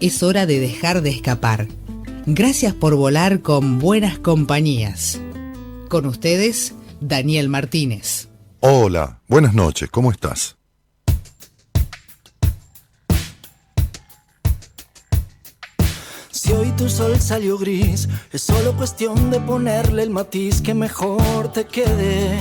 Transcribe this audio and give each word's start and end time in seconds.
es 0.00 0.22
hora 0.22 0.46
de 0.46 0.60
dejar 0.60 1.02
de 1.02 1.10
escapar. 1.10 1.68
Gracias 2.26 2.74
por 2.74 2.96
volar 2.96 3.40
con 3.40 3.78
buenas 3.78 4.18
compañías. 4.18 5.20
Con 5.88 6.06
ustedes, 6.06 6.74
Daniel 7.00 7.48
Martínez. 7.48 8.28
Hola, 8.60 9.20
buenas 9.28 9.54
noches, 9.54 9.88
¿cómo 9.90 10.10
estás? 10.10 10.56
Si 16.30 16.52
hoy 16.52 16.70
tu 16.76 16.88
sol 16.88 17.18
salió 17.20 17.58
gris, 17.58 18.08
es 18.32 18.42
solo 18.42 18.76
cuestión 18.76 19.30
de 19.30 19.40
ponerle 19.40 20.02
el 20.02 20.10
matiz 20.10 20.60
que 20.60 20.74
mejor 20.74 21.52
te 21.52 21.66
quede. 21.66 22.38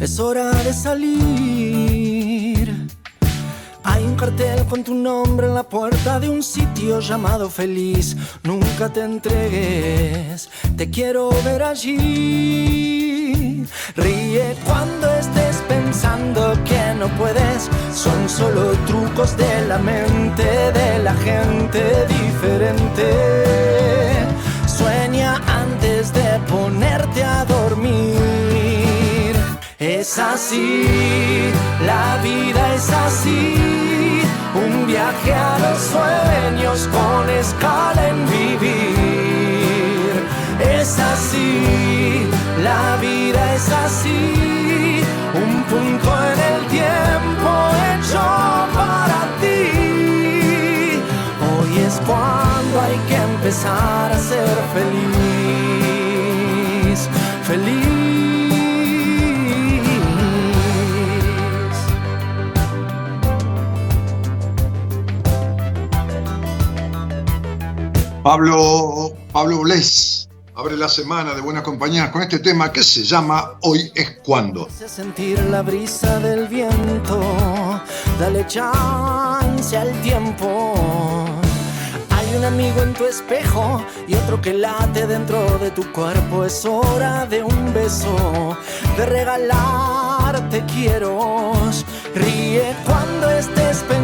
Es 0.00 0.18
hora 0.18 0.50
de 0.62 0.72
salir 0.72 1.99
hay 3.84 4.04
un 4.04 4.14
cartel 4.16 4.64
con 4.66 4.84
tu 4.84 4.94
nombre 4.94 5.46
en 5.46 5.54
la 5.54 5.62
puerta 5.62 6.20
de 6.20 6.28
un 6.28 6.42
sitio 6.42 7.00
llamado 7.00 7.48
feliz. 7.48 8.16
Nunca 8.42 8.88
te 8.92 9.02
entregues, 9.02 10.50
te 10.76 10.90
quiero 10.90 11.30
ver 11.44 11.62
allí. 11.62 13.20
Ríe 13.96 14.56
cuando 14.64 15.08
estés 15.14 15.56
pensando 15.68 16.52
que 16.64 16.94
no 16.98 17.08
puedes. 17.16 17.68
Son 17.94 18.28
solo 18.28 18.72
trucos 18.86 19.36
de 19.36 19.66
la 19.66 19.78
mente 19.78 20.44
de 20.72 20.98
la 21.02 21.14
gente 21.14 22.06
diferente. 22.06 23.10
Sueña 24.66 25.40
antes 25.46 26.12
de 26.12 26.38
ponerte 26.48 27.24
a 27.24 27.44
dormir. 27.44 27.69
Es 29.80 30.18
así, 30.18 31.50
la 31.86 32.18
vida 32.22 32.74
es 32.74 32.90
así, 32.90 34.22
un 34.54 34.86
viaje 34.86 35.32
a 35.32 35.58
los 35.58 35.78
sueños 35.78 36.86
con 36.92 37.30
escala 37.30 38.08
en 38.08 38.26
vivir. 38.26 38.68
Es 40.60 40.98
así, 40.98 42.26
la 42.62 42.98
vida 43.00 43.54
es 43.54 43.72
así, 43.72 45.02
un 45.34 45.62
punto 45.62 46.14
en 46.30 46.40
el 46.52 46.66
tiempo 46.66 47.70
hecho 47.88 48.20
para 48.74 49.20
ti. 49.40 51.00
Hoy 51.48 51.72
es 51.86 51.96
cuando 52.04 52.82
hay 52.82 52.98
que 53.08 53.16
empezar 53.16 54.12
a 54.12 54.18
ser 54.18 54.58
feliz, 54.74 55.88
feliz. 57.44 57.99
Pablo, 68.22 69.14
Pablo 69.32 69.60
Bles 69.60 70.28
abre 70.54 70.76
la 70.76 70.90
semana 70.90 71.32
de 71.32 71.40
Buenas 71.40 71.62
Compañías 71.62 72.10
con 72.10 72.20
este 72.20 72.38
tema 72.38 72.70
que 72.70 72.82
se 72.82 73.02
llama 73.02 73.56
Hoy 73.62 73.90
es 73.94 74.18
cuando. 74.22 74.68
Sentir 74.68 75.42
la 75.44 75.62
brisa 75.62 76.18
del 76.18 76.46
viento, 76.46 77.18
dale 78.18 78.46
chance 78.46 79.74
al 79.74 79.90
tiempo. 80.02 80.74
Hay 82.10 82.36
un 82.36 82.44
amigo 82.44 82.82
en 82.82 82.92
tu 82.92 83.06
espejo 83.06 83.82
y 84.06 84.14
otro 84.14 84.38
que 84.38 84.52
late 84.52 85.06
dentro 85.06 85.58
de 85.58 85.70
tu 85.70 85.90
cuerpo. 85.90 86.44
Es 86.44 86.66
hora 86.66 87.24
de 87.24 87.42
un 87.42 87.72
beso, 87.72 88.54
de 88.98 89.06
regalarte 89.06 90.62
quiero. 90.66 91.52
Ríe 92.14 92.76
cuando 92.84 93.30
estés 93.30 93.78
pensando 93.88 93.99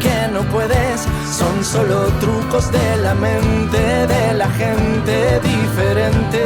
que 0.00 0.28
no 0.32 0.42
puedes. 0.52 1.06
Son 1.30 1.64
solo 1.64 2.08
trucos 2.20 2.70
de 2.70 2.96
la 2.98 3.14
mente 3.14 4.06
de 4.06 4.34
la 4.34 4.50
gente 4.50 5.40
diferente. 5.40 6.44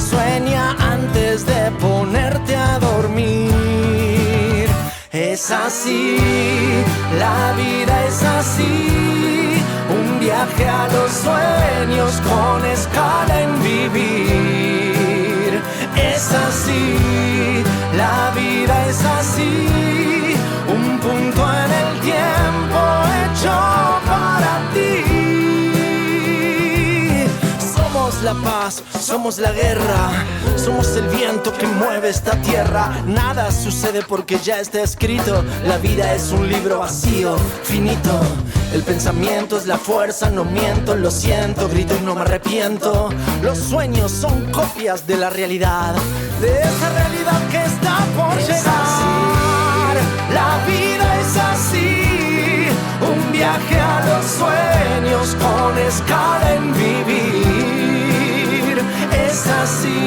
Sueña 0.00 0.74
antes 0.80 1.46
de 1.46 1.70
ponerte 1.80 2.56
a 2.56 2.80
dormir. 2.80 4.68
Es 5.12 5.48
así, 5.50 6.18
la 7.18 7.52
vida 7.56 8.06
es 8.08 8.22
así. 8.22 9.62
Un 9.98 10.18
viaje 10.18 10.68
a 10.68 10.88
los 10.88 11.12
sueños 11.12 12.20
con 12.28 12.64
escala 12.66 13.42
en 13.42 13.62
vivir. 13.62 15.62
Es 15.94 16.32
así, 16.32 17.62
la 17.96 18.32
vida 18.34 18.88
es 18.88 19.04
así 19.04 19.91
punto 21.02 21.42
en 21.42 21.70
el 21.72 22.00
tiempo 22.00 22.78
hecho 23.18 23.52
para 24.06 24.52
ti. 24.72 24.92
Somos 27.74 28.22
la 28.22 28.34
paz, 28.34 28.82
somos 29.00 29.38
la 29.38 29.52
guerra, 29.52 30.24
somos 30.56 30.96
el 30.96 31.08
viento 31.08 31.52
que 31.52 31.66
mueve 31.66 32.08
esta 32.08 32.40
tierra. 32.42 33.02
Nada 33.06 33.50
sucede 33.50 34.02
porque 34.02 34.38
ya 34.38 34.60
está 34.60 34.80
escrito, 34.82 35.44
la 35.66 35.78
vida 35.78 36.14
es 36.14 36.30
un 36.30 36.48
libro 36.48 36.78
vacío, 36.78 37.36
finito. 37.64 38.20
El 38.72 38.82
pensamiento 38.82 39.58
es 39.58 39.66
la 39.66 39.76
fuerza, 39.76 40.30
no 40.30 40.44
miento, 40.44 40.94
lo 40.96 41.10
siento, 41.10 41.68
grito 41.68 41.94
y 42.00 42.04
no 42.04 42.14
me 42.14 42.22
arrepiento. 42.22 43.10
Los 43.42 43.58
sueños 43.58 44.10
son 44.12 44.50
copias 44.52 45.06
de 45.06 45.16
la 45.16 45.28
realidad, 45.30 45.94
de 46.40 46.60
esa 46.60 46.88
realidad 46.90 47.48
que 47.50 47.64
está 47.64 47.98
por 48.16 48.38
llegar. 48.38 49.32
La 50.32 50.64
vida 50.66 50.91
viaje 53.42 53.78
a 53.80 53.96
los 54.08 54.24
sueños 54.40 55.36
con 55.42 55.76
escala 55.78 56.48
en 56.54 56.64
vivir. 56.84 58.74
Es 59.26 59.38
así, 59.62 60.02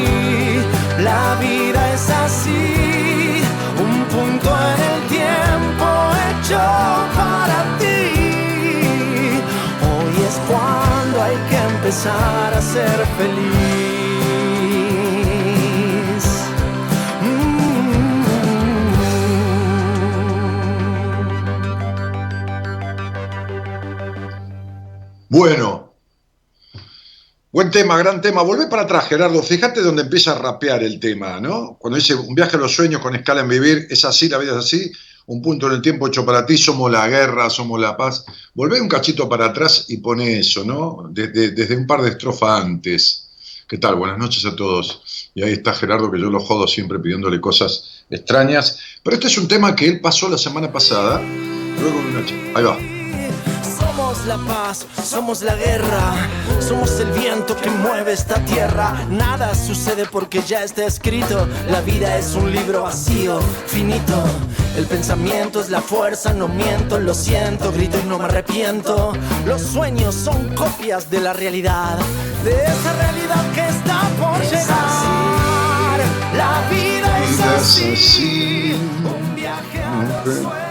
la 1.09 1.35
vida 1.41 1.81
es 1.95 2.09
así, 2.09 3.43
un 3.85 3.95
punto 4.13 4.49
en 4.71 4.79
el 4.91 4.99
tiempo 5.17 5.87
hecho 6.25 6.63
para 7.19 7.59
ti. 7.81 8.03
Hoy 9.89 10.15
es 10.29 10.35
cuando 10.49 11.15
hay 11.25 11.37
que 11.49 11.57
empezar 11.73 12.49
a 12.53 12.61
ser 12.61 12.97
feliz. 13.17 13.74
Bueno, 25.37 25.93
buen 27.51 27.69
tema, 27.69 27.97
gran 27.97 28.21
tema. 28.21 28.41
Volvé 28.41 28.67
para 28.67 28.83
atrás, 28.83 29.09
Gerardo. 29.09 29.43
Fíjate 29.43 29.81
dónde 29.81 30.03
empieza 30.03 30.31
a 30.31 30.39
rapear 30.39 30.81
el 30.81 30.97
tema, 30.97 31.41
¿no? 31.41 31.75
Cuando 31.77 31.97
dice 31.97 32.15
un 32.15 32.33
viaje 32.33 32.55
a 32.55 32.59
los 32.59 32.73
sueños 32.73 33.01
con 33.01 33.13
escala 33.17 33.41
en 33.41 33.49
vivir, 33.49 33.85
es 33.89 34.05
así, 34.05 34.29
la 34.29 34.37
vida 34.37 34.53
es 34.53 34.59
así. 34.59 34.89
Un 35.25 35.41
punto 35.41 35.67
en 35.67 35.73
el 35.73 35.81
tiempo 35.81 36.07
hecho 36.07 36.25
para 36.25 36.45
ti, 36.45 36.57
somos 36.57 36.89
la 36.89 37.09
guerra, 37.09 37.49
somos 37.49 37.81
la 37.81 37.97
paz. 37.97 38.23
Volvé 38.53 38.79
un 38.79 38.87
cachito 38.87 39.27
para 39.27 39.47
atrás 39.47 39.87
y 39.89 39.97
pone 39.97 40.39
eso, 40.39 40.63
¿no? 40.63 41.09
Desde, 41.11 41.75
un 41.75 41.85
par 41.85 42.01
de 42.01 42.11
estrofas 42.11 42.63
antes. 42.63 43.27
¿Qué 43.67 43.77
tal? 43.77 43.95
Buenas 43.95 44.17
noches 44.17 44.45
a 44.45 44.55
todos. 44.55 45.29
Y 45.35 45.43
ahí 45.43 45.51
está 45.51 45.73
Gerardo, 45.73 46.09
que 46.09 46.17
yo 46.17 46.29
lo 46.29 46.39
jodo 46.39 46.65
siempre 46.65 46.97
pidiéndole 46.99 47.41
cosas 47.41 48.05
extrañas. 48.09 48.79
Pero 49.03 49.15
este 49.15 49.27
es 49.27 49.37
un 49.37 49.49
tema 49.49 49.75
que 49.75 49.85
él 49.85 49.99
pasó 49.99 50.29
la 50.29 50.37
semana 50.37 50.71
pasada. 50.71 51.21
Luego 51.21 51.99
una 51.99 52.23
Ahí 52.57 52.63
va. 52.63 52.94
Somos 54.25 54.47
la 54.47 54.53
paz, 54.53 54.87
somos 55.03 55.41
la 55.43 55.53
guerra, 55.53 56.15
somos 56.59 56.99
el 56.99 57.11
viento 57.11 57.55
que 57.55 57.69
mueve 57.69 58.13
esta 58.13 58.43
tierra. 58.45 59.05
Nada 59.07 59.53
sucede 59.53 60.07
porque 60.11 60.41
ya 60.41 60.63
está 60.63 60.83
escrito. 60.85 61.47
La 61.69 61.81
vida 61.81 62.17
es 62.17 62.33
un 62.33 62.51
libro 62.51 62.81
vacío, 62.83 63.39
finito. 63.67 64.23
El 64.75 64.87
pensamiento 64.87 65.61
es 65.61 65.69
la 65.69 65.79
fuerza, 65.79 66.33
no 66.33 66.47
miento, 66.47 66.99
lo 66.99 67.13
siento, 67.13 67.71
grito 67.71 67.99
y 68.03 68.07
no 68.07 68.17
me 68.17 68.25
arrepiento. 68.25 69.13
Los 69.45 69.61
sueños 69.61 70.15
son 70.15 70.55
copias 70.55 71.11
de 71.11 71.21
la 71.21 71.33
realidad, 71.33 71.99
de 72.43 72.63
esa 72.63 72.93
realidad 72.93 73.51
que 73.53 73.67
está 73.67 74.01
por 74.19 74.41
llegar. 74.41 75.99
La 76.35 76.67
vida 76.71 77.23
es 77.25 77.39
así, 77.41 78.73
un 79.03 79.35
viaje 79.35 79.83
a 79.83 80.64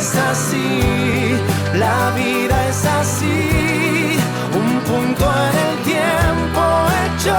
así, 0.00 1.36
la 1.74 2.10
vida 2.12 2.68
es 2.68 2.84
así, 2.86 4.16
un 4.54 4.80
punto 4.80 5.24
en 5.24 5.54
el 5.68 5.76
tiempo 5.84 6.62
hecho 7.04 7.36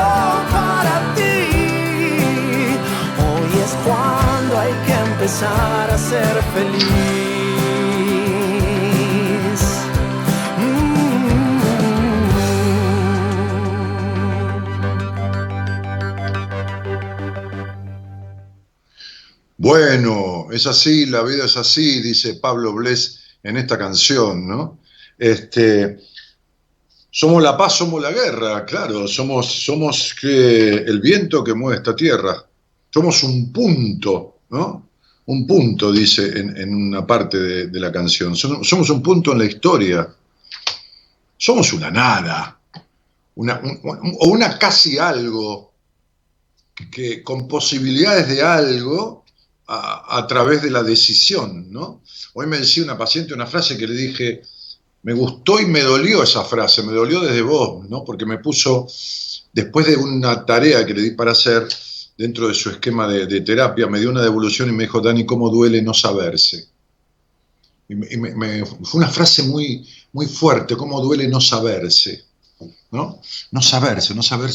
para 0.52 0.96
ti. 1.16 1.48
Hoy 3.25 3.52
es 3.66 3.75
cuando 3.84 4.60
hay 4.60 4.74
que 4.86 4.94
empezar 4.94 5.90
a 5.90 5.98
ser 5.98 6.44
feliz. 6.54 7.31
Bueno, 19.62 20.48
es 20.52 20.66
así, 20.66 21.06
la 21.06 21.22
vida 21.22 21.46
es 21.46 21.56
así, 21.56 22.02
dice 22.02 22.34
Pablo 22.34 22.74
Bles 22.74 23.19
en 23.44 23.58
esta 23.58 23.78
canción, 23.78 24.48
¿no? 24.48 24.80
Este, 25.19 26.00
somos 27.12 27.44
la 27.44 27.56
paz, 27.56 27.75
somos 27.75 28.02
la 28.02 28.12
guerra, 28.12 28.66
claro, 28.66 29.08
somos, 29.08 29.46
somos 29.46 30.16
que 30.19 30.69
el 30.69 31.00
viento 31.00 31.44
que 31.44 31.54
mueve 31.54 31.78
esta 31.78 31.96
tierra, 31.96 32.44
somos 32.90 33.22
un 33.22 33.54
punto, 33.54 34.40
¿no? 34.50 34.90
Un 35.28 35.46
punto, 35.46 35.92
dice 35.92 36.40
en, 36.40 36.74
una 36.74 37.06
parte 37.06 37.68
de, 37.68 37.80
la 37.80 37.92
canción, 37.92 38.36
somos, 38.36 38.90
un 38.90 39.04
punto 39.04 39.34
en 39.34 39.38
la 39.38 39.46
historia, 39.46 40.12
somos 41.38 41.72
una 41.72 41.92
nada, 41.92 42.60
o 43.36 44.28
una 44.28 44.57
casi 44.57 44.98
algo, 44.98 45.72
que 46.92 47.22
con 47.22 47.48
posibilidades 47.48 48.28
de 48.28 48.42
algo, 48.42 49.20
a, 49.73 50.27
través 50.27 50.62
de 50.62 50.69
la 50.69 50.83
decisión, 50.83 51.71
¿no? 51.71 52.01
Hoy 52.33 52.45
me 52.45 52.59
decía 52.59 52.83
una 52.83 52.97
paciente 52.97 53.33
una 53.33 53.47
frase 53.47 53.77
que 53.77 53.88
le 53.88 53.95
dije, 53.95 54.41
me 55.03 55.13
gustó 55.13 55.62
y 55.62 55.65
me 55.65 55.81
dolió 55.81 56.23
esa 56.23 56.44
frase, 56.44 56.83
me 56.83 56.91
dolió 56.91 57.21
desde 57.21 57.41
vos, 57.41 57.88
¿no? 57.89 58.03
Porque 58.03 58.25
me 58.25 58.39
puso, 58.39 58.85
después 59.53 59.85
de 59.88 59.95
una 59.95 60.45
tarea 60.45 60.85
que 60.85 60.94
le 60.94 61.01
di 61.01 61.12
para 61.12 61.31
hacer 61.31 61.69
dentro 62.18 62.50
de 62.50 62.53
su 62.53 62.69
esquema 62.69 63.07
de, 63.07 63.41
terapia, 63.41 63.88
me 63.88 64.00
dio 64.00 64.09
una 64.09 64.21
devolución 64.21 64.68
y 64.68 64.73
me 64.73 64.83
dijo, 64.83 65.00
Dani, 65.00 65.25
¿cómo 65.25 65.50
duele 65.50 65.81
no 65.81 65.94
saberse? 65.94 66.68
Y 67.88 67.95
me, 67.95 68.65
fue 68.65 69.00
una 69.00 69.09
frase 69.09 69.44
muy, 69.44 69.88
muy 70.12 70.25
fuerte, 70.25 70.75
¿cómo 70.75 71.00
duele 71.00 71.29
no 71.29 71.39
saberse? 71.39 72.25
¿No? 72.91 73.21
No 73.51 73.62
saberse, 73.62 74.13
no 74.13 74.21
saber, 74.21 74.51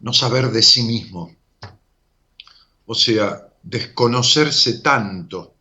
no 0.00 0.12
saber 0.12 0.50
de 0.50 0.62
sí 0.62 0.82
mismo. 0.82 1.32
O 2.84 2.94
sea, 2.94 3.45
desconocerse 3.66 4.80
tanto, 4.80 5.56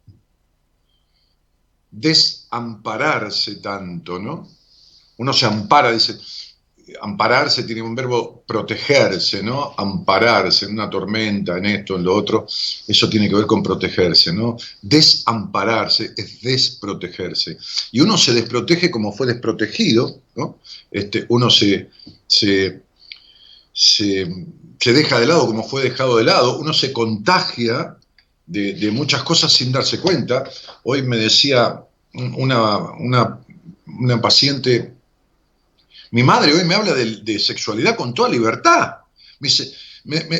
desampararse 1.89 3.55
tanto, 3.55 4.19
¿no? 4.19 4.47
Uno 5.17 5.33
se 5.33 5.47
ampara, 5.47 5.91
dice, 5.91 6.19
ampararse 7.01 7.63
tiene 7.63 7.81
un 7.81 7.95
verbo 7.95 8.43
protegerse, 8.45 9.41
¿no? 9.41 9.73
Ampararse 9.75 10.65
en 10.65 10.73
una 10.73 10.87
tormenta, 10.87 11.57
en 11.57 11.65
esto, 11.65 11.95
en 11.95 12.03
lo 12.03 12.13
otro, 12.13 12.45
eso 12.87 13.09
tiene 13.09 13.27
que 13.27 13.35
ver 13.35 13.47
con 13.47 13.63
protegerse, 13.63 14.31
¿no? 14.31 14.55
Desampararse 14.83 16.13
es 16.15 16.41
desprotegerse. 16.41 17.57
Y 17.91 18.01
uno 18.01 18.19
se 18.19 18.33
desprotege 18.33 18.91
como 18.91 19.13
fue 19.13 19.25
desprotegido, 19.25 20.21
¿no? 20.35 20.59
Este, 20.91 21.25
uno 21.29 21.49
se, 21.49 21.89
se, 22.27 22.83
se 23.73 24.27
se 24.85 24.93
deja 24.93 25.19
de 25.19 25.25
lado 25.25 25.47
como 25.47 25.67
fue 25.67 25.81
dejado 25.81 26.17
de 26.17 26.25
lado, 26.25 26.59
uno 26.59 26.71
se 26.71 26.93
contagia 26.93 27.97
de, 28.45 28.91
muchas 28.91 29.23
cosas 29.23 29.51
sin 29.51 29.71
darse 29.71 29.99
cuenta. 29.99 30.43
Hoy 30.83 31.01
me 31.01 31.17
decía 31.17 31.81
una, 32.13 32.91
una, 32.99 34.21
paciente, 34.21 34.93
mi 36.11 36.21
madre 36.21 36.53
hoy 36.53 36.65
me 36.65 36.75
habla 36.75 36.93
de, 36.93 37.39
sexualidad 37.39 37.95
con 37.95 38.13
toda 38.13 38.29
libertad. 38.29 38.97
Me 39.39 39.49
dice, 39.49 39.73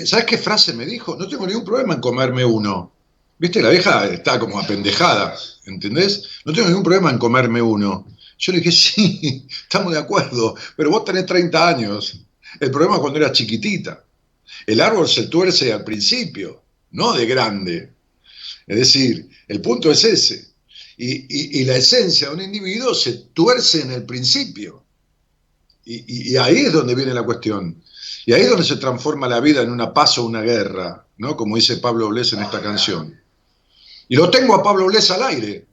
¿sabes 0.06 0.25
qué 0.25 0.38
frase 0.38 0.74
me 0.74 0.86
dijo? 0.86 1.15
No 1.15 1.27
tengo 1.27 1.47
ningún 1.47 1.65
problema 1.65 1.95
en 1.95 2.00
comerme 2.00 2.45
uno. 2.45 2.92
¿Viste? 3.39 3.63
La 3.63 3.71
vieja 3.71 4.06
está 4.06 4.38
como 4.38 4.59
apendejada, 4.59 5.36
¿entendés? 5.65 6.21
No 6.45 6.53
tengo 6.53 6.68
ningún 6.68 6.83
problema 6.83 7.09
en 7.09 7.18
comerme 7.18 7.63
uno. 7.63 8.06
Yo 8.38 8.51
le 8.51 8.59
dije, 8.59 8.71
sí, 8.94 9.47
estamos 9.63 9.92
de 9.92 9.97
acuerdo, 9.97 10.53
pero 10.77 10.92
vos 10.92 11.03
tenés 11.03 11.25
30 11.25 11.68
años. 11.68 12.21
El 12.59 12.69
problema 12.69 12.97
es 12.97 13.01
cuando 13.01 13.18
eras 13.18 13.31
chiquitita. 13.31 14.05
El 14.65 14.81
árbol 14.81 15.07
se 15.07 15.27
tuerce 15.27 15.74
al 15.74 15.83
principio, 15.83 16.63
no 16.92 17.13
de 17.13 17.25
grande. 17.25 17.94
Es 18.68 18.77
decir, 18.77 19.30
el 19.47 19.62
punto 19.62 19.92
es 19.92 20.03
ese. 20.03 20.56
Y, 20.97 21.63
la 21.65 21.75
esencia 21.75 22.30
de 22.30 22.36
un 22.36 22.42
individuo 22.42 22.94
se 22.94 23.13
tuerce 23.33 23.81
en 23.81 23.92
el 23.92 24.06
principio. 24.06 24.83
Y, 25.83 26.36
ahí 26.38 26.59
es 26.65 26.74
donde 26.74 26.95
viene 26.95 27.13
la 27.13 27.24
cuestión. 27.24 27.83
Y 28.25 28.33
ahí 28.33 28.42
es 28.42 28.50
donde 28.50 28.65
se 28.65 28.77
transforma 28.77 29.27
la 29.27 29.39
vida 29.39 29.62
en 29.62 29.69
una 29.69 29.94
paz 29.94 30.18
o 30.18 30.25
una 30.25 30.42
guerra, 30.42 31.06
¿no? 31.18 31.36
Como 31.36 31.57
dice 31.57 31.77
Pablo 31.77 32.09
Bles 32.09 32.33
en 32.33 32.42
esta 32.42 32.62
canción. 32.62 33.19
Y 34.07 34.15
lo 34.15 34.30
tengo 34.31 34.56
a 34.56 34.63
Pablo 34.63 34.88
Bles 34.88 35.12
al 35.12 35.24
aire. 35.24 35.65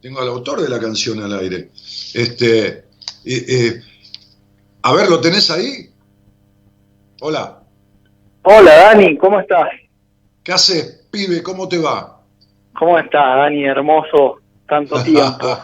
Tengo 0.00 0.20
al 0.20 0.28
autor 0.28 0.60
de 0.60 0.68
la 0.68 0.80
canción 0.80 1.22
al 1.22 1.38
aire. 1.38 1.70
Este, 2.12 2.84
a 4.82 4.92
ver, 4.92 5.08
¿lo 5.08 5.20
tenés 5.20 5.50
ahí? 5.50 5.90
Hola. 7.20 7.63
Hola 8.46 8.76
Dani, 8.76 9.16
¿cómo 9.16 9.40
estás? 9.40 9.70
¿Qué 10.42 10.52
haces, 10.52 11.06
pibe? 11.10 11.42
¿Cómo 11.42 11.66
te 11.66 11.78
va? 11.78 12.20
¿Cómo 12.78 12.98
estás, 12.98 13.36
Dani? 13.38 13.64
Hermoso, 13.64 14.40
tanto 14.68 15.02
tiempo. 15.02 15.58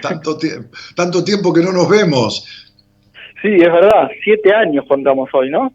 tanto, 0.00 0.38
tiempo 0.38 0.70
tanto 0.96 1.22
tiempo 1.22 1.52
que 1.52 1.60
no 1.60 1.70
nos 1.70 1.90
vemos. 1.90 2.46
Sí, 3.42 3.56
es 3.56 3.70
verdad, 3.70 4.08
siete 4.24 4.54
años 4.54 4.86
contamos 4.88 5.28
hoy, 5.34 5.50
¿no? 5.50 5.70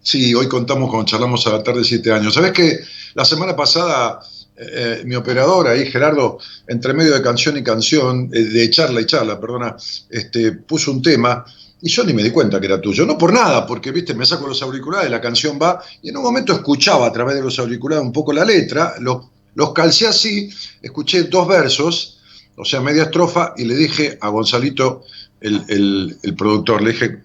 Sí, 0.00 0.32
hoy 0.32 0.48
contamos 0.48 0.90
cuando 0.90 1.06
charlamos 1.06 1.44
a 1.48 1.50
la 1.54 1.62
tarde 1.64 1.82
siete 1.82 2.12
años. 2.12 2.34
¿Sabes 2.34 2.52
que 2.52 2.78
la 3.14 3.24
semana 3.24 3.56
pasada 3.56 4.20
eh, 4.56 5.00
eh, 5.00 5.02
mi 5.06 5.16
operador 5.16 5.66
ahí, 5.66 5.86
Gerardo, 5.86 6.38
entre 6.68 6.94
medio 6.94 7.14
de 7.14 7.22
canción 7.22 7.56
y 7.56 7.64
canción, 7.64 8.30
eh, 8.32 8.44
de 8.44 8.70
charla 8.70 9.00
y 9.00 9.06
charla, 9.06 9.40
perdona, 9.40 9.74
este, 10.08 10.52
puso 10.52 10.92
un 10.92 11.02
tema 11.02 11.44
y 11.80 11.88
yo 11.88 12.04
ni 12.04 12.12
me 12.12 12.22
di 12.22 12.30
cuenta 12.30 12.60
que 12.60 12.66
era 12.66 12.80
tuyo. 12.80 13.06
No 13.06 13.16
por 13.16 13.32
nada, 13.32 13.66
porque, 13.66 13.92
viste, 13.92 14.14
me 14.14 14.26
saco 14.26 14.46
los 14.46 14.62
auriculares, 14.62 15.10
la 15.10 15.20
canción 15.20 15.58
va, 15.60 15.80
y 16.02 16.10
en 16.10 16.16
un 16.16 16.22
momento 16.22 16.52
escuchaba 16.52 17.06
a 17.06 17.12
través 17.12 17.36
de 17.36 17.42
los 17.42 17.58
auriculares 17.58 18.04
un 18.04 18.12
poco 18.12 18.32
la 18.32 18.44
letra, 18.44 18.94
los, 19.00 19.26
los 19.54 19.72
calcé 19.72 20.06
así, 20.06 20.50
escuché 20.82 21.24
dos 21.24 21.46
versos, 21.46 22.20
o 22.56 22.64
sea, 22.64 22.80
media 22.80 23.04
estrofa, 23.04 23.54
y 23.56 23.64
le 23.64 23.76
dije 23.76 24.18
a 24.20 24.28
Gonzalito, 24.28 25.04
el, 25.40 26.18
productor, 26.36 26.82
le 26.82 26.92
dije, 26.92 27.22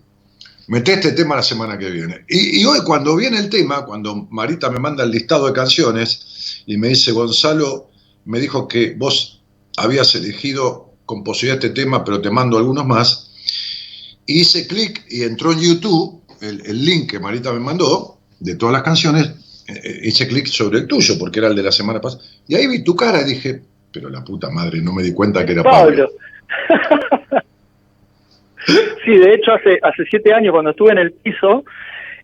mete 0.67 0.93
este 0.93 1.13
tema 1.13 1.35
la 1.35 1.43
semana 1.43 1.77
que 1.77 1.89
viene. 1.89 2.25
Y, 2.29 2.63
hoy 2.65 2.79
cuando 2.85 3.15
viene 3.15 3.39
el 3.39 3.49
tema, 3.49 3.85
cuando 3.85 4.27
Marita 4.29 4.69
me 4.69 4.79
manda 4.79 5.03
el 5.03 5.11
listado 5.11 5.47
de 5.47 5.53
canciones 5.53 6.63
y 6.67 6.77
me 6.77 6.89
dice, 6.89 7.11
Gonzalo, 7.11 7.89
me 8.25 8.39
dijo 8.39 8.67
que 8.67 8.93
vos 8.95 9.41
habías 9.77 10.13
elegido 10.15 10.93
con 11.05 11.23
posibilidad 11.23 11.63
este 11.63 11.81
tema, 11.81 12.03
pero 12.03 12.21
te 12.21 12.29
mando 12.29 12.57
algunos 12.57 12.85
más, 12.85 13.31
hice 14.25 14.67
clic 14.67 15.05
y 15.09 15.23
entró 15.23 15.51
en 15.51 15.59
YouTube 15.59 16.21
el, 16.41 16.85
link 16.85 17.11
que 17.11 17.19
Marita 17.19 17.53
me 17.53 17.59
mandó 17.59 18.17
de 18.39 18.55
todas 18.55 18.73
las 18.73 18.83
canciones, 18.83 19.63
eh, 19.67 19.79
eh, 19.83 19.99
hice 20.03 20.27
clic 20.27 20.47
sobre 20.47 20.79
el 20.79 20.87
tuyo, 20.87 21.17
porque 21.17 21.39
era 21.39 21.47
el 21.47 21.55
de 21.55 21.63
la 21.63 21.71
semana 21.71 22.01
pasada. 22.01 22.23
Y 22.47 22.55
ahí 22.55 22.67
vi 22.67 22.83
tu 22.83 22.95
cara 22.95 23.21
y 23.21 23.25
dije, 23.25 23.61
pero 23.91 24.09
la 24.09 24.23
puta 24.23 24.49
madre, 24.49 24.81
no 24.81 24.91
me 24.93 25.03
di 25.03 25.13
cuenta 25.13 25.45
que 25.45 25.53
era 25.53 25.63
Pablo. 25.63 26.09
sí, 29.05 29.17
de 29.17 29.33
hecho 29.33 29.53
hace, 29.53 29.79
hace 29.81 30.03
siete 30.09 30.33
años 30.33 30.51
cuando 30.51 30.71
estuve 30.71 30.91
en 30.91 30.97
el 30.97 31.13
piso, 31.13 31.63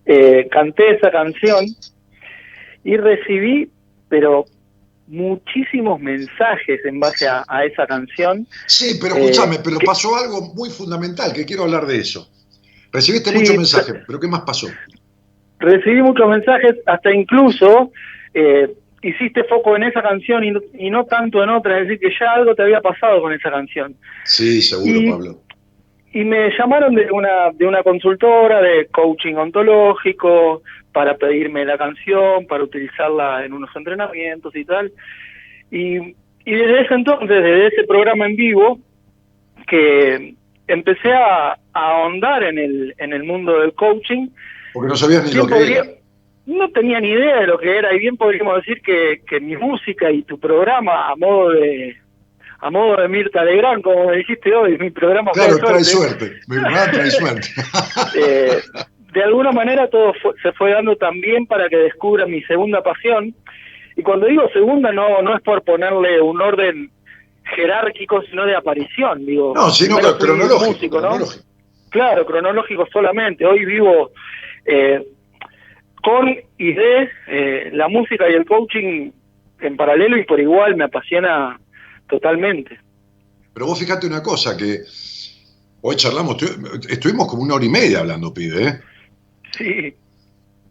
eh, 0.05 0.47
canté 0.51 0.95
esa 0.95 1.11
canción 1.11 1.65
y 2.83 2.97
recibí, 2.97 3.69
pero 4.09 4.45
muchísimos 5.09 5.99
mensajes 5.99 6.85
en 6.85 6.99
base 6.99 7.27
a, 7.27 7.43
esa 7.65 7.85
canción. 7.87 8.47
Sí, 8.67 8.97
pero 9.01 9.15
escúchame, 9.15 9.55
eh, 9.55 9.61
pero 9.63 9.77
pasó 9.79 10.15
algo 10.15 10.53
muy 10.53 10.69
fundamental, 10.69 11.33
que 11.33 11.45
quiero 11.45 11.63
hablar 11.63 11.85
de 11.85 11.97
eso. 11.97 12.29
Recibiste 12.91 13.31
muchos 13.31 13.55
mensajes, 13.55 13.95
pero 14.07 14.19
¿qué 14.19 14.27
más 14.27 14.41
pasó? 14.41 14.67
Recibí 15.59 16.01
muchos 16.01 16.29
mensajes, 16.29 16.75
hasta 16.85 17.13
incluso 17.13 17.91
eh, 18.33 18.71
hiciste 19.01 19.43
foco 19.45 19.75
en 19.75 19.83
esa 19.83 20.01
canción 20.01 20.43
y 20.43 20.89
no, 20.89 21.05
tanto 21.05 21.43
en 21.43 21.49
otra, 21.49 21.79
es 21.79 21.87
decir, 21.87 21.99
que 21.99 22.15
ya 22.19 22.33
algo 22.33 22.55
te 22.55 22.63
había 22.63 22.81
pasado 22.81 23.21
con 23.21 23.33
esa 23.33 23.51
canción. 23.51 23.95
Sí, 24.25 24.61
seguro, 24.61 25.11
Pablo. 25.11 25.41
Y 26.11 26.23
me 26.23 26.49
llamaron 26.57 26.95
de 26.95 27.11
una, 27.11 27.51
de 27.53 27.67
una 27.67 27.83
consultora 27.83 28.61
de 28.61 28.87
coaching 28.87 29.35
ontológico, 29.35 30.63
para 30.91 31.17
pedirme 31.17 31.65
la 31.65 31.77
canción, 31.77 32.45
para 32.47 32.63
utilizarla 32.63 33.45
en 33.45 33.53
unos 33.53 33.69
entrenamientos 33.75 34.55
y 34.55 34.65
tal. 34.65 34.91
Y, 35.71 35.97
y 35.97 36.51
desde 36.51 36.81
ese 36.81 36.93
entonces, 36.93 37.29
desde 37.29 37.67
ese 37.67 37.83
programa 37.83 38.25
en 38.25 38.35
vivo, 38.35 38.79
que 39.67 40.35
empecé 40.67 41.11
a, 41.13 41.57
ahondar 41.73 42.43
en 42.43 42.57
el, 42.57 42.95
en 42.97 43.13
el 43.13 43.23
mundo 43.23 43.59
del 43.59 43.73
coaching. 43.73 44.27
Porque 44.73 44.89
no 44.89 44.95
sabías 44.95 45.25
ni 45.25 45.33
lo 45.33 45.47
que 45.47 45.73
era. 45.73 45.85
No 46.45 46.69
tenía 46.71 46.99
ni 46.99 47.09
idea 47.09 47.41
de 47.41 47.47
lo 47.47 47.59
que 47.59 47.77
era, 47.77 47.93
y 47.93 47.99
bien 47.99 48.17
podríamos 48.17 48.55
decir 48.57 48.81
que, 48.81 49.21
que 49.27 49.39
mi 49.39 49.55
música 49.55 50.09
y 50.11 50.23
tu 50.23 50.39
programa, 50.39 51.07
a 51.09 51.15
modo 51.15 51.51
de, 51.51 51.95
a 52.59 52.71
modo 52.71 52.99
de 53.01 53.07
Mirta 53.07 53.43
Legrand, 53.43 53.83
como 53.83 54.07
me 54.07 54.17
dijiste 54.17 54.53
hoy, 54.53 54.77
mi 54.79 54.89
programa 54.89 55.31
Claro, 55.31 55.57
trae 55.59 55.83
suerte, 55.83 56.39
mi 56.47 56.57
programa 56.57 56.91
trae 56.91 57.11
suerte. 57.11 57.47
Eh, 58.19 58.59
de 59.13 59.23
alguna 59.23 59.51
manera 59.51 59.89
todo 59.89 60.13
se 60.41 60.51
fue 60.53 60.71
dando 60.71 60.95
también 60.95 61.45
para 61.47 61.67
que 61.69 61.77
descubra 61.77 62.25
mi 62.25 62.41
segunda 62.43 62.83
pasión. 62.83 63.33
Y 63.95 64.03
cuando 64.03 64.27
digo 64.27 64.49
segunda 64.53 64.91
no, 64.91 65.21
no 65.21 65.35
es 65.35 65.41
por 65.41 65.63
ponerle 65.63 66.21
un 66.21 66.41
orden 66.41 66.91
jerárquico, 67.55 68.21
sino 68.23 68.45
de 68.45 68.55
aparición, 68.55 69.25
digo. 69.25 69.53
No, 69.55 69.69
sino 69.71 69.97
cronológico, 70.17 70.99
cronológico. 70.99 71.43
Claro, 71.89 72.25
cronológico 72.25 72.87
solamente. 72.91 73.45
Hoy 73.45 73.65
vivo 73.65 74.11
eh, 74.65 75.03
con 76.03 76.27
y 76.57 76.73
de 76.73 77.09
eh, 77.27 77.69
la 77.73 77.87
música 77.87 78.29
y 78.29 78.33
el 78.33 78.45
coaching 78.45 79.11
en 79.61 79.75
paralelo 79.75 80.17
y 80.17 80.23
por 80.23 80.39
igual 80.39 80.75
me 80.75 80.85
apasiona 80.85 81.59
totalmente. 82.07 82.79
Pero 83.53 83.65
vos 83.65 83.79
fíjate 83.79 84.07
una 84.07 84.21
cosa, 84.21 84.55
que 84.55 84.81
hoy 85.81 85.95
charlamos, 85.95 86.37
estuvimos 86.87 87.27
como 87.27 87.41
una 87.41 87.55
hora 87.55 87.65
y 87.65 87.69
media 87.69 87.99
hablando, 87.99 88.33
pibe, 88.33 88.67
¿eh? 88.67 88.79
Sí. 89.57 89.95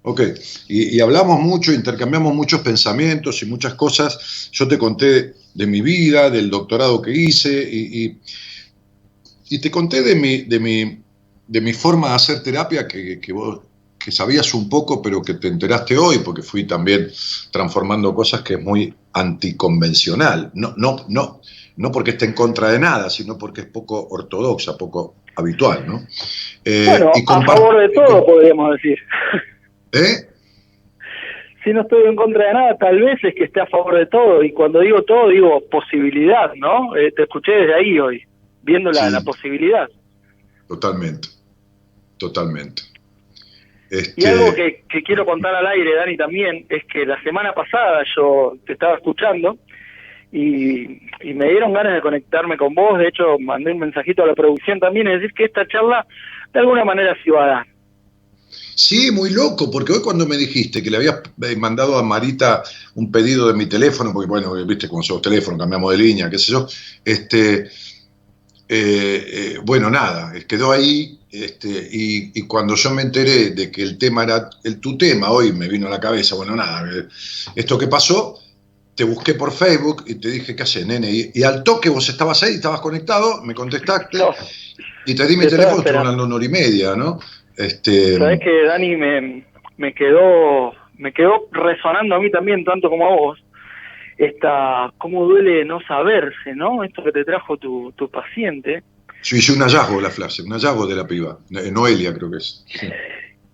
Ok, 0.03 0.23
y, 0.69 1.01
hablamos 1.01 1.41
mucho, 1.41 1.73
intercambiamos 1.73 2.35
muchos 2.35 2.61
pensamientos 2.61 3.43
y 3.43 3.47
muchas 3.47 3.75
cosas. 3.75 4.49
Yo 4.53 4.67
te 4.67 4.79
conté 4.79 5.35
de 5.53 5.67
mi 5.67 5.81
vida, 5.81 6.31
del 6.31 6.49
doctorado 6.49 7.03
que 7.03 7.13
hice 7.13 7.69
y, 7.71 8.19
y, 9.51 9.59
te 9.59 9.71
conté 9.71 10.03
de 10.03 10.15
mi, 10.15 10.43
de, 10.43 10.61
mi, 10.61 10.99
de 11.47 11.61
mi 11.61 11.73
forma 11.73 12.09
de 12.09 12.15
hacer 12.15 12.43
terapia 12.43 12.87
que, 12.87 13.21
que 13.21 13.33
vos 13.33 13.61
que 13.99 14.13
sabías 14.13 14.55
un 14.55 14.69
poco, 14.69 15.03
pero 15.03 15.21
que 15.21 15.35
te 15.35 15.49
enteraste 15.49 15.99
hoy, 15.99 16.21
porque 16.21 16.43
fui 16.43 16.67
también 16.67 17.11
transformando 17.51 18.15
cosas 18.15 18.43
que 18.43 18.55
es 18.55 18.63
muy 18.63 18.95
anticonvencional. 19.13 20.51
No, 20.55 20.73
no, 20.77 21.05
no, 21.09 21.41
no 21.77 21.93
porque 21.93 22.13
esté 22.13 22.25
en 22.27 22.33
contra 22.33 22.71
de 22.71 22.79
nada, 22.79 23.11
sino 23.11 23.37
porque 23.37 23.63
es 23.63 23.67
poco 23.67 24.09
ortodoxa, 24.09 24.79
poco 24.79 25.17
habitual, 25.38 25.87
¿no? 25.87 26.00
Eh, 26.64 26.87
bueno, 26.88 27.12
a 27.28 27.42
favor 27.42 27.78
de 27.80 27.88
todo, 27.90 28.26
podríamos 28.26 28.73
decir. 28.73 28.99
¿Eh? 29.92 30.28
Si 31.62 31.73
no 31.73 31.83
estoy 31.83 32.07
en 32.07 32.16
contra 32.16 32.49
de 32.49 32.54
nada, 32.54 32.76
tal 32.76 33.00
vez 33.00 33.23
es 33.23 33.35
que 33.35 33.45
esté 33.45 33.61
a 33.61 33.66
favor 33.66 33.97
de 33.97 34.07
todo. 34.07 34.42
Y 34.42 34.52
cuando 34.52 34.80
digo 34.80 35.02
todo, 35.02 35.28
digo 35.28 35.62
posibilidad, 35.71 36.52
¿no? 36.57 36.97
Eh, 36.97 37.12
te 37.12 37.23
escuché 37.23 37.52
desde 37.52 37.75
ahí 37.75 37.99
hoy, 37.99 38.23
viendo 38.62 38.90
la, 38.90 39.11
la 39.11 39.21
posibilidad. 39.21 39.88
Totalmente, 40.66 41.28
totalmente. 42.18 42.83
Y 44.16 44.26
algo 44.26 44.54
que, 44.54 44.85
quiero 45.04 45.25
contar 45.25 45.54
al 45.54 45.66
aire, 45.66 45.95
Dani, 45.95 46.16
también, 46.16 46.66
es 46.68 46.85
que 46.85 47.07
la 47.07 47.23
semana 47.23 47.54
pasada 47.54 48.02
yo 48.14 48.54
te 48.66 48.75
estaba 48.75 48.97
escuchando 48.97 49.57
y, 50.33 51.01
me 51.35 51.49
dieron 51.51 51.73
ganas 51.73 51.95
de 51.95 52.01
conectarme 52.01 52.57
con 52.57 52.75
vos. 52.75 52.99
De 52.99 53.09
hecho, 53.09 53.39
mandé 53.39 53.73
un 53.73 53.79
mensajito 53.79 54.23
a 54.23 54.27
la 54.27 54.35
producción 54.35 54.81
también 54.81 55.07
y 55.09 55.13
decir 55.13 55.33
que 55.33 55.45
esta 55.45 55.67
charla 55.67 56.07
de 56.53 56.61
alguna 56.61 56.85
manera 56.85 57.15
se 57.15 57.31
iba 57.31 57.45
a 57.45 57.47
dar. 57.47 57.67
Sí, 58.75 59.11
muy 59.11 59.31
loco, 59.31 59.71
porque 59.71 59.93
hoy 59.93 60.01
cuando 60.03 60.27
me 60.27 60.37
dijiste 60.37 60.83
que 60.83 60.91
le 60.91 60.99
habías 60.99 61.21
eh, 61.43 61.57
mandado 61.57 61.99
a 61.99 62.03
Marita 62.03 62.63
un 62.95 63.11
pedido 63.11 63.49
de 63.49 63.55
mi 63.55 63.67
teléfono, 63.67 64.13
porque 64.13 64.29
bueno, 64.29 64.55
viste 64.65 64.89
con 64.89 65.03
los 65.07 65.23
teléfonos, 65.23 65.59
cambiamos 65.59 65.91
de 65.91 65.99
línea, 65.99 66.31
qué 66.31 66.39
sé 66.39 66.53
yo, 66.53 66.67
este, 67.05 67.69
eh, 68.71 69.25
eh, 69.27 69.59
bueno, 69.65 69.91
nada, 69.91 70.33
quedó 70.47 70.73
ahí 70.73 71.19
este, 71.31 71.89
y, 71.91 72.43
cuando 72.43 72.75
yo 72.75 72.91
me 72.91 73.03
enteré 73.03 73.51
de 73.51 73.71
que 73.71 73.83
el 73.83 73.99
tema 73.99 74.25
era 74.25 74.51
el, 74.65 74.79
tu 74.79 74.97
tema, 74.97 75.31
hoy 75.31 75.53
me 75.53 75.69
vino 75.69 75.87
a 75.87 75.91
la 75.91 76.01
cabeza, 76.01 76.35
bueno, 76.35 76.55
nada, 76.55 76.87
eh, 76.91 77.07
esto 77.55 77.79
que 77.79 77.87
pasó, 77.87 78.38
te 78.99 79.05
busqué 79.05 79.35
por 79.35 79.52
Facebook 79.52 80.02
y 80.09 80.17
te 80.17 80.28
dije, 80.28 80.57
¿qué 80.57 80.64
haces, 80.64 80.85
nene? 80.85 81.09
Y, 81.33 81.43
al 81.45 81.62
toque 81.62 81.88
vos 81.88 82.09
estabas 82.09 82.43
ahí, 82.43 82.55
estabas 82.55 82.81
conectado, 82.81 83.45
me 83.45 83.55
contestaste 83.55 84.19
y 85.07 85.14
te 85.14 85.25
di 85.25 85.37
mi 85.37 85.47
teléfono, 85.47 85.78
estuve 85.78 85.97
hablando 85.97 86.25
una 86.25 86.35
hora 86.35 86.45
y 86.45 86.49
media, 86.49 86.97
¿no? 86.97 87.21
Este, 87.57 88.19
Sabes 88.19 88.40
que 88.40 88.64
Dani 88.64 88.97
me, 88.97 89.45
me, 89.76 89.95
quedó 89.95 90.73
me 90.97 91.12
quedó 91.12 91.47
resonando 91.52 92.17
a 92.17 92.19
mí 92.19 92.28
también, 92.33 92.64
tanto 92.64 92.90
como 92.90 93.07
a 93.07 93.11
vos, 93.11 93.38
esta, 94.17 94.93
cómo 94.99 95.26
duele 95.26 95.64
no 95.64 95.78
saberse, 95.87 96.57
¿no? 96.57 96.83
Esto 96.83 97.05
que 97.05 97.12
te 97.12 97.25
trajo 97.25 97.57
tu, 97.57 97.93
tu 97.93 98.11
paciente 98.11 98.83
yo 99.23 99.37
hice 99.37 99.52
un 99.52 99.61
hallazgo 99.61 100.00
la 100.00 100.11
frase, 100.11 100.43
un 100.43 100.52
hallazgo 100.52 100.87
de 100.87 100.97
la 100.97 101.07
piba, 101.07 101.38
Noelia 101.50 102.14
creo 102.14 102.31
que 102.31 102.37
es. 102.38 102.64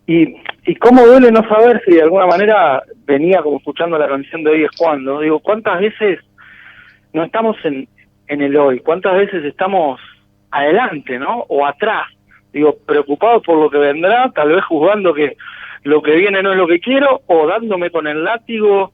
Y, 0.06 0.36
y 0.66 0.74
cómo 0.76 1.06
duele 1.06 1.30
no 1.30 1.46
saber 1.48 1.82
si 1.84 1.94
de 1.94 2.02
alguna 2.02 2.26
manera 2.26 2.82
venía 3.06 3.42
como 3.42 3.58
escuchando 3.58 3.98
la 3.98 4.08
canción 4.08 4.42
de 4.42 4.50
hoy 4.50 4.64
es 4.64 4.70
cuando, 4.76 5.20
digo, 5.20 5.40
¿cuántas 5.40 5.80
veces 5.80 6.20
no 7.12 7.24
estamos 7.24 7.56
en, 7.64 7.88
en 8.28 8.42
el 8.42 8.56
hoy? 8.56 8.80
¿Cuántas 8.80 9.14
veces 9.14 9.44
estamos 9.44 10.00
adelante, 10.50 11.18
¿no? 11.18 11.44
O 11.48 11.66
atrás, 11.66 12.06
digo, 12.52 12.76
preocupados 12.86 13.42
por 13.42 13.58
lo 13.58 13.70
que 13.70 13.78
vendrá, 13.78 14.30
tal 14.32 14.50
vez 14.50 14.64
juzgando 14.64 15.14
que 15.14 15.36
lo 15.82 16.02
que 16.02 16.16
viene 16.16 16.42
no 16.42 16.52
es 16.52 16.56
lo 16.56 16.66
que 16.66 16.80
quiero, 16.80 17.22
o 17.26 17.46
dándome 17.46 17.90
con 17.90 18.06
el 18.06 18.24
látigo, 18.24 18.92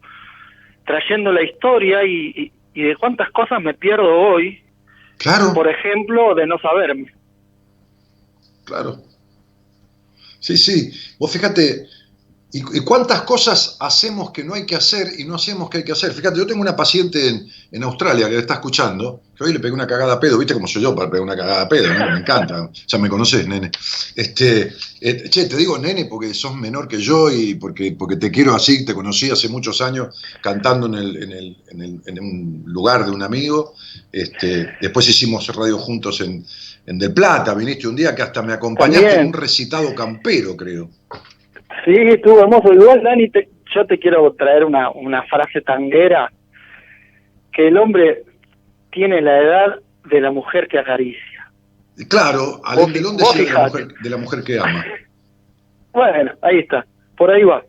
trayendo 0.85 1.33
la 1.33 1.43
historia 1.43 2.05
y, 2.05 2.52
y 2.75 2.83
de 2.83 2.97
cuántas 2.97 3.31
cosas 3.31 3.62
me 3.62 3.75
pierdo 3.75 4.11
hoy 4.12 4.61
Claro. 5.21 5.52
Por 5.52 5.69
ejemplo, 5.69 6.35
de 6.35 6.47
no 6.47 6.59
saberme. 6.59 7.12
Claro. 8.64 9.02
Sí, 10.40 10.57
sí. 10.57 10.90
Vos 11.19 11.31
fíjate, 11.31 11.87
¿Y, 12.52 12.80
cuántas 12.80 13.23
cosas 13.23 13.76
hacemos 13.78 14.33
que 14.33 14.42
no 14.42 14.54
hay 14.54 14.66
que 14.66 14.75
hacer 14.75 15.12
y 15.19 15.25
no 15.25 15.37
hacemos 15.37 15.71
que 15.71 15.78
hay 15.78 15.85
que 15.85 15.92
hacer? 15.92 16.12
Fíjate, 16.12 16.37
yo 16.37 16.47
tengo 16.47 16.61
una 16.61 16.75
paciente 16.75 17.28
en, 17.28 17.49
en 17.71 17.83
Australia 17.85 18.28
que 18.28 18.38
está 18.38 18.54
escuchando, 18.54 19.23
que 19.37 19.45
hoy 19.45 19.52
le 19.52 19.61
pegué 19.61 19.73
una 19.73 19.87
cagada 19.87 20.14
a 20.14 20.21
pedo, 20.21 20.37
¿viste 20.37 20.54
cómo 20.54 20.66
soy 20.66 20.83
yo 20.83 20.92
para 20.92 21.09
pegar 21.09 21.23
una 21.23 21.37
cagada 21.37 21.62
a 21.62 21.69
pedo? 21.69 21.95
Me 21.95 22.19
encanta, 22.19 22.69
ya 22.88 22.99
me 22.99 23.09
conoces, 23.09 23.47
nene. 23.47 23.71
Este, 24.16 24.73
eh, 25.00 25.30
che, 25.30 25.47
te 25.47 25.57
digo 25.57 25.78
nene 25.78 26.07
porque 26.07 26.35
sos 26.35 26.57
menor 26.57 26.88
que 26.88 26.99
yo 26.99 27.30
y 27.30 27.54
porque, 27.54 27.92
porque 27.92 28.16
te 28.16 28.33
quiero 28.33 28.52
así, 28.52 28.85
te 28.85 28.95
conocí 28.95 29.30
hace 29.30 29.49
muchos 29.49 29.80
años 29.80 30.16
cantando 30.42 30.87
en, 30.88 30.95
el, 30.95 31.23
en, 31.23 31.33
el, 31.33 31.57
en, 31.69 31.83
el, 31.83 32.00
en 32.04 32.21
un 32.21 32.64
lugar 32.66 33.04
de 33.04 33.12
un 33.12 33.23
amigo, 33.23 33.75
este, 34.11 34.71
después 34.80 35.09
hicimos 35.09 35.47
radio 35.54 35.78
juntos 35.78 36.21
en, 36.21 36.45
en 36.87 36.99
Del 36.99 37.12
Plata, 37.12 37.54
viniste 37.54 37.87
un 37.87 37.95
día 37.95 38.12
que 38.12 38.23
hasta 38.23 38.42
me 38.42 38.54
acompañaste 38.54 39.21
en 39.21 39.26
un 39.28 39.33
recitado 39.33 39.95
campero, 39.95 40.57
creo. 40.57 40.90
Sí, 41.85 41.95
estuvo 41.97 42.41
hermoso. 42.41 42.73
Igual, 42.73 43.03
Dani, 43.03 43.31
yo 43.75 43.87
te 43.87 43.99
quiero 43.99 44.33
traer 44.35 44.65
una, 44.65 44.91
una 44.91 45.23
frase 45.25 45.61
tanguera, 45.61 46.31
que 47.53 47.69
el 47.69 47.77
hombre 47.79 48.25
tiene 48.91 49.21
la 49.21 49.39
edad 49.39 49.77
de 50.05 50.21
la 50.21 50.31
mujer 50.31 50.69
que 50.69 50.79
acaricia. 50.79 51.53
Claro, 52.09 52.61
al 52.65 52.93
de 52.93 53.00
dónde 53.00 53.25
de 53.37 53.53
la, 53.53 53.67
mujer, 53.67 53.89
de 54.03 54.11
la 54.11 54.17
mujer 54.17 54.43
que 54.43 54.59
ama. 54.59 54.85
bueno, 55.93 56.33
ahí 56.43 56.61
está, 56.61 56.87
por 57.17 57.31
ahí 57.31 57.45
va. 57.45 57.65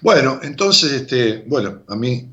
Bueno, 0.00 0.40
entonces, 0.42 0.92
este, 0.92 1.44
bueno, 1.46 1.82
a 1.88 1.94
mí 1.94 2.28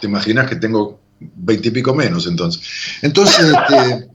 te 0.00 0.06
imaginas 0.06 0.48
que 0.48 0.56
tengo 0.56 1.00
veintipico 1.18 1.94
menos 1.94 2.26
entonces. 2.26 2.98
Entonces, 3.02 3.52
este, 3.52 4.08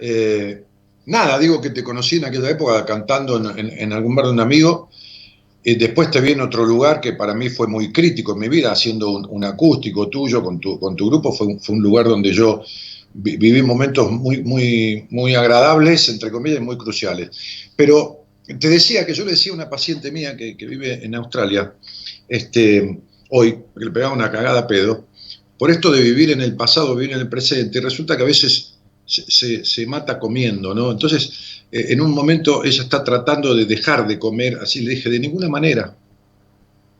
eh, 0.00 0.64
nada, 1.06 1.38
digo 1.38 1.60
que 1.60 1.70
te 1.70 1.82
conocí 1.82 2.16
en 2.16 2.26
aquella 2.26 2.50
época 2.50 2.84
cantando 2.84 3.36
en, 3.56 3.92
algún 3.92 4.14
bar 4.14 4.26
de 4.26 4.32
un 4.32 4.40
amigo. 4.40 4.90
Y 5.66 5.76
después 5.76 6.10
te 6.10 6.20
vi 6.20 6.32
en 6.32 6.42
otro 6.42 6.66
lugar 6.66 7.00
que 7.00 7.14
para 7.14 7.34
mí 7.34 7.48
fue 7.48 7.66
muy 7.66 7.90
crítico 7.90 8.32
en 8.32 8.38
mi 8.38 8.48
vida, 8.48 8.70
haciendo 8.70 9.10
un, 9.10 9.44
acústico 9.44 10.08
tuyo 10.08 10.42
con 10.42 10.60
tu, 10.60 10.78
grupo. 10.78 11.32
Fue 11.32 11.46
un, 11.46 11.82
lugar 11.82 12.06
donde 12.06 12.32
yo 12.32 12.62
viví 13.14 13.62
momentos 13.62 14.10
muy, 14.10 14.42
muy, 14.42 15.06
muy 15.10 15.34
agradables, 15.34 16.08
entre 16.10 16.30
comillas, 16.30 16.60
y 16.60 16.64
muy 16.64 16.76
cruciales. 16.76 17.30
Pero 17.76 18.24
te 18.46 18.68
decía 18.68 19.06
que 19.06 19.14
yo 19.14 19.24
le 19.24 19.32
decía 19.32 19.52
a 19.52 19.54
una 19.54 19.70
paciente 19.70 20.12
mía 20.12 20.36
que, 20.36 20.54
vive 20.54 21.02
en 21.02 21.14
Australia, 21.14 21.72
este, 22.28 23.00
hoy, 23.30 23.52
que 23.52 23.84
le 23.84 23.90
pegaba 23.90 24.12
una 24.12 24.30
cagada 24.30 24.60
a 24.60 24.66
pedo, 24.66 25.06
por 25.58 25.70
esto 25.70 25.90
de 25.90 26.02
vivir 26.02 26.30
en 26.30 26.42
el 26.42 26.56
pasado, 26.56 26.94
vivir 26.94 27.14
en 27.14 27.20
el 27.20 27.28
presente, 27.28 27.80
resulta 27.80 28.16
que 28.16 28.22
a 28.22 28.26
veces 28.26 28.73
se, 29.06 29.86
mata 29.86 30.18
comiendo, 30.18 30.74
¿no? 30.74 30.90
Entonces, 30.90 31.62
eh, 31.70 31.86
en 31.90 32.00
un 32.00 32.12
momento 32.12 32.64
ella 32.64 32.82
está 32.82 33.04
tratando 33.04 33.54
de 33.54 33.64
dejar 33.64 34.06
de 34.06 34.18
comer, 34.18 34.58
así 34.62 34.80
le 34.80 34.94
dije, 34.94 35.10
de 35.10 35.18
ninguna 35.18 35.48
manera, 35.48 35.94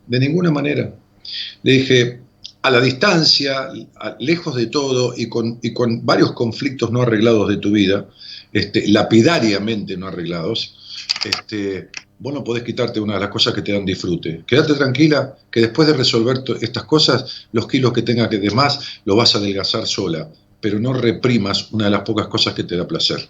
de 0.06 0.18
ninguna 0.18 0.50
manera. 0.50 0.94
Le 1.62 1.72
dije, 1.72 2.20
a 2.62 2.70
la 2.70 2.80
distancia, 2.80 3.68
lejos 4.18 4.54
de 4.54 4.66
todo 4.66 5.14
y 5.16 5.28
con, 5.28 5.60
varios 6.04 6.32
conflictos 6.32 6.90
no 6.90 7.02
arreglados 7.02 7.48
de 7.48 7.56
tu 7.58 7.70
vida, 7.70 8.08
este, 8.52 8.88
lapidariamente 8.88 9.96
no 9.96 10.06
arreglados, 10.06 10.76
este, 11.24 11.90
vos 12.18 12.32
no 12.32 12.44
podés 12.44 12.62
quitarte 12.62 13.00
una 13.00 13.14
de 13.14 13.20
las 13.20 13.28
cosas 13.28 13.52
que 13.52 13.62
te 13.62 13.72
dan 13.72 13.84
disfrute. 13.84 14.44
Quédate 14.46 14.74
tranquila 14.74 15.36
que 15.50 15.60
después 15.60 15.88
de 15.88 15.94
resolver 15.94 16.42
estas 16.60 16.84
cosas, 16.84 17.48
los 17.52 17.66
kilos 17.66 17.92
que 17.92 18.02
tengas 18.02 18.28
que 18.28 18.38
de 18.38 18.50
más, 18.50 19.00
lo 19.04 19.16
vas 19.16 19.34
a 19.34 19.38
adelgazar 19.38 19.86
sola 19.86 20.30
pero 20.64 20.80
no 20.80 20.94
reprimas 20.94 21.70
una 21.72 21.84
de 21.84 21.90
las 21.90 22.00
pocas 22.00 22.26
cosas 22.26 22.54
que 22.54 22.64
te 22.64 22.74
da 22.74 22.88
placer. 22.88 23.28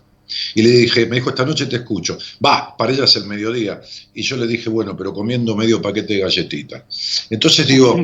Y 0.55 0.63
le 0.63 0.69
dije, 0.71 1.05
me 1.07 1.17
dijo, 1.17 1.31
esta 1.31 1.45
noche 1.45 1.67
te 1.67 1.75
escucho. 1.75 2.17
Va, 2.47 2.77
para 2.77 2.93
ella 2.93 3.07
es 3.07 3.17
el 3.17 3.25
mediodía. 3.25 3.81
Y 4.15 4.23
yo 4.23 4.37
le 4.37 4.47
dije, 4.47 4.71
bueno, 4.71 4.97
pero 4.97 5.13
comiendo 5.13 5.57
medio 5.57 5.83
paquete 5.83 6.15
de 6.15 6.21
galletita. 6.21 6.87
Entonces 7.31 7.67
digo, 7.67 8.01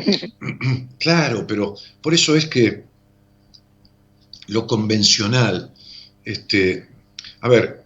claro, 0.99 1.47
pero 1.47 1.77
por 2.03 2.13
eso 2.13 2.35
es 2.35 2.47
que 2.47 2.83
lo 4.49 4.67
convencional. 4.67 5.73
Este, 6.25 6.89
a 7.41 7.49
ver, 7.49 7.85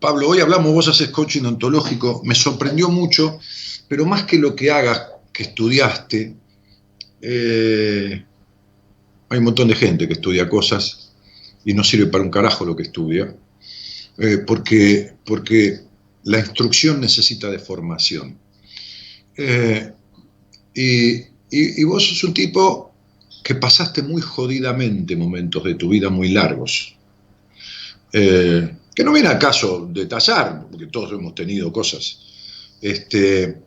Pablo, 0.00 0.30
hoy 0.30 0.40
hablamos, 0.40 0.72
vos 0.72 0.88
haces 0.88 1.10
coaching 1.10 1.44
ontológico, 1.44 2.22
me 2.24 2.34
sorprendió 2.34 2.88
mucho, 2.88 3.38
pero 3.86 4.06
más 4.06 4.22
que 4.22 4.38
lo 4.38 4.56
que 4.56 4.70
hagas, 4.70 5.08
que 5.30 5.42
estudiaste, 5.42 6.36
eh, 7.20 8.24
hay 9.30 9.38
un 9.38 9.44
montón 9.44 9.68
de 9.68 9.76
gente 9.76 10.08
que 10.08 10.14
estudia 10.14 10.48
cosas 10.48 11.12
y 11.64 11.72
no 11.72 11.84
sirve 11.84 12.06
para 12.06 12.24
un 12.24 12.30
carajo 12.30 12.64
lo 12.64 12.74
que 12.74 12.82
estudia, 12.82 13.34
eh, 14.18 14.38
porque, 14.38 15.12
porque 15.24 15.80
la 16.24 16.40
instrucción 16.40 17.00
necesita 17.00 17.48
de 17.48 17.60
formación. 17.60 18.36
Eh, 19.36 19.92
y, 20.74 21.84
vos 21.84 22.06
sos 22.06 22.24
un 22.24 22.34
tipo 22.34 22.92
que 23.42 23.54
pasaste 23.54 24.02
muy 24.02 24.20
jodidamente 24.20 25.16
momentos 25.16 25.64
de 25.64 25.74
tu 25.74 25.88
vida 25.88 26.10
muy 26.10 26.30
largos. 26.30 26.96
Eh, 28.12 28.76
que 28.94 29.04
no 29.04 29.12
viene 29.12 29.28
al 29.28 29.38
caso 29.38 29.88
detallar, 29.92 30.66
porque 30.68 30.86
todos 30.86 31.12
hemos 31.12 31.34
tenido 31.34 31.72
cosas. 31.72 32.18
Este, 32.80 33.62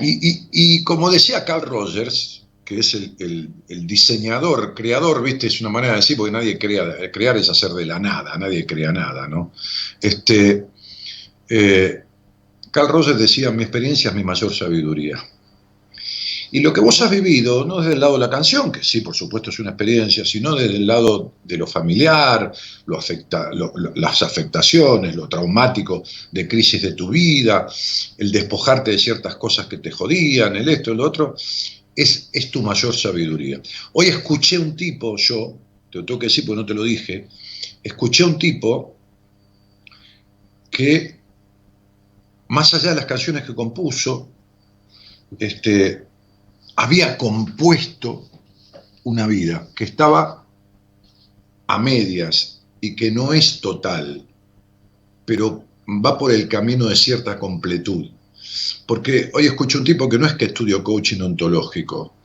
y, 0.00 0.82
como 0.82 1.10
decía 1.10 1.44
Carl 1.44 1.62
Rogers, 1.62 2.43
que 2.64 2.78
es 2.78 2.94
el, 2.94 3.52
diseñador, 3.86 4.74
creador, 4.74 5.22
viste, 5.22 5.46
es 5.46 5.60
una 5.60 5.70
manera 5.70 5.92
de 5.92 6.00
decir, 6.00 6.16
porque 6.16 6.32
nadie 6.32 6.58
crea, 6.58 7.10
crear 7.12 7.36
es 7.36 7.48
hacer 7.48 7.70
de 7.72 7.86
la 7.86 7.98
nada, 7.98 8.36
nadie 8.38 8.64
crea 8.64 8.92
nada, 8.92 9.28
¿no? 9.28 9.52
Este, 10.00 10.66
eh, 11.48 12.02
Carl 12.70 12.88
Rogers 12.88 13.18
decía, 13.18 13.50
mi 13.50 13.62
experiencia 13.62 14.10
es 14.10 14.16
mi 14.16 14.24
mayor 14.24 14.52
sabiduría. 14.52 15.22
Y 16.54 16.60
lo 16.60 16.72
que 16.72 16.80
vos 16.80 17.00
has 17.00 17.10
vivido, 17.10 17.64
no 17.64 17.80
desde 17.80 17.94
el 17.94 18.00
lado 18.00 18.12
de 18.12 18.20
la 18.20 18.30
canción, 18.30 18.70
que 18.70 18.84
sí, 18.84 19.00
por 19.00 19.16
supuesto 19.16 19.50
es 19.50 19.58
una 19.58 19.70
experiencia, 19.70 20.24
sino 20.24 20.54
desde 20.54 20.76
el 20.76 20.86
lado 20.86 21.32
de 21.42 21.56
lo 21.56 21.66
familiar, 21.66 22.52
lo 22.86 22.96
afecta, 22.96 23.50
las 23.96 24.22
afectaciones, 24.22 25.16
lo 25.16 25.28
traumático 25.28 26.04
de 26.30 26.46
crisis 26.46 26.80
de 26.80 26.92
tu 26.92 27.08
vida, 27.08 27.66
el 28.18 28.30
despojarte 28.30 28.92
de 28.92 28.98
ciertas 28.98 29.34
cosas 29.34 29.66
que 29.66 29.78
te 29.78 29.90
jodían, 29.90 30.54
el 30.54 30.68
esto, 30.68 30.92
el 30.92 31.00
otro, 31.00 31.34
es, 31.96 32.30
es 32.32 32.50
tu 32.50 32.62
mayor 32.62 32.94
sabiduría. 32.94 33.60
Hoy 33.92 34.06
escuché 34.06 34.58
un 34.58 34.76
tipo, 34.76 35.16
yo, 35.16 35.56
te 35.90 35.98
lo 35.98 36.04
tengo 36.04 36.20
que 36.20 36.26
decir 36.26 36.44
porque 36.46 36.60
no 36.60 36.66
te 36.66 36.74
lo 36.74 36.82
dije, 36.82 37.28
escuché 37.82 38.24
un 38.24 38.38
tipo 38.38 38.96
que, 40.70 41.20
más 42.48 42.74
allá 42.74 42.90
de 42.90 42.96
las 42.96 43.06
canciones 43.06 43.44
que 43.44 43.54
compuso, 43.54 44.28
este, 45.38 46.06
había 46.76 47.16
compuesto 47.16 48.28
una 49.04 49.26
vida 49.26 49.68
que 49.76 49.84
estaba 49.84 50.44
a 51.66 51.78
medias 51.78 52.62
y 52.80 52.96
que 52.96 53.10
no 53.10 53.32
es 53.32 53.60
total, 53.60 54.26
pero 55.24 55.64
va 55.86 56.18
por 56.18 56.32
el 56.32 56.48
camino 56.48 56.86
de 56.86 56.96
cierta 56.96 57.38
completud. 57.38 58.10
Porque 58.86 59.30
hoy 59.34 59.46
escucho 59.46 59.78
un 59.78 59.84
tipo 59.84 60.08
que 60.08 60.18
no 60.18 60.26
es 60.26 60.34
que 60.34 60.46
estudió 60.46 60.82
coaching 60.82 61.20
ontológico, 61.20 62.16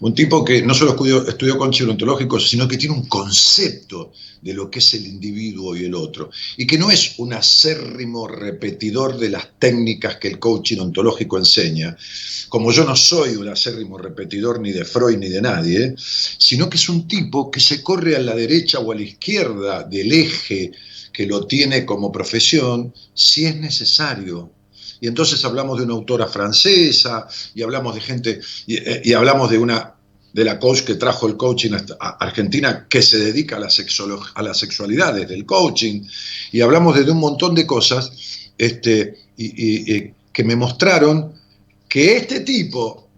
un 0.00 0.14
tipo 0.14 0.44
que 0.44 0.62
no 0.62 0.74
solo 0.74 0.92
estudió, 0.92 1.28
estudió 1.28 1.58
coaching 1.58 1.88
ontológico, 1.88 2.40
sino 2.40 2.66
que 2.66 2.78
tiene 2.78 2.94
un 2.94 3.06
concepto 3.06 4.12
de 4.40 4.54
lo 4.54 4.70
que 4.70 4.78
es 4.78 4.94
el 4.94 5.06
individuo 5.06 5.76
y 5.76 5.84
el 5.84 5.94
otro, 5.94 6.30
y 6.56 6.66
que 6.66 6.78
no 6.78 6.90
es 6.90 7.18
un 7.18 7.34
acérrimo 7.34 8.26
repetidor 8.26 9.18
de 9.18 9.28
las 9.28 9.58
técnicas 9.58 10.16
que 10.16 10.28
el 10.28 10.38
coaching 10.38 10.78
ontológico 10.78 11.36
enseña, 11.38 11.96
como 12.48 12.72
yo 12.72 12.84
no 12.84 12.96
soy 12.96 13.36
un 13.36 13.48
acérrimo 13.48 13.98
repetidor 13.98 14.60
ni 14.60 14.72
de 14.72 14.84
Freud 14.84 15.18
ni 15.18 15.28
de 15.28 15.42
nadie, 15.42 15.94
sino 15.96 16.70
que 16.70 16.78
es 16.78 16.88
un 16.88 17.06
tipo 17.06 17.50
que 17.50 17.60
se 17.60 17.82
corre 17.82 18.16
a 18.16 18.20
la 18.20 18.34
derecha 18.34 18.78
o 18.78 18.92
a 18.92 18.94
la 18.94 19.02
izquierda 19.02 19.84
del 19.84 20.12
eje 20.12 20.72
que 21.12 21.26
lo 21.26 21.46
tiene 21.46 21.84
como 21.84 22.10
profesión 22.10 22.94
si 23.12 23.44
es 23.44 23.56
necesario 23.56 24.50
y 25.00 25.08
entonces 25.08 25.44
hablamos 25.44 25.78
de 25.78 25.84
una 25.84 25.94
autora 25.94 26.26
francesa 26.26 27.26
y 27.54 27.62
hablamos 27.62 27.94
de 27.94 28.00
gente 28.00 28.40
y, 28.66 28.76
eh, 28.76 29.14
hablamos 29.14 29.50
de 29.50 29.58
una 29.58 29.94
de 30.32 30.44
la 30.44 30.58
coach 30.58 30.82
que 30.82 30.94
trajo 30.94 31.26
el 31.26 31.36
coaching 31.36 31.72
a 31.98 32.08
Argentina 32.20 32.86
que 32.88 33.02
se 33.02 33.18
dedica 33.18 33.56
a 33.56 33.60
la, 33.60 33.68
a 34.34 34.42
las 34.42 34.58
sexualidades 34.58 35.28
del 35.28 35.44
coaching. 35.44 36.04
Y 36.52 36.60
hablamos 36.60 36.94
de, 36.94 37.10
un 37.10 37.18
montón 37.18 37.54
de 37.54 37.66
cosas 37.66 38.12
este, 38.56 39.16
y, 39.36 40.12
que 40.32 40.44
me 40.44 40.54
mostraron 40.54 41.34
que 41.88 42.16
este 42.16 42.40
tipo 42.40 43.09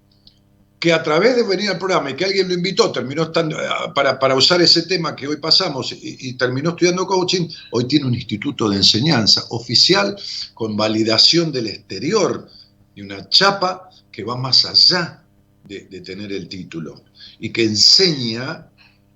que 0.83 0.93
a 0.93 1.01
través 1.01 1.37
de 1.37 1.45
venir 1.45 1.71
al 1.71 1.79
programa 1.79 2.11
y 2.11 2.15
que 2.15 2.25
alguien 2.25 2.49
lo 2.49 2.55
invitó, 2.55 2.91
terminó 2.91 3.23
estando, 3.23 3.57
eh, 3.57 3.69
para, 3.95 4.35
usar 4.35 4.61
ese 4.63 4.83
tema 4.83 5.15
que 5.15 5.29
hoy 5.29 5.37
pasamos 5.37 5.93
y, 5.93 6.33
terminó 6.33 6.71
estudiando 6.71 7.07
coaching, 7.07 7.49
hoy 7.71 7.87
tiene 7.87 8.07
un 8.07 8.15
instituto 8.17 8.69
de 8.69 8.79
enseñanza 8.79 9.45
oficial 9.51 10.17
con 10.55 10.77
validación 10.77 11.53
del 11.53 11.69
exterior 11.69 12.49
y 12.97 13.03
una 13.03 13.29
chapa 13.29 13.91
que 14.11 14.25
va 14.25 14.35
más 14.35 14.65
allá 14.65 15.23
de, 15.63 16.01
tener 16.01 16.33
el 16.33 16.49
título 16.49 17.05
y 17.39 17.51
que 17.51 17.63
enseña 17.63 18.67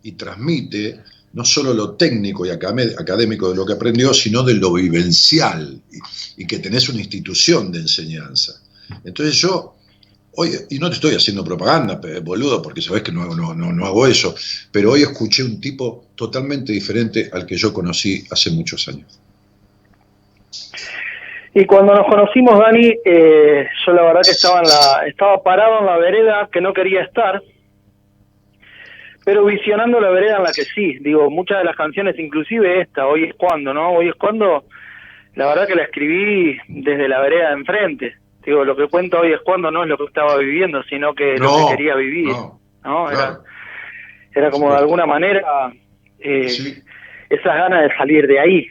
y 0.05 0.12
transmite 0.12 1.00
no 1.33 1.44
solo 1.44 1.74
lo 1.74 1.96
técnico 1.96 2.46
y 2.46 2.50
académico 2.50 3.50
de 3.50 3.57
lo 3.57 3.66
que 3.66 3.72
aprendió, 3.72 4.14
sino 4.14 4.44
de 4.44 4.55
lo 4.55 4.72
vivencial 4.72 5.83
y, 5.90 6.44
y 6.44 6.46
que 6.46 6.61
tenés 6.61 6.88
una 6.88 7.00
institución 7.00 7.72
de 7.72 7.81
enseñanza. 7.81 8.62
Entonces 9.02 9.35
yo 9.35 9.75
Hoy, 10.38 10.51
y 10.68 10.79
no 10.79 10.90
te 10.90 10.96
estoy 10.96 11.14
haciendo 11.14 11.42
propaganda, 11.42 11.99
boludo, 12.22 12.61
porque 12.61 12.83
sabes 12.83 13.03
que 13.03 13.11
no, 13.11 13.25
no, 13.35 13.55
no, 13.55 13.87
hago 13.87 14.07
eso, 14.07 14.35
pero 14.70 14.92
hoy 14.92 15.01
escuché 15.01 15.42
un 15.42 15.59
tipo 15.59 16.05
totalmente 16.14 16.72
diferente 16.72 17.31
al 17.33 17.46
que 17.46 17.57
yo 17.57 17.72
conocí 17.72 18.22
hace 18.31 18.51
muchos 18.51 18.87
años. 18.88 19.18
Y 21.55 21.64
cuando 21.64 21.94
nos 21.94 22.07
conocimos, 22.07 22.59
Dani, 22.59 22.94
eh, 23.03 23.66
yo 23.87 23.92
la 23.94 24.03
verdad 24.03 24.20
que 24.22 24.33
estaba, 24.33 24.59
en 24.59 24.68
la, 24.68 25.09
estaba 25.09 25.42
parado 25.42 25.81
en 25.81 25.87
la 25.87 25.96
vereda 25.96 26.51
que 26.53 26.61
no 26.61 26.75
quería 26.75 27.05
estar, 27.05 27.42
pero 29.25 29.42
visionando 29.46 29.99
la 30.01 30.11
vereda 30.11 30.37
en 30.37 30.42
la 30.42 30.53
que 30.53 30.64
sí. 30.64 30.99
Digo, 31.01 31.31
muchas 31.31 31.59
de 31.59 31.64
las 31.64 31.77
canciones, 31.77 32.18
inclusive 32.18 32.83
esta, 32.83 33.07
Hoy 33.07 33.25
es 33.25 33.35
cuando, 33.37 33.72
¿no? 33.72 33.92
Hoy 33.92 34.09
es 34.11 34.14
cuando, 34.16 34.66
la 35.35 35.46
verdad 35.46 35.66
que 35.66 35.77
la 35.77 35.85
escribí 35.85 36.59
desde 36.68 37.09
la 37.09 37.22
vereda 37.22 37.49
de 37.49 37.55
enfrente 37.55 38.25
digo, 38.46 38.64
lo 38.64 38.76
que 38.76 38.87
cuento 38.88 39.20
hoy 39.20 39.32
es 39.32 39.40
cuando 39.40 39.70
no 39.70 39.82
es 39.82 39.88
lo 39.88 39.98
que 39.98 40.04
estaba 40.04 40.37
viviendo, 40.38 40.82
sino 40.85 41.14
que 41.14 41.37
lo 41.37 41.56
que 41.56 41.76
quería 41.76 41.96
vivir, 41.96 42.32
¿no? 42.85 43.11
Era, 43.11 43.40
era, 44.32 44.50
como 44.50 44.70
de 44.70 44.78
alguna 44.78 45.04
manera 45.04 45.72
eh, 46.20 46.46
esas 47.28 47.54
ganas 47.56 47.82
de 47.82 47.96
salir 47.96 48.26
de 48.26 48.38
ahí, 48.38 48.66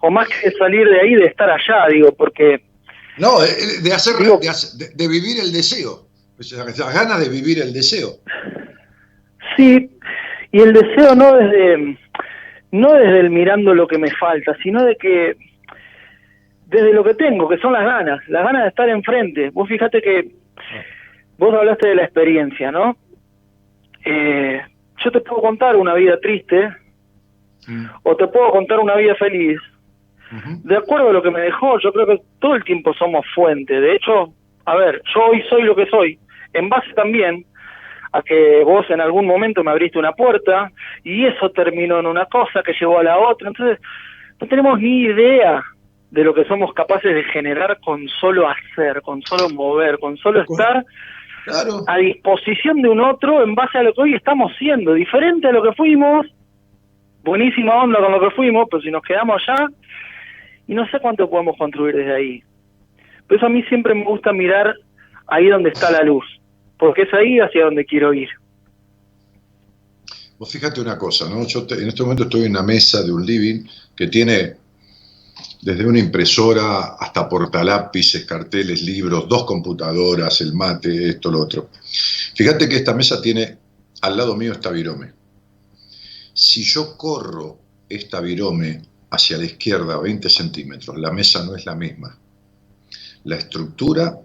o 0.00 0.10
más 0.10 0.28
que 0.28 0.50
salir 0.52 0.86
de 0.88 1.00
ahí, 1.00 1.14
de 1.14 1.26
estar 1.26 1.50
allá, 1.50 1.86
digo, 1.90 2.12
porque... 2.14 2.62
No, 3.16 3.40
de, 3.40 3.92
hacer, 3.92 4.14
de, 4.16 5.08
vivir 5.08 5.38
el 5.40 5.52
deseo, 5.52 6.06
esas 6.38 6.94
ganas 6.94 7.20
de 7.20 7.28
vivir 7.28 7.62
el 7.62 7.72
deseo. 7.72 8.10
Sí, 9.56 9.88
y 10.52 10.60
el 10.60 10.72
deseo 10.72 11.14
no 11.14 11.36
desde, 11.36 11.98
no 12.72 12.92
desde 12.94 13.20
el 13.20 13.30
mirando 13.30 13.72
lo 13.72 13.86
que 13.86 13.98
me 13.98 14.10
falta, 14.10 14.56
sino 14.62 14.84
de 14.84 14.96
que 14.96 15.36
desde 16.74 16.92
lo 16.92 17.04
que 17.04 17.14
tengo, 17.14 17.48
que 17.48 17.58
son 17.58 17.72
las 17.72 17.84
ganas, 17.84 18.28
las 18.28 18.42
ganas 18.42 18.62
de 18.62 18.68
estar 18.70 18.88
enfrente. 18.88 19.50
Vos 19.50 19.68
fíjate 19.68 20.02
que 20.02 20.28
vos 21.38 21.54
hablaste 21.54 21.88
de 21.88 21.94
la 21.94 22.02
experiencia, 22.02 22.72
¿no? 22.72 22.96
Eh, 24.04 24.60
yo 25.04 25.12
te 25.12 25.20
puedo 25.20 25.40
contar 25.40 25.76
una 25.76 25.94
vida 25.94 26.18
triste 26.18 26.74
mm. 27.68 27.86
o 28.02 28.16
te 28.16 28.26
puedo 28.26 28.50
contar 28.50 28.80
una 28.80 28.96
vida 28.96 29.14
feliz. 29.14 29.60
De 30.64 30.76
acuerdo 30.76 31.10
a 31.10 31.12
lo 31.12 31.22
que 31.22 31.30
me 31.30 31.40
dejó, 31.40 31.78
yo 31.78 31.92
creo 31.92 32.06
que 32.06 32.20
todo 32.40 32.56
el 32.56 32.64
tiempo 32.64 32.92
somos 32.94 33.24
fuente. 33.36 33.80
De 33.80 33.94
hecho, 33.94 34.32
a 34.64 34.74
ver, 34.74 35.00
yo 35.14 35.26
hoy 35.26 35.44
soy 35.48 35.62
lo 35.62 35.76
que 35.76 35.86
soy, 35.86 36.18
en 36.52 36.68
base 36.68 36.92
también 36.94 37.44
a 38.10 38.20
que 38.20 38.64
vos 38.64 38.84
en 38.90 39.00
algún 39.00 39.26
momento 39.26 39.62
me 39.62 39.70
abriste 39.70 39.96
una 39.96 40.12
puerta 40.12 40.72
y 41.04 41.24
eso 41.24 41.50
terminó 41.50 42.00
en 42.00 42.06
una 42.06 42.26
cosa 42.26 42.64
que 42.64 42.72
llevó 42.72 42.98
a 42.98 43.04
la 43.04 43.16
otra. 43.16 43.46
Entonces, 43.46 43.78
no 44.40 44.48
tenemos 44.48 44.80
ni 44.80 45.02
idea 45.02 45.62
de 46.14 46.22
lo 46.22 46.32
que 46.32 46.44
somos 46.44 46.72
capaces 46.74 47.12
de 47.12 47.24
generar 47.24 47.80
con 47.80 48.08
solo 48.08 48.48
hacer, 48.48 49.02
con 49.02 49.20
solo 49.22 49.50
mover, 49.50 49.98
con 49.98 50.16
solo 50.16 50.42
estar 50.42 50.86
a 51.88 51.96
disposición 51.96 52.82
de 52.82 52.88
un 52.88 53.00
otro 53.00 53.42
en 53.42 53.56
base 53.56 53.78
a 53.78 53.82
lo 53.82 53.92
que 53.92 54.02
hoy 54.02 54.14
estamos 54.14 54.52
siendo, 54.56 54.94
diferente 54.94 55.48
a 55.48 55.52
lo 55.52 55.60
que 55.60 55.72
fuimos, 55.72 56.24
buenísima 57.24 57.82
onda 57.82 57.98
con 57.98 58.12
lo 58.12 58.20
que 58.20 58.30
fuimos, 58.30 58.68
pero 58.70 58.80
si 58.80 58.92
nos 58.92 59.02
quedamos 59.02 59.42
allá, 59.42 59.66
y 60.68 60.74
no 60.76 60.86
sé 60.88 61.00
cuánto 61.00 61.28
podemos 61.28 61.56
construir 61.58 61.96
desde 61.96 62.14
ahí. 62.14 62.42
Por 63.26 63.36
eso 63.36 63.46
a 63.46 63.48
mí 63.50 63.64
siempre 63.64 63.92
me 63.92 64.04
gusta 64.04 64.32
mirar 64.32 64.72
ahí 65.26 65.48
donde 65.48 65.70
está 65.70 65.90
la 65.90 66.04
luz, 66.04 66.24
porque 66.78 67.02
es 67.02 67.12
ahí 67.12 67.40
hacia 67.40 67.64
donde 67.64 67.84
quiero 67.84 68.14
ir. 68.14 68.28
Vos 70.38 70.52
fíjate 70.52 70.80
una 70.80 70.96
cosa, 70.96 71.28
¿no? 71.28 71.44
Yo 71.44 71.66
en 71.68 71.88
este 71.88 72.04
momento 72.04 72.22
estoy 72.22 72.44
en 72.44 72.52
una 72.52 72.62
mesa 72.62 73.02
de 73.02 73.12
un 73.12 73.26
living 73.26 73.64
que 73.96 74.06
tiene 74.06 74.63
desde 75.64 75.86
una 75.86 75.98
impresora 75.98 76.96
hasta 77.00 77.26
portalápices, 77.26 78.26
carteles, 78.26 78.82
libros, 78.82 79.26
dos 79.26 79.44
computadoras, 79.44 80.42
el 80.42 80.52
mate, 80.52 81.08
esto, 81.08 81.30
lo 81.30 81.40
otro. 81.40 81.70
Fíjate 82.34 82.68
que 82.68 82.76
esta 82.76 82.92
mesa 82.92 83.22
tiene, 83.22 83.56
al 84.02 84.14
lado 84.14 84.36
mío 84.36 84.52
está 84.52 84.70
Virome. 84.70 85.12
Si 86.34 86.64
yo 86.64 86.98
corro 86.98 87.60
esta 87.88 88.20
virome 88.20 88.82
hacia 89.08 89.38
la 89.38 89.44
izquierda 89.46 89.98
20 89.98 90.28
centímetros, 90.28 90.98
la 90.98 91.10
mesa 91.10 91.42
no 91.44 91.56
es 91.56 91.64
la 91.64 91.74
misma. 91.74 92.18
La 93.22 93.36
estructura 93.36 94.20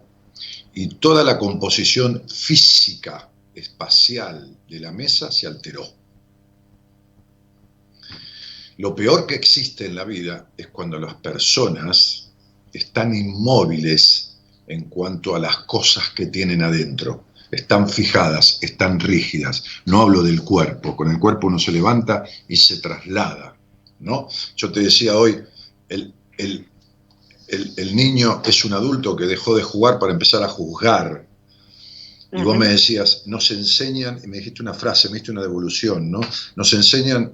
y 0.74 0.88
toda 0.96 1.24
la 1.24 1.38
composición 1.38 2.24
física, 2.28 3.30
espacial 3.56 4.58
de 4.68 4.80
la 4.80 4.92
mesa 4.92 5.32
se 5.32 5.48
alteró. 5.48 5.99
Lo 8.80 8.96
peor 8.96 9.28
que 9.28 9.36
existe 9.36 9.86
en 9.86 9.96
la 9.96 10.06
vida 10.06 10.52
es 10.56 10.68
cuando 10.68 10.98
las 10.98 11.16
personas 11.16 12.30
están 12.72 13.14
inmóviles 13.14 14.38
en 14.68 14.86
cuanto 14.86 15.36
a 15.36 15.40
las 15.40 15.58
cosas 15.66 16.12
que 16.16 16.28
tienen 16.28 16.64
adentro. 16.64 17.26
Están 17.52 17.90
fijadas, 17.90 18.58
están 18.62 19.02
rígidas. 19.02 19.66
No 19.86 20.04
hablo 20.04 20.24
del 20.24 20.44
cuerpo. 20.44 20.96
Con 20.96 21.12
el 21.12 21.20
cuerpo 21.20 21.48
uno 21.48 21.60
se 21.60 21.74
levanta 21.74 22.24
y 22.48 22.56
se 22.56 22.78
traslada. 22.78 23.54
¿no? 24.00 24.30
Yo 24.56 24.72
te 24.72 24.80
decía 24.80 25.18
hoy, 25.18 25.44
el, 25.90 26.14
el, 26.38 27.96
niño 27.98 28.42
es 28.46 28.64
un 28.64 28.72
adulto 28.72 29.14
que 29.18 29.26
dejó 29.26 29.58
de 29.58 29.64
jugar 29.64 30.00
para 30.00 30.14
empezar 30.14 30.42
a 30.42 30.48
juzgar. 30.48 31.28
Y 32.32 32.44
vos 32.44 32.58
me 32.58 32.70
decías, 32.70 33.24
nos 33.26 33.52
enseñan, 33.52 34.22
y 34.24 34.28
me 34.28 34.38
dijiste 34.38 34.62
una 34.62 34.74
frase, 34.74 35.10
me 35.10 35.16
diste 35.16 35.32
una 35.32 35.42
devolución, 35.42 36.10
¿no? 36.10 36.22
Nos 36.56 36.72
enseñan 36.74 37.34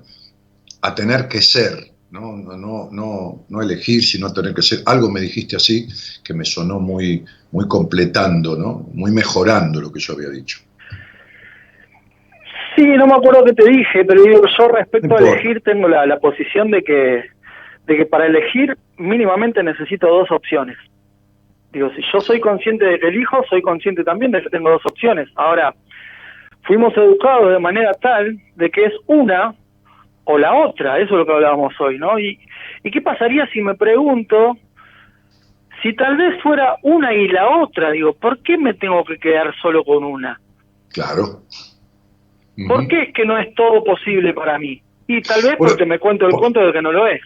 a 0.86 0.94
tener 0.94 1.28
que 1.28 1.42
ser, 1.42 1.74
¿no? 2.12 2.38
No, 2.38 2.90
no, 2.92 3.46
no, 3.50 3.62
elegir, 3.62 4.04
sino 4.04 4.32
tener 4.32 4.54
que 4.54 4.62
ser. 4.62 4.80
Algo 4.86 5.10
me 5.10 5.22
dijiste 5.22 5.56
así 5.56 5.88
que 6.24 6.34
me 6.34 6.46
sonó 6.46 6.80
muy, 6.80 7.26
muy 7.52 7.68
completando, 7.68 8.56
¿no? 8.56 8.88
muy 8.94 9.12
mejorando 9.12 9.82
lo 9.82 9.92
que 9.92 10.00
yo 10.00 10.14
había 10.14 10.30
dicho. 10.30 10.60
Sí, 12.76 12.86
no 12.86 13.08
me 13.08 13.14
acuerdo 13.14 13.46
qué 13.46 13.54
te 13.54 13.70
dije, 13.70 14.04
pero 14.06 14.22
digo, 14.22 14.42
yo 14.58 14.68
respecto 14.68 15.16
a 15.16 15.20
elegir 15.20 15.62
tengo 15.62 15.88
la, 15.88 16.06
la 16.06 16.20
posición 16.20 16.72
de 16.72 16.84
que, 16.84 17.24
de 17.88 17.98
que 17.98 18.06
para 18.06 18.28
elegir 18.28 18.78
mínimamente 18.98 19.64
necesito 19.64 20.08
dos 20.08 20.30
opciones. 20.30 20.78
Digo, 21.72 21.90
si 21.96 22.02
yo 22.14 22.20
soy 22.22 22.40
consciente 22.40 22.86
de 22.86 23.00
que 23.00 23.08
elijo, 23.08 23.44
soy 23.50 23.62
consciente 23.62 24.04
también 24.04 24.32
de 24.32 24.42
que 24.42 24.50
tengo 24.50 24.70
dos 24.70 24.86
opciones. 24.86 25.30
Ahora, 25.36 25.74
fuimos 26.64 26.96
educados 26.98 27.52
de 27.52 27.60
manera 27.60 27.92
tal 27.94 28.38
de 28.56 28.70
que 28.70 28.86
es 28.86 28.94
una 29.08 29.56
o 30.26 30.38
la 30.38 30.54
otra, 30.54 31.00
eso 31.00 31.14
es 31.14 31.20
lo 31.20 31.26
que 31.26 31.32
hablábamos 31.32 31.74
hoy, 31.80 31.98
¿no? 31.98 32.20
Y, 32.20 32.40
¿Y 32.84 32.92
qué 32.92 33.02
pasaría 33.02 33.48
si 33.52 33.62
me 33.62 33.76
pregunto 33.76 34.58
si 35.82 35.96
tal 35.96 36.18
vez 36.18 36.42
fuera 36.42 36.76
una 36.84 37.14
y 37.14 37.28
la 37.28 37.48
otra? 37.58 37.92
Digo, 37.92 38.14
¿por 38.14 38.40
qué 38.40 38.58
me 38.58 38.74
tengo 38.74 39.04
que 39.06 39.18
quedar 39.18 39.54
solo 39.62 39.84
con 39.84 40.04
una? 40.04 40.40
Claro. 40.90 41.44
¿Por 42.68 42.88
qué 42.88 43.04
es 43.04 43.14
que 43.14 43.26
no 43.26 43.38
es 43.38 43.54
todo 43.56 43.84
posible 43.84 44.34
para 44.34 44.58
mí? 44.58 44.82
Y 45.08 45.22
tal 45.22 45.42
vez 45.44 45.56
porque 45.58 45.86
me 45.86 46.00
cuento 46.00 46.26
el 46.26 46.34
cuento 46.34 46.66
de 46.66 46.74
que 46.74 46.82
no 46.82 46.92
lo 46.92 47.08
es. 47.08 47.22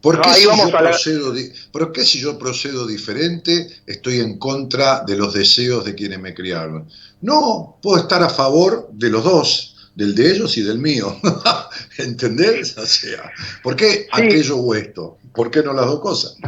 ¿Por 0.00 0.20
qué, 0.20 0.28
si 0.30 0.44
yo 0.44 0.70
procedo 0.70 1.34
¿Por 1.72 1.92
qué 1.92 2.02
si 2.02 2.20
yo 2.20 2.38
procedo 2.38 2.86
diferente 2.86 3.66
estoy 3.86 4.20
en 4.20 4.38
contra 4.38 5.02
de 5.04 5.16
los 5.16 5.34
deseos 5.34 5.84
de 5.84 5.94
quienes 5.94 6.20
me 6.20 6.34
criaron? 6.34 6.88
No, 7.20 7.78
puedo 7.82 7.98
estar 7.98 8.22
a 8.22 8.28
favor 8.28 8.88
de 8.92 9.10
los 9.10 9.24
dos 9.24 9.77
del 9.98 10.14
de 10.14 10.30
ellos 10.30 10.56
y 10.56 10.62
del 10.62 10.78
mío. 10.78 11.08
¿Entendés? 11.98 12.78
O 12.78 12.86
sea, 12.86 13.32
¿por 13.64 13.74
qué 13.74 14.06
aquello 14.12 14.56
o 14.56 14.74
esto? 14.74 15.18
¿Por 15.34 15.50
qué 15.50 15.60
no 15.60 15.72
las 15.72 15.86
dos 15.86 16.00
cosas? 16.00 16.38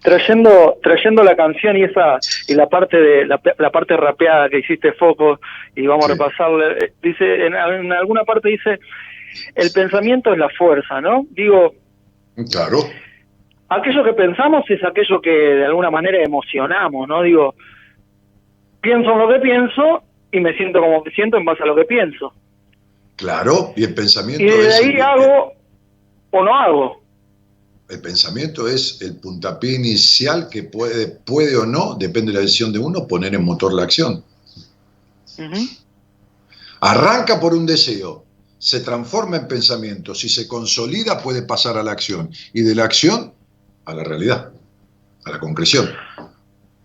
Trayendo, 0.00 0.78
trayendo 0.80 1.24
la 1.24 1.34
canción 1.34 1.76
y 1.76 1.82
esa 1.82 2.18
y 2.46 2.54
la 2.54 2.68
parte 2.68 2.96
de 2.96 3.26
la, 3.26 3.38
parte 3.70 3.96
rapeada 3.96 4.48
que 4.48 4.60
hiciste 4.60 4.92
foco 4.92 5.40
y 5.74 5.86
vamos 5.88 6.06
a 6.06 6.12
repasarle 6.12 6.84
eh, 6.84 6.92
dice 7.02 7.46
en, 7.46 7.54
alguna 7.92 8.24
parte 8.24 8.48
dice 8.48 8.80
el 9.54 9.70
pensamiento 9.72 10.32
es 10.32 10.38
la 10.38 10.48
fuerza 10.48 11.00
no 11.00 11.24
digo 11.30 11.74
claro 12.50 12.78
aquello 13.68 14.02
que 14.02 14.12
pensamos 14.14 14.68
es 14.68 14.82
aquello 14.82 15.20
que 15.20 15.30
de 15.30 15.66
alguna 15.66 15.92
manera 15.92 16.20
emocionamos 16.20 17.06
no 17.06 17.22
digo 17.22 17.54
pienso 18.80 19.12
en 19.12 19.18
lo 19.20 19.28
que 19.28 19.38
pienso 19.38 20.02
y 20.32 20.40
me 20.40 20.52
siento 20.56 20.80
como 20.80 21.04
me 21.04 21.12
siento 21.12 21.36
en 21.36 21.44
base 21.44 21.62
a 21.62 21.66
lo 21.66 21.76
que 21.76 21.84
pienso 21.84 22.34
Claro, 23.16 23.72
y 23.76 23.84
el 23.84 23.94
pensamiento 23.94 24.44
y 24.44 24.48
de 24.48 24.74
ahí 24.74 25.00
hago 25.00 25.52
o 26.30 26.42
no 26.42 26.54
hago. 26.54 27.02
El 27.88 28.00
pensamiento 28.00 28.66
es 28.66 29.02
el 29.02 29.16
puntapié 29.16 29.74
inicial 29.74 30.48
que 30.48 30.62
puede, 30.62 31.08
puede 31.08 31.56
o 31.56 31.66
no, 31.66 31.94
depende 31.94 32.32
de 32.32 32.38
la 32.38 32.40
decisión 32.40 32.72
de 32.72 32.78
uno, 32.78 33.06
poner 33.06 33.34
en 33.34 33.44
motor 33.44 33.74
la 33.74 33.82
acción. 33.82 34.24
Arranca 36.80 37.38
por 37.38 37.54
un 37.54 37.66
deseo, 37.66 38.24
se 38.58 38.80
transforma 38.80 39.36
en 39.36 39.48
pensamiento, 39.48 40.14
si 40.14 40.28
se 40.28 40.48
consolida 40.48 41.22
puede 41.22 41.42
pasar 41.42 41.76
a 41.76 41.82
la 41.82 41.92
acción 41.92 42.30
y 42.52 42.62
de 42.62 42.74
la 42.74 42.84
acción 42.84 43.34
a 43.84 43.94
la 43.94 44.04
realidad, 44.04 44.52
a 45.24 45.30
la 45.30 45.38
concreción. 45.38 45.90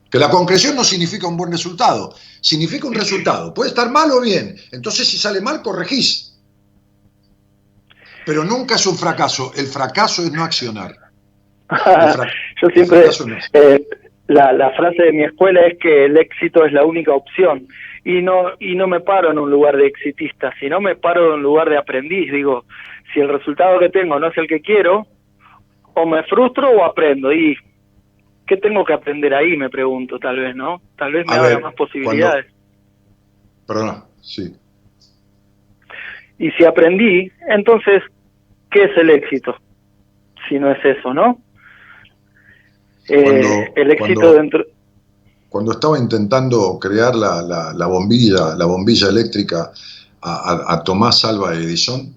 Que 0.10 0.20
la 0.20 0.30
concreción 0.30 0.76
no 0.76 0.84
significa 0.84 1.28
un 1.28 1.38
buen 1.38 1.52
resultado, 1.52 2.16
significa 2.48 2.88
un 2.88 2.94
resultado. 2.94 3.54
Puede 3.54 3.70
estar 3.70 3.92
mal 3.92 4.10
o 4.12 4.22
bien. 4.22 4.56
Entonces, 4.72 5.08
si 5.08 5.18
sale 5.18 5.42
mal, 5.42 5.62
corregís. 5.62 6.34
Pero 8.26 8.46
nunca 8.46 8.76
es 8.76 8.88
un 8.88 8.98
fracaso. 8.98 9.52
El 9.56 9.68
fracaso 9.68 10.24
es 10.24 10.32
no 10.32 10.44
accionar. 10.44 10.96
Yo 12.62 12.70
siempre. 12.70 13.06
Eh, 13.52 13.86
la, 14.28 14.54
la, 14.54 14.72
frase 14.72 15.04
de 15.04 15.12
mi 15.12 15.24
escuela 15.26 15.68
es 15.68 15.78
que 15.78 16.06
el 16.06 16.18
éxito 16.18 16.66
es 16.66 16.72
la 16.72 16.86
única 16.86 17.14
opción. 17.14 17.68
Y 18.06 18.22
no, 18.22 18.52
y 18.60 18.76
no 18.76 18.88
me 18.88 19.02
paro 19.02 19.32
en 19.32 19.40
un 19.40 19.52
lugar 19.52 19.76
de 19.76 19.88
exitista, 19.88 20.54
sino 20.58 20.80
me 20.80 20.96
paro 20.96 21.28
en 21.28 21.34
un 21.34 21.44
lugar 21.44 21.70
de 21.70 21.78
aprendiz. 21.78 22.32
Digo, 22.32 22.64
si 23.14 23.20
el 23.20 23.28
resultado 23.28 23.78
que 23.80 23.90
tengo 23.90 24.18
no 24.20 24.28
es 24.28 24.38
el 24.38 24.48
que 24.48 24.62
quiero, 24.62 25.06
o 25.96 26.06
me 26.06 26.24
frustro 26.24 26.70
o 26.70 26.86
aprendo. 26.86 27.34
Y 27.34 27.58
¿qué 28.48 28.58
tengo 28.58 28.84
que 28.86 28.94
aprender 28.94 29.34
ahí? 29.34 29.58
Me 29.58 29.70
pregunto, 29.70 30.18
tal 30.18 30.40
vez, 30.40 30.56
¿no? 30.56 30.82
Tal 30.98 31.12
vez 31.12 31.26
me 31.28 31.36
abra 31.36 31.60
más 31.60 31.76
posibilidades. 31.76 32.46
Perdona, 33.68 34.06
sí. 34.22 34.56
Y 36.40 36.52
si 36.52 36.64
aprendí, 36.64 37.32
entonces, 37.50 38.02
¿qué 38.72 38.86
es 38.86 38.98
el 38.98 39.10
éxito? 39.10 39.56
Si 40.48 40.58
no 40.58 40.72
es 40.72 40.84
eso, 40.86 41.14
¿no? 41.14 41.42
Eh, 43.10 43.72
el 43.76 43.92
éxito 43.92 44.34
dentro... 44.34 44.66
Cuando 45.50 45.72
estaba 45.72 45.98
intentando 45.98 46.78
crear 46.80 47.16
la, 47.16 47.42
la, 47.42 47.88
bombilla, 47.88 48.56
la 48.56 48.66
bombilla 48.66 49.10
eléctrica 49.10 49.72
a, 50.22 50.84
Tomás 50.84 51.24
Alba 51.26 51.54
Edison, 51.56 52.14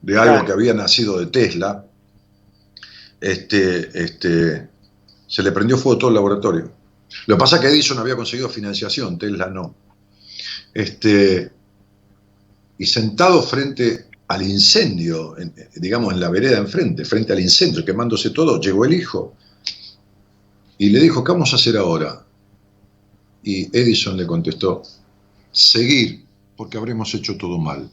de 0.00 0.18
algo 0.18 0.44
que 0.44 0.52
había 0.52 0.72
nacido 0.72 1.18
de 1.18 1.26
Tesla, 1.26 1.84
este, 3.20 3.88
este, 3.94 4.68
se 5.32 5.42
le 5.42 5.50
prendió 5.50 5.78
fuego 5.78 5.96
todo 5.96 6.10
el 6.10 6.16
laboratorio. 6.16 6.70
Lo 7.26 7.36
que 7.36 7.40
pasa 7.40 7.56
es 7.56 7.62
que 7.62 7.68
Edison 7.68 7.98
había 7.98 8.14
conseguido 8.14 8.50
financiación, 8.50 9.18
Tesla 9.18 9.46
no. 9.46 9.74
Este, 10.74 11.50
y 12.76 12.84
sentado 12.84 13.42
frente 13.42 14.08
al 14.28 14.42
incendio, 14.42 15.34
digamos 15.76 16.12
en 16.12 16.20
la 16.20 16.28
vereda 16.28 16.58
enfrente, 16.58 17.06
frente 17.06 17.32
al 17.32 17.40
incendio, 17.40 17.82
quemándose 17.82 18.28
todo, 18.28 18.60
llegó 18.60 18.84
el 18.84 18.92
hijo 18.92 19.34
y 20.76 20.90
le 20.90 21.00
dijo, 21.00 21.24
¿qué 21.24 21.32
vamos 21.32 21.50
a 21.54 21.56
hacer 21.56 21.78
ahora? 21.78 22.26
Y 23.42 23.74
Edison 23.74 24.18
le 24.18 24.26
contestó, 24.26 24.82
seguir, 25.50 26.26
porque 26.58 26.76
habremos 26.76 27.14
hecho 27.14 27.38
todo 27.38 27.56
mal. 27.56 27.90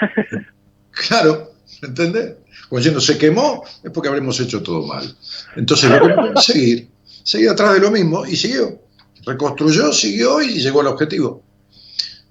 claro, 0.92 1.52
¿entendés? 1.82 2.36
Como 2.68 2.78
diciendo, 2.78 3.00
se 3.00 3.16
quemó, 3.16 3.64
es 3.82 3.90
porque 3.90 4.08
habremos 4.08 4.38
hecho 4.40 4.62
todo 4.62 4.86
mal. 4.86 5.16
Entonces, 5.56 5.90
lo 5.90 6.34
que 6.34 6.40
seguir, 6.40 6.88
seguir 7.22 7.48
atrás 7.48 7.74
de 7.74 7.80
lo 7.80 7.90
mismo 7.90 8.26
y 8.26 8.36
siguió. 8.36 8.80
Reconstruyó, 9.24 9.92
siguió 9.92 10.42
y 10.42 10.60
llegó 10.60 10.80
al 10.82 10.88
objetivo. 10.88 11.42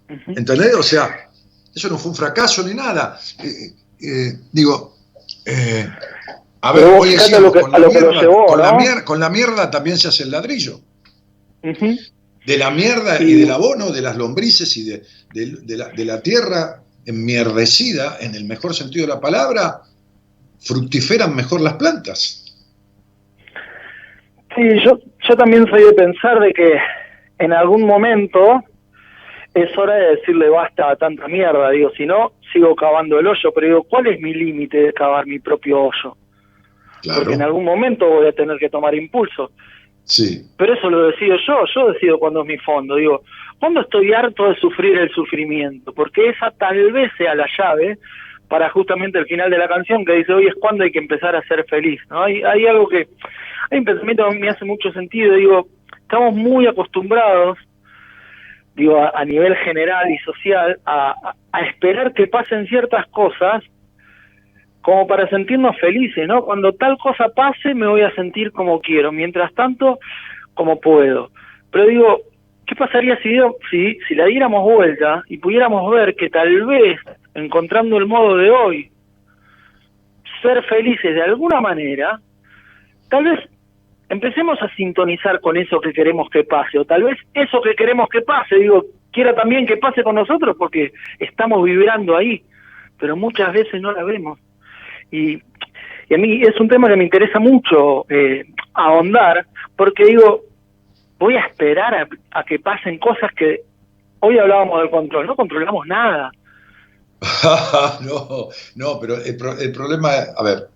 ¿Entendés? 0.08 0.76
O 0.76 0.84
sea, 0.84 1.30
eso 1.74 1.90
no 1.90 1.98
fue 1.98 2.12
un 2.12 2.18
fracaso 2.18 2.64
ni 2.64 2.74
nada. 2.74 3.20
Eh, 3.44 3.74
eh, 4.00 4.40
digo, 4.52 4.96
eh, 5.46 5.88
a 6.62 6.72
ver, 6.72 6.86
hoy 6.86 7.12
decimos, 7.12 7.52
con, 7.52 7.72
la 7.72 7.80
mierda, 8.74 9.06
con, 9.06 9.20
la 9.20 9.30
mierda, 9.30 9.72
también 9.72 9.98
se 9.98 10.08
hace 10.08 10.24
el 10.24 10.32
ladrillo. 10.32 10.82
De 11.62 12.58
la 12.58 12.72
mierda 12.72 13.22
y 13.22 13.34
del 13.34 13.52
abono, 13.52 13.92
de 13.92 14.02
las 14.02 14.16
lombrices 14.16 14.76
y 14.78 14.84
de, 14.84 15.04
la, 15.68 15.90
de 15.90 16.06
la 16.06 16.22
tierra 16.22 16.84
enmierdecida, 17.06 18.18
en 18.20 18.36
el 18.36 18.46
mejor 18.46 18.76
sentido 18.76 19.06
de 19.06 19.14
la 19.14 19.20
palabra, 19.20 19.82
fructiferan 20.60 21.36
mejor 21.36 21.62
las 21.62 21.74
plantas. 21.74 22.44
Sí, 24.56 24.64
yo, 24.84 25.00
yo 25.28 25.36
también 25.36 25.68
soy 25.70 25.84
de 25.84 25.94
pensar 25.94 26.40
de 26.40 26.54
que 26.54 26.78
en 27.40 27.54
algún 27.54 27.84
momento 27.86 28.64
es 29.54 29.76
hora 29.78 29.96
de 29.96 30.16
decirle 30.16 30.50
basta 30.50 30.90
a 30.90 30.96
tanta 30.96 31.28
mierda, 31.28 31.70
digo, 31.72 31.92
si 31.98 32.06
no, 32.06 32.34
sigo 32.52 32.76
cavando 32.76 33.20
el 33.20 33.28
hoyo, 33.28 33.52
pero 33.54 33.68
digo, 33.68 33.84
¿cuál 33.84 34.08
es 34.08 34.20
mi 34.20 34.34
límite 34.34 34.78
de 34.78 34.94
cavar 34.94 35.26
mi 35.26 35.40
propio 35.40 35.82
hoyo? 35.84 36.16
Porque 37.16 37.34
en 37.34 37.42
algún 37.42 37.64
momento 37.64 38.08
voy 38.08 38.28
a 38.28 38.32
tener 38.32 38.58
que 38.58 38.70
tomar 38.70 38.94
impulso. 38.96 39.52
Sí. 40.04 40.42
Pero 40.58 40.74
eso 40.74 40.90
lo 40.90 41.08
decido 41.08 41.38
yo, 41.46 41.66
yo 41.74 41.92
decido 41.92 42.20
cuándo 42.20 42.42
es 42.42 42.48
mi 42.48 42.58
fondo. 42.58 42.96
Digo, 42.96 43.24
¿cuándo 43.60 43.82
estoy 43.82 44.14
harto 44.14 44.50
de 44.50 44.56
sufrir 44.56 44.98
el 44.98 45.10
sufrimiento? 45.12 45.94
Porque 45.94 46.30
esa 46.30 46.52
tal 46.52 46.92
vez 46.92 47.12
sea 47.18 47.36
la 47.36 47.46
llave 47.58 47.98
para 48.48 48.70
justamente 48.70 49.20
el 49.20 49.26
final 49.26 49.50
de 49.50 49.58
la 49.58 49.68
canción 49.68 50.06
que 50.06 50.14
dice, 50.14 50.34
hoy 50.34 50.48
es 50.48 50.56
cuando 50.56 50.84
hay 50.84 50.92
que 50.92 51.00
empezar 51.00 51.36
a 51.36 51.42
ser 51.44 51.66
feliz. 51.66 52.02
¿no? 52.10 52.24
Hay, 52.24 52.42
hay 52.44 52.66
algo 52.66 52.88
que, 52.88 53.08
hay 53.70 53.80
un 53.80 53.86
pensamiento 53.86 54.30
que 54.30 54.40
me 54.40 54.50
hace 54.50 54.66
mucho 54.66 54.92
sentido, 54.92 55.36
digo, 55.36 55.68
estamos 56.02 56.34
muy 56.34 56.68
acostumbrados, 56.68 57.58
digo, 58.76 58.98
a, 59.14 59.26
nivel 59.26 59.56
general 59.58 60.10
y 60.10 60.18
social, 60.20 60.80
a, 60.86 61.16
a, 61.52 61.62
esperar 61.62 62.14
que 62.14 62.28
pasen 62.28 62.68
ciertas 62.68 63.06
cosas 63.08 63.64
como 64.82 65.06
para 65.08 65.28
sentirnos 65.28 65.78
felices, 65.80 66.28
¿no? 66.28 66.46
Cuando 66.46 66.72
tal 66.72 66.98
cosa 66.98 67.28
pase 67.36 67.74
me 67.74 67.88
voy 67.88 68.02
a 68.02 68.16
sentir 68.16 68.52
como 68.52 68.80
quiero, 68.80 69.12
mientras 69.12 69.54
tanto 69.54 70.00
como 70.54 70.80
puedo. 70.80 71.30
Pero 71.72 71.88
digo, 71.88 72.22
¿qué 72.66 72.76
pasaría 72.76 73.18
si, 73.18 73.38
si, 73.70 74.00
si 74.08 74.16
la 74.16 74.26
diéramos 74.26 74.64
vuelta 74.64 75.24
y 75.28 75.40
pudiéramos 75.40 75.92
ver 75.92 76.16
que 76.16 76.30
tal 76.30 76.66
vez, 76.66 77.00
encontrando 77.38 77.98
el 77.98 78.06
modo 78.06 78.38
de 78.38 78.50
hoy, 78.50 78.92
ser 80.42 80.64
felices 80.64 81.16
de 81.16 81.22
alguna 81.22 81.62
manera, 81.62 82.20
tal 83.10 83.24
vez 83.24 83.40
empecemos 84.10 84.62
a 84.62 84.74
sintonizar 84.76 85.40
con 85.42 85.58
eso 85.58 85.80
que 85.80 85.94
queremos 85.94 86.30
que 86.30 86.44
pase, 86.44 86.80
o 86.80 86.86
tal 86.86 87.04
vez 87.04 87.18
eso 87.34 87.62
que 87.62 87.76
queremos 87.76 88.10
que 88.10 88.22
pase, 88.22 88.56
digo, 88.56 88.86
quiera 89.12 89.34
también 89.36 89.66
que 89.66 89.78
pase 89.78 90.04
con 90.04 90.16
nosotros 90.16 90.56
porque 90.58 90.92
estamos 91.20 91.64
vibrando 91.64 92.16
ahí, 92.16 92.44
pero 93.00 93.16
muchas 93.16 93.54
veces 93.54 93.82
no 93.82 93.92
la 93.92 94.04
vemos. 94.04 94.40
Y, 95.12 95.42
y 96.10 96.14
a 96.14 96.18
mí 96.18 96.42
es 96.42 96.60
un 96.60 96.68
tema 96.68 96.88
que 96.88 96.96
me 96.96 97.04
interesa 97.04 97.40
mucho 97.40 98.06
eh, 98.10 98.46
ahondar, 98.74 99.46
porque 99.76 100.06
digo, 100.06 100.42
voy 101.20 101.36
a 101.36 101.46
esperar 101.46 102.08
a, 102.32 102.44
que 102.44 102.60
pasen 102.60 102.98
cosas 102.98 103.32
que 103.34 103.62
hoy 104.20 104.38
hablábamos 104.38 104.80
del 104.80 104.90
control, 104.90 105.28
no 105.28 105.36
controlamos 105.36 105.86
nada. 105.88 106.32
no, 108.02 108.50
no, 108.76 109.00
pero 109.00 109.24
el, 109.24 109.36
problema, 109.72 110.12
a 110.36 110.44
ver, 110.44 110.70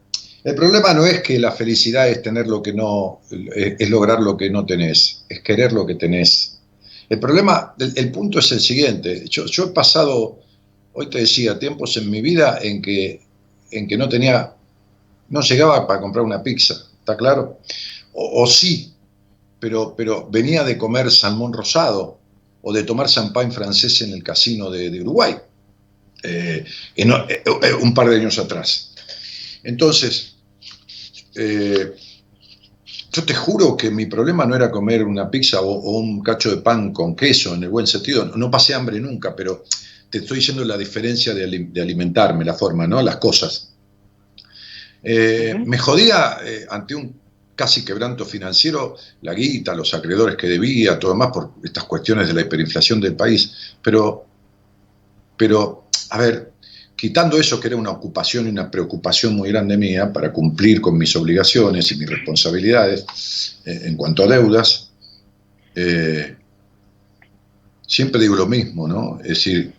el 0.43 0.55
problema 0.55 0.93
no 0.93 1.05
es 1.05 1.21
que 1.21 1.37
la 1.37 1.51
felicidad 1.51 2.09
es 2.09 2.21
tener 2.21 2.47
lo 2.47 2.61
que 2.61 2.73
no, 2.73 3.21
es, 3.29 3.89
lograr 3.89 4.19
lo 4.21 4.35
que 4.35 4.49
no 4.49 4.65
tenés, 4.65 5.23
es 5.29 5.41
querer 5.41 5.71
lo 5.71 5.85
que 5.85 5.95
tenés. 5.95 6.59
El 7.09 7.19
problema, 7.19 7.75
el, 7.77 8.11
punto 8.11 8.39
es 8.39 8.51
el 8.51 8.59
siguiente, 8.59 9.25
yo, 9.29 9.45
yo, 9.45 9.65
he 9.65 9.71
pasado, 9.71 10.39
hoy 10.93 11.09
te 11.09 11.19
decía, 11.19 11.59
tiempos 11.59 11.97
en 11.97 12.09
mi 12.09 12.21
vida 12.21 12.57
en 12.61 12.81
que, 12.81 13.21
en 13.69 13.87
que 13.87 13.97
no 13.97 14.09
tenía, 14.09 14.53
no 15.29 15.41
llegaba 15.41 15.85
para 15.85 16.01
comprar 16.01 16.25
una 16.25 16.41
pizza, 16.41 16.75
¿está 16.99 17.17
claro? 17.17 17.59
O, 18.13 18.47
sí, 18.47 18.93
pero, 19.59 19.93
pero 19.95 20.27
venía 20.29 20.63
de 20.63 20.77
comer 20.77 21.11
salmón 21.11 21.53
rosado 21.53 22.17
o 22.61 22.73
de 22.73 22.83
tomar 22.83 23.07
champán 23.07 23.51
francés 23.51 24.01
en 24.01 24.13
el 24.13 24.23
casino 24.23 24.69
de, 24.69 25.01
Uruguay, 25.01 25.35
eh, 26.23 26.65
eh, 26.95 27.43
eh, 27.45 27.73
un 27.81 27.93
par 27.93 28.09
de 28.09 28.17
años 28.17 28.37
atrás. 28.39 28.93
Entonces, 29.63 30.35
eh, 31.35 31.93
yo 33.11 33.23
te 33.23 33.33
juro 33.33 33.75
que 33.75 33.91
mi 33.91 34.05
problema 34.05 34.45
no 34.45 34.55
era 34.55 34.71
comer 34.71 35.03
una 35.03 35.29
pizza 35.29 35.61
o, 35.61 35.99
un 35.99 36.21
cacho 36.21 36.49
de 36.49 36.61
pan 36.61 36.93
con 36.93 37.15
queso, 37.15 37.53
en 37.53 37.63
el 37.63 37.69
buen 37.69 37.85
sentido. 37.85 38.25
No, 38.25 38.49
pasé 38.49 38.73
hambre 38.73 38.99
nunca, 38.99 39.35
pero 39.35 39.65
te 40.09 40.19
estoy 40.19 40.37
diciendo 40.37 40.63
la 40.63 40.77
diferencia 40.77 41.33
de, 41.33 41.43
alimentarme, 41.81 42.45
la 42.45 42.53
forma, 42.53 42.87
¿no? 42.87 43.01
Las 43.01 43.17
cosas. 43.17 43.73
Eh, 45.03 45.55
me 45.65 45.77
jodía 45.77 46.37
eh, 46.45 46.65
ante 46.69 46.95
un 46.95 47.19
casi 47.55 47.83
quebranto 47.83 48.25
financiero 48.25 48.95
la 49.21 49.33
guita, 49.33 49.75
los 49.75 49.93
acreedores 49.93 50.35
que 50.35 50.47
debía, 50.47 50.97
todo 50.97 51.13
más 51.15 51.31
por 51.31 51.51
estas 51.63 51.83
cuestiones 51.83 52.27
de 52.27 52.33
la 52.33 52.41
hiperinflación 52.41 53.01
del 53.01 53.15
país. 53.15 53.75
Pero, 53.81 54.25
pero 55.35 55.80
a 56.11 56.17
ver, 56.17 56.51
quitando 56.95 57.39
eso 57.39 57.59
que 57.59 57.67
era 57.67 57.77
una 57.77 57.89
ocupación 57.89 58.45
y 58.45 58.49
una 58.49 58.69
preocupación 58.69 59.33
muy 59.33 59.49
grande 59.49 59.77
mía 59.77 60.11
para 60.11 60.31
cumplir 60.31 60.81
con 60.81 60.97
mis 60.97 61.15
obligaciones 61.15 61.89
y 61.91 61.97
mis 61.97 62.09
responsabilidades 62.09 63.59
eh, 63.65 63.83
en 63.85 63.95
cuanto 63.95 64.23
a 64.23 64.27
deudas, 64.27 64.91
eh, 65.73 66.35
siempre 67.87 68.19
digo 68.19 68.35
lo 68.35 68.45
mismo, 68.45 68.89
¿no? 68.89 69.19
Es 69.21 69.29
decir, 69.29 69.73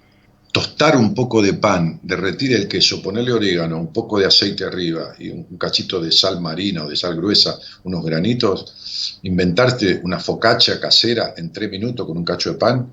tostar 0.50 0.96
un 0.96 1.14
poco 1.14 1.42
de 1.42 1.54
pan, 1.54 2.00
derretir 2.02 2.54
el 2.54 2.66
queso, 2.66 3.02
ponerle 3.02 3.32
orégano, 3.32 3.78
un 3.78 3.92
poco 3.92 4.18
de 4.18 4.26
aceite 4.26 4.64
arriba 4.64 5.14
y 5.18 5.28
un 5.28 5.58
cachito 5.58 6.00
de 6.00 6.10
sal 6.10 6.40
marina 6.40 6.84
o 6.84 6.88
de 6.88 6.96
sal 6.96 7.14
gruesa, 7.14 7.58
unos 7.84 8.02
granitos, 8.02 9.18
inventarte 9.22 10.00
una 10.02 10.18
focacha 10.18 10.80
casera 10.80 11.34
en 11.36 11.52
tres 11.52 11.70
minutos 11.70 12.06
con 12.06 12.16
un 12.16 12.24
cacho 12.24 12.52
de 12.52 12.58
pan, 12.58 12.90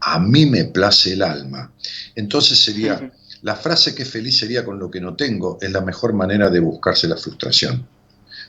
a 0.00 0.18
mí 0.18 0.46
me 0.46 0.64
place 0.64 1.12
el 1.12 1.22
alma. 1.22 1.72
Entonces 2.14 2.58
sería 2.58 3.10
la 3.42 3.54
frase 3.54 3.94
que 3.94 4.04
feliz 4.04 4.38
sería 4.38 4.64
con 4.64 4.78
lo 4.78 4.90
que 4.90 5.00
no 5.00 5.14
tengo 5.14 5.58
es 5.60 5.70
la 5.70 5.80
mejor 5.80 6.12
manera 6.12 6.50
de 6.50 6.60
buscarse 6.60 7.06
la 7.06 7.16
frustración. 7.16 7.86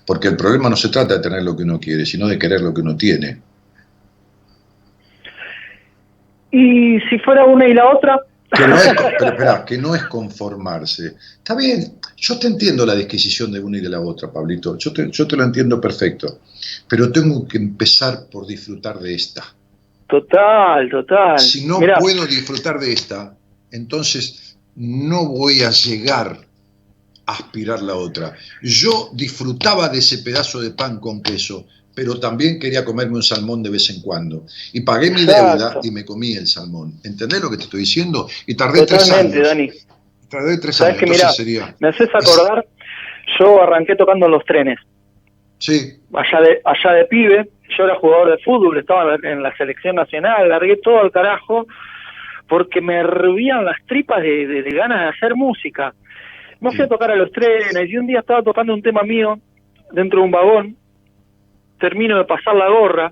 Porque 0.05 0.27
el 0.27 0.37
problema 0.37 0.69
no 0.69 0.75
se 0.75 0.89
trata 0.89 1.15
de 1.15 1.19
tener 1.19 1.43
lo 1.43 1.55
que 1.55 1.63
uno 1.63 1.79
quiere, 1.79 2.05
sino 2.05 2.27
de 2.27 2.39
querer 2.39 2.61
lo 2.61 2.73
que 2.73 2.81
uno 2.81 2.95
tiene. 2.95 3.41
¿Y 6.51 6.99
si 7.09 7.19
fuera 7.19 7.45
una 7.45 7.67
y 7.67 7.73
la 7.73 7.89
otra? 7.89 8.21
Que 8.51 8.67
no 8.67 8.77
es, 8.77 8.87
pero 9.19 9.31
espera, 9.31 9.65
que 9.65 9.77
no 9.77 9.93
es 9.93 10.03
conformarse. 10.05 11.15
Está 11.37 11.55
bien, 11.55 11.99
yo 12.15 12.39
te 12.39 12.47
entiendo 12.47 12.85
la 12.85 12.95
disquisición 12.95 13.51
de 13.51 13.59
una 13.59 13.77
y 13.77 13.81
de 13.81 13.89
la 13.89 13.99
otra, 13.99 14.31
Pablito. 14.31 14.77
Yo 14.77 14.93
te, 14.93 15.11
yo 15.11 15.27
te 15.27 15.35
lo 15.35 15.43
entiendo 15.43 15.81
perfecto. 15.81 16.39
Pero 16.87 17.11
tengo 17.11 17.47
que 17.47 17.57
empezar 17.57 18.27
por 18.31 18.47
disfrutar 18.47 18.99
de 18.99 19.13
esta. 19.13 19.43
Total, 20.07 20.89
total. 20.89 21.39
Si 21.39 21.65
no 21.65 21.79
puedo 21.99 22.25
disfrutar 22.25 22.79
de 22.79 22.93
esta, 22.93 23.35
entonces 23.71 24.57
no 24.75 25.27
voy 25.27 25.63
a 25.63 25.71
llegar 25.71 26.37
a 27.25 27.31
aspirar 27.31 27.81
la 27.81 27.95
otra. 27.95 28.33
Yo 28.61 29.09
disfrutaba 29.13 29.89
de 29.89 29.99
ese 29.99 30.19
pedazo 30.19 30.61
de 30.61 30.71
pan 30.71 30.99
con 30.99 31.21
queso, 31.21 31.65
pero 31.93 32.19
también 32.19 32.59
quería 32.59 32.85
comerme 32.85 33.15
un 33.15 33.23
salmón 33.23 33.63
de 33.63 33.71
vez 33.71 33.89
en 33.89 34.01
cuando. 34.01 34.45
Y 34.71 34.81
pagué 34.81 35.11
mi 35.11 35.25
deuda 35.25 35.79
y 35.83 35.91
me 35.91 36.05
comí 36.05 36.33
el 36.33 36.47
salmón. 36.47 36.93
¿Entendés 37.03 37.41
lo 37.41 37.49
que 37.49 37.57
te 37.57 37.63
estoy 37.63 37.81
diciendo? 37.81 38.29
Y 38.45 38.55
tardé 38.55 38.85
tres 38.85 39.11
años. 39.11 39.33
Dani. 39.33 39.69
Tardé 40.29 40.57
tres 40.59 40.79
años. 40.79 40.99
Que, 40.99 41.17
sería... 41.35 41.75
Me 41.79 41.89
haces 41.89 42.09
acordar, 42.13 42.65
yo 43.39 43.61
arranqué 43.61 43.95
tocando 43.95 44.27
en 44.27 44.31
los 44.31 44.45
trenes. 44.45 44.79
Sí. 45.59 45.93
Allá 46.13 46.41
de, 46.41 46.61
allá 46.63 46.91
de 46.97 47.05
pibe, 47.05 47.49
yo 47.69 47.83
era 47.83 47.95
jugador 47.95 48.31
de 48.31 48.43
fútbol, 48.43 48.77
estaba 48.77 49.15
en 49.21 49.43
la 49.43 49.55
selección 49.55 49.95
nacional, 49.95 50.49
largué 50.49 50.77
todo 50.77 50.99
al 50.99 51.11
carajo 51.11 51.67
porque 52.47 52.81
me 52.81 52.95
hervían 52.95 53.65
las 53.65 53.83
tripas 53.85 54.21
de, 54.21 54.63
ganas 54.73 55.01
de 55.01 55.07
hacer 55.07 55.35
música. 55.35 55.93
Me 56.59 56.71
fui 56.71 56.85
a 56.85 56.87
tocar 56.87 57.11
a 57.11 57.15
los 57.15 57.31
trenes 57.31 57.89
y 57.89 57.97
un 57.97 58.07
día 58.07 58.19
estaba 58.19 58.41
tocando 58.41 58.73
un 58.73 58.81
tema 58.81 59.03
mío 59.03 59.37
dentro 59.91 60.19
de 60.19 60.25
un 60.25 60.31
vagón, 60.31 60.75
termino 61.79 62.17
de 62.17 62.25
pasar 62.25 62.55
la 62.55 62.69
gorra 62.69 63.11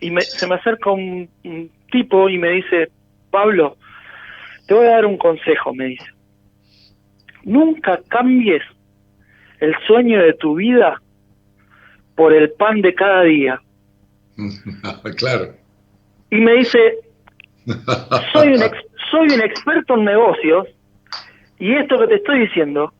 y 0.00 0.10
se 0.20 0.46
me 0.46 0.54
acerca 0.54 0.90
un, 0.90 1.28
tipo 1.90 2.28
y 2.28 2.38
me 2.38 2.50
dice, 2.50 2.88
Pablo, 3.30 3.76
te 4.66 4.74
voy 4.74 4.86
a 4.86 4.90
dar 4.90 5.06
un 5.06 5.16
consejo, 5.16 5.74
me 5.74 5.86
dice. 5.86 6.06
Nunca 7.44 8.00
cambies 8.08 8.62
el 9.60 9.74
sueño 9.86 10.22
de 10.22 10.34
tu 10.34 10.56
vida 10.56 11.00
por 12.18 12.34
el 12.34 12.50
pan 12.50 12.82
de 12.82 12.92
cada 12.96 13.22
día. 13.22 13.62
claro. 15.16 15.54
Y 16.30 16.36
me 16.40 16.54
dice, 16.54 16.98
soy 18.32 18.54
un, 18.54 18.60
soy 19.08 19.28
un 19.28 19.40
experto 19.40 19.94
en 19.94 20.04
negocios 20.04 20.66
y 21.60 21.76
esto 21.76 21.96
que 22.00 22.08
te 22.08 22.14
estoy 22.16 22.40
diciendo 22.40 22.92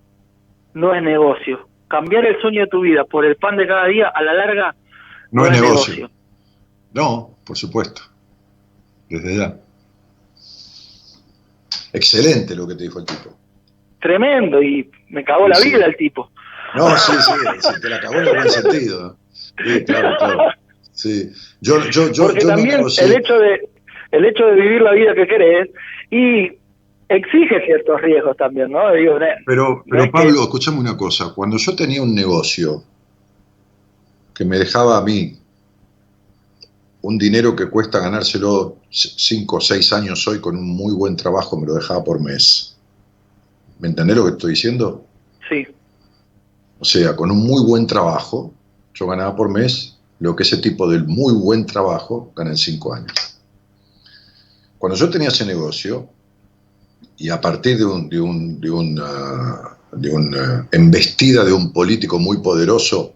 no 0.73 0.95
es 0.95 1.03
negocio. 1.03 1.69
Cambiar 1.89 2.27
el 2.27 2.41
sueño 2.41 2.61
de 2.61 2.67
tu 2.69 2.83
vida 2.83 3.05
por 3.05 3.25
el 3.25 3.35
pan 3.35 3.57
de 3.57 3.67
cada 3.67 3.87
día, 3.87 4.07
a 4.07 4.23
la 4.23 4.35
larga, 4.35 4.77
no, 5.33 5.47
es 5.47 5.61
negocio. 5.61 6.11
No, 6.95 7.39
por 7.45 7.57
supuesto. 7.57 8.03
Desde 9.11 9.37
ya. 9.37 9.57
Excelente 11.93 12.55
lo 12.55 12.69
que 12.69 12.77
te 12.77 12.85
dijo 12.85 13.01
el 13.01 13.05
tipo. 13.05 13.37
Tremendo, 14.01 14.63
y 14.63 14.89
me 15.09 15.25
cagó 15.25 15.49
la 15.49 15.59
vida 15.59 15.85
el 15.87 15.97
tipo. 15.97 16.31
No, 16.75 16.97
sí, 16.97 17.13
sí, 17.61 17.81
te 17.81 17.89
la 17.89 18.01
cagó 18.01 18.15
en 18.15 18.27
el 18.27 18.35
buen 18.35 18.51
sentido. 18.51 19.17
Sí, 19.33 19.85
claro, 19.85 20.17
claro. 20.19 20.39
Sí. 20.93 21.31
Yo, 21.61 21.81
yo, 21.91 22.11
yo, 22.13 22.27
Porque 22.27 22.45
también 22.45 22.81
el 22.81 23.13
hecho 23.13 23.39
de, 23.39 23.69
el 24.11 24.25
hecho 24.25 24.47
de 24.47 24.55
vivir 24.55 24.83
la 24.83 24.93
vida 24.93 25.15
que 25.15 25.27
querés 25.27 25.69
y 26.11 26.59
exige 27.09 27.65
ciertos 27.65 28.01
riesgos 28.03 28.37
también, 28.37 28.71
¿no? 28.71 28.81
pero, 29.47 29.83
pero 29.89 30.11
Pablo, 30.11 30.43
escúchame 30.43 30.79
una 30.79 30.97
cosa, 30.97 31.33
cuando 31.35 31.57
yo 31.57 31.75
tenía 31.75 32.03
un 32.03 32.15
negocio 32.15 32.83
que 34.35 34.45
me 34.45 34.59
dejaba 34.59 34.99
a 34.99 35.03
mí 35.03 35.39
un 37.01 37.17
dinero 37.17 37.55
que 37.55 37.69
cuesta 37.69 38.01
ganárselo 38.01 38.77
cinco 38.91 39.57
o 39.57 39.61
seis 39.61 39.93
años 39.93 40.27
hoy 40.27 40.41
con 40.41 40.57
un 40.57 40.69
muy 40.69 40.95
buen 40.95 41.17
trabajo, 41.17 41.59
me 41.59 41.67
lo 41.67 41.75
dejaba 41.75 42.05
por 42.05 42.21
mes. 42.21 42.77
¿Me 43.79 43.89
entendés 43.89 44.17
lo 44.17 44.25
que 44.25 44.33
estoy 44.33 44.51
diciendo? 44.51 45.05
Sí. 45.49 45.67
O 46.81 46.85
sea, 46.85 47.17
con 47.17 47.31
un 47.31 47.39
muy 47.39 47.63
buen 47.63 47.87
trabajo, 47.87 48.53
yo 48.95 49.07
ganaba 49.07 49.35
por 49.35 49.51
mes 49.51 49.97
lo 50.21 50.35
que 50.35 50.43
ese 50.43 50.59
tipo 50.59 50.89
de 50.89 50.99
muy 51.01 51.33
buen 51.35 51.67
trabajo 51.67 52.33
gana 52.35 52.51
en 52.51 52.57
cinco 52.57 52.95
años. 52.95 53.13
Cuando 54.79 54.97
yo 54.97 55.11
tenía 55.11 55.29
ese 55.29 55.45
negocio, 55.45 56.09
y 57.17 57.31
a 57.31 57.41
partir 57.41 57.79
de, 57.79 57.85
un, 57.85 58.09
de, 58.09 58.21
un, 58.21 58.61
de, 58.61 58.71
una, 58.71 59.77
de 59.93 60.11
una 60.11 60.69
embestida 60.71 61.45
de 61.45 61.53
un 61.53 61.73
político 61.73 62.19
muy 62.19 62.39
poderoso, 62.39 63.15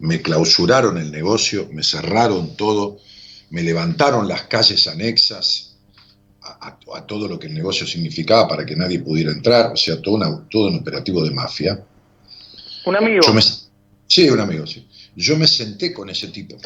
me 0.00 0.20
clausuraron 0.20 0.98
el 0.98 1.10
negocio, 1.12 1.68
me 1.72 1.82
cerraron 1.82 2.56
todo, 2.56 2.98
me 3.50 3.62
levantaron 3.62 4.26
las 4.26 4.42
calles 4.42 4.88
anexas 4.88 5.76
a, 6.42 7.06
todo 7.06 7.26
lo 7.26 7.38
que 7.38 7.46
el 7.46 7.54
negocio 7.54 7.86
significaba 7.86 8.46
para 8.48 8.66
que 8.66 8.76
nadie 8.76 8.98
pudiera 9.00 9.32
entrar, 9.32 9.72
o 9.72 9.76
sea, 9.76 10.00
todo, 10.02 10.44
todo 10.50 10.68
un 10.68 10.76
operativo 10.76 11.24
de 11.24 11.30
mafia. 11.30 11.82
¿Un 12.86 12.96
amigo? 12.96 13.22
sí, 14.06 14.28
un 14.28 14.40
amigo, 14.40 14.66
sí. 14.66 14.86
Yo 15.16 15.36
me 15.36 15.46
senté 15.46 15.92
con 15.92 16.10
ese 16.10 16.28
tipo 16.28 16.56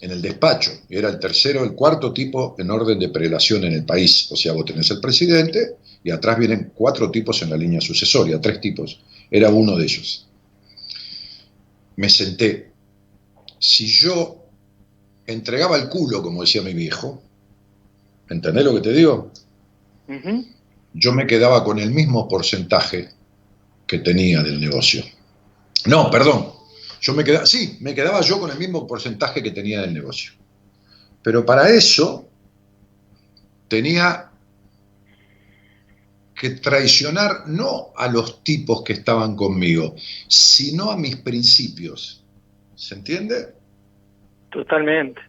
en 0.00 0.10
el 0.10 0.22
despacho. 0.22 0.70
Era 0.88 1.08
el 1.08 1.18
tercero, 1.18 1.64
el 1.64 1.72
cuarto 1.72 2.12
tipo 2.12 2.54
en 2.58 2.70
orden 2.70 2.98
de 2.98 3.08
prelación 3.08 3.64
en 3.64 3.72
el 3.72 3.84
país. 3.84 4.30
O 4.30 4.36
sea, 4.36 4.52
vos 4.52 4.64
tenés 4.64 4.90
el 4.90 5.00
presidente 5.00 5.76
y 6.02 6.10
atrás 6.10 6.38
vienen 6.38 6.72
cuatro 6.74 7.10
tipos 7.10 7.42
en 7.42 7.50
la 7.50 7.56
línea 7.56 7.80
sucesoria, 7.80 8.40
tres 8.40 8.60
tipos. 8.60 9.00
Era 9.30 9.50
uno 9.50 9.76
de 9.76 9.84
ellos. 9.84 10.26
Me 11.96 12.08
senté. 12.08 12.70
Si 13.58 13.86
yo 13.86 14.46
entregaba 15.26 15.76
el 15.76 15.88
culo, 15.88 16.22
como 16.22 16.40
decía 16.42 16.62
mi 16.62 16.72
viejo, 16.72 17.22
¿entendés 18.28 18.64
lo 18.64 18.74
que 18.74 18.80
te 18.80 18.92
digo? 18.92 19.30
Yo 20.94 21.12
me 21.12 21.26
quedaba 21.26 21.62
con 21.62 21.78
el 21.78 21.90
mismo 21.90 22.26
porcentaje 22.26 23.10
que 23.90 23.98
tenía 23.98 24.40
del 24.40 24.60
negocio. 24.60 25.04
No, 25.86 26.12
perdón, 26.12 26.52
yo 27.00 27.12
me 27.12 27.24
quedaba, 27.24 27.44
sí, 27.44 27.76
me 27.80 27.92
quedaba 27.92 28.20
yo 28.20 28.38
con 28.38 28.48
el 28.48 28.56
mismo 28.56 28.86
porcentaje 28.86 29.42
que 29.42 29.50
tenía 29.50 29.80
del 29.80 29.92
negocio. 29.92 30.30
Pero 31.24 31.44
para 31.44 31.68
eso 31.70 32.28
tenía 33.66 34.30
que 36.36 36.50
traicionar 36.50 37.48
no 37.48 37.92
a 37.96 38.06
los 38.06 38.44
tipos 38.44 38.84
que 38.84 38.92
estaban 38.92 39.34
conmigo, 39.34 39.96
sino 40.28 40.92
a 40.92 40.96
mis 40.96 41.16
principios. 41.16 42.24
¿Se 42.76 42.94
entiende? 42.94 43.54
Totalmente. 44.50 45.20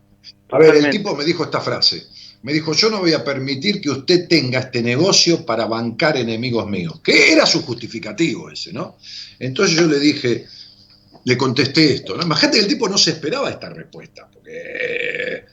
A 0.52 0.60
ver, 0.60 0.76
el 0.76 0.91
tipo 0.91 1.15
me 1.15 1.26
dijo 1.26 1.43
esta 1.43 1.62
frase. 1.62 2.04
Me 2.43 2.54
dijo, 2.54 2.73
yo 2.73 2.89
no 2.89 2.99
voy 2.99 3.13
a 3.13 3.23
permitir 3.23 3.80
que 3.80 3.89
usted 3.89 4.27
tenga 4.27 4.60
este 4.60 4.82
negocio 4.82 5.45
para 5.45 5.65
bancar 5.65 6.17
enemigos 6.17 6.67
míos. 6.67 6.99
Que 7.04 7.32
era 7.32 7.45
su 7.45 7.62
justificativo 7.62 8.49
ese, 8.49 8.73
¿no? 8.73 8.97
Entonces 9.38 9.75
yo 9.75 9.86
le 9.86 9.99
dije, 9.99 10.47
le 11.23 11.38
contesté 11.38 11.95
esto. 11.95 12.15
¿no? 12.15 12.23
Imagínate 12.23 12.58
que 12.58 12.63
el 12.63 12.69
tipo 12.69 12.89
no 12.89 12.97
se 12.97 13.12
esperaba 13.12 13.49
esta 13.49 13.69
respuesta, 13.69 14.27
porque 14.32 15.45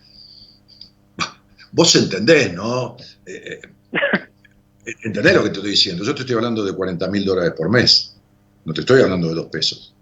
vos 1.73 1.95
entendés, 1.97 2.53
¿no? 2.55 2.97
Eh, 3.27 3.61
eh, 3.93 4.95
entendés 5.05 5.35
lo 5.35 5.43
que 5.43 5.51
te 5.51 5.57
estoy 5.57 5.71
diciendo. 5.71 6.05
Yo 6.05 6.15
te 6.15 6.23
estoy 6.23 6.37
hablando 6.37 6.65
de 6.65 6.73
40 6.73 7.09
mil 7.09 7.25
dólares 7.25 7.53
por 7.57 7.69
mes, 7.69 8.17
no 8.65 8.73
te 8.73 8.81
estoy 8.81 9.03
hablando 9.03 9.29
de 9.29 9.35
dos 9.35 9.47
pesos. 9.47 9.95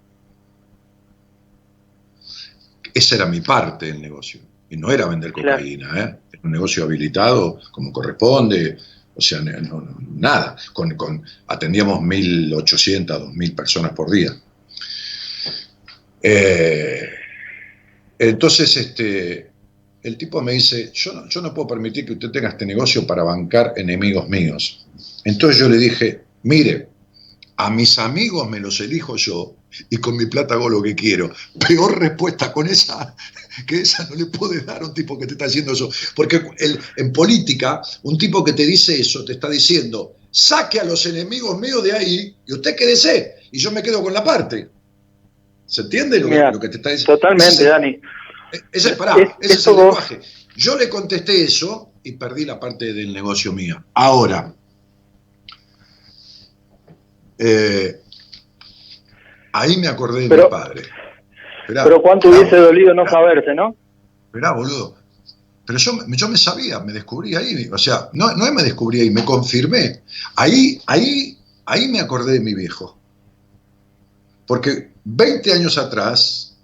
Esa 2.95 3.17
era 3.17 3.27
mi 3.27 3.41
parte 3.41 3.87
del 3.87 4.01
negocio. 4.01 4.41
Y 4.71 4.77
no 4.77 4.91
era 4.91 5.07
vender 5.07 5.33
cocaína, 5.33 5.89
¿eh? 6.01 6.17
Era 6.33 6.43
un 6.43 6.51
negocio 6.53 6.85
habilitado 6.85 7.61
como 7.71 7.93
corresponde, 7.93 8.77
o 9.15 9.21
sea, 9.21 9.41
nada. 9.41 10.57
Con, 10.73 10.97
con, 10.97 11.23
atendíamos 11.47 12.01
1.800, 12.01 13.07
2.000 13.07 13.55
personas 13.55 13.93
por 13.93 14.11
día. 14.11 14.31
Eh, 16.23 17.09
entonces, 18.19 18.77
este, 18.77 19.51
el 20.03 20.17
tipo 20.17 20.43
me 20.43 20.53
dice, 20.53 20.91
yo 20.95 21.13
no, 21.13 21.29
yo 21.29 21.41
no 21.41 21.53
puedo 21.53 21.69
permitir 21.69 22.07
que 22.07 22.13
usted 22.13 22.31
tenga 22.31 22.51
este 22.51 22.67
negocio 22.67 23.07
para 23.07 23.23
bancar 23.23 23.73
enemigos 23.77 24.29
míos. 24.29 24.87
Entonces 25.25 25.59
yo 25.59 25.69
le 25.69 25.79
dije, 25.79 26.23
mire, 26.45 26.89
a 27.57 27.71
mis 27.71 27.99
amigos 27.99 28.49
me 28.49 28.61
los 28.61 28.81
elijo 28.81 29.17
yo 29.17 29.56
y 29.91 29.97
con 29.99 30.17
mi 30.17 30.27
plata 30.27 30.55
hago 30.55 30.69
lo 30.69 30.83
que 30.83 30.95
quiero. 30.95 31.31
Peor 31.67 31.99
respuesta 31.99 32.53
con 32.53 32.67
esa 32.67 33.15
que 33.67 33.81
esa 33.81 34.07
no 34.09 34.17
le 34.17 34.27
puede 34.27 34.61
dar 34.61 34.83
a 34.83 34.87
un 34.87 34.95
tipo 34.95 35.19
que 35.19 35.27
te 35.27 35.33
está 35.33 35.47
haciendo 35.47 35.73
eso. 35.73 35.91
Porque 36.15 36.43
en 36.97 37.13
política, 37.13 37.81
un 38.03 38.19
tipo 38.19 38.45
que 38.45 38.53
te 38.53 38.65
dice 38.65 39.01
eso 39.01 39.25
te 39.25 39.35
está 39.35 39.49
diciendo, 39.49 40.15
saque 40.31 40.81
a 40.81 40.85
los 40.85 41.07
enemigos 41.07 41.59
míos 41.59 41.83
de 41.83 41.93
ahí 41.93 42.37
y 42.47 42.53
usted 42.53 42.77
quédese 42.77 43.37
y 43.51 43.59
yo 43.59 43.71
me 43.71 43.83
quedo 43.83 44.03
con 44.03 44.13
la 44.13 44.23
parte. 44.23 44.69
¿Se 45.67 45.83
entiende 45.83 46.21
lo, 46.21 46.61
que 46.61 46.69
te 46.69 46.77
está 46.77 46.91
diciendo? 46.91 47.19
Totalmente, 47.19 47.65
Dani. 47.65 48.01
Ese, 48.71 48.91
es, 48.91 49.67
el 49.67 49.77
lenguaje. 49.77 50.21
Yo 50.57 50.77
le 50.77 50.89
contesté 50.89 51.43
eso 51.43 51.93
y 52.05 52.13
perdí 52.13 52.45
la 52.45 52.61
parte 52.61 52.93
del 52.93 53.13
negocio 53.13 53.53
mía. 53.53 53.85
Ahora, 53.95 54.55
eh, 57.39 58.01
ahí 59.61 59.77
me 59.79 59.89
acordé 59.89 60.29
de 60.29 60.37
mi 60.37 60.51
padre. 60.51 60.83
pero 61.67 62.03
cuánto 62.03 62.29
hubiese 62.29 62.57
dolido 62.57 62.95
no 62.95 63.07
saberse, 63.09 63.55
¿no? 63.55 63.77
Esperá, 64.27 64.53
boludo. 64.53 64.97
Pero 65.67 65.79
yo, 65.79 65.93
yo 66.09 66.29
me 66.29 66.39
sabía, 66.39 66.79
me 66.81 66.93
descubrí 66.93 67.35
ahí. 67.35 67.69
O 67.73 67.79
sea, 67.79 68.09
no, 68.13 68.33
no 68.35 68.53
me 68.53 68.63
descubrí 68.63 69.01
ahí, 69.01 69.11
me 69.11 69.25
confirmé. 69.25 70.03
Ahí, 70.37 70.81
ahí, 70.87 71.37
ahí 71.65 71.89
me 71.89 72.01
acordé 72.01 72.35
de 72.35 72.41
mi 72.41 72.55
viejo. 72.55 72.97
Porque 74.47 74.93
20 75.05 75.53
años 75.53 75.77
atrás, 75.77 76.57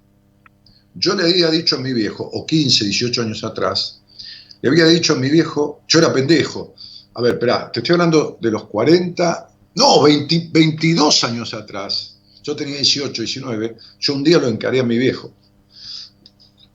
yo 0.94 1.14
le 1.14 1.24
había 1.24 1.50
dicho 1.50 1.76
a 1.76 1.80
mi 1.80 1.92
viejo, 1.92 2.28
o 2.32 2.46
15, 2.46 2.84
18 2.84 3.22
años 3.22 3.42
atrás, 3.42 4.02
le 4.60 4.68
había 4.68 4.86
dicho 4.86 5.14
a 5.14 5.16
mi 5.16 5.28
viejo, 5.28 5.82
yo 5.88 5.98
era 5.98 6.12
pendejo. 6.12 6.74
A 7.14 7.22
ver, 7.22 7.34
espera, 7.34 7.72
te 7.72 7.80
estoy 7.80 7.94
hablando 7.94 8.38
de 8.40 8.50
los 8.52 8.66
40, 8.66 9.48
no, 9.74 10.02
22 10.02 11.24
años 11.24 11.52
atrás. 11.54 12.11
Yo 12.42 12.56
tenía 12.56 12.76
18, 12.76 13.22
19. 13.22 13.76
Yo 14.00 14.14
un 14.14 14.24
día 14.24 14.38
lo 14.38 14.48
encaré 14.48 14.80
a 14.80 14.84
mi 14.84 14.98
viejo. 14.98 15.32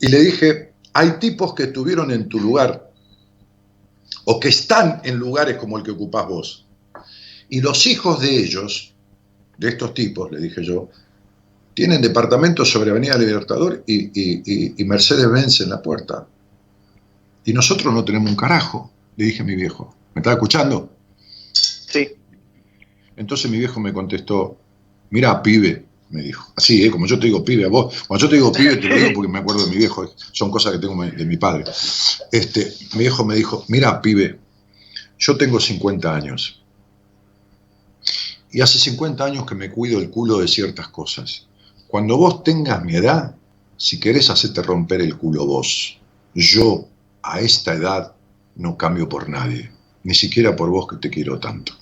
Y 0.00 0.08
le 0.08 0.20
dije, 0.20 0.72
hay 0.92 1.12
tipos 1.18 1.54
que 1.54 1.64
estuvieron 1.64 2.10
en 2.10 2.28
tu 2.28 2.40
lugar 2.40 2.90
o 4.24 4.38
que 4.40 4.48
están 4.48 5.00
en 5.04 5.16
lugares 5.16 5.56
como 5.56 5.78
el 5.78 5.84
que 5.84 5.90
ocupás 5.90 6.26
vos. 6.26 6.66
Y 7.48 7.60
los 7.60 7.86
hijos 7.86 8.20
de 8.20 8.36
ellos, 8.36 8.94
de 9.56 9.68
estos 9.70 9.94
tipos, 9.94 10.30
le 10.30 10.38
dije 10.38 10.62
yo, 10.62 10.90
tienen 11.74 12.02
departamentos 12.02 12.70
sobre 12.70 12.90
Avenida 12.90 13.16
Libertador 13.16 13.84
y, 13.86 14.84
Mercedes-Benz 14.84 15.60
en 15.60 15.70
la 15.70 15.80
puerta. 15.80 16.26
Y 17.44 17.52
nosotros 17.52 17.94
no 17.94 18.04
tenemos 18.04 18.30
un 18.30 18.36
carajo, 18.36 18.90
le 19.16 19.26
dije 19.26 19.42
a 19.42 19.46
mi 19.46 19.54
viejo. 19.54 19.94
¿Me 20.14 20.20
estaba 20.20 20.34
escuchando? 20.34 20.92
Sí. 21.52 22.08
Entonces 23.16 23.50
mi 23.50 23.58
viejo 23.58 23.80
me 23.80 23.92
contestó, 23.92 24.58
mira, 25.10 25.42
pibe, 25.42 25.84
me 26.10 26.22
dijo. 26.22 26.52
Así, 26.56 26.84
¿eh? 26.84 26.90
como 26.90 27.06
yo 27.06 27.18
te 27.18 27.26
digo 27.26 27.44
pibe 27.44 27.64
a 27.64 27.68
vos. 27.68 28.04
Cuando 28.06 28.24
yo 28.24 28.28
te 28.30 28.36
digo 28.36 28.52
pibe, 28.52 28.76
te 28.76 28.88
lo 28.88 28.96
digo 28.96 29.10
porque 29.14 29.30
me 29.30 29.38
acuerdo 29.38 29.64
de 29.64 29.70
mi 29.70 29.76
viejo. 29.76 30.12
Son 30.32 30.50
cosas 30.50 30.72
que 30.72 30.78
tengo 30.78 31.02
de 31.04 31.24
mi 31.24 31.36
padre. 31.36 31.64
Este, 32.32 32.72
mi 32.92 33.00
viejo 33.00 33.24
me 33.24 33.34
dijo, 33.36 33.64
mira, 33.68 34.00
pibe, 34.00 34.38
yo 35.18 35.36
tengo 35.36 35.60
50 35.60 36.14
años. 36.14 36.62
Y 38.50 38.60
hace 38.60 38.78
50 38.78 39.24
años 39.24 39.46
que 39.46 39.54
me 39.54 39.70
cuido 39.70 40.00
el 40.00 40.10
culo 40.10 40.38
de 40.38 40.48
ciertas 40.48 40.88
cosas. 40.88 41.46
Cuando 41.86 42.16
vos 42.16 42.42
tengas 42.42 42.82
mi 42.84 42.94
edad, 42.94 43.34
si 43.76 44.00
querés 44.00 44.30
hacerte 44.30 44.62
romper 44.62 45.00
el 45.00 45.16
culo 45.16 45.46
vos. 45.46 45.98
Yo, 46.34 46.88
a 47.22 47.40
esta 47.40 47.74
edad, 47.74 48.14
no 48.56 48.76
cambio 48.76 49.08
por 49.08 49.28
nadie, 49.28 49.70
ni 50.02 50.14
siquiera 50.14 50.56
por 50.56 50.70
vos 50.70 50.86
que 50.88 50.96
te 50.96 51.10
quiero 51.10 51.38
tanto. 51.38 51.72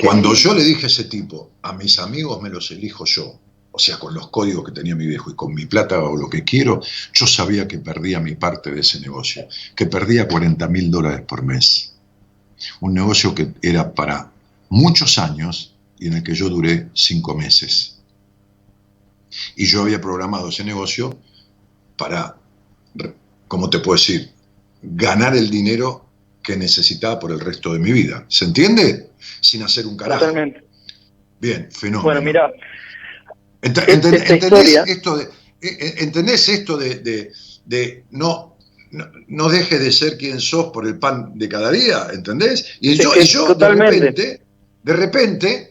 Cuando 0.00 0.32
yo 0.34 0.54
le 0.54 0.62
dije 0.62 0.84
a 0.84 0.86
ese 0.86 1.04
tipo, 1.04 1.50
a 1.62 1.72
mis 1.72 1.98
amigos 1.98 2.40
me 2.40 2.50
los 2.50 2.70
elijo 2.70 3.04
yo, 3.04 3.38
o 3.72 3.78
sea, 3.78 3.98
con 3.98 4.14
los 4.14 4.28
códigos 4.28 4.64
que 4.64 4.72
tenía 4.72 4.94
mi 4.94 5.06
viejo 5.06 5.30
y 5.30 5.34
con 5.34 5.54
mi 5.54 5.66
plata 5.66 6.02
o 6.02 6.16
lo 6.16 6.28
que 6.28 6.44
quiero, 6.44 6.80
yo 7.12 7.26
sabía 7.26 7.66
que 7.66 7.78
perdía 7.78 8.20
mi 8.20 8.34
parte 8.34 8.70
de 8.70 8.80
ese 8.80 9.00
negocio, 9.00 9.46
que 9.74 9.86
perdía 9.86 10.28
40 10.28 10.68
mil 10.68 10.90
dólares 10.90 11.22
por 11.26 11.42
mes. 11.42 11.94
Un 12.80 12.94
negocio 12.94 13.34
que 13.34 13.52
era 13.62 13.92
para 13.92 14.32
muchos 14.68 15.18
años 15.18 15.74
y 15.98 16.08
en 16.08 16.14
el 16.14 16.22
que 16.22 16.34
yo 16.34 16.48
duré 16.48 16.88
cinco 16.94 17.34
meses. 17.34 17.98
Y 19.56 19.66
yo 19.66 19.82
había 19.82 20.00
programado 20.00 20.48
ese 20.48 20.64
negocio 20.64 21.18
para, 21.96 22.36
¿cómo 23.46 23.68
te 23.68 23.80
puedo 23.80 23.98
decir? 23.98 24.32
Ganar 24.82 25.36
el 25.36 25.50
dinero 25.50 26.07
que 26.48 26.56
necesitaba 26.56 27.18
por 27.18 27.30
el 27.30 27.40
resto 27.40 27.74
de 27.74 27.78
mi 27.78 27.92
vida. 27.92 28.24
¿Se 28.28 28.46
entiende? 28.46 29.10
Sin 29.42 29.62
hacer 29.62 29.86
un 29.86 29.98
carajo. 29.98 30.20
Totalmente. 30.20 30.64
Bien, 31.38 31.68
fenómeno. 31.70 32.04
Bueno, 32.04 32.22
mira. 32.22 32.50
¿Entendés, 33.60 34.30
esto 34.86 35.18
de, 35.18 35.24
e, 35.60 35.68
e, 35.68 36.04
¿Entendés 36.04 36.48
esto 36.48 36.78
de, 36.78 37.30
de, 37.66 38.04
no, 38.12 38.56
no, 39.26 39.48
dejes 39.50 39.78
de 39.78 39.92
ser 39.92 40.16
quien 40.16 40.40
sos 40.40 40.70
por 40.72 40.86
el 40.86 40.98
pan 40.98 41.38
de 41.38 41.50
cada 41.50 41.70
día? 41.70 42.06
¿Entendés? 42.14 42.78
Y 42.80 42.94
yo, 42.94 43.14
y 43.14 43.24
yo 43.24 43.54
de 43.54 43.68
repente, 43.68 44.40
de 44.84 44.92
repente, 44.94 45.70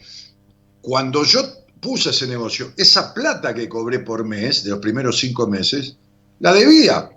cuando 0.81 1.23
yo 1.23 1.41
puse 1.79 2.11
ese 2.11 2.27
negocio, 2.27 2.71
esa 2.77 3.15
plata 3.15 3.51
que 3.55 3.67
cobré 3.67 3.97
por 4.01 4.23
mes, 4.23 4.63
de 4.63 4.69
los 4.69 4.79
primeros 4.79 5.17
cinco 5.17 5.47
meses, 5.47 5.97
la 6.39 6.53
debía. 6.53 7.09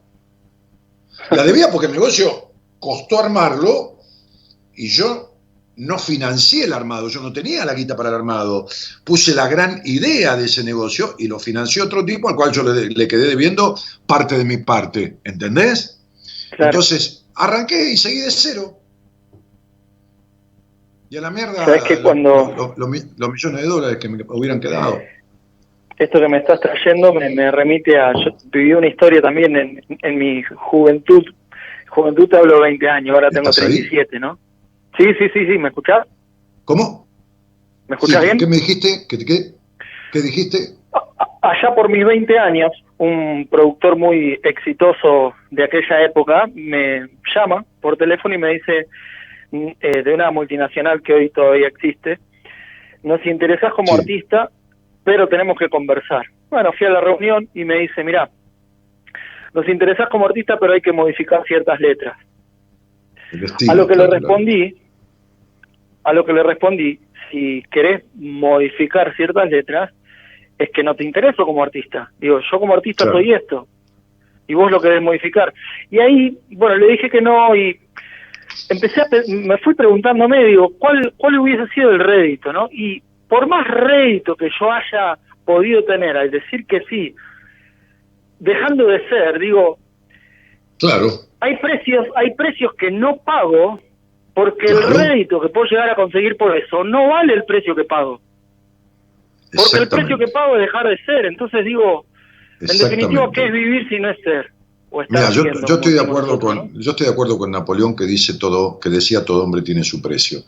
La 1.33 1.45
debía 1.45 1.71
porque 1.71 1.89
el 1.89 1.93
negocio 1.93 2.50
costó 2.81 3.21
armarlo 3.21 3.99
y 4.75 4.89
yo 4.89 5.31
no 5.77 5.99
financié 5.99 6.65
el 6.65 6.73
armado, 6.73 7.09
yo 7.09 7.21
no 7.23 7.33
tenía 7.33 7.65
la 7.65 7.75
guita 7.75 7.97
para 7.97 8.11
el 8.11 8.15
armado. 8.15 8.67
Puse 9.05 9.35
la 9.35 9.49
gran 9.49 9.81
idea 9.85 10.37
de 10.37 10.45
ese 10.45 10.63
negocio 10.63 11.15
y 11.19 11.27
lo 11.27 11.39
financió 11.39 11.85
otro 11.85 12.05
tipo 12.05 12.29
al 12.29 12.37
cual 12.37 12.53
yo 12.53 12.63
le, 12.63 13.09
quedé 13.09 13.29
debiendo 13.29 13.77
parte 14.07 14.37
de 14.37 14.45
mi 14.45 14.59
parte, 14.59 15.17
¿entendés? 15.25 16.03
Entonces, 16.59 17.25
arranqué 17.35 17.93
y 17.93 17.97
seguí 17.97 18.21
de 18.21 18.31
cero. 18.31 18.79
Y 21.09 21.17
a 21.17 21.23
la 21.23 21.31
mierda 21.31 21.67
cuando... 22.03 22.75
los 22.77 22.89
millones 22.89 23.63
de 23.63 23.67
dólares 23.67 23.97
que 23.99 24.09
me 24.09 24.23
hubieran 24.29 24.61
quedado. 24.61 25.01
Esto 25.99 26.19
que 26.19 26.29
me 26.29 26.39
estás 26.39 26.61
trayendo 26.61 27.13
me, 27.13 27.51
remite 27.51 27.99
a... 27.99 28.13
Yo 28.13 28.37
viví 28.53 28.75
una 28.75 28.87
historia 28.87 29.21
también 29.23 29.57
en, 29.57 29.85
en 29.89 30.19
mi 30.19 30.43
juventud. 30.43 31.25
Juventud 31.91 32.29
te 32.29 32.37
hablo 32.37 32.61
20 32.61 32.89
años, 32.89 33.15
ahora 33.15 33.31
tengo 33.31 33.51
37, 33.51 34.19
¿no? 34.19 34.39
Sí, 34.97 35.05
sí, 35.19 35.29
sí, 35.33 35.47
sí, 35.47 35.59
¿me 35.59 35.69
escuchás? 35.69 36.07
¿Cómo? 36.65 37.07
¿Me 37.89 37.97
escuchás 37.97 38.23
bien? 38.23 38.39
¿Qué 38.39 38.47
me 38.47 38.57
dijiste? 38.57 39.07
¿Qué, 39.09 39.19
qué, 39.19 39.53
qué 40.13 40.21
dijiste? 40.21 40.59
Allá 41.43 41.75
por 41.75 41.89
mis 41.89 42.05
20 42.05 42.39
años, 42.39 42.71
un 42.99 43.49
productor 43.51 43.97
muy 43.97 44.39
exitoso 44.43 45.35
de 45.51 45.65
aquella 45.65 46.05
época 46.05 46.47
me 46.55 47.09
llama 47.35 47.65
por 47.81 47.97
teléfono 47.97 48.35
y 48.35 48.39
me 48.39 48.51
dice, 48.51 48.87
mm, 49.51 49.69
eh, 49.81 50.03
de 50.03 50.15
una 50.15 50.31
multinacional 50.31 51.03
que 51.03 51.15
hoy 51.15 51.31
todavía 51.31 51.69
existe, 51.69 52.19
nos 53.03 53.25
interesás 53.25 53.73
como 53.73 53.95
artista, 53.95 54.51
pero 55.03 55.29
tenemos 55.29 55.59
que 55.59 55.69
conversar. 55.69 56.27
Bueno, 56.51 56.73
fui 56.77 56.87
a 56.87 56.91
la 56.91 57.01
reunión 57.01 57.49
y 57.55 57.65
me 57.65 57.79
dice, 57.79 58.05
mira, 58.05 58.29
nos 59.55 59.69
interesás 59.69 60.09
como 60.09 60.27
artista, 60.27 60.59
pero 60.59 60.73
hay 60.73 60.81
que 60.81 60.93
modificar 60.93 61.43
ciertas 61.45 61.81
letras. 61.81 62.17
a 63.69 63.75
lo 63.75 63.87
que 63.87 63.97
le 63.97 64.07
respondí, 64.07 64.75
a 66.05 66.13
lo 66.13 66.25
que 66.25 66.33
le 66.33 66.43
respondí, 66.43 66.99
si 67.31 67.63
querés 67.71 68.05
modificar 68.15 69.15
ciertas 69.17 69.51
letras, 69.51 69.91
es 70.59 70.71
que 70.71 70.83
no 70.83 70.95
te 70.95 71.05
intereso 71.05 71.45
como 71.45 71.63
artista. 71.63 72.11
Digo, 72.19 72.41
yo 72.51 72.61
como 72.61 72.75
artista 72.75 73.05
soy 73.05 73.33
esto, 73.33 73.67
y 74.47 74.55
vos 74.55 74.71
lo 74.71 74.81
querés 74.81 75.01
modificar. 75.01 75.55
Y 75.91 76.01
ahí, 76.01 76.37
bueno, 76.51 76.77
le 76.77 76.89
dije 76.89 77.09
que 77.09 77.21
no, 77.21 77.55
y 77.55 77.79
empecé 78.69 79.01
a, 79.01 79.07
me 79.29 79.59
fui 79.59 79.75
preguntándome, 79.75 80.45
digo, 80.45 80.73
¿cuál, 80.79 81.13
cuál 81.17 81.39
hubiese 81.39 81.67
sido 81.69 81.91
el 81.91 82.01
rédito, 82.01 82.53
no? 82.53 82.69
Y 82.73 83.03
por 83.29 83.47
más 83.47 83.67
rédito 83.67 84.35
que 84.35 84.51
yo 84.59 84.73
haya 84.73 85.17
podido 85.45 85.85
tener 85.85 86.17
al 86.17 86.31
decir 86.31 86.67
que 86.67 86.81
sí, 86.91 87.15
dejando 88.41 88.87
de 88.87 89.09
ser, 89.09 89.39
digo, 89.39 89.79
claro. 90.79 91.07
Hay 91.41 91.57
precios, 91.57 92.07
hay 92.17 92.35
precios 92.35 92.75
que 92.75 92.91
no 92.91 93.17
pago 93.19 93.81
porque 94.35 94.67
el 94.67 94.83
rédito 94.83 95.41
que 95.41 95.49
puedo 95.49 95.67
llegar 95.67 95.89
a 95.91 95.95
conseguir 95.95 96.37
por 96.37 96.57
eso 96.57 96.85
no 96.85 97.09
vale 97.09 97.35
el 97.35 97.45
precio 97.45 97.75
que 97.75 97.85
pago. 97.85 98.21
Porque 99.53 99.79
el 99.79 99.89
precio 99.89 100.19
que 100.19 100.29
pago 100.29 100.57
es 100.57 100.63
dejar 100.63 100.89
de 100.89 100.97
ser. 101.05 101.27
Entonces 101.27 101.65
digo, 101.65 102.05
en 102.61 102.67
definitiva, 102.67 103.31
¿qué 103.33 103.47
es 103.47 103.53
vivir 103.53 103.89
si 103.89 103.99
no 103.99 104.11
es 104.11 104.21
ser? 104.23 104.51
Mira, 105.09 105.31
yo, 105.31 105.45
estoy 105.45 105.93
de 105.93 106.01
acuerdo 106.01 106.39
con 106.41 106.73
yo 106.75 106.91
estoy 106.91 107.07
de 107.07 107.13
acuerdo 107.13 107.39
con 107.39 107.51
Napoleón 107.51 107.95
que 107.95 108.07
dice 108.07 108.35
todo 108.35 108.81
que 108.81 108.91
decía 108.91 109.25
todo 109.25 109.45
hombre 109.45 109.63
tiene 109.63 109.85
su 109.85 110.03
precio, 110.03 110.43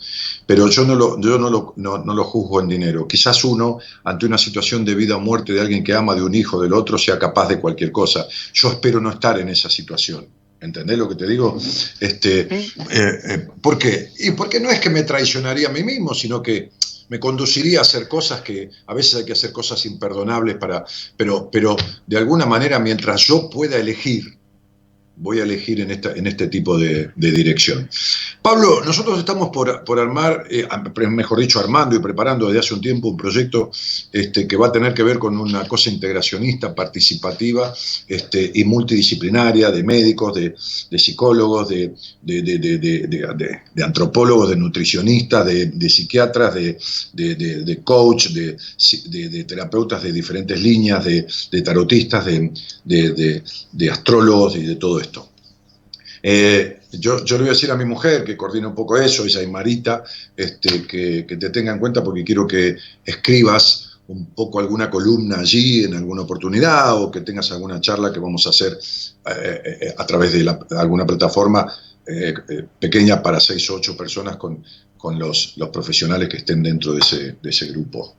pero 0.46 0.68
yo 0.68 0.84
no 0.84 0.96
lo 0.96 1.20
yo 1.20 1.38
no 1.38 1.48
lo, 1.48 1.74
no, 1.76 1.98
lo 1.98 2.24
juzgo 2.24 2.60
en 2.60 2.68
dinero. 2.68 3.06
Quizás 3.06 3.44
uno 3.44 3.78
ante 4.02 4.26
una 4.26 4.38
situación 4.38 4.84
de 4.84 4.96
vida 4.96 5.16
o 5.16 5.20
muerte 5.20 5.52
de 5.52 5.60
alguien 5.60 5.84
que 5.84 5.94
ama 5.94 6.16
de 6.16 6.22
un 6.22 6.34
hijo 6.34 6.60
del 6.60 6.72
otro 6.72 6.98
sea 6.98 7.18
capaz 7.18 7.48
de 7.48 7.60
cualquier 7.60 7.92
cosa. 7.92 8.26
Yo 8.52 8.68
espero 8.70 9.00
no 9.00 9.10
estar 9.10 9.38
en 9.38 9.48
esa 9.48 9.70
situación. 9.70 10.26
¿Entendés 10.60 10.98
lo 10.98 11.08
que 11.08 11.16
te 11.16 11.26
digo? 11.26 11.58
Este, 12.00 12.40
eh, 12.40 12.70
eh, 12.90 13.48
¿Por 13.60 13.78
qué? 13.78 14.10
Y 14.18 14.32
porque 14.32 14.60
no 14.60 14.70
es 14.70 14.80
que 14.80 14.90
me 14.90 15.02
traicionaría 15.02 15.68
a 15.68 15.72
mí 15.72 15.82
mismo, 15.82 16.14
sino 16.14 16.40
que 16.40 16.70
me 17.12 17.20
conduciría 17.20 17.80
a 17.80 17.82
hacer 17.82 18.08
cosas 18.08 18.40
que 18.40 18.70
a 18.86 18.94
veces 18.94 19.16
hay 19.16 19.26
que 19.26 19.34
hacer 19.34 19.52
cosas 19.52 19.84
imperdonables 19.84 20.56
para, 20.56 20.82
pero, 21.14 21.50
pero 21.52 21.76
de 22.06 22.16
alguna 22.16 22.46
manera 22.46 22.78
mientras 22.78 23.26
yo 23.26 23.50
pueda 23.50 23.76
elegir 23.76 24.38
voy 25.16 25.40
a 25.40 25.44
elegir 25.44 25.80
en, 25.80 25.90
esta, 25.90 26.12
en 26.12 26.26
este 26.26 26.48
tipo 26.48 26.78
de, 26.78 27.10
dirección. 27.16 27.88
Pablo, 28.40 28.82
nosotros 28.84 29.18
estamos 29.18 29.50
por, 29.50 30.00
armar, 30.00 30.46
eh, 30.50 30.66
mejor 31.08 31.38
dicho, 31.38 31.60
armando 31.60 31.96
y 31.96 32.00
preparando 32.00 32.46
desde 32.46 32.60
hace 32.60 32.74
un 32.74 32.80
tiempo 32.80 33.08
un 33.08 33.16
proyecto 33.16 33.70
este, 34.12 34.46
que 34.48 34.56
va 34.56 34.68
a 34.68 34.72
tener 34.72 34.94
que 34.94 35.02
ver 35.02 35.18
con 35.18 35.38
una 35.38 35.66
cosa 35.68 35.90
integracionista, 35.90 36.74
participativa 36.74 37.72
este, 38.08 38.50
y 38.54 38.64
multidisciplinaria 38.64 39.70
de 39.70 39.82
médicos, 39.84 40.34
de, 40.34 40.98
psicólogos, 40.98 41.68
de, 41.68 41.94
de, 42.22 43.84
antropólogos, 43.84 44.50
de 44.50 44.56
nutricionistas, 44.56 45.46
de, 45.46 45.90
psiquiatras, 45.90 46.54
de, 46.54 47.80
coach, 47.84 48.28
de, 48.28 49.44
terapeutas 49.44 50.02
de 50.02 50.12
diferentes 50.12 50.60
líneas, 50.60 51.04
de, 51.04 51.62
tarotistas, 51.62 52.26
de 52.84 53.90
astrólogos 53.90 54.56
y 54.56 54.62
de 54.62 54.76
todo 54.76 55.00
esto. 55.00 55.11
Eh, 56.22 56.80
yo, 56.92 57.24
yo, 57.24 57.36
le 57.36 57.42
voy 57.42 57.50
a 57.50 57.54
decir 57.54 57.70
a 57.70 57.76
mi 57.76 57.84
mujer 57.84 58.22
que 58.22 58.36
coordina 58.36 58.68
un 58.68 58.74
poco 58.74 58.96
eso, 58.96 59.24
ella 59.24 59.42
y 59.42 59.48
Marita, 59.48 60.04
este, 60.36 60.86
que, 60.86 61.24
te 61.24 61.50
tenga 61.50 61.72
en 61.72 61.80
cuenta 61.80 62.04
porque 62.04 62.22
quiero 62.22 62.46
que 62.46 62.76
escribas 63.04 63.98
un 64.08 64.26
poco 64.26 64.60
alguna 64.60 64.90
columna 64.90 65.40
allí 65.40 65.84
en 65.84 65.94
alguna 65.94 66.22
oportunidad 66.22 67.00
o 67.00 67.10
que 67.10 67.22
tengas 67.22 67.50
alguna 67.50 67.80
charla 67.80 68.12
que 68.12 68.20
vamos 68.20 68.46
a 68.46 68.50
hacer 68.50 68.72
eh, 68.72 69.78
eh, 69.80 69.94
a 69.96 70.06
través 70.06 70.32
de, 70.32 70.48
alguna 70.76 71.06
plataforma 71.06 71.72
pequeña 72.80 73.22
para 73.22 73.38
seis 73.38 73.70
o 73.70 73.76
ocho 73.76 73.96
personas 73.96 74.36
con, 74.36 74.62
con 74.98 75.18
los, 75.18 75.54
los, 75.56 75.68
profesionales 75.68 76.28
que 76.28 76.38
estén 76.38 76.62
dentro 76.62 76.92
de 76.92 76.98
ese, 76.98 77.36
de 77.40 77.50
ese 77.50 77.66
grupo. 77.66 78.16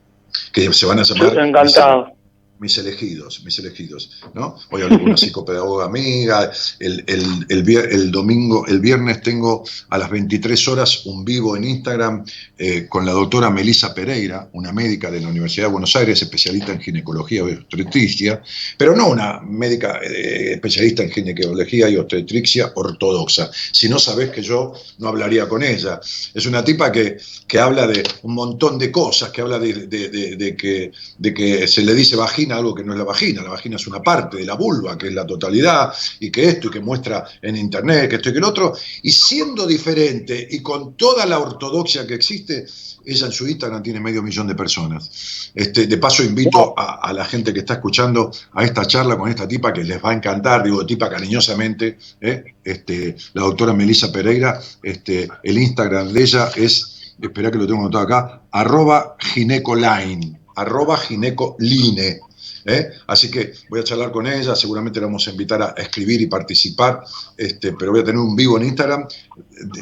Que 0.52 0.72
se 0.72 0.86
van 0.86 0.98
a 0.98 1.02
llamar. 1.02 1.38
Encantado 1.38 2.23
mis 2.64 2.78
elegidos, 2.78 3.42
mis 3.44 3.58
elegidos, 3.58 4.10
¿no? 4.32 4.56
Hoy 4.70 4.80
hablo 4.80 4.96
con 4.96 5.08
una 5.08 5.16
psicopedagoga 5.18 5.84
amiga, 5.84 6.50
el, 6.80 7.04
el, 7.06 8.10
domingo, 8.10 8.66
el 8.66 8.80
viernes 8.80 9.20
tengo 9.20 9.64
a 9.90 9.98
las 9.98 10.10
23 10.10 10.68
horas 10.68 11.04
un 11.04 11.26
vivo 11.26 11.56
en 11.58 11.64
Instagram 11.64 12.24
eh, 12.56 12.86
con 12.88 13.04
la 13.04 13.12
doctora 13.12 13.50
Melisa 13.50 13.92
Pereira, 13.92 14.48
una 14.52 14.72
médica 14.72 15.10
de 15.10 15.20
la 15.20 15.28
Universidad 15.28 15.66
de 15.66 15.72
Buenos 15.72 15.94
Aires, 15.94 16.22
especialista 16.22 16.72
en 16.72 16.80
ginecología 16.80 17.40
y 17.40 17.52
obstetricia, 17.52 18.42
pero 18.78 18.96
no 18.96 19.08
una 19.08 19.40
médica 19.40 20.00
eh, 20.02 20.52
especialista 20.54 21.02
en 21.02 21.10
ginecología 21.10 21.90
y 21.90 21.96
obstetricia 21.96 22.72
ortodoxa. 22.74 23.50
Si 23.72 23.90
no 23.90 23.98
sabes 23.98 24.30
que 24.30 24.40
yo 24.40 24.72
no 24.98 25.08
hablaría 25.08 25.46
con 25.48 25.62
ella. 25.62 26.00
Es 26.32 26.46
una 26.46 26.64
tipa 26.64 26.90
que, 26.90 27.18
que 27.46 27.58
habla 27.58 27.86
de 27.86 28.02
un 28.22 28.34
montón 28.34 28.78
de 28.78 28.90
cosas, 28.90 29.28
que 29.30 29.42
habla 29.42 29.58
de, 29.58 29.86
de, 29.86 30.56
que, 30.56 30.92
de 31.18 31.34
que 31.34 31.68
se 31.68 31.82
le 31.82 31.94
dice 31.94 32.16
vagina 32.16 32.53
algo 32.56 32.74
que 32.74 32.84
no 32.84 32.92
es 32.92 32.98
la 32.98 33.04
vagina, 33.04 33.42
la 33.42 33.50
vagina 33.50 33.76
es 33.76 33.86
una 33.86 34.02
parte 34.02 34.38
de 34.38 34.44
la 34.44 34.54
vulva, 34.54 34.96
que 34.96 35.08
es 35.08 35.14
la 35.14 35.26
totalidad, 35.26 35.92
y 36.20 36.30
que 36.30 36.48
esto, 36.48 36.68
y 36.68 36.70
que 36.70 36.80
muestra 36.80 37.24
en 37.42 37.56
internet, 37.56 38.08
que 38.08 38.16
esto 38.16 38.30
y 38.30 38.32
que 38.32 38.38
el 38.38 38.44
otro, 38.44 38.74
y 39.02 39.10
siendo 39.10 39.66
diferente 39.66 40.46
y 40.50 40.60
con 40.60 40.96
toda 40.96 41.26
la 41.26 41.38
ortodoxia 41.38 42.06
que 42.06 42.14
existe, 42.14 42.66
ella 43.04 43.26
en 43.26 43.32
su 43.32 43.46
Instagram 43.46 43.82
tiene 43.82 44.00
medio 44.00 44.22
millón 44.22 44.46
de 44.46 44.54
personas. 44.54 45.50
Este, 45.54 45.86
de 45.86 45.98
paso 45.98 46.24
invito 46.24 46.74
a, 46.76 47.12
la 47.12 47.24
gente 47.24 47.52
que 47.52 47.60
está 47.60 47.74
escuchando 47.74 48.30
a 48.52 48.64
esta 48.64 48.86
charla 48.86 49.16
con 49.16 49.28
esta 49.28 49.46
tipa 49.46 49.72
que 49.72 49.84
les 49.84 50.02
va 50.02 50.10
a 50.10 50.14
encantar, 50.14 50.62
digo 50.62 50.84
tipa 50.86 51.10
cariñosamente, 51.10 51.98
¿eh? 52.20 52.44
este, 52.64 53.16
la 53.34 53.42
doctora 53.42 53.72
Melissa 53.72 54.10
Pereira, 54.10 54.60
este, 54.82 55.28
el 55.42 55.58
Instagram 55.58 56.12
de 56.12 56.22
ella 56.22 56.50
es, 56.56 57.14
espera 57.20 57.50
que 57.50 57.58
lo 57.58 57.66
tengo 57.66 57.80
anotado 57.80 58.04
acá, 58.04 58.42
arroba 58.50 59.16
ginecoline, 59.18 60.40
arroba 60.56 60.96
ginecoline. 60.96 62.20
¿Eh? 62.64 62.90
Así 63.06 63.30
que 63.30 63.52
voy 63.68 63.80
a 63.80 63.84
charlar 63.84 64.10
con 64.10 64.26
ella, 64.26 64.54
seguramente 64.54 65.00
la 65.00 65.06
vamos 65.06 65.26
a 65.26 65.30
invitar 65.30 65.62
a 65.62 65.74
escribir 65.76 66.20
y 66.20 66.26
participar, 66.26 67.02
este, 67.36 67.72
pero 67.72 67.92
voy 67.92 68.00
a 68.00 68.04
tener 68.04 68.20
un 68.20 68.34
vivo 68.34 68.56
en 68.56 68.64
Instagram, 68.64 69.06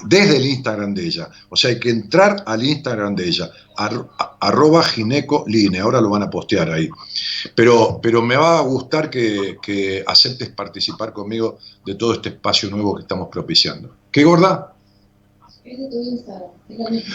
desde 0.07 0.37
el 0.37 0.47
Instagram 0.47 0.95
de 0.95 1.07
ella. 1.07 1.28
O 1.49 1.57
sea, 1.57 1.70
hay 1.70 1.78
que 1.78 1.91
entrar 1.91 2.43
al 2.47 2.64
Instagram 2.64 3.14
de 3.14 3.28
ella, 3.28 3.51
arroba 4.41 4.83
ginecoline, 4.83 5.78
ahora 5.80 6.01
lo 6.01 6.11
van 6.11 6.22
a 6.22 6.30
postear 6.30 6.70
ahí. 6.70 6.89
Pero, 7.55 8.01
pero 8.03 8.22
me 8.22 8.37
va 8.37 8.59
a 8.59 8.62
gustar 8.62 9.11
que, 9.11 9.57
que 9.62 10.05
aceptes 10.07 10.51
participar 10.51 11.12
conmigo 11.12 11.59
de 11.85 11.95
todo 11.95 12.14
este 12.14 12.30
espacio 12.30 12.70
nuevo 12.70 12.97
que 12.97 13.03
estamos 13.03 13.28
propiciando. 13.28 13.97
¿Qué 14.11 14.24
gorda? 14.24 14.74
Es 15.64 15.78
de 15.78 15.89
tu 15.89 16.03
Instagram. 16.03 16.51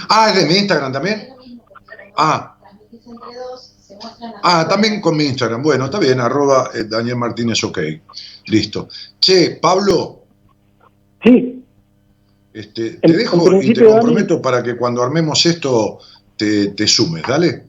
Ah, 0.10 0.30
es 0.30 0.36
de 0.36 0.46
mi 0.46 0.58
Instagram 0.58 0.94
también. 0.94 1.30
Ah. 2.16 2.58
Ah, 4.44 4.66
también 4.68 5.02
con 5.02 5.16
mi 5.16 5.26
Instagram. 5.26 5.64
Bueno, 5.64 5.86
está 5.86 6.00
bien, 6.00 6.20
arroba 6.20 6.72
eh, 6.74 6.84
Daniel 6.84 7.18
Martínez 7.18 7.64
OK. 7.64 7.80
Listo. 8.48 8.90
Che, 9.20 9.58
Pablo. 9.62 10.24
Sí. 11.24 11.64
Este, 12.54 12.98
te 12.98 13.14
dejo 13.14 13.62
y 13.62 13.74
te 13.74 13.86
comprometo 13.86 14.42
para 14.42 14.64
que 14.64 14.76
cuando 14.76 15.04
armemos 15.04 15.46
esto 15.46 16.00
te, 16.36 16.70
te 16.70 16.88
sumes, 16.88 17.24
dale. 17.28 17.64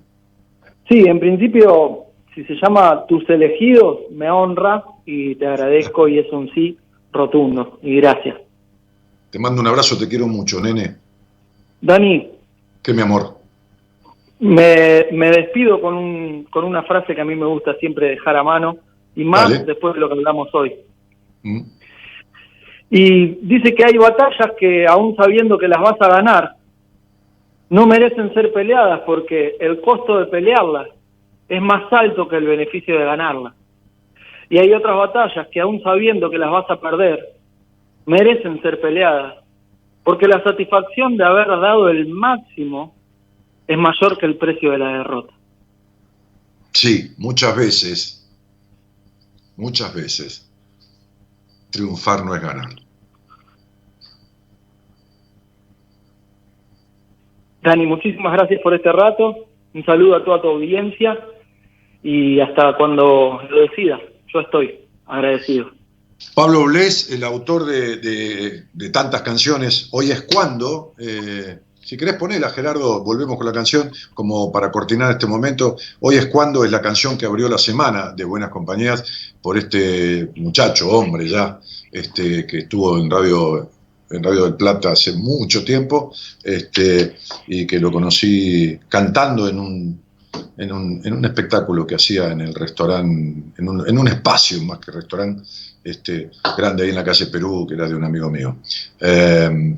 Sí, 0.89 1.05
en 1.07 1.21
principio, 1.21 2.07
si 2.35 2.45
se 2.45 2.55
llama 2.55 3.05
Tus 3.07 3.29
elegidos, 3.29 3.99
me 4.11 4.31
honra 4.31 4.85
y 5.05 5.35
te 5.35 5.47
agradezco 5.47 6.09
y 6.09 6.19
es 6.19 6.33
un 6.33 6.51
sí 6.55 6.79
rotundo. 7.13 7.79
Y 7.83 7.97
gracias. 7.97 8.37
Te 9.31 9.39
mando 9.39 9.61
un 9.61 9.67
abrazo, 9.67 9.99
te 9.99 10.09
quiero 10.09 10.27
mucho, 10.27 10.61
nene. 10.61 10.97
Dani. 11.81 12.31
¿Qué, 12.83 12.95
mi 12.95 13.03
amor? 13.03 13.38
Me, 14.41 15.07
me 15.11 15.31
despido 15.31 15.81
con, 15.81 15.95
un, 15.95 16.45
con 16.45 16.65
una 16.65 16.83
frase 16.85 17.15
que 17.15 17.21
a 17.21 17.25
mí 17.25 17.35
me 17.35 17.47
gusta 17.47 17.75
siempre 17.75 18.11
dejar 18.11 18.37
a 18.37 18.45
mano, 18.45 18.77
y 19.17 19.25
más 19.25 19.67
después 19.67 19.95
de 19.95 20.01
lo 20.01 20.09
que 20.09 20.15
hablamos 20.15 20.49
hoy. 20.55 20.75
Mm. 21.43 21.63
Y 22.91 23.27
dice 23.43 23.75
que 23.75 23.85
hay 23.85 23.99
batallas 23.99 24.53
que, 24.59 24.87
aún 24.87 25.17
sabiendo 25.17 25.59
que 25.59 25.69
las 25.69 25.81
vas 25.81 26.01
a 26.01 26.09
ganar, 26.09 26.53
no 27.69 27.87
merecen 27.87 28.33
ser 28.33 28.53
peleadas 28.53 29.01
porque 29.01 29.57
el 29.61 29.81
costo 29.81 30.19
de 30.19 30.27
pelearlas 30.27 30.89
es 31.49 31.61
más 31.61 31.93
alto 31.93 32.29
que 32.29 32.37
el 32.37 32.47
beneficio 32.47 32.99
de 32.99 33.05
ganarlas. 33.05 33.55
Y 34.49 34.59
hay 34.59 34.73
otras 34.73 34.97
batallas 34.97 35.49
que 35.49 35.61
aún 35.61 35.83
sabiendo 35.83 36.31
que 36.31 36.39
las 36.39 36.51
vas 36.51 36.71
a 36.71 36.81
perder, 36.81 37.19
merecen 38.07 38.63
ser 38.63 38.81
peleadas, 38.81 39.35
porque 40.03 40.27
la 40.27 40.43
satisfacción 40.43 41.17
de 41.17 41.25
haber 41.25 41.49
dado 41.49 41.91
el 41.91 42.09
máximo 42.09 42.95
es 43.69 43.77
mayor 43.79 44.19
que 44.19 44.27
el 44.27 44.37
precio 44.37 44.73
de 44.73 44.79
la 44.79 44.99
derrota. 44.99 45.35
Sí, 46.73 47.13
muchas 47.19 47.55
veces, 47.55 48.29
muchas 49.57 49.95
veces, 49.95 50.51
triunfar 51.71 52.25
no 52.25 52.35
es 52.35 52.41
ganar. 52.41 52.71
Dani, 57.63 57.87
muchísimas 57.87 58.33
gracias 58.33 58.61
por 58.63 58.75
este 58.75 58.91
rato. 58.91 59.49
Un 59.75 59.85
saludo 59.85 60.17
a 60.17 60.25
toda 60.25 60.41
tu 60.41 60.49
audiencia 60.49 61.19
y 62.03 62.41
hasta 62.41 62.75
cuando 62.77 63.41
lo 63.51 63.61
decida. 63.61 64.01
Yo 64.33 64.41
estoy 64.41 64.81
agradecido. 65.07 65.71
Pablo 66.35 66.65
Bles, 66.65 67.11
el 67.13 67.23
autor 67.23 67.67
de, 67.67 68.91
tantas 68.93 69.23
canciones, 69.23 69.89
Hoy 69.93 70.11
es 70.11 70.23
cuando. 70.23 70.95
Eh, 70.99 71.59
si 71.89 71.97
querés 71.97 72.17
ponerla, 72.17 72.51
Gerardo, 72.51 73.03
volvemos 73.03 73.39
con 73.39 73.47
la 73.47 73.53
canción 73.53 73.91
como 74.13 74.53
para 74.53 74.71
cortinar 74.71 75.11
este 75.11 75.27
momento. 75.27 75.79
Hoy 76.01 76.17
es 76.17 76.27
cuando 76.27 76.63
es 76.63 76.71
la 76.71 76.83
canción 76.83 77.17
que 77.17 77.25
abrió 77.25 77.49
la 77.49 77.57
semana 77.57 78.13
de 78.15 78.25
Buenas 78.25 78.51
Compañías 78.51 79.03
por 79.41 79.57
este 79.57 80.31
muchacho, 80.37 80.91
hombre 80.91 81.27
ya, 81.27 81.59
este, 81.91 82.47
que 82.47 82.59
estuvo 82.59 82.99
en 82.99 83.11
Radio 83.11 83.71
en 84.11 84.23
Radio 84.23 84.45
del 84.45 84.55
Plata 84.57 84.93
hace 84.93 85.15
mucho 85.15 85.65
tiempo 85.65 86.13
este, 86.43 87.17
y 87.47 87.67
que 87.67 87.81
lo 87.81 87.91
conocí 87.91 88.79
cantando 88.87 89.49
en 89.49 89.59
un, 89.59 90.03
en 90.59 90.71
un, 90.71 91.01
en 91.03 91.13
un 91.15 91.25
espectáculo 91.25 91.87
que 91.87 91.95
hacía 91.95 92.33
en 92.33 92.43
el 92.43 92.55
restaurante, 92.55 93.53
en 93.57 93.67
un, 93.67 93.89
en 93.89 93.99
un 93.99 94.09
espacio 94.09 94.63
más 94.63 94.79
que 94.79 94.93
restaurante, 94.93 95.43
este, 95.83 96.33
grande 96.55 96.83
ahí 96.83 96.91
en 96.91 96.97
la 96.97 97.05
calle 97.05 97.27
Perú, 97.29 97.67
que 97.67 97.77
era 97.77 97.89
de 97.89 97.95
un 97.95 98.05
amigo 98.05 98.29
mío. 98.29 98.59
Eh, 99.01 99.75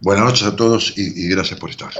buenas 0.00 0.24
noches 0.24 0.46
a 0.46 0.56
todos 0.56 0.94
y, 0.96 1.24
y 1.24 1.28
gracias 1.28 1.58
por 1.58 1.70
estar. 1.70 1.92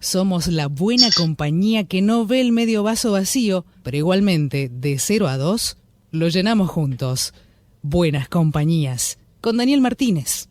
Somos 0.00 0.48
la 0.48 0.66
buena 0.66 1.08
compañía 1.10 1.84
que 1.84 2.02
no 2.02 2.26
ve 2.26 2.42
el 2.42 2.52
medio 2.52 2.82
vaso 2.82 3.12
vacío, 3.12 3.64
pero 3.82 3.96
igualmente, 3.96 4.70
de 4.70 4.98
0 4.98 5.28
a 5.28 5.38
2, 5.38 5.78
lo 6.10 6.28
llenamos 6.28 6.68
juntos. 6.70 7.32
Buenas 7.80 8.28
compañías, 8.28 9.18
con 9.40 9.56
Daniel 9.56 9.80
Martínez. 9.80 10.48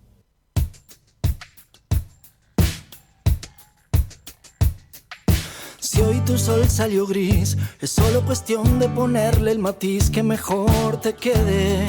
Si 5.79 6.01
hoy 6.01 6.19
tu 6.25 6.39
sol 6.39 6.67
salió 6.67 7.05
gris, 7.05 7.55
es 7.79 7.91
solo 7.91 8.25
cuestión 8.25 8.79
de 8.79 8.89
ponerle 8.89 9.51
el 9.51 9.59
matiz 9.59 10.09
que 10.09 10.23
mejor 10.23 10.99
te 10.99 11.13
quede. 11.13 11.85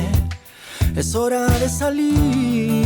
Es 0.94 1.14
hora 1.14 1.46
de 1.58 1.68
salir. 1.70 2.83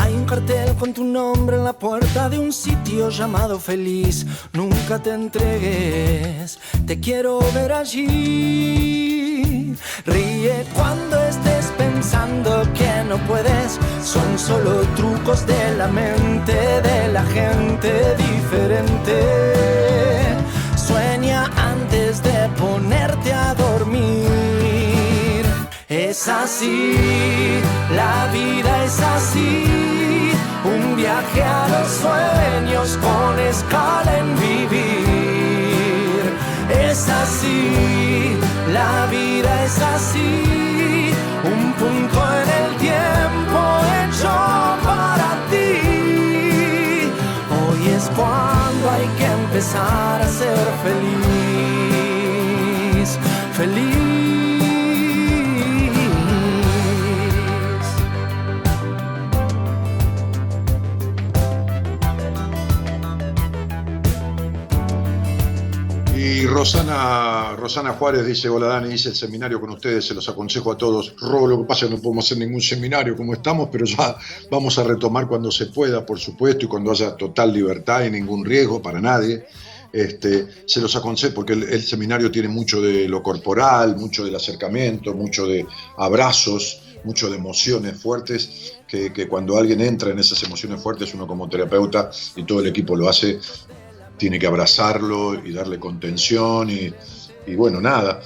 Hay 0.00 0.14
un 0.14 0.26
cartel 0.26 0.76
con 0.76 0.94
tu 0.94 1.02
nombre 1.02 1.56
en 1.56 1.64
la 1.64 1.72
puerta 1.72 2.28
de 2.28 2.38
un 2.38 2.52
sitio 2.52 3.10
llamado 3.10 3.58
feliz. 3.58 4.24
Nunca 4.52 5.02
te 5.02 5.12
entregues, 5.12 6.60
te 6.86 7.00
quiero 7.00 7.40
ver 7.52 7.72
allí. 7.72 9.74
Ríe 10.06 10.64
cuando 10.72 11.20
estés 11.24 11.72
pensando 11.76 12.62
que 12.74 13.02
no 13.08 13.16
puedes. 13.26 13.80
Son 14.04 14.38
solo 14.38 14.82
trucos 14.94 15.44
de 15.46 15.74
la 15.76 15.88
mente 15.88 16.80
de 16.80 17.08
la 17.12 17.24
gente 17.24 18.14
diferente. 18.16 19.18
Sueña 20.76 21.50
Es 26.18 26.26
así, 26.26 27.62
la 27.94 28.26
vida 28.32 28.84
es 28.84 28.98
así. 28.98 30.32
Un 30.64 30.96
viaje 30.96 31.44
a 31.44 31.68
los 31.68 31.88
sueños 31.92 32.98
con 33.00 33.38
escala 33.38 34.18
en 34.18 34.34
vivir. 34.34 36.22
Es 36.70 37.08
así, 37.08 38.36
la 38.72 39.06
vida 39.06 39.64
es 39.64 39.80
así. 39.80 41.12
Un 41.44 41.72
punto 41.74 42.18
en 42.42 42.48
el 42.62 42.76
tiempo 42.78 43.60
hecho 44.00 44.34
para 44.82 45.30
ti. 45.52 45.72
Hoy 47.60 47.80
es 47.96 48.10
cuando 48.16 48.90
hay 48.90 49.06
que 49.18 49.26
empezar 49.26 50.20
a 50.20 50.26
ser 50.26 50.66
feliz. 50.82 52.28
Feliz. 53.52 53.97
Rosana, 66.48 67.54
Rosana 67.56 67.92
Juárez 67.92 68.24
dice, 68.24 68.48
hola 68.48 68.68
Dani, 68.68 68.94
hice 68.94 69.10
el 69.10 69.14
seminario 69.14 69.60
con 69.60 69.68
ustedes, 69.70 70.06
se 70.06 70.14
los 70.14 70.26
aconsejo 70.30 70.72
a 70.72 70.78
todos. 70.78 71.14
Ro, 71.20 71.46
lo 71.46 71.58
que 71.58 71.64
pasa 71.64 71.86
no 71.88 72.00
podemos 72.00 72.24
hacer 72.24 72.38
ningún 72.38 72.62
seminario 72.62 73.14
como 73.14 73.34
estamos, 73.34 73.68
pero 73.70 73.84
ya 73.84 74.16
vamos 74.50 74.78
a 74.78 74.84
retomar 74.84 75.28
cuando 75.28 75.50
se 75.50 75.66
pueda, 75.66 76.06
por 76.06 76.18
supuesto, 76.18 76.64
y 76.64 76.68
cuando 76.68 76.90
haya 76.90 77.14
total 77.16 77.52
libertad 77.52 78.04
y 78.04 78.10
ningún 78.10 78.46
riesgo 78.46 78.80
para 78.80 78.98
nadie. 78.98 79.44
Este, 79.92 80.46
se 80.66 80.80
los 80.80 80.96
aconsejo 80.96 81.34
porque 81.34 81.52
el, 81.52 81.82
seminario 81.82 82.30
tiene 82.30 82.48
mucho 82.48 82.80
de 82.80 83.08
lo 83.08 83.22
corporal, 83.22 83.96
mucho 83.96 84.24
del 84.24 84.34
acercamiento, 84.34 85.12
mucho 85.12 85.46
de 85.46 85.66
abrazos, 85.98 86.80
mucho 87.04 87.28
de 87.28 87.36
emociones 87.36 88.00
fuertes, 88.00 88.72
que, 88.86 89.12
que 89.12 89.28
cuando 89.28 89.58
alguien 89.58 89.82
entra 89.82 90.10
en 90.10 90.18
esas 90.18 90.42
emociones 90.42 90.80
fuertes, 90.80 91.12
uno 91.12 91.26
como 91.26 91.48
terapeuta 91.48 92.10
y 92.36 92.44
todo 92.44 92.60
el 92.60 92.66
equipo 92.68 92.96
lo 92.96 93.08
hace, 93.08 93.38
tiene 94.18 94.38
que 94.38 94.46
abrazarlo 94.46 95.34
y 95.44 95.52
darle 95.52 95.78
contención 95.78 96.68
y, 96.70 96.92
bueno, 97.54 97.80
nada, 97.80 98.20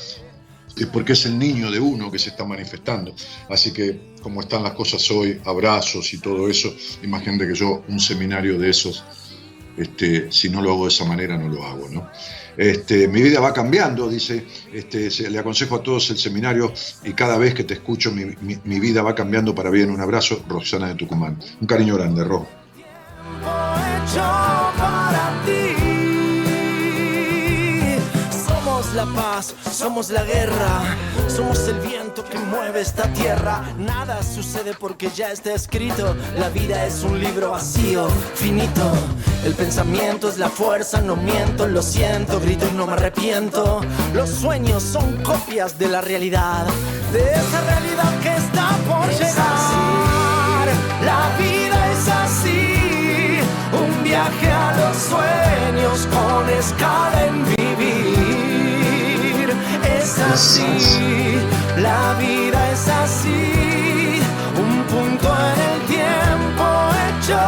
es 0.76 0.86
porque 0.86 1.12
es 1.12 1.26
el 1.26 1.38
niño 1.38 1.70
de 1.70 1.78
uno 1.78 2.10
que 2.10 2.18
se 2.18 2.30
está 2.30 2.44
manifestando. 2.44 3.14
Así 3.48 3.72
que 3.72 4.14
como 4.22 4.40
están 4.40 4.62
las 4.62 4.72
cosas 4.72 5.08
hoy, 5.10 5.40
abrazos 5.44 6.12
y 6.14 6.18
todo 6.18 6.48
eso, 6.48 6.74
imagínate 7.02 7.46
que 7.46 7.54
yo 7.54 7.84
un 7.88 8.00
seminario 8.00 8.58
de 8.58 8.70
esos, 8.70 9.04
este, 9.76 10.32
si 10.32 10.48
no 10.48 10.62
lo 10.62 10.72
hago 10.72 10.84
de 10.84 10.88
esa 10.88 11.04
manera, 11.04 11.36
no 11.36 11.48
lo 11.48 11.64
hago, 11.64 11.88
¿no? 11.88 12.10
Este, 12.56 13.08
mi 13.08 13.22
vida 13.22 13.40
va 13.40 13.52
cambiando, 13.52 14.08
dice, 14.08 14.44
este, 14.72 15.08
le 15.30 15.38
aconsejo 15.38 15.76
a 15.76 15.82
todos 15.82 16.10
el 16.10 16.18
seminario 16.18 16.72
y 17.02 17.12
cada 17.14 17.38
vez 17.38 17.54
que 17.54 17.64
te 17.64 17.74
escucho 17.74 18.12
mi, 18.12 18.26
mi 18.64 18.80
vida 18.80 19.02
va 19.02 19.14
cambiando 19.14 19.54
para 19.54 19.70
bien. 19.70 19.90
Un 19.90 20.00
abrazo, 20.00 20.44
Roxana 20.48 20.88
de 20.88 20.94
Tucumán. 20.96 21.38
Un 21.60 21.66
cariño 21.66 21.96
grande, 21.96 22.24
Ro. 22.24 22.46
La 29.04 29.20
paz, 29.20 29.54
somos 29.72 30.10
la 30.10 30.22
guerra, 30.22 30.96
somos 31.28 31.66
el 31.66 31.80
viento 31.80 32.24
que 32.24 32.38
mueve 32.38 32.80
esta 32.80 33.04
tierra. 33.12 33.62
Nada 33.78 34.22
sucede 34.22 34.74
porque 34.78 35.10
ya 35.10 35.32
está 35.32 35.54
escrito, 35.54 36.14
la 36.36 36.48
vida 36.50 36.86
es 36.86 37.02
un 37.02 37.18
libro 37.18 37.50
vacío, 37.50 38.08
finito. 38.34 38.92
El 39.44 39.54
pensamiento 39.54 40.28
es 40.28 40.38
la 40.38 40.48
fuerza, 40.48 41.00
no 41.00 41.16
miento, 41.16 41.66
lo 41.66 41.82
siento, 41.82 42.38
grito 42.38 42.66
y 42.70 42.76
no 42.76 42.86
me 42.86 42.92
arrepiento. 42.92 43.80
Los 44.14 44.30
sueños 44.30 44.82
son 44.82 45.16
copias 45.22 45.78
de 45.78 45.88
la 45.88 46.00
realidad, 46.00 46.66
de 47.12 47.22
esa 47.32 47.60
realidad 47.60 48.20
que 48.22 48.36
está 48.36 48.68
por 48.88 49.08
llegar. 49.08 50.68
La 51.04 51.36
vida 51.38 51.92
es 51.92 52.08
así, 52.08 53.40
un 53.72 54.04
viaje 54.04 54.50
a 54.50 54.76
los 54.76 54.96
sueños 54.96 56.06
con 56.06 56.48
escala 56.50 57.26
en 57.26 57.46
es 57.46 57.61
así, 60.32 61.36
la 61.78 62.14
vida 62.18 62.72
es 62.72 62.88
así, 62.88 64.20
un 64.56 64.84
punto 64.84 65.28
en 65.28 65.58
el 65.72 65.80
tiempo 65.86 66.64
hecho 67.06 67.40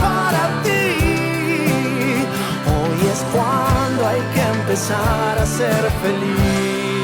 para 0.00 0.62
ti. 0.62 0.86
Hoy 2.66 3.08
es 3.12 3.20
cuando 3.32 4.06
hay 4.06 4.20
empezar 4.68 5.38
a 5.38 5.46
ser 5.46 5.90
feliz. 6.02 6.98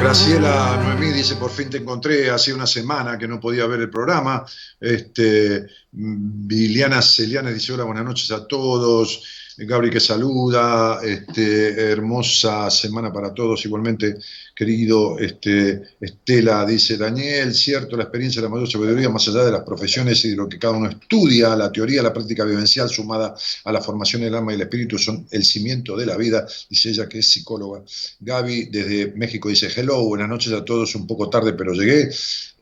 Graciela 0.00 0.80
Noemí 0.82 1.12
dice, 1.12 1.36
por 1.36 1.50
fin 1.50 1.70
te 1.70 1.76
encontré, 1.76 2.28
hace 2.28 2.52
una 2.52 2.66
semana 2.66 3.16
que 3.16 3.28
no 3.28 3.38
podía 3.38 3.66
ver 3.66 3.82
el 3.82 3.90
programa. 3.90 4.44
Este, 4.80 5.64
Liliana 5.92 7.00
Celiana 7.00 7.50
dice, 7.50 7.72
hola, 7.72 7.84
buenas 7.84 8.04
noches 8.04 8.32
a 8.32 8.48
todos. 8.48 9.41
Gabri 9.58 9.90
que 9.90 10.00
saluda, 10.00 11.00
este, 11.02 11.90
hermosa 11.92 12.70
semana 12.70 13.12
para 13.12 13.34
todos, 13.34 13.64
igualmente 13.66 14.16
querido 14.54 15.18
este, 15.18 15.82
Estela, 16.00 16.64
dice 16.64 16.96
Daniel, 16.96 17.54
cierto, 17.54 17.96
la 17.96 18.04
experiencia 18.04 18.40
de 18.40 18.48
la 18.48 18.54
mayor 18.54 18.70
sabiduría, 18.70 19.10
más 19.10 19.28
allá 19.28 19.44
de 19.44 19.52
las 19.52 19.62
profesiones 19.62 20.24
y 20.24 20.30
de 20.30 20.36
lo 20.36 20.48
que 20.48 20.58
cada 20.58 20.76
uno 20.76 20.88
estudia, 20.88 21.54
la 21.54 21.70
teoría, 21.70 22.02
la 22.02 22.12
práctica 22.12 22.44
vivencial 22.44 22.88
sumada 22.88 23.34
a 23.64 23.72
la 23.72 23.80
formación 23.80 24.22
del 24.22 24.34
alma 24.34 24.52
y 24.52 24.56
el 24.56 24.62
espíritu 24.62 24.98
son 24.98 25.26
el 25.30 25.44
cimiento 25.44 25.96
de 25.96 26.06
la 26.06 26.16
vida, 26.16 26.46
dice 26.70 26.90
ella 26.90 27.08
que 27.08 27.18
es 27.18 27.28
psicóloga. 27.28 27.82
Gaby 28.20 28.66
desde 28.66 29.12
México 29.12 29.48
dice, 29.48 29.68
hello, 29.74 30.02
buenas 30.04 30.28
noches 30.28 30.52
a 30.52 30.64
todos, 30.64 30.94
un 30.94 31.06
poco 31.06 31.28
tarde, 31.28 31.52
pero 31.52 31.72
llegué. 31.72 32.10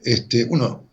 Este, 0.03 0.45
uno, 0.45 0.90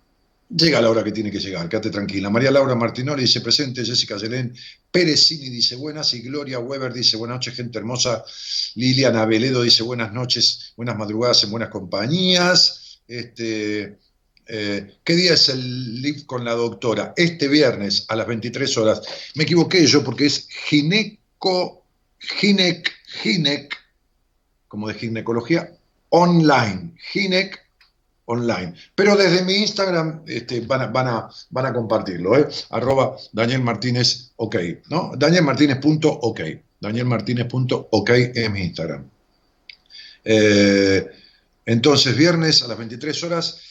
Llega 0.49 0.79
la 0.79 0.89
hora 0.89 1.03
que 1.03 1.11
tiene 1.11 1.29
que 1.29 1.39
llegar, 1.39 1.67
quédate 1.67 1.89
tranquila. 1.89 2.29
María 2.29 2.51
Laura 2.51 2.73
Martinoli 2.73 3.23
dice 3.23 3.41
presente, 3.41 3.83
Jessica 3.83 4.17
Zelén 4.17 4.55
Pérezini 4.89 5.49
dice 5.49 5.75
buenas 5.75 6.13
y 6.13 6.21
Gloria 6.21 6.59
Weber 6.59 6.93
dice 6.93 7.17
buenas 7.17 7.35
noches, 7.35 7.55
gente 7.55 7.77
hermosa. 7.77 8.23
Liliana 8.75 9.25
Veledo 9.25 9.61
dice 9.61 9.83
buenas 9.83 10.13
noches, 10.13 10.73
buenas 10.77 10.97
madrugadas 10.97 11.43
en 11.43 11.51
buenas 11.51 11.69
compañías. 11.69 13.01
Este, 13.09 13.97
eh, 14.47 14.99
¿Qué 15.03 15.15
día 15.15 15.33
es 15.33 15.49
el 15.49 16.01
live 16.01 16.25
con 16.25 16.45
la 16.45 16.53
doctora? 16.53 17.13
Este 17.17 17.49
viernes 17.49 18.05
a 18.07 18.15
las 18.15 18.27
23 18.27 18.77
horas. 18.77 19.01
Me 19.35 19.43
equivoqué 19.43 19.85
yo 19.85 20.01
porque 20.01 20.27
es 20.27 20.47
gineco, 20.47 21.85
ginec, 22.19 22.89
ginec, 23.21 23.75
como 24.69 24.87
de 24.87 24.93
ginecología, 24.93 25.77
online. 26.09 26.93
Ginec 27.11 27.66
online. 28.27 28.73
Pero 28.95 29.15
desde 29.15 29.43
mi 29.43 29.53
Instagram 29.55 30.23
este, 30.27 30.61
van, 30.61 30.81
a, 30.81 30.87
van, 30.87 31.07
a, 31.07 31.29
van 31.49 31.65
a 31.65 31.73
compartirlo, 31.73 32.37
¿eh? 32.37 32.47
arroba 32.69 33.15
Daniel 33.31 33.61
Martínez 33.61 34.31
OK, 34.35 34.55
¿no? 34.89 35.11
Daniel 35.17 35.43
Martínez.ok, 35.43 36.41
Daniel 36.79 37.05
Martínez.ok 37.05 38.09
es 38.09 38.51
mi 38.51 38.61
Instagram. 38.61 39.09
Eh, 40.23 41.07
entonces, 41.65 42.15
viernes 42.15 42.63
a 42.63 42.67
las 42.67 42.77
23 42.77 43.23
horas, 43.23 43.61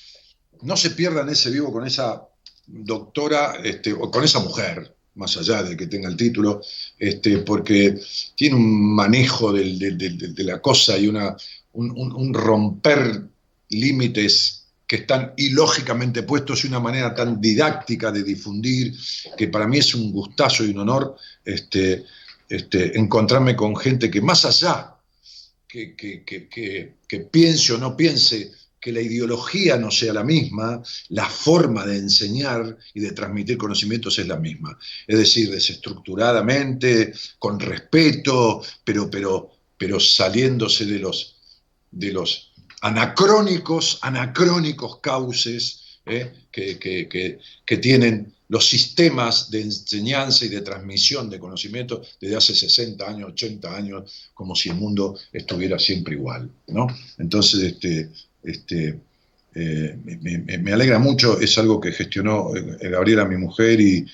no 0.62 0.76
se 0.76 0.90
pierdan 0.90 1.28
ese 1.28 1.50
vivo 1.50 1.70
con 1.70 1.86
esa 1.86 2.26
doctora, 2.66 3.56
este, 3.62 3.92
o 3.92 4.10
con 4.10 4.24
esa 4.24 4.40
mujer, 4.40 4.94
más 5.16 5.36
allá 5.36 5.62
de 5.62 5.76
que 5.76 5.86
tenga 5.86 6.08
el 6.08 6.16
título, 6.16 6.62
este, 6.98 7.38
porque 7.38 8.00
tiene 8.34 8.56
un 8.56 8.94
manejo 8.94 9.52
de, 9.52 10.34
la 10.38 10.60
cosa 10.60 10.98
y 10.98 11.08
una, 11.08 11.36
un 11.72 12.32
romper 12.32 13.35
límites 13.70 14.66
que 14.86 14.96
están 14.96 15.32
ilógicamente 15.36 16.22
puestos 16.22 16.64
y 16.64 16.68
una 16.68 16.80
manera 16.80 17.14
tan 17.14 17.40
didáctica 17.40 18.12
de 18.12 18.22
difundir, 18.22 18.94
que 19.36 19.48
para 19.48 19.66
mí 19.66 19.78
es 19.78 19.94
un 19.94 20.12
gustazo 20.12 20.64
y 20.64 20.70
un 20.70 20.78
honor 20.78 21.16
este, 21.44 22.04
este, 22.48 22.96
encontrarme 22.96 23.56
con 23.56 23.76
gente 23.76 24.10
que 24.10 24.20
más 24.20 24.44
allá 24.44 24.96
que, 25.66 25.94
que, 27.08 27.20
piense 27.30 27.72
o 27.72 27.78
no 27.78 27.96
piense 27.96 28.52
que 28.80 28.92
la 28.92 29.00
ideología 29.00 29.76
no 29.76 29.90
sea 29.90 30.12
la 30.12 30.22
misma, 30.22 30.82
la 31.08 31.28
forma 31.28 31.84
de 31.84 31.98
enseñar 31.98 32.78
y 32.94 33.00
de 33.00 33.12
transmitir 33.12 33.58
conocimientos 33.58 34.18
es 34.18 34.28
la 34.28 34.36
misma. 34.36 34.78
Es 35.06 35.18
decir, 35.18 35.50
desestructuradamente, 35.50 37.12
con 37.38 37.58
respeto, 37.58 38.62
pero, 38.84 39.10
pero, 39.10 39.50
pero 39.76 39.98
saliéndose 39.98 40.86
de 40.86 41.00
los, 41.00 41.36
de 41.90 42.12
los 42.12 42.52
anacrónicos, 42.80 43.98
anacrónicos 44.02 45.00
cauces 45.00 46.00
eh, 46.04 46.32
que, 46.52 47.76
tienen 47.78 48.32
los 48.48 48.68
sistemas 48.68 49.50
de 49.50 49.62
enseñanza 49.62 50.44
y 50.44 50.48
de 50.48 50.60
transmisión 50.60 51.28
de 51.28 51.40
conocimiento 51.40 52.00
desde 52.20 52.36
hace 52.36 52.54
60 52.54 53.04
años, 53.08 53.30
80 53.32 53.76
años, 53.76 54.30
como 54.32 54.54
si 54.54 54.68
el 54.68 54.76
mundo 54.76 55.18
estuviera 55.32 55.78
siempre 55.78 56.14
igual. 56.14 56.48
¿no? 56.68 56.86
Entonces, 57.18 57.60
este, 57.62 58.08
este, 58.44 59.00
eh, 59.54 59.96
me, 60.62 60.72
alegra 60.72 60.98
mucho, 61.00 61.40
es 61.40 61.58
algo 61.58 61.80
que 61.80 61.90
gestionó 61.90 62.54
eh, 62.54 62.88
Gabriela, 62.88 63.24
mi 63.24 63.36
mujer, 63.36 63.80
y, 63.80 64.06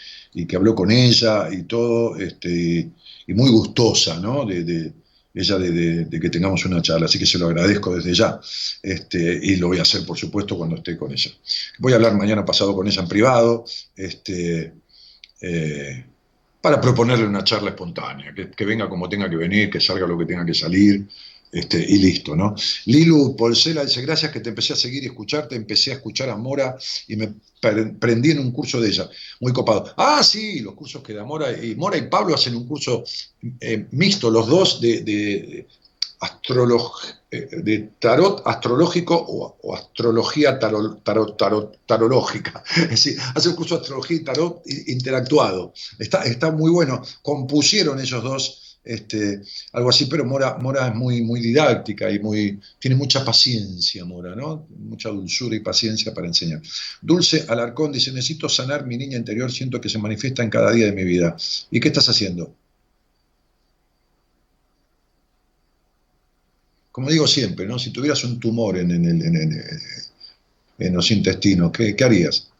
que 0.47 0.57
habló 0.57 0.75
con 0.75 0.91
ella 0.91 1.53
y 1.53 1.65
todo, 1.65 2.17
este, 2.17 2.89
y 3.27 3.35
muy 3.35 3.51
gustosa 3.51 4.19
¿no? 4.19 4.47
de, 4.47 4.93
ella 5.35 5.59
de, 5.59 6.21
que 6.21 6.31
tengamos 6.31 6.65
una 6.67 6.83
charla, 6.83 7.07
así 7.07 7.19
que 7.19 7.27
se 7.27 7.39
lo 7.39 7.47
agradezco 7.47 7.95
desde 7.95 8.15
ya 8.15 8.39
este, 8.83 9.41
y 9.43 9.57
lo 9.57 9.69
voy 9.69 9.79
a 9.79 9.83
hacer 9.83 10.05
por 10.05 10.19
supuesto 10.19 10.57
cuando 10.57 10.77
esté 10.77 10.97
con 10.97 11.11
ella. 11.11 11.31
Voy 11.79 11.93
a 11.93 11.97
hablar 11.97 12.15
mañana 12.15 12.45
pasado 12.45 12.75
con 12.75 12.87
ella 12.87 13.03
en 13.03 13.09
privado 13.09 13.65
este, 13.97 14.75
eh, 15.41 16.05
para 16.61 16.81
proponerle 16.81 17.27
una 17.27 17.43
charla 17.43 17.71
espontánea, 17.71 18.33
que, 18.35 18.65
venga 18.65 18.89
como 18.89 19.09
tenga 19.09 19.29
que 19.29 19.37
venir, 19.37 19.69
que 19.69 19.81
salga 19.81 20.07
lo 20.07 20.17
que 20.17 20.27
tenga 20.27 20.47
que 20.47 20.55
salir. 20.55 21.07
Este, 21.53 21.85
y 21.87 21.99
listo, 21.99 22.35
¿no? 22.35 22.55
Lilu 22.87 23.37
Polsela 23.37 23.85
dice, 23.85 24.01
gracias 24.01 24.33
que 24.33 24.41
te 24.41 24.49
empecé 24.49 24.73
a 24.73 24.77
seguir 24.77 25.03
y 25.03 25.09
escucharte, 25.09 25.55
empecé 25.55 25.91
a 25.91 25.97
escuchar 25.97 26.31
a 26.31 26.37
Mora 26.37 26.79
y 27.09 27.17
me 27.17 27.35
prendí 28.01 28.31
en 28.31 28.39
un 28.39 28.53
curso 28.53 28.81
de 28.81 28.89
ella, 28.89 29.07
muy 29.39 29.53
copado. 29.53 29.93
Ah, 29.99 30.23
sí, 30.25 30.61
los 30.61 30.73
cursos 30.73 31.03
que 31.03 31.13
da 31.13 31.25
Mora 31.25 31.53
y 31.53 31.75
Mora 31.75 31.99
y 31.99 32.09
Pablo 32.09 32.35
hacen 32.35 32.57
un 32.57 32.67
curso 32.67 33.05
eh, 33.61 33.87
mixto, 33.91 34.31
los 34.31 34.47
dos 34.47 34.81
de, 34.81 35.03
de, 35.03 35.67
eh, 37.31 37.49
de 37.63 37.91
tarot 37.99 38.43
astrológico 38.47 39.15
o, 39.15 39.77
astrología 39.77 40.59
tarot, 40.59 41.05
tarot, 41.05 41.37
tarot, 41.37 41.79
tarológica. 41.85 42.65
Es 42.77 42.91
decir, 42.91 43.19
hace 43.35 43.51
un 43.51 43.57
curso 43.57 43.75
de 43.75 43.83
astrología 43.83 44.17
y 44.17 44.25
tarot 44.25 44.63
interactuado. 44.87 45.75
Está, 45.99 46.23
está 46.23 46.51
muy 46.51 46.71
bueno. 46.71 47.03
Compusieron 47.21 48.01
ellos 48.01 48.23
dos 48.23 48.62
este, 48.85 49.43
algo 49.73 49.91
así, 49.91 50.07
pero 50.07 50.25
Mora, 50.25 50.59
Mora 50.59 50.89
es 50.89 50.95
muy, 50.95 51.23
muy 51.23 51.41
didáctica 51.41 52.11
y 52.11 52.19
muy, 52.19 52.61
tiene 52.79 52.97
mucha 52.97 53.25
paciencia, 53.25 54.05
Mora, 54.05 54.35
¿no? 54.35 54.67
Mucha 54.77 55.09
dulzura 55.09 55.55
y 55.55 55.61
paciencia 55.61 56.13
para 56.13 56.27
enseñar. 56.27 56.61
Dulce 57.01 57.45
Alarcón 57.49 57.93
dice, 57.93 58.13
necesito 58.13 58.49
sanar 58.49 58.87
mi 58.87 58.97
niña 58.97 59.17
interior, 59.17 59.53
siento 59.53 59.81
que 59.81 59.89
se 59.89 59.99
manifiesta 59.99 60.43
en 60.43 60.51
cada 60.51 60.73
día 60.73 60.87
de 60.87 60.93
mi 60.93 61.05
vida. 61.05 61.37
¿Y 61.71 61.81
qué 61.81 61.89
estás 61.89 62.09
haciendo? 62.09 62.55
Como 66.91 67.09
digo 67.09 67.27
siempre, 67.27 67.67
¿no? 67.67 67.79
Si 67.79 67.91
tuvieras 67.91 68.23
un 68.25 68.39
tumor 68.39 68.77
en, 68.77 68.91
en, 68.91 70.95
los 70.95 71.11
intestinos, 71.13 71.71
¿qué, 71.71 71.95
qué 71.95 72.05
harías? 72.05 72.51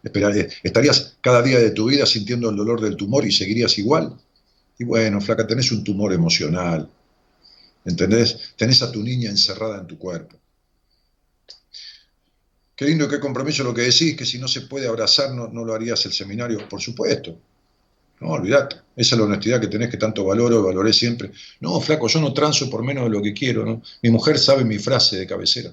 ¿Estarías 0.63 1.17
cada 1.21 1.43
día 1.43 1.59
de 1.59 1.73
tu 1.73 1.87
vida 1.87 2.07
sintiendo 2.07 2.49
el 2.49 2.57
dolor 2.57 2.81
del 2.81 2.97
tumor 2.97 3.27
y 3.27 3.33
seguirías 3.33 3.77
igual? 3.79 4.17
Y 4.83 4.85
bueno, 4.85 5.21
flaca, 5.21 5.47
tenés 5.47 5.71
un 5.71 5.85
tumor 5.85 6.13
emocional. 6.13 6.91
¿Entendés? 7.85 8.53
Tenés 8.57 8.83
a 8.83 8.91
tu 8.91 9.01
niña 9.01 9.31
encerrada 9.31 9.79
en 9.79 9.87
tu 9.87 9.97
cuerpo. 9.97 10.37
Qué 12.75 12.87
lindo, 12.87 13.09
qué 13.09 13.21
compromiso 13.21 13.63
lo 13.63 13.73
que 13.73 13.83
decís, 13.83 14.17
que 14.17 14.27
si 14.27 14.41
no 14.41 14.49
se 14.49 14.63
puede 14.63 14.89
abrazar 14.89 15.31
no, 15.35 15.47
lo 15.47 15.73
harías 15.73 16.05
el 16.07 16.13
seminario, 16.13 16.69
por 16.69 16.81
supuesto. 16.81 17.39
No, 18.19 18.31
olvidate. 18.31 18.75
Esa 18.97 19.15
es 19.15 19.19
la 19.21 19.27
honestidad 19.27 19.61
que 19.61 19.69
tenés 19.69 19.89
que 19.89 19.99
tanto 19.99 20.25
valoro, 20.25 20.65
valoré 20.65 20.93
siempre. 20.93 21.31
No, 21.61 21.81
flaco, 21.81 22.09
yo 22.09 22.21
no 22.21 22.35
transo 22.35 22.69
por 22.69 22.83
menos 22.83 23.05
de 23.05 23.11
lo 23.11 23.23
que 23.23 23.33
quiero. 23.33 23.81
Mi 24.03 24.11
mujer 24.11 24.37
sabe 24.37 24.65
mi 24.65 24.81
frase 24.81 25.17
de 25.17 25.29
cabecera. 25.29 25.73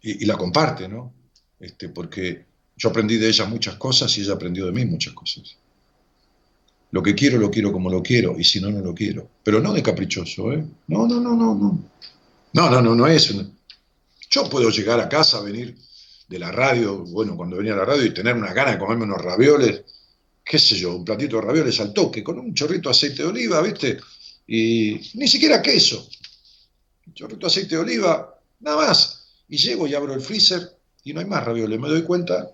Y, 0.00 0.24
la 0.26 0.36
comparte, 0.36 0.86
¿no? 0.86 1.12
Este, 1.58 1.88
porque 1.88 2.44
yo 2.76 2.88
aprendí 2.88 3.16
de 3.16 3.26
ella 3.26 3.46
muchas 3.46 3.74
cosas 3.74 4.16
y 4.16 4.20
ella 4.20 4.34
aprendió 4.34 4.64
de 4.66 4.70
mí 4.70 4.84
muchas 4.84 5.12
cosas. 5.12 5.56
Lo 6.96 7.02
que 7.02 7.14
quiero, 7.14 7.36
lo 7.36 7.50
quiero 7.50 7.70
como 7.72 7.90
lo 7.90 8.02
quiero, 8.02 8.40
y 8.40 8.42
si 8.42 8.58
no, 8.58 8.70
no 8.70 8.80
lo 8.80 8.94
quiero. 8.94 9.28
Pero 9.44 9.60
no 9.60 9.74
de 9.74 9.82
caprichoso, 9.82 10.50
¿eh? 10.50 10.64
No, 10.86 11.06
no, 11.06 11.20
no, 11.20 11.36
no, 11.36 11.54
no. 11.54 11.90
No, 12.54 12.70
no, 12.70 12.80
no, 12.80 12.94
no 12.94 13.06
es. 13.06 13.34
Yo 14.30 14.48
puedo 14.48 14.70
llegar 14.70 14.98
a 14.98 15.06
casa, 15.06 15.42
venir 15.42 15.76
de 16.26 16.38
la 16.38 16.50
radio, 16.50 17.04
bueno, 17.04 17.36
cuando 17.36 17.58
venía 17.58 17.74
a 17.74 17.76
la 17.76 17.84
radio 17.84 18.06
y 18.06 18.14
tener 18.14 18.34
una 18.34 18.54
gana 18.54 18.70
de 18.70 18.78
comerme 18.78 19.04
unos 19.04 19.20
ravioles, 19.20 19.82
qué 20.42 20.58
sé 20.58 20.74
yo, 20.76 20.96
un 20.96 21.04
platito 21.04 21.36
de 21.36 21.42
ravioles 21.42 21.78
al 21.80 21.92
toque, 21.92 22.24
con 22.24 22.38
un 22.38 22.54
chorrito 22.54 22.88
de 22.88 22.92
aceite 22.92 23.24
de 23.24 23.28
oliva, 23.28 23.60
¿viste? 23.60 23.98
Y 24.46 24.98
ni 25.18 25.28
siquiera 25.28 25.60
queso. 25.60 26.08
Un 27.08 27.12
chorrito 27.12 27.40
de 27.40 27.46
aceite 27.48 27.74
de 27.74 27.82
oliva, 27.82 28.40
nada 28.60 28.88
más. 28.88 29.34
Y 29.50 29.58
llego 29.58 29.86
y 29.86 29.92
abro 29.92 30.14
el 30.14 30.22
freezer 30.22 30.62
y 31.04 31.12
no 31.12 31.20
hay 31.20 31.26
más 31.26 31.44
ravioles. 31.44 31.78
Me 31.78 31.88
doy 31.88 32.04
cuenta 32.04 32.52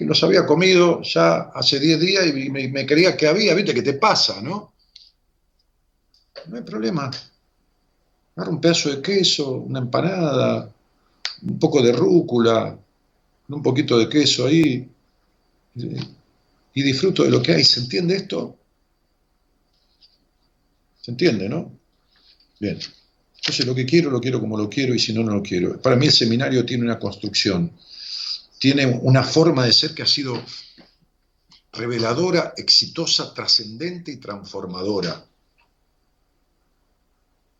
que 0.00 0.06
los 0.06 0.24
había 0.24 0.46
comido 0.46 1.02
ya 1.02 1.50
hace 1.52 1.78
10 1.78 2.00
días 2.00 2.26
y 2.26 2.48
me, 2.48 2.86
creía 2.86 3.14
que 3.14 3.26
había, 3.26 3.52
viste, 3.52 3.74
que 3.74 3.82
te 3.82 3.92
pasa, 3.92 4.40
¿no? 4.40 4.72
No 6.46 6.56
hay 6.56 6.62
problema. 6.62 7.10
Agarra 8.34 8.50
un 8.50 8.62
pedazo 8.62 8.88
de 8.88 9.02
queso, 9.02 9.50
una 9.50 9.80
empanada, 9.80 10.72
un 11.42 11.58
poco 11.58 11.82
de 11.82 11.92
rúcula, 11.92 12.78
un 13.48 13.62
poquito 13.62 13.98
de 13.98 14.08
queso 14.08 14.46
ahí. 14.46 14.88
y 15.74 16.82
disfruto 16.82 17.22
de 17.24 17.30
lo 17.30 17.42
que 17.42 17.52
hay. 17.52 17.64
¿Se 17.64 17.80
entiende 17.80 18.16
esto? 18.16 18.56
¿Se 21.02 21.10
entiende, 21.10 21.46
no? 21.46 21.72
Bien. 22.58 22.78
Entonces 23.36 23.66
lo 23.66 23.74
que 23.74 23.84
quiero, 23.84 24.10
lo 24.10 24.18
quiero 24.18 24.40
como 24.40 24.56
lo 24.56 24.70
quiero 24.70 24.94
y 24.94 24.98
si 24.98 25.12
no, 25.12 25.22
no 25.22 25.34
lo 25.34 25.42
quiero. 25.42 25.78
Para 25.78 25.96
mí 25.96 26.06
el 26.06 26.12
seminario 26.12 26.64
tiene 26.64 26.84
una 26.84 26.98
construcción, 26.98 27.70
tiene 28.60 28.86
una 28.86 29.24
forma 29.24 29.64
de 29.64 29.72
ser 29.72 29.94
que 29.94 30.02
ha 30.02 30.06
sido 30.06 30.34
reveladora, 31.72 32.52
exitosa, 32.58 33.32
trascendente 33.32 34.12
y 34.12 34.18
transformadora. 34.18 35.24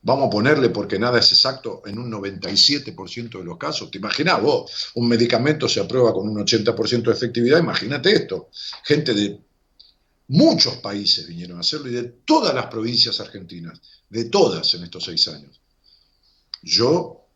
Vamos 0.03 0.26
a 0.26 0.30
ponerle, 0.30 0.68
porque 0.68 0.98
nada 0.98 1.18
es 1.18 1.32
exacto, 1.32 1.80
en 1.86 1.98
un 1.98 2.12
97% 2.12 3.38
de 3.38 3.44
los 3.44 3.57
casos. 3.57 3.90
¿Te 3.90 3.96
imaginas 3.96 4.42
vos? 4.42 4.90
Un 4.94 5.09
medicamento 5.09 5.70
se 5.70 5.80
aprueba 5.80 6.12
con 6.12 6.28
un 6.28 6.36
80% 6.36 7.03
de 7.03 7.12
efectividad. 7.12 7.59
Imagínate 7.59 8.12
esto. 8.12 8.51
Gente 8.84 9.14
de 9.14 9.40
muchos 10.28 10.76
países 10.76 11.26
vinieron 11.26 11.57
a 11.57 11.61
hacerlo 11.61 11.88
y 11.88 11.92
de 11.92 12.03
todas 12.26 12.55
las 12.55 12.66
provincias 12.66 13.18
argentinas, 13.20 13.80
de 14.11 14.26
todas 14.26 14.74
en 14.74 14.84
estos 14.84 15.05
seis 15.05 15.28
años. 15.28 15.62
Yo 16.62 17.26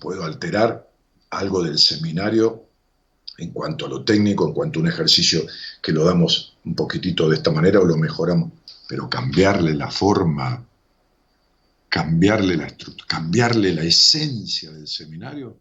puedo 0.00 0.22
alterar 0.22 0.89
algo 1.30 1.62
del 1.62 1.78
seminario 1.78 2.66
en 3.38 3.52
cuanto 3.52 3.86
a 3.86 3.88
lo 3.88 4.04
técnico, 4.04 4.46
en 4.46 4.52
cuanto 4.52 4.78
a 4.78 4.82
un 4.82 4.88
ejercicio 4.88 5.46
que 5.82 5.92
lo 5.92 6.04
damos 6.04 6.56
un 6.64 6.74
poquitito 6.74 7.28
de 7.28 7.36
esta 7.36 7.50
manera 7.50 7.80
o 7.80 7.84
lo 7.84 7.96
mejoramos, 7.96 8.52
pero 8.88 9.08
cambiarle 9.08 9.74
la 9.74 9.90
forma, 9.90 10.66
cambiarle 11.88 12.56
la 12.56 12.66
estructura, 12.66 13.06
cambiarle 13.08 13.72
la 13.72 13.82
esencia 13.82 14.70
del 14.70 14.86
seminario, 14.86 15.58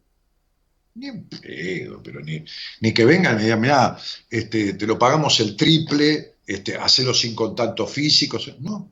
ni 0.96 1.08
en 1.08 1.24
pedo, 1.26 2.02
pero 2.04 2.20
ni, 2.20 2.44
ni 2.82 2.94
que 2.94 3.06
vengan 3.06 3.40
y 3.40 3.44
digan, 3.44 3.62
mira, 3.62 3.98
este, 4.30 4.74
te 4.74 4.86
lo 4.86 5.00
pagamos 5.00 5.40
el 5.40 5.56
triple, 5.56 6.36
este, 6.46 6.76
hacelo 6.76 7.14
sin 7.14 7.34
contacto 7.36 7.88
físico, 7.88 8.38
no, 8.60 8.92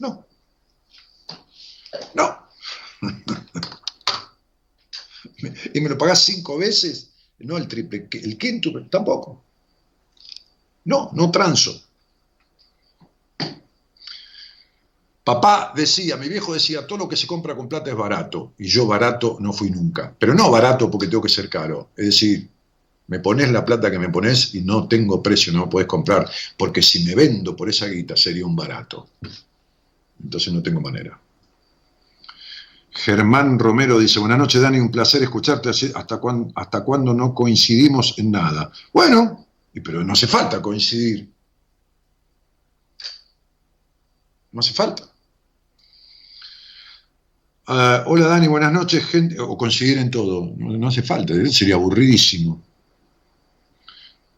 no, 0.00 0.26
no. 2.14 2.40
y 5.74 5.80
me 5.80 5.88
lo 5.88 5.98
pagás 5.98 6.24
cinco 6.24 6.58
veces, 6.58 7.10
no 7.40 7.56
el 7.56 7.68
triple, 7.68 8.08
el 8.12 8.36
quinto, 8.38 8.70
tampoco. 8.88 9.42
No, 10.84 11.10
no 11.14 11.30
transo. 11.30 11.82
Papá 15.22 15.72
decía, 15.76 16.16
mi 16.16 16.28
viejo 16.28 16.54
decía, 16.54 16.86
todo 16.86 16.98
lo 16.98 17.08
que 17.08 17.16
se 17.16 17.26
compra 17.26 17.54
con 17.54 17.68
plata 17.68 17.90
es 17.90 17.96
barato, 17.96 18.54
y 18.58 18.66
yo 18.66 18.86
barato 18.86 19.36
no 19.40 19.52
fui 19.52 19.70
nunca. 19.70 20.14
Pero 20.18 20.34
no 20.34 20.50
barato 20.50 20.90
porque 20.90 21.06
tengo 21.06 21.22
que 21.22 21.28
ser 21.28 21.48
caro. 21.48 21.90
Es 21.96 22.06
decir, 22.06 22.48
me 23.06 23.20
pones 23.20 23.50
la 23.50 23.64
plata 23.64 23.90
que 23.90 23.98
me 23.98 24.08
pones 24.08 24.54
y 24.54 24.62
no 24.62 24.88
tengo 24.88 25.22
precio, 25.22 25.52
no 25.52 25.66
me 25.66 25.70
puedes 25.70 25.88
comprar, 25.88 26.28
porque 26.56 26.82
si 26.82 27.04
me 27.04 27.14
vendo 27.14 27.54
por 27.54 27.68
esa 27.68 27.86
guita 27.86 28.16
sería 28.16 28.46
un 28.46 28.56
barato. 28.56 29.08
Entonces 30.22 30.52
no 30.52 30.62
tengo 30.62 30.80
manera. 30.80 31.20
Germán 32.92 33.58
Romero 33.58 33.98
dice, 33.98 34.18
buenas 34.18 34.38
noches 34.38 34.60
Dani, 34.60 34.78
un 34.78 34.90
placer 34.90 35.22
escucharte, 35.22 35.70
hasta 35.70 36.18
cuándo, 36.18 36.52
hasta 36.56 36.84
no 37.14 37.34
coincidimos 37.34 38.14
en 38.18 38.32
nada. 38.32 38.70
Bueno, 38.92 39.46
pero 39.84 40.02
no 40.02 40.12
hace 40.12 40.26
falta 40.26 40.60
coincidir. 40.60 41.30
No 44.52 44.60
hace 44.60 44.72
falta. 44.72 45.04
Ah, 47.66 48.02
hola 48.06 48.26
Dani, 48.26 48.48
buenas 48.48 48.72
noches, 48.72 49.04
gente, 49.06 49.38
o 49.38 49.56
coincidir 49.56 49.98
en 49.98 50.10
todo, 50.10 50.52
no, 50.56 50.88
hace 50.88 51.02
falta, 51.02 51.34
¿eh? 51.34 51.46
sería 51.52 51.76
aburridísimo. 51.76 52.60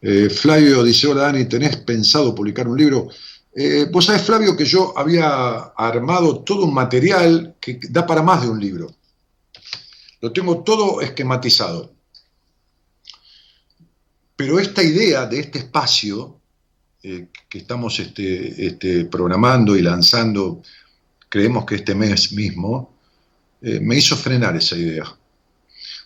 Eh, 0.03 0.29
Flavio 0.29 0.83
dice, 0.83 1.07
hola 1.07 1.23
Dani, 1.23 1.47
¿tenés 1.47 1.77
pensado 1.79 2.35
publicar 2.35 2.69
un 2.69 2.77
libro? 2.77 3.09
Eh, 3.55 3.87
vos 3.91 4.07
sabés, 4.07 4.23
Flavio, 4.23 4.57
que 4.57 4.65
yo 4.65 4.97
había 4.97 5.73
armado 5.77 6.43
todo 6.43 6.65
un 6.65 6.73
material 6.73 7.57
que 7.61 7.79
da 7.91 8.07
para 8.07 8.23
más 8.23 8.43
de 8.43 8.49
un 8.49 8.59
libro. 8.59 8.95
Lo 10.21 10.33
tengo 10.33 10.63
todo 10.63 11.01
esquematizado. 11.01 11.93
Pero 14.37 14.59
esta 14.59 14.83
idea 14.83 15.27
de 15.27 15.41
este 15.41 15.59
espacio 15.59 16.41
eh, 17.03 17.29
que 17.49 17.59
estamos 17.59 17.99
este, 17.99 18.67
este, 18.67 19.05
programando 19.07 19.77
y 19.77 19.83
lanzando, 19.83 20.63
creemos 21.29 21.67
que 21.67 21.77
este 21.77 21.95
mes 21.95 22.33
mismo, 22.33 22.97
eh, 23.61 23.81
me 23.81 23.97
hizo 23.97 24.17
frenar 24.17 24.57
esa 24.57 24.77
idea 24.77 25.05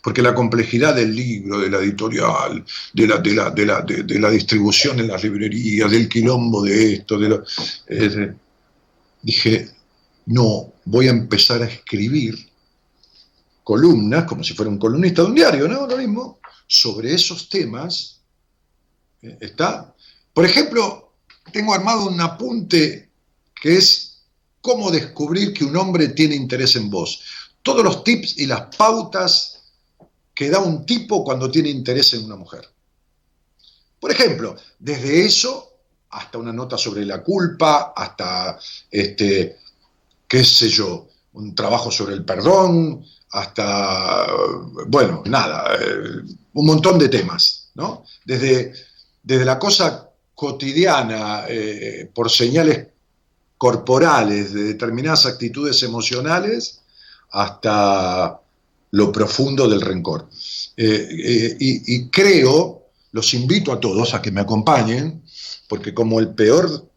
porque 0.06 0.22
la 0.22 0.36
complejidad 0.36 0.94
del 0.94 1.16
libro, 1.16 1.58
de 1.58 1.68
la 1.68 1.78
editorial, 1.78 2.64
de 2.92 4.20
la, 4.20 4.30
distribución 4.30 5.00
en 5.00 5.08
las 5.08 5.24
librerías, 5.24 5.90
del 5.90 6.08
quilombo 6.08 6.62
de 6.62 6.92
esto, 6.92 7.18
de 7.18 7.28
lo, 7.28 7.42
dije, 9.20 9.68
no, 10.26 10.74
voy 10.84 11.08
a 11.08 11.10
empezar 11.10 11.60
a 11.60 11.66
escribir 11.66 12.36
columnas, 13.64 14.26
como 14.26 14.44
si 14.44 14.54
fuera 14.54 14.70
un 14.70 14.78
columnista 14.78 15.22
de 15.22 15.28
un 15.28 15.34
diario, 15.34 15.66
¿no? 15.66 15.88
Lo 15.88 15.96
mismo, 15.96 16.38
sobre 16.68 17.12
esos 17.12 17.48
temas. 17.48 18.20
Eh, 19.22 19.38
¿Está? 19.40 19.92
Por 20.32 20.44
ejemplo, 20.44 21.14
tengo 21.52 21.74
armado 21.74 22.06
un 22.06 22.20
apunte 22.20 23.10
que 23.60 23.76
es 23.76 24.22
cómo 24.60 24.92
descubrir 24.92 25.52
que 25.52 25.64
un 25.64 25.76
hombre 25.76 26.10
tiene 26.10 26.36
interés 26.36 26.76
en 26.76 26.90
vos. 26.90 27.24
Todos 27.62 27.82
los 27.82 28.04
tips 28.04 28.38
y 28.38 28.46
las 28.46 28.76
pautas 28.76 29.55
que 30.36 30.50
da 30.50 30.60
un 30.60 30.84
tipo 30.84 31.24
cuando 31.24 31.50
tiene 31.50 31.70
interés 31.70 32.12
en 32.12 32.26
una 32.26 32.36
mujer. 32.36 32.68
Por 33.98 34.10
ejemplo, 34.10 34.54
desde 34.78 35.24
eso 35.24 35.72
hasta 36.10 36.36
una 36.36 36.52
nota 36.52 36.76
sobre 36.76 37.06
la 37.06 37.22
culpa, 37.22 37.94
hasta, 37.96 38.58
este, 38.90 39.56
qué 40.28 40.44
sé 40.44 40.68
yo, 40.68 41.08
un 41.32 41.54
trabajo 41.54 41.90
sobre 41.90 42.14
el 42.14 42.24
perdón, 42.24 43.02
hasta, 43.30 44.26
bueno, 44.88 45.22
nada, 45.24 45.74
eh, 45.74 46.22
un 46.52 46.66
montón 46.66 46.98
de 46.98 47.08
temas, 47.08 47.70
¿no? 47.74 48.04
Desde, 48.24 48.74
desde 49.22 49.44
la 49.44 49.58
cosa 49.58 50.10
cotidiana, 50.34 51.44
eh, 51.48 52.10
por 52.14 52.30
señales 52.30 52.88
corporales 53.56 54.52
de 54.52 54.64
determinadas 54.64 55.24
actitudes 55.24 55.82
emocionales, 55.82 56.82
hasta 57.30 58.40
lo 58.90 59.12
profundo 59.12 59.68
del 59.68 59.80
rencor. 59.80 60.28
Eh, 60.76 61.08
eh, 61.10 61.56
y, 61.58 62.08
creo, 62.08 62.90
los 63.12 63.34
invito 63.34 63.72
a 63.72 63.80
todos 63.80 64.14
a 64.14 64.22
que 64.22 64.30
me 64.30 64.40
acompañen, 64.40 65.22
porque 65.68 65.94
como 65.94 66.20
el 66.20 66.34
peor, 66.34 66.88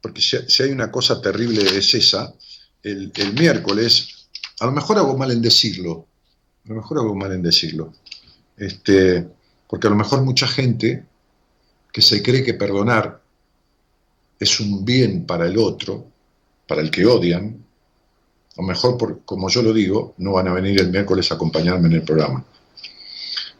porque 0.00 0.20
si, 0.20 0.62
hay 0.62 0.70
una 0.70 0.90
cosa 0.90 1.20
terrible 1.20 1.62
es 1.62 1.94
esa, 1.94 2.34
el, 2.82 3.12
miércoles, 3.38 4.28
a 4.60 4.66
lo 4.66 4.72
mejor 4.72 4.98
hago 4.98 5.16
mal 5.16 5.30
en 5.30 5.42
decirlo, 5.42 6.06
a 6.64 6.68
lo 6.68 6.76
mejor 6.76 6.98
hago 6.98 7.14
mal 7.14 7.32
en 7.32 7.42
decirlo, 7.42 7.92
este, 8.56 9.26
porque 9.68 9.86
a 9.86 9.90
lo 9.90 9.96
mejor 9.96 10.22
mucha 10.22 10.46
gente 10.46 11.04
que 11.92 12.02
se 12.02 12.22
cree 12.22 12.42
que 12.42 12.54
perdonar 12.54 13.22
es 14.38 14.60
un 14.60 14.84
bien 14.84 15.26
para 15.26 15.46
el 15.46 15.58
otro, 15.58 16.06
para 16.66 16.80
el 16.80 16.90
que 16.90 17.06
odian, 17.06 17.61
o 18.56 18.62
mejor, 18.62 18.98
por, 18.98 19.24
como 19.24 19.48
yo 19.48 19.62
lo 19.62 19.72
digo, 19.72 20.14
no 20.18 20.32
van 20.32 20.48
a 20.48 20.52
venir 20.52 20.80
el 20.80 20.90
miércoles 20.90 21.30
a 21.30 21.36
acompañarme 21.36 21.88
en 21.88 21.94
el 21.94 22.02
programa. 22.02 22.44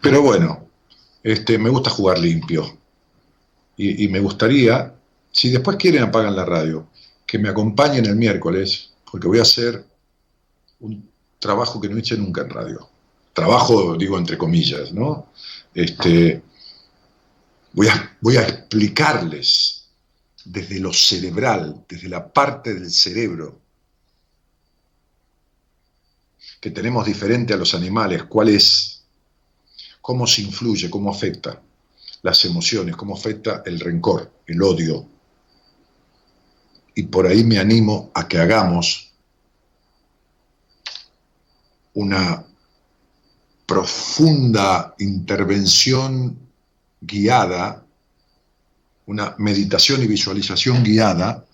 Pero 0.00 0.20
bueno, 0.20 0.68
este, 1.22 1.58
me 1.58 1.70
gusta 1.70 1.90
jugar 1.90 2.18
limpio. 2.18 2.78
Y, 3.74 4.06
me 4.08 4.20
gustaría, 4.20 4.94
si 5.32 5.50
después 5.50 5.76
quieren 5.76 6.02
apagan 6.02 6.36
la 6.36 6.44
radio, 6.44 6.86
que 7.26 7.38
me 7.38 7.48
acompañen 7.48 8.06
el 8.06 8.14
miércoles, 8.14 8.92
porque 9.10 9.26
voy 9.26 9.38
a 9.38 9.42
hacer 9.42 9.84
un 10.80 11.10
trabajo 11.40 11.80
que 11.80 11.88
no 11.88 11.98
hice 11.98 12.16
nunca 12.16 12.42
en 12.42 12.50
radio. 12.50 12.88
Trabajo, 13.32 13.96
digo, 13.96 14.18
entre 14.18 14.38
comillas, 14.38 14.92
¿no? 14.92 15.32
Este, 15.74 16.42
voy, 17.72 17.88
a, 17.88 18.16
voy 18.20 18.36
a 18.36 18.42
explicarles 18.42 19.86
desde 20.44 20.78
lo 20.78 20.92
cerebral, 20.92 21.84
desde 21.88 22.08
la 22.08 22.32
parte 22.32 22.74
del 22.74 22.90
cerebro, 22.90 23.61
que 26.62 26.70
tenemos 26.70 27.04
diferente 27.04 27.52
a 27.52 27.56
los 27.56 27.74
animales, 27.74 28.22
cuál 28.22 28.48
es, 28.48 29.02
cómo 30.00 30.28
se 30.28 30.42
influye, 30.42 30.88
cómo 30.88 31.10
afecta 31.10 31.60
las 32.22 32.44
emociones, 32.44 32.94
cómo 32.94 33.16
afecta 33.16 33.64
el 33.66 33.80
rencor, 33.80 34.30
el 34.46 34.62
odio. 34.62 35.04
Y 36.94 37.02
por 37.02 37.26
ahí 37.26 37.42
me 37.42 37.58
animo 37.58 38.12
a 38.14 38.28
que 38.28 38.38
hagamos 38.38 39.10
una 41.94 42.46
profunda 43.66 44.94
intervención 45.00 46.38
guiada, 47.00 47.84
una 49.06 49.34
meditación 49.38 50.00
y 50.00 50.06
visualización 50.06 50.84
guiada 50.84 51.44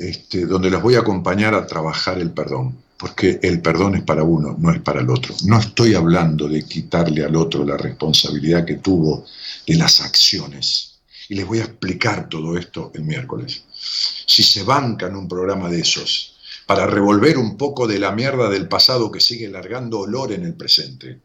este, 0.00 0.46
donde 0.46 0.70
los 0.70 0.82
voy 0.82 0.94
a 0.94 1.00
acompañar 1.00 1.54
a 1.54 1.66
trabajar 1.66 2.18
el 2.18 2.30
perdón. 2.30 2.76
porque 2.96 3.40
el 3.42 3.62
perdón 3.62 3.94
es 3.94 4.02
para 4.02 4.22
uno, 4.22 4.56
no 4.58 4.70
es 4.72 4.80
para 4.80 5.00
el 5.00 5.08
otro. 5.08 5.34
No 5.44 5.58
estoy 5.58 5.94
hablando 5.94 6.46
de 6.48 6.64
quitarle 6.66 7.24
al 7.24 7.34
otro 7.34 7.64
la 7.64 7.78
responsabilidad 7.78 8.66
que 8.66 8.76
tuvo 8.76 9.24
de 9.66 9.74
las 9.76 10.02
acciones. 10.02 11.00
Y 11.30 11.34
les 11.34 11.46
voy 11.46 11.60
a 11.60 11.64
explicar 11.64 12.28
todo 12.28 12.58
esto 12.58 12.90
el 12.94 13.04
miércoles. 13.04 13.64
Si 13.72 14.42
se 14.42 14.64
bancan 14.64 15.16
un 15.16 15.28
programa 15.28 15.70
de 15.70 15.80
esos 15.80 16.36
para 16.66 16.86
revolver 16.86 17.38
un 17.38 17.56
poco 17.56 17.86
de 17.86 17.98
la 17.98 18.12
mierda 18.12 18.50
del 18.50 18.68
pasado 18.68 19.10
que 19.10 19.20
sigue 19.20 19.48
largando 19.48 20.00
olor 20.00 20.32
en 20.32 20.44
el 20.44 20.54
presente, 20.54 21.20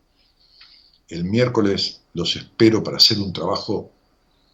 el 1.09 1.25
miércoles 1.25 2.01
los 2.13 2.35
espero 2.37 2.83
para 2.83 2.97
hacer 2.97 3.19
un 3.19 3.33
trabajo 3.33 3.91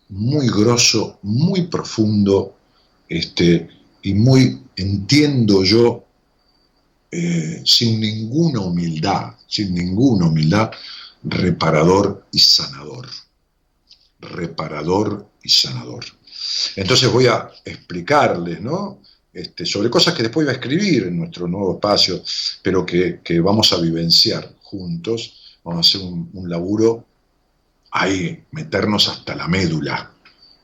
muy 0.09 0.47
grosso, 0.47 1.19
muy 1.21 1.67
profundo, 1.67 2.55
este, 3.07 3.69
y 4.01 4.13
muy, 4.13 4.61
entiendo 4.75 5.63
yo, 5.63 6.05
eh, 7.11 7.61
sin 7.65 7.99
ninguna 7.99 8.61
humildad, 8.61 9.33
sin 9.47 9.73
ninguna 9.73 10.27
humildad, 10.27 10.71
reparador 11.23 12.25
y 12.31 12.39
sanador. 12.39 13.07
Reparador 14.19 15.27
y 15.43 15.49
sanador. 15.49 16.05
Entonces 16.75 17.11
voy 17.11 17.27
a 17.27 17.49
explicarles, 17.65 18.61
¿no? 18.61 19.01
Este, 19.33 19.65
sobre 19.65 19.89
cosas 19.89 20.13
que 20.13 20.23
después 20.23 20.45
voy 20.45 20.53
a 20.53 20.57
escribir 20.57 21.03
en 21.03 21.17
nuestro 21.17 21.47
nuevo 21.47 21.75
espacio, 21.75 22.21
pero 22.61 22.85
que, 22.85 23.19
vamos 23.41 23.71
a 23.73 23.77
vivenciar 23.79 24.55
juntos. 24.61 25.59
Vamos 25.63 25.85
a 25.85 25.89
hacer 25.89 26.07
un, 26.07 26.29
un 26.33 26.49
laburo 26.49 27.05
ahí, 27.91 28.45
meternos 28.51 29.07
hasta 29.09 29.35
la 29.35 29.47
médula, 29.47 30.11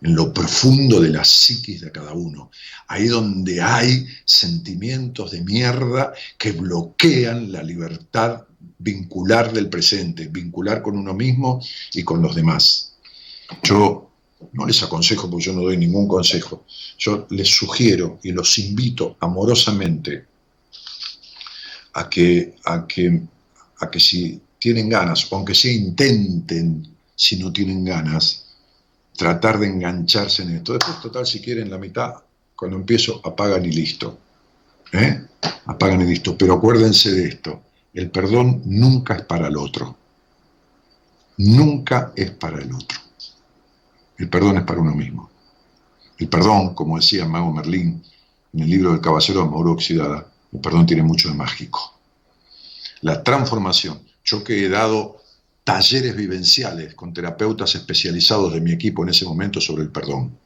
en 0.01 0.15
lo 0.15 0.33
profundo 0.33 0.99
de 0.99 1.09
la 1.09 1.23
psiquis 1.23 1.81
de 1.81 1.91
cada 1.91 2.13
uno, 2.13 2.51
ahí 2.87 3.07
donde 3.07 3.61
hay 3.61 4.05
sentimientos 4.25 5.31
de 5.31 5.41
mierda 5.41 6.13
que 6.37 6.51
bloquean 6.51 7.51
la 7.51 7.63
libertad 7.63 8.43
vincular 8.77 9.51
del 9.51 9.69
presente, 9.69 10.27
vincular 10.27 10.81
con 10.81 10.97
uno 10.97 11.13
mismo 11.13 11.61
y 11.93 12.03
con 12.03 12.21
los 12.21 12.35
demás. 12.35 12.93
Yo 13.63 14.11
no 14.53 14.65
les 14.67 14.83
aconsejo, 14.83 15.29
porque 15.29 15.45
yo 15.45 15.53
no 15.53 15.61
doy 15.61 15.77
ningún 15.77 16.07
consejo, 16.07 16.65
yo 16.97 17.25
les 17.31 17.47
sugiero 17.47 18.19
y 18.23 18.31
los 18.31 18.57
invito 18.59 19.17
amorosamente 19.19 20.25
a 21.93 22.07
que, 22.07 22.55
a 22.65 22.85
que, 22.85 23.21
a 23.79 23.89
que 23.89 23.99
si 23.99 24.39
tienen 24.59 24.89
ganas, 24.89 25.27
aunque 25.31 25.55
sea 25.55 25.71
intenten, 25.71 26.87
si 27.15 27.37
no 27.37 27.51
tienen 27.51 27.83
ganas, 27.83 28.46
tratar 29.17 29.59
de 29.59 29.67
engancharse 29.67 30.43
en 30.43 30.55
esto. 30.55 30.73
Después, 30.73 31.01
total, 31.01 31.25
si 31.25 31.41
quieren 31.41 31.69
la 31.69 31.77
mitad, 31.77 32.13
cuando 32.55 32.77
empiezo, 32.77 33.19
apagan 33.25 33.65
y 33.65 33.71
listo. 33.71 34.17
¿Eh? 34.93 35.25
Apagan 35.65 36.01
y 36.01 36.05
listo. 36.05 36.37
Pero 36.37 36.53
acuérdense 36.53 37.11
de 37.11 37.27
esto, 37.27 37.61
el 37.93 38.09
perdón 38.11 38.61
nunca 38.65 39.15
es 39.15 39.23
para 39.23 39.47
el 39.47 39.57
otro. 39.57 39.97
Nunca 41.37 42.13
es 42.15 42.31
para 42.31 42.61
el 42.61 42.71
otro. 42.71 42.99
El 44.17 44.29
perdón 44.29 44.57
es 44.57 44.63
para 44.63 44.81
uno 44.81 44.95
mismo. 44.95 45.29
El 46.17 46.29
perdón, 46.29 46.73
como 46.73 46.97
decía 46.97 47.25
Mago 47.25 47.51
Merlín 47.51 48.01
en 48.53 48.59
el 48.59 48.69
libro 48.69 48.91
del 48.91 49.01
Caballero 49.01 49.43
de 49.43 49.49
Mauro 49.49 49.73
Oxidada, 49.73 50.31
el 50.51 50.59
perdón 50.59 50.85
tiene 50.85 51.03
mucho 51.03 51.27
de 51.29 51.35
mágico. 51.35 51.93
La 53.01 53.21
transformación. 53.23 54.01
Yo 54.23 54.43
que 54.43 54.65
he 54.65 54.69
dado 54.69 55.17
talleres 55.67 56.15
vivenciales 56.15 56.95
con 56.95 57.13
terapeutas 57.13 57.75
especializados 57.75 58.53
de 58.53 58.61
mi 58.61 58.71
equipo 58.71 59.03
en 59.03 59.09
ese 59.09 59.25
momento 59.25 59.59
sobre 59.59 59.83
el 59.83 59.89
perdón. 59.89 60.39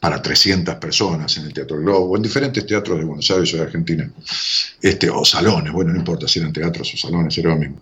Para 0.00 0.20
300 0.20 0.74
personas 0.74 1.36
en 1.36 1.44
el 1.44 1.52
Teatro 1.52 1.78
Globo, 1.78 2.10
o 2.10 2.16
en 2.16 2.22
diferentes 2.24 2.66
teatros 2.66 2.98
de 2.98 3.04
Buenos 3.04 3.30
Aires 3.30 3.54
o 3.54 3.56
de 3.56 3.62
Argentina. 3.62 4.12
Este, 4.82 5.08
o 5.08 5.24
salones, 5.24 5.72
bueno, 5.72 5.92
no 5.92 5.98
importa 6.00 6.26
si 6.26 6.40
eran 6.40 6.52
teatros 6.52 6.92
o 6.92 6.96
salones, 6.96 7.38
era 7.38 7.50
lo 7.50 7.56
mismo. 7.56 7.80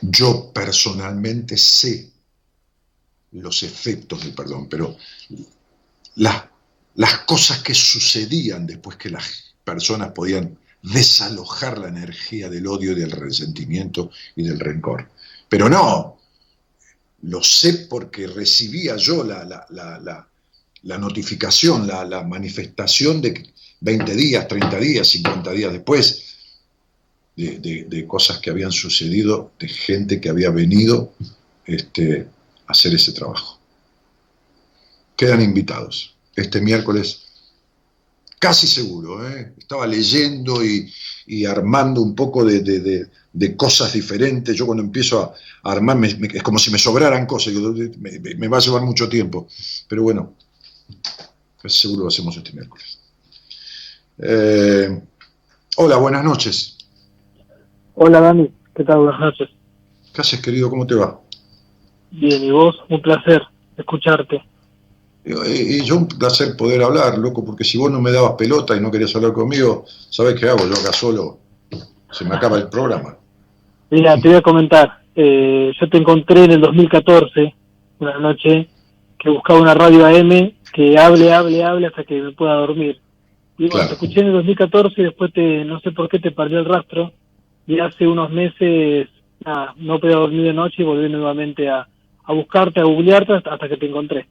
Yo 0.00 0.50
personalmente 0.54 1.58
sé 1.58 2.08
los 3.32 3.62
efectos 3.62 4.24
del 4.24 4.32
perdón, 4.32 4.70
pero 4.70 4.96
las 6.14 7.18
cosas 7.26 7.58
que 7.58 7.74
sucedían 7.74 8.66
después 8.66 8.96
que 8.96 9.10
las 9.10 9.54
personas 9.62 10.12
podían 10.12 10.56
desalojar 10.92 11.78
la 11.78 11.88
energía 11.88 12.48
del 12.48 12.66
odio 12.66 12.94
del 12.94 13.10
resentimiento 13.10 14.10
y 14.36 14.44
del 14.44 14.60
rencor. 14.60 15.08
Pero 15.48 15.68
no, 15.68 16.18
lo 17.22 17.42
sé 17.42 17.86
porque 17.90 18.26
recibía 18.28 18.96
yo 18.96 19.24
la, 19.24 19.44
la, 20.82 20.98
notificación, 20.98 21.86
la, 21.86 22.22
manifestación 22.22 23.20
de 23.20 23.50
20 23.80 24.14
días, 24.14 24.46
30 24.46 24.78
días, 24.78 25.08
50 25.08 25.50
días 25.50 25.72
después 25.72 26.22
de, 27.34 28.04
cosas 28.06 28.38
que 28.38 28.50
habían 28.50 28.72
sucedido, 28.72 29.52
de 29.58 29.68
gente 29.68 30.20
que 30.20 30.28
había 30.28 30.50
venido 30.50 31.12
este, 31.64 32.28
a 32.66 32.72
hacer 32.72 32.94
ese 32.94 33.12
trabajo. 33.12 33.58
Quedan 35.16 35.42
invitados. 35.42 36.14
Este 36.36 36.60
miércoles 36.60 37.25
casi 38.38 38.66
seguro. 38.66 39.26
¿eh? 39.28 39.54
Estaba 39.58 39.86
leyendo 39.86 40.64
y, 40.64 40.92
armando 41.44 42.02
un 42.02 42.14
poco 42.14 42.44
de, 42.44 43.08
cosas 43.56 43.92
diferentes. 43.92 44.56
Yo 44.56 44.66
cuando 44.66 44.84
empiezo 44.84 45.22
a, 45.22 45.70
armar, 45.70 45.98
es 46.04 46.42
como 46.42 46.58
si 46.58 46.70
me 46.70 46.78
sobraran 46.78 47.26
cosas, 47.26 47.54
me, 47.54 48.48
va 48.48 48.58
a 48.58 48.60
llevar 48.60 48.82
mucho 48.82 49.08
tiempo. 49.08 49.48
Pero 49.88 50.02
bueno, 50.02 50.34
casi 51.60 51.78
seguro 51.78 52.02
lo 52.02 52.08
hacemos 52.08 52.36
este 52.36 52.52
miércoles. 52.52 52.98
Eh, 54.18 55.02
hola, 55.76 55.96
buenas 55.96 56.24
noches. 56.24 56.78
Hola 57.94 58.20
Dani, 58.20 58.50
¿qué 58.74 58.84
tal? 58.84 58.98
Buenas 58.98 59.20
noches. 59.20 59.48
¿Qué 60.12 60.20
haces, 60.20 60.40
querido? 60.40 60.70
¿Cómo 60.70 60.86
te 60.86 60.94
va? 60.94 61.20
Bien, 62.10 62.42
y 62.42 62.50
vos, 62.50 62.76
un 62.88 63.02
placer 63.02 63.42
escucharte. 63.76 64.42
Y, 65.26 65.82
yo 65.82 65.96
un 65.96 66.06
placer 66.06 66.56
poder 66.56 66.84
hablar, 66.84 67.18
loco, 67.18 67.44
porque 67.44 67.64
si 67.64 67.76
vos 67.76 67.90
no 67.90 68.00
me 68.00 68.12
dabas 68.12 68.34
pelota 68.38 68.76
y 68.76 68.80
no 68.80 68.92
querías 68.92 69.14
hablar 69.16 69.32
conmigo, 69.32 69.84
¿sabés 69.86 70.38
qué 70.38 70.48
hago? 70.48 70.60
Yo 70.60 70.74
acá 70.74 70.92
solo 70.92 71.38
se 72.12 72.24
me 72.24 72.36
acaba 72.36 72.56
el 72.56 72.68
programa. 72.68 73.16
Mira, 73.90 74.16
te 74.16 74.28
voy 74.28 74.36
a 74.36 74.42
comentar. 74.42 74.98
Eh, 75.16 75.72
yo 75.80 75.88
te 75.88 75.98
encontré 75.98 76.44
en 76.44 76.52
el 76.52 76.60
2014, 76.60 77.54
una 77.98 78.18
noche, 78.18 78.68
que 79.18 79.30
buscaba 79.30 79.60
una 79.60 79.74
radio 79.74 80.06
AM 80.06 80.52
que 80.72 80.96
hable, 80.96 81.32
hable, 81.32 81.64
hable 81.64 81.86
hasta 81.88 82.04
que 82.04 82.22
me 82.22 82.32
pueda 82.32 82.54
dormir. 82.54 83.00
Y 83.58 83.68
bueno, 83.68 83.88
te 83.88 83.94
escuché 83.94 84.20
en 84.20 84.26
el 84.26 84.32
2014 84.34 85.00
y 85.00 85.04
después 85.04 85.32
te, 85.32 85.64
no 85.64 85.80
sé 85.80 85.90
por 85.90 86.08
qué 86.08 86.20
te 86.20 86.30
perdí 86.30 86.54
el 86.54 86.66
rastro. 86.66 87.12
Y 87.66 87.80
hace 87.80 88.06
unos 88.06 88.30
meses, 88.30 89.08
nada, 89.44 89.74
no 89.76 89.98
podía 89.98 90.16
dormir 90.16 90.44
de 90.44 90.52
noche 90.52 90.82
y 90.82 90.84
volví 90.84 91.08
nuevamente 91.08 91.68
a, 91.68 91.88
a 92.24 92.32
buscarte, 92.32 92.78
a 92.78 92.84
googlearte 92.84 93.32
hasta 93.32 93.68
que 93.68 93.76
te 93.76 93.86
encontré. 93.86 94.28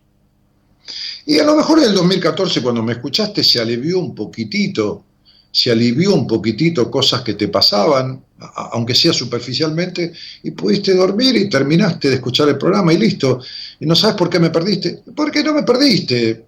Y 1.26 1.40
a 1.40 1.44
lo 1.44 1.56
mejor 1.56 1.80
en 1.80 1.86
el 1.86 1.94
2014, 1.96 2.62
cuando 2.62 2.84
me 2.84 2.94
escuchaste, 2.94 3.44
se 3.44 3.60
alivió 3.60 4.00
un 4.00 4.14
poquitito, 4.14 5.04
se 5.52 5.72
alivió 5.72 6.14
un 6.14 6.28
poquitito 6.28 6.92
cosas 6.92 7.22
que 7.22 7.34
te 7.34 7.48
pasaban, 7.48 8.24
aunque 8.72 8.94
sea 8.94 9.14
superficialmente, 9.14 10.12
y 10.44 10.52
pudiste 10.52 10.94
dormir 10.94 11.36
y 11.36 11.50
terminaste 11.50 12.10
de 12.10 12.16
escuchar 12.16 12.50
el 12.50 12.58
programa 12.58 12.94
y 12.94 12.98
listo. 12.98 13.40
Y 13.80 13.86
no 13.86 13.96
sabes 13.96 14.16
por 14.16 14.30
qué 14.30 14.40
me 14.40 14.50
perdiste. 14.50 15.02
¿Por 15.16 15.32
qué 15.32 15.44
no 15.44 15.54
me 15.54 15.64
perdiste? 15.64 16.46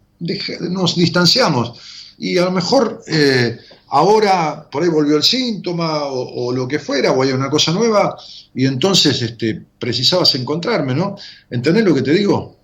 Nos 0.70 0.96
distanciamos. 0.96 1.80
Y 2.20 2.38
a 2.38 2.46
lo 2.46 2.52
mejor 2.52 3.04
eh, 3.08 3.58
ahora 3.90 4.68
por 4.70 4.84
ahí 4.84 4.90
volvió 4.90 5.18
el 5.18 5.24
síntoma 5.24 6.06
o, 6.06 6.52
lo 6.52 6.68
que 6.68 6.80
fuera, 6.80 7.12
o 7.12 7.22
hay 7.22 7.32
una 7.32 7.50
cosa 7.50 7.72
nueva, 7.72 8.18
y 8.54 8.66
entonces 8.66 9.22
este, 9.22 9.62
precisabas 9.80 10.34
encontrarme, 10.36 10.94
¿no? 10.94 11.16
¿Entendés 11.50 11.86
lo 11.86 11.96
que 11.96 12.02
te 12.02 12.12
digo? 12.12 12.57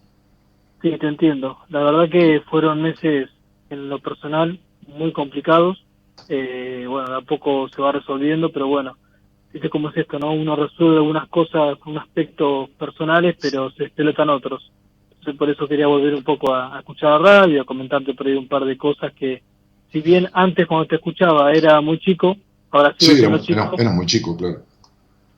Sí, 0.83 0.91
te 0.99 1.07
entiendo. 1.07 1.59
La 1.69 1.81
verdad 1.81 2.09
que 2.09 2.41
fueron 2.41 2.81
meses 2.81 3.29
en 3.69 3.87
lo 3.87 3.99
personal 3.99 4.59
muy 4.85 5.13
complicados. 5.13 5.81
Eh, 6.27 6.85
bueno, 6.89 7.09
de 7.09 7.17
a 7.19 7.21
poco 7.21 7.69
se 7.69 7.81
va 7.81 7.93
resolviendo, 7.93 8.51
pero 8.51 8.67
bueno, 8.67 8.97
dice 9.53 9.69
cómo 9.69 9.89
es 9.89 9.97
esto, 9.97 10.19
¿no? 10.19 10.33
Uno 10.33 10.57
resuelve 10.57 10.97
algunas 10.97 11.29
cosas, 11.29 11.77
un 11.85 11.97
aspectos 11.97 12.69
personales, 12.71 13.37
pero 13.41 13.71
se 13.71 13.85
explotan 13.85 14.29
otros. 14.29 14.73
Entonces 15.11 15.35
por 15.39 15.49
eso 15.49 15.69
quería 15.69 15.87
volver 15.87 16.15
un 16.15 16.23
poco 16.23 16.53
a, 16.53 16.77
escuchar 16.79 17.11
la 17.11 17.39
radio, 17.39 17.61
a 17.61 17.65
comentarte 17.65 18.13
por 18.13 18.27
ahí 18.27 18.33
un 18.33 18.49
par 18.49 18.65
de 18.65 18.77
cosas 18.77 19.13
que, 19.13 19.41
si 19.89 20.01
bien 20.01 20.27
antes 20.33 20.67
cuando 20.67 20.87
te 20.87 20.95
escuchaba 20.95 21.53
era 21.53 21.79
muy 21.79 21.97
chico, 21.97 22.35
ahora 22.71 22.93
sí, 22.99 23.09
era, 23.09 23.39
chico. 23.39 23.71
Era, 23.77 23.91
muy 23.91 24.05
chico, 24.05 24.35
claro. 24.35 24.63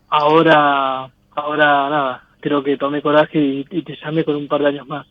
Ahora, 0.09 1.07
ahora 1.35 1.89
nada, 1.91 2.23
creo 2.39 2.63
que 2.63 2.77
tomé 2.77 3.03
coraje 3.03 3.39
y 3.69 3.83
te 3.83 3.95
llamé 4.03 4.23
con 4.23 4.35
un 4.35 4.47
par 4.47 4.61
de 4.61 4.69
años 4.69 4.87
más. 4.87 5.05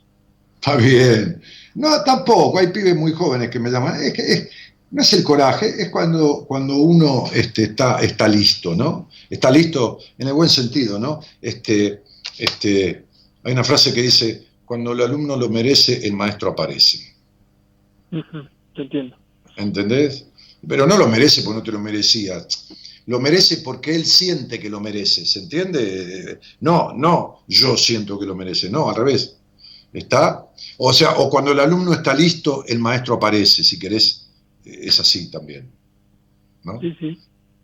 Está 0.64 0.76
bien. 0.78 1.42
No, 1.74 2.02
tampoco. 2.04 2.58
Hay 2.58 2.68
pibes 2.68 2.96
muy 2.96 3.12
jóvenes 3.12 3.50
que 3.50 3.60
me 3.60 3.70
llaman. 3.70 4.02
Es 4.02 4.14
que 4.14 4.48
no 4.92 5.02
es 5.02 5.12
el 5.12 5.22
coraje, 5.22 5.74
es 5.78 5.90
cuando, 5.90 6.46
cuando 6.48 6.76
uno 6.76 7.24
este, 7.34 7.64
está, 7.64 8.00
está 8.00 8.26
listo, 8.26 8.74
¿no? 8.74 9.10
Está 9.28 9.50
listo 9.50 9.98
en 10.16 10.28
el 10.28 10.32
buen 10.32 10.48
sentido, 10.48 10.98
¿no? 10.98 11.20
Este, 11.42 12.04
este, 12.38 13.04
hay 13.42 13.52
una 13.52 13.62
frase 13.62 13.92
que 13.92 14.00
dice, 14.00 14.46
cuando 14.64 14.92
el 14.92 15.02
alumno 15.02 15.36
lo 15.36 15.50
merece, 15.50 16.06
el 16.06 16.14
maestro 16.14 16.52
aparece. 16.52 17.14
entiendo. 18.74 19.16
¿Entendés? 19.56 20.24
Pero 20.66 20.86
no 20.86 20.96
lo 20.96 21.08
merece 21.08 21.42
porque 21.42 21.58
no 21.58 21.62
te 21.62 21.72
lo 21.72 21.80
merecía. 21.80 22.46
Lo 23.04 23.20
merece 23.20 23.58
porque 23.58 23.94
él 23.94 24.06
siente 24.06 24.58
que 24.58 24.70
lo 24.70 24.80
merece, 24.80 25.26
¿se 25.26 25.40
entiende? 25.40 26.40
No, 26.60 26.94
no, 26.94 27.42
yo 27.48 27.76
siento 27.76 28.18
que 28.18 28.24
lo 28.24 28.34
merece, 28.34 28.70
no, 28.70 28.88
al 28.88 28.96
revés. 28.96 29.36
¿Está? 29.95 30.49
O 30.78 30.92
sea, 30.92 31.12
o 31.18 31.30
cuando 31.30 31.53
el 31.53 31.61
alumno 31.61 31.92
está 31.92 32.12
listo, 32.12 32.64
el 32.66 32.80
maestro 32.80 33.14
aparece, 33.14 33.62
si 33.62 33.78
querés, 33.78 34.26
es 34.64 34.99
así 34.99 35.30
también. 35.30 35.70
¿no? 36.64 36.80
Sí, 36.80 36.97
sí. 36.99 37.18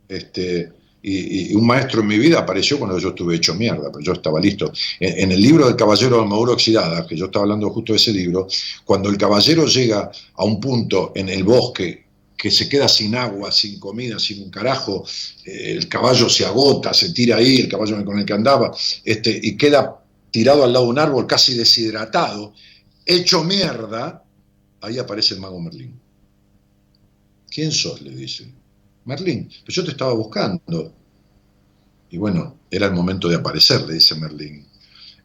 Este, 0.09 0.73
y, 1.03 1.53
un 1.55 1.67
maestro 1.67 2.03
en 2.03 2.07
mi 2.07 2.19
vida 2.19 2.39
apareció 2.39 2.79
cuando 2.79 2.99
yo 2.99 3.09
estuve 3.09 3.35
hecho 3.35 3.55
mierda, 3.55 3.91
pero 3.91 4.01
yo 4.01 4.13
estaba 4.13 4.41
listo. 4.41 4.73
En, 5.01 5.33
el 5.33 5.41
libro 5.41 5.67
del 5.67 5.75
Caballero 5.75 6.17
de 6.17 6.23
Armadura 6.23 6.53
Oxidada, 6.53 7.05
que 7.05 7.17
yo 7.17 7.27
estaba 7.27 7.45
hablando 7.45 7.69
justo 7.71 7.93
de 7.93 7.97
ese 7.97 8.13
libro, 8.13 8.47
cuando 8.85 9.09
el 9.09 9.17
caballero 9.17 9.67
llega 9.67 10.11
a 10.35 10.45
un 10.45 10.61
punto 10.61 11.13
en 11.17 11.29
el 11.31 11.43
bosque 11.43 12.05
que 12.37 12.51
se 12.51 12.69
queda 12.69 12.89
sin 12.89 13.17
agua, 13.17 13.51
sin 13.51 13.79
comida, 13.81 14.19
sin 14.19 14.43
un 14.43 14.51
carajo, 14.51 15.05
eh, 15.45 15.73
el 15.73 15.89
caballo 15.89 16.29
se 16.29 16.47
agota, 16.47 16.95
se 16.95 17.13
tira 17.13 17.37
ahí, 17.37 17.59
el 17.61 17.69
caballo 17.69 18.03
con 18.05 18.19
el 18.19 18.25
que 18.25 18.33
andaba, 18.33 18.75
este, 19.05 19.39
y 19.43 19.57
queda 19.57 20.01
tirado 20.31 20.65
al 20.65 20.73
lado 20.73 20.87
de 20.87 20.91
un 20.91 20.99
árbol 20.99 21.27
casi 21.27 21.57
deshidratado, 21.57 22.55
hecho 23.05 23.45
mierda, 23.45 24.25
ahí 24.81 24.99
aparece 24.99 25.35
el 25.35 25.41
mago 25.41 25.61
Merlín. 25.61 25.99
¿Quién 27.49 27.73
sos? 27.73 28.01
le 28.01 28.15
dice. 28.15 28.53
Merlín, 29.05 29.51
pues 29.65 29.75
yo 29.75 29.85
te 29.85 29.91
estaba 29.91 30.13
buscando. 30.13 30.95
Y 32.11 32.19
bueno, 32.19 32.61
era 32.71 32.87
el 32.87 32.93
momento 32.93 33.29
de 33.29 33.37
aparecer, 33.37 33.83
le 33.83 33.95
dice 33.95 34.15
Merlín. 34.15 34.67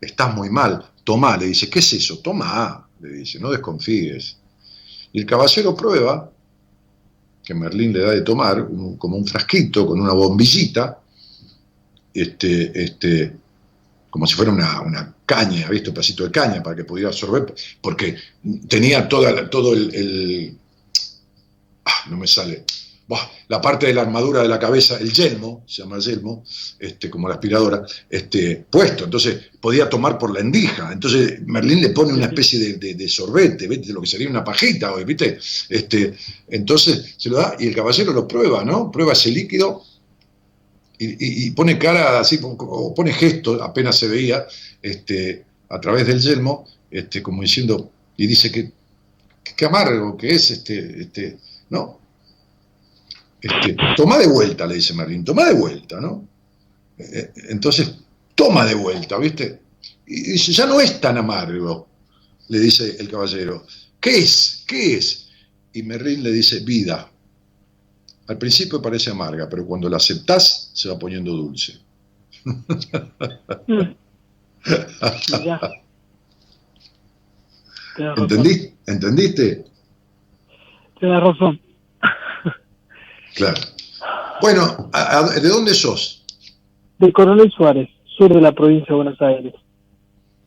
Estás 0.02 0.34
muy 0.34 0.50
mal, 0.50 0.84
toma, 1.04 1.38
le 1.38 1.48
dice, 1.48 1.70
¿qué 1.70 1.80
es 1.80 1.94
eso? 1.94 2.20
Toma, 2.20 2.88
le 3.02 3.10
dice, 3.10 3.40
no 3.40 3.52
desconfíes. 3.52 4.38
Y 5.14 5.20
el 5.20 5.26
caballero 5.26 5.76
prueba, 5.76 6.32
que 7.44 7.54
Merlín 7.54 7.94
le 7.94 8.02
da 8.02 8.12
de 8.12 8.22
tomar, 8.22 8.68
como 8.98 9.18
un 9.18 9.26
frasquito 9.26 9.86
con 9.86 10.02
una 10.02 10.14
bombillita, 10.14 11.00
este, 12.14 12.84
este, 12.84 13.38
como 14.16 14.28
si 14.28 14.36
fuera 14.36 14.50
una, 14.50 14.80
una 14.80 15.14
caña, 15.26 15.68
¿visto? 15.68 15.90
Un 15.90 15.96
pedacito 15.96 16.24
de 16.24 16.32
caña 16.32 16.64
para 16.64 16.74
que 16.74 16.86
pudiera 16.86 17.10
absorber, 17.10 17.54
porque 17.82 18.16
tenía 18.70 19.10
toda, 19.10 19.50
todo 19.50 19.74
el, 19.74 20.58
ah, 21.84 22.06
no 22.10 22.16
me 22.16 22.26
sale, 22.26 22.64
la 23.50 23.60
parte 23.60 23.88
de 23.88 23.94
la 23.94 24.04
armadura 24.04 24.42
de 24.42 24.48
la 24.48 24.58
cabeza, 24.58 24.98
el 25.02 25.12
yelmo, 25.12 25.66
se 25.68 25.82
llama 25.82 26.00
yelmo, 26.00 26.46
este, 26.80 27.10
como 27.10 27.28
la 27.28 27.34
aspiradora, 27.34 27.86
este, 28.10 28.66
puesto. 28.70 29.04
Entonces 29.04 29.38
podía 29.60 29.90
tomar 29.90 30.18
por 30.18 30.34
la 30.34 30.40
endija. 30.40 30.94
Entonces 30.94 31.42
Merlín 31.46 31.82
le 31.82 31.90
pone 31.90 32.14
una 32.14 32.28
especie 32.28 32.78
de, 32.78 33.10
sorbete, 33.10 33.68
¿viste? 33.68 33.92
lo 33.92 34.00
que 34.00 34.08
sería 34.08 34.30
una 34.30 34.46
pajita 34.46 34.94
hoy, 34.94 35.04
¿viste? 35.04 35.40
Este, 35.68 36.14
entonces 36.48 37.16
se 37.18 37.30
lo 37.30 37.36
da 37.36 37.58
y 37.60 37.68
el 37.68 37.76
caballero 37.76 38.14
lo 38.14 38.26
prueba, 38.26 38.64
¿no? 38.64 38.90
Prueba 38.90 39.12
ese 39.12 39.30
líquido 39.30 39.84
y, 40.98 41.52
pone 41.52 41.78
cara 41.78 42.20
así, 42.20 42.40
o 42.42 42.94
pone 42.94 43.12
gesto, 43.14 43.62
apenas 43.62 43.98
se 43.98 44.08
veía, 44.08 44.46
este, 44.82 45.44
a 45.70 45.80
través 45.80 46.08
del 46.08 46.22
yelmo, 46.22 46.68
este, 46.90 47.22
como 47.22 47.42
diciendo, 47.42 47.92
y 48.18 48.28
dice 48.28 48.52
que, 48.52 48.72
que 49.56 49.66
amargo 49.66 50.16
que 50.16 50.36
es, 50.36 50.52
este, 50.52 51.02
este, 51.02 51.38
no, 51.70 52.00
este, 53.42 53.76
toma 53.96 54.18
de 54.18 54.28
vuelta, 54.28 54.66
le 54.66 54.76
dice 54.76 54.94
Merlín, 54.94 55.26
toma 55.26 55.46
de 55.46 55.54
vuelta, 55.54 56.00
¿no? 56.00 56.28
Eh, 56.98 57.04
eh, 57.14 57.32
entonces, 57.50 57.94
toma 58.34 58.66
de 58.66 58.76
vuelta, 58.76 59.18
¿viste? 59.18 59.60
Y 60.08 60.32
dice, 60.32 60.52
ya 60.52 60.66
no 60.66 60.80
es 60.80 61.00
tan 61.02 61.18
amargo, 61.18 61.88
le 62.48 62.60
dice 62.60 62.96
el 63.00 63.10
caballero. 63.10 63.66
¿Qué 64.00 64.18
es? 64.20 64.64
¿Qué 64.68 64.98
es? 64.98 65.28
Y 65.74 65.84
Merlín 65.84 66.24
le 66.24 66.32
dice, 66.32 66.60
vida. 66.62 67.12
Al 68.28 68.38
principio 68.38 68.82
parece 68.82 69.12
amarga, 69.12 69.48
pero 69.50 69.66
cuando 69.66 69.90
la 69.90 69.98
aceptás, 69.98 70.65
se 70.76 70.90
va 70.90 71.00
poniendo 71.00 71.32
dulce. 71.32 71.80
¿Entendiste? 78.18 78.76
¿Entendiste? 78.86 79.66
Tienes 81.00 81.24
razón. 81.24 81.62
Claro. 83.36 83.62
Bueno, 84.42 84.92
¿de 85.42 85.50
dónde 85.50 85.74
sos? 85.74 86.26
De 87.00 87.12
Coronel 87.14 87.52
Suárez, 87.52 87.90
sur 88.18 88.34
de 88.34 88.42
la 88.42 88.52
provincia 88.52 88.88
de 88.90 88.96
Buenos 88.96 89.22
Aires. 89.22 89.54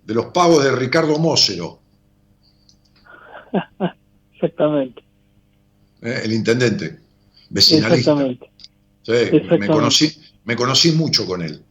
De 0.04 0.14
los 0.14 0.26
pagos 0.26 0.62
de 0.64 0.76
Ricardo 0.76 1.18
Mócero. 1.18 1.80
Exactamente. 4.34 5.02
Eh, 6.02 6.20
el 6.24 6.32
intendente, 6.32 6.98
vecinalista. 7.50 8.12
Exactamente. 8.12 8.50
Sí, 9.09 9.40
Me, 9.59 9.66
conocí, 9.66 10.20
me 10.44 10.54
conocí 10.54 10.92
mucho 10.92 11.24
con 11.24 11.40
él. 11.40 11.62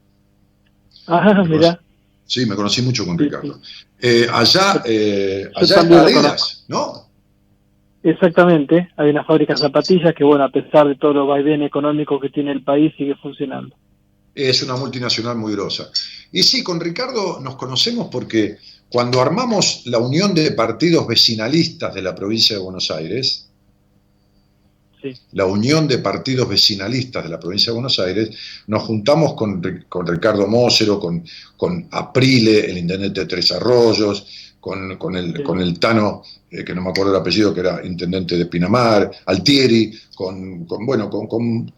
Ajá, 1.05 1.43
mira. 1.43 1.79
Sí, 2.25 2.47
me 2.47 2.55
conocí 2.55 2.81
mucho 2.81 3.05
con 3.05 3.15
Ricardo. 3.15 3.59
Eh, 4.01 4.27
allá, 4.31 4.81
eh, 4.85 5.47
allá 5.55 5.81
en 5.81 5.93
Adidas, 5.93 6.65
¿no? 6.67 7.07
Exactamente, 8.01 8.89
hay 8.97 9.09
una 9.09 9.23
fábrica 9.23 9.53
de 9.53 9.59
zapatillas 9.59 10.15
que, 10.15 10.23
bueno, 10.23 10.45
a 10.45 10.49
pesar 10.49 10.87
de 10.87 10.95
todo 10.95 11.13
lo 11.13 11.27
vaivén 11.27 11.61
económico 11.61 12.19
que 12.19 12.29
tiene 12.29 12.51
el 12.51 12.63
país, 12.63 12.93
sigue 12.97 13.15
funcionando. 13.15 13.75
Es 14.33 14.63
una 14.63 14.75
multinacional 14.75 15.37
muy 15.37 15.53
grosa. 15.53 15.89
Y 16.31 16.41
sí, 16.41 16.63
con 16.63 16.79
Ricardo 16.79 17.39
nos 17.39 17.55
conocemos 17.55 18.07
porque 18.11 18.57
cuando 18.89 19.21
armamos 19.21 19.83
la 19.85 19.99
unión 19.99 20.33
de 20.33 20.51
partidos 20.51 21.07
vecinalistas 21.07 21.93
de 21.93 22.01
la 22.01 22.15
provincia 22.15 22.55
de 22.55 22.63
Buenos 22.63 22.89
Aires, 22.89 23.46
la 25.31 25.45
unión 25.45 25.87
de 25.87 25.99
partidos 25.99 26.49
vecinalistas 26.49 27.23
de 27.23 27.29
la 27.29 27.39
provincia 27.39 27.71
de 27.71 27.75
Buenos 27.75 27.99
Aires, 27.99 28.29
nos 28.67 28.83
juntamos 28.83 29.33
con, 29.33 29.61
con 29.87 30.07
Ricardo 30.07 30.47
Mócero, 30.47 30.99
con, 30.99 31.23
con 31.55 31.87
Aprile, 31.91 32.69
el 32.69 32.77
intendente 32.77 33.21
de 33.21 33.25
Tres 33.25 33.51
Arroyos, 33.51 34.25
con, 34.97 35.15
el, 35.15 35.43
con 35.43 35.61
el 35.61 35.79
Tano, 35.79 36.23
eh, 36.49 36.63
que 36.63 36.75
no 36.75 36.81
me 36.81 36.89
acuerdo 36.89 37.11
el 37.11 37.21
apellido, 37.21 37.53
que 37.53 37.61
era 37.61 37.85
intendente 37.85 38.37
de 38.37 38.45
Pinamar, 38.47 39.09
Altieri, 39.25 39.97
con, 40.15 40.67
bueno, 40.85 41.09
con, 41.09 41.71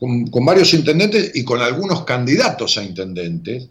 varios 0.46 0.74
intendentes 0.74 1.32
y 1.36 1.44
con 1.44 1.62
algunos 1.62 2.04
candidatos 2.04 2.78
a 2.78 2.84
intendentes, 2.84 3.68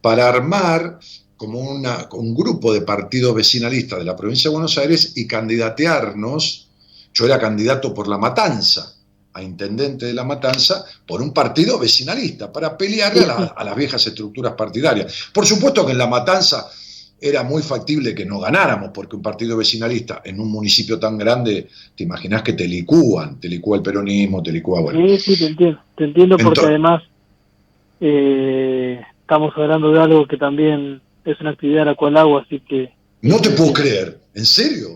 para 0.00 0.28
armar 0.28 0.98
como 1.36 1.60
una, 1.60 2.08
un 2.12 2.34
grupo 2.34 2.72
de 2.72 2.82
partidos 2.82 3.34
vecinalistas 3.34 3.98
de 3.98 4.04
la 4.04 4.16
provincia 4.16 4.48
de 4.48 4.54
Buenos 4.54 4.78
Aires 4.78 5.12
y 5.16 5.26
candidatearnos. 5.26 6.68
Yo 7.14 7.26
era 7.26 7.38
candidato 7.38 7.92
por 7.92 8.08
La 8.08 8.16
Matanza, 8.16 8.94
a 9.34 9.42
intendente 9.42 10.06
de 10.06 10.14
La 10.14 10.24
Matanza, 10.24 10.84
por 11.06 11.22
un 11.22 11.32
partido 11.32 11.78
vecinalista, 11.78 12.52
para 12.52 12.76
pelearle 12.76 13.24
a, 13.24 13.54
a 13.56 13.64
las 13.64 13.76
viejas 13.76 14.06
estructuras 14.06 14.54
partidarias. 14.54 15.30
Por 15.32 15.46
supuesto 15.46 15.86
que 15.86 15.92
en 15.92 15.98
La 15.98 16.06
Matanza 16.06 16.68
era 17.24 17.44
muy 17.44 17.62
factible 17.62 18.16
que 18.16 18.26
no 18.26 18.40
ganáramos, 18.40 18.90
porque 18.92 19.14
un 19.14 19.22
partido 19.22 19.56
vecinalista 19.56 20.22
en 20.24 20.40
un 20.40 20.50
municipio 20.50 20.98
tan 20.98 21.16
grande, 21.16 21.68
te 21.96 22.02
imaginas 22.02 22.42
que 22.42 22.54
te 22.54 22.66
licúan, 22.66 23.38
te 23.38 23.48
licúa 23.48 23.76
el 23.76 23.82
peronismo, 23.82 24.42
te 24.42 24.50
licúa, 24.50 24.80
bueno. 24.80 25.00
Sí, 25.06 25.18
sí, 25.18 25.38
te 25.38 25.46
entiendo, 25.46 25.80
te 25.96 26.04
entiendo 26.04 26.36
porque 26.36 26.66
además 26.66 27.04
eh, 28.00 29.00
estamos 29.20 29.52
hablando 29.56 29.92
de 29.92 30.00
algo 30.00 30.26
que 30.26 30.36
también 30.36 31.00
es 31.24 31.40
una 31.40 31.50
actividad 31.50 31.82
a 31.82 31.92
la 31.92 31.94
cual 31.94 32.16
hago, 32.16 32.38
así 32.38 32.58
que... 32.58 32.92
No 33.20 33.38
te 33.40 33.50
puedo 33.50 33.72
creer, 33.72 34.18
¿en 34.34 34.44
serio? 34.44 34.88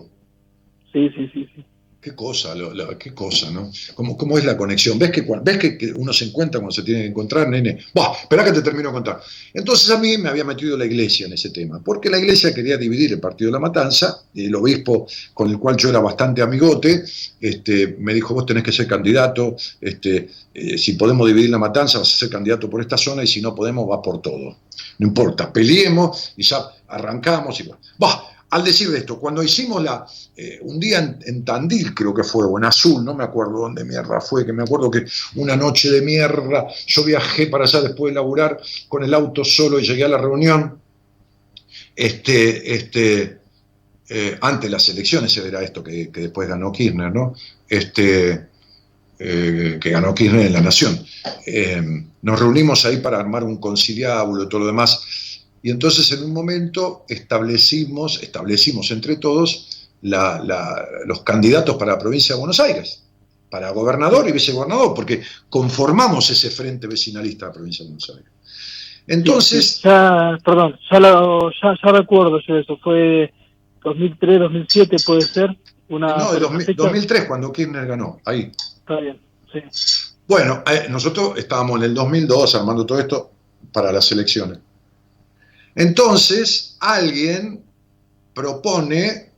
Sí, 0.91 1.09
sí, 1.15 1.29
sí, 1.33 1.49
sí. 1.55 1.65
Qué 1.99 2.13
cosa, 2.13 2.53
qué 2.99 3.13
cosa, 3.13 3.49
¿no? 3.49 3.71
¿Cómo, 3.95 4.15
¿Cómo, 4.15 4.37
es 4.37 4.45
la 4.45 4.55
conexión? 4.55 4.99
¿Ves 4.99 5.09
que, 5.09 5.25
ves 5.43 5.57
que, 5.57 5.93
uno 5.95 6.13
se 6.13 6.25
encuentra 6.25 6.59
cuando 6.59 6.73
se 6.73 6.83
tiene 6.83 7.01
que 7.01 7.07
encontrar, 7.07 7.49
nene? 7.49 7.79
Bah, 7.93 8.13
espera 8.21 8.45
que 8.45 8.51
te 8.51 8.61
termino 8.61 8.89
de 8.89 8.93
contar. 8.93 9.19
Entonces 9.51 9.89
a 9.89 9.97
mí 9.97 10.15
me 10.17 10.29
había 10.29 10.43
metido 10.43 10.77
la 10.77 10.85
iglesia 10.85 11.25
en 11.25 11.33
ese 11.33 11.49
tema, 11.49 11.81
porque 11.83 12.09
la 12.09 12.19
iglesia 12.19 12.53
quería 12.53 12.77
dividir 12.77 13.13
el 13.13 13.19
partido 13.19 13.49
de 13.49 13.53
la 13.53 13.59
matanza, 13.59 14.21
y 14.31 14.45
el 14.45 14.55
obispo 14.55 15.07
con 15.33 15.49
el 15.49 15.57
cual 15.57 15.75
yo 15.75 15.89
era 15.89 15.99
bastante 15.99 16.43
amigote, 16.43 17.03
este, 17.41 17.95
me 17.99 18.13
dijo, 18.13 18.35
vos 18.35 18.45
tenés 18.45 18.63
que 18.63 18.71
ser 18.71 18.87
candidato, 18.87 19.55
este, 19.81 20.29
eh, 20.53 20.77
si 20.77 20.93
podemos 20.93 21.27
dividir 21.27 21.49
la 21.49 21.57
matanza, 21.57 21.97
vas 21.97 22.13
a 22.13 22.17
ser 22.17 22.29
candidato 22.29 22.69
por 22.69 22.79
esta 22.79 22.97
zona, 22.97 23.23
y 23.23 23.27
si 23.27 23.41
no 23.41 23.55
podemos, 23.55 23.89
va 23.89 24.03
por 24.03 24.21
todo. 24.21 24.57
No 24.99 25.07
importa, 25.07 25.51
peleemos 25.51 26.33
y 26.37 26.43
ya 26.43 26.63
arrancamos 26.87 27.59
y 27.59 27.63
va. 27.63 27.77
Bah, 27.97 28.23
al 28.49 28.63
decir 28.63 28.93
esto, 28.95 29.19
cuando 29.19 29.43
hicimos 29.43 29.83
la, 29.83 30.05
eh, 30.35 30.59
un 30.61 30.79
día 30.79 31.17
en, 31.25 31.43
Tandil 31.43 31.93
creo 31.93 32.13
que 32.13 32.23
fue, 32.23 32.45
o 32.45 32.57
en 32.57 32.63
Azul, 32.63 33.03
no 33.03 33.13
me 33.13 33.25
acuerdo 33.25 33.59
dónde 33.59 33.83
mierda 33.83 34.21
fue, 34.21 34.45
que 34.45 34.53
me 34.53 34.63
acuerdo 34.63 34.89
que 34.89 35.05
una 35.35 35.57
noche 35.57 35.91
de 35.91 36.01
mierda, 36.01 36.65
yo 36.85 37.03
viajé 37.03 37.47
para 37.47 37.65
allá 37.65 37.81
después 37.81 38.11
de 38.11 38.15
laburar 38.15 38.57
con 38.87 39.03
el 39.03 39.13
auto 39.13 39.43
solo 39.43 39.79
y 39.79 39.85
llegué 39.85 40.05
a 40.05 40.09
la 40.09 40.17
reunión, 40.17 40.79
este, 41.93 42.73
este, 42.73 43.39
eh, 44.09 44.37
antes 44.39 44.71
las 44.71 44.87
elecciones, 44.89 45.35
era 45.35 45.61
esto 45.61 45.83
que, 45.83 46.09
después 46.13 46.47
ganó 46.47 46.71
Kirchner, 46.71 47.13
¿no? 47.13 47.33
Este, 47.67 48.47
eh, 49.19 49.77
que 49.81 49.89
ganó 49.89 50.15
Kirchner 50.15 50.45
en 50.45 50.53
La 50.53 50.61
Nación. 50.61 51.05
nos 52.21 52.39
reunimos 52.39 52.85
ahí 52.85 52.97
para 52.97 53.19
armar 53.19 53.43
un 53.43 53.57
conciliábulo 53.57 54.43
y 54.43 54.49
todo 54.49 54.61
lo 54.61 54.67
demás 54.67 55.26
y 55.61 55.71
entonces 55.71 56.11
en 56.11 56.23
un 56.23 56.33
momento 56.33 57.05
establecimos, 57.09 58.21
establecimos 58.21 58.91
entre 58.91 59.17
todos 59.17 59.89
los 60.01 61.21
candidatos 61.23 61.75
para 61.75 61.93
la 61.93 61.99
provincia 61.99 62.35
de 62.35 62.39
Buenos 62.39 62.59
Aires. 62.59 63.03
para 63.49 63.71
gobernador 63.71 64.27
y 64.27 64.33
vicegobernador, 64.33 64.93
porque 64.93 65.21
conformamos 65.49 66.29
ese 66.29 66.49
frente 66.49 66.85
vecinalista 66.85 67.45
de 67.45 67.49
la 67.49 67.53
provincia 67.53 67.83
de 67.85 67.91
Buenos 67.91 68.09
Aires. 68.09 68.31
Entonces... 69.07 69.81
Ya, 69.81 70.37
perdón, 70.43 70.77
ya, 70.91 70.99
lo, 70.99 71.49
ya, 71.51 71.73
ya 71.81 71.91
recuerdo 71.93 72.41
yo 72.45 72.57
eso, 72.57 72.77
fue 72.83 73.33
2003, 73.83 74.39
2007 74.39 74.97
puede 75.05 75.21
ser. 75.21 75.57
Una 75.87 76.17
no, 76.17 76.33
de 76.33 76.73
2003 76.75 77.25
cuando 77.25 77.53
Kirchner 77.53 77.87
ganó, 77.87 78.19
ahí. 78.25 78.51
Está 78.79 78.99
bien, 78.99 79.17
sí. 79.53 79.61
Bueno, 80.27 80.61
eh, 80.69 80.87
nosotros 80.89 81.37
estábamos 81.37 81.77
en 81.77 81.83
el 81.83 81.93
2002 81.93 82.55
armando 82.55 82.85
todo 82.85 82.99
esto 82.99 83.31
para 83.71 83.93
las 83.93 84.11
elecciones. 84.11 84.59
Entonces, 85.77 86.75
alguien 86.79 87.63
propone, 88.33 89.31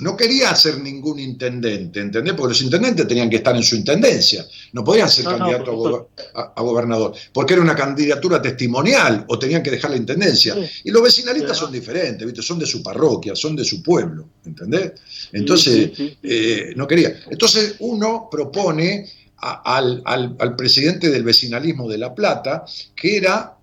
no 0.00 0.16
quería 0.16 0.52
ser 0.56 0.80
ningún 0.80 1.20
intendente, 1.20 2.00
¿entendés? 2.00 2.34
Porque 2.34 2.54
los 2.54 2.62
intendentes 2.62 3.06
tenían 3.06 3.30
que 3.30 3.36
estar 3.36 3.54
en 3.54 3.62
su 3.62 3.76
intendencia, 3.76 4.44
no 4.72 4.82
podían 4.82 5.08
ser 5.08 5.26
candidatos 5.26 6.06
a, 6.34 6.60
gobernador, 6.60 7.14
porque 7.32 7.54
era 7.54 7.62
una 7.62 7.76
candidatura 7.76 8.42
testimonial 8.42 9.24
o 9.28 9.38
tenían 9.38 9.62
que 9.62 9.70
dejar 9.70 9.92
la 9.92 9.96
intendencia. 9.96 10.56
Y 10.82 10.90
los 10.90 11.02
vecinalistas 11.02 11.56
son 11.56 11.70
diferentes, 11.70 12.26
¿viste? 12.26 12.42
Son 12.42 12.58
de 12.58 12.66
su 12.66 12.82
parroquia, 12.82 13.36
son 13.36 13.54
de 13.54 13.64
su 13.64 13.80
pueblo, 13.80 14.28
¿entendés? 14.44 14.92
Entonces, 15.32 15.92
eh, 16.20 16.72
no 16.74 16.88
quería. 16.88 17.14
Entonces, 17.30 17.76
uno 17.78 18.28
propone 18.28 19.08
al, 19.36 20.02
al, 20.04 20.56
presidente 20.56 21.10
del 21.10 21.22
vecinalismo 21.22 21.88
de 21.88 21.98
La 21.98 22.12
Plata, 22.12 22.64
que 22.94 23.16
era 23.16 23.56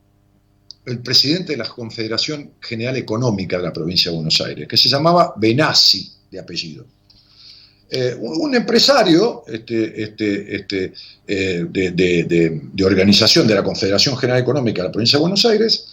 el 0.87 0.99
presidente 0.99 1.51
de 1.51 1.57
la 1.57 1.67
Confederación 1.67 2.53
General 2.61 2.95
Económica 2.95 3.57
de 3.57 3.63
la 3.63 3.73
provincia 3.73 4.09
de 4.09 4.15
Buenos 4.15 4.39
Aires, 4.39 4.67
que 4.69 4.77
se 4.77 4.87
llamaba 4.87 5.33
Benassi, 5.35 6.09
de 6.31 6.39
apellido. 6.39 6.85
Eh, 7.89 8.15
un, 8.17 8.55
empresario 8.55 9.43
este, 9.47 10.01
este, 10.01 10.55
este, 10.55 10.93
eh, 11.27 11.65
de, 11.69 12.85
organización 12.85 13.47
de 13.47 13.55
la 13.55 13.63
Confederación 13.63 14.17
General 14.17 14.41
Económica 14.41 14.81
de 14.81 14.87
la 14.87 14.91
provincia 14.91 15.17
de 15.17 15.21
Buenos 15.21 15.45
Aires, 15.45 15.85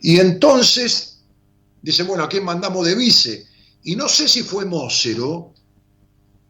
y 0.00 0.20
entonces 0.20 1.18
dice, 1.80 2.04
bueno, 2.04 2.22
¿a 2.22 2.28
quién 2.28 2.44
mandamos 2.44 2.86
de 2.86 2.94
vice? 2.94 3.44
Y 3.82 3.96
no 3.96 4.08
sé 4.08 4.28
si 4.28 4.42
fue 4.42 4.64
Mócero 4.64 5.52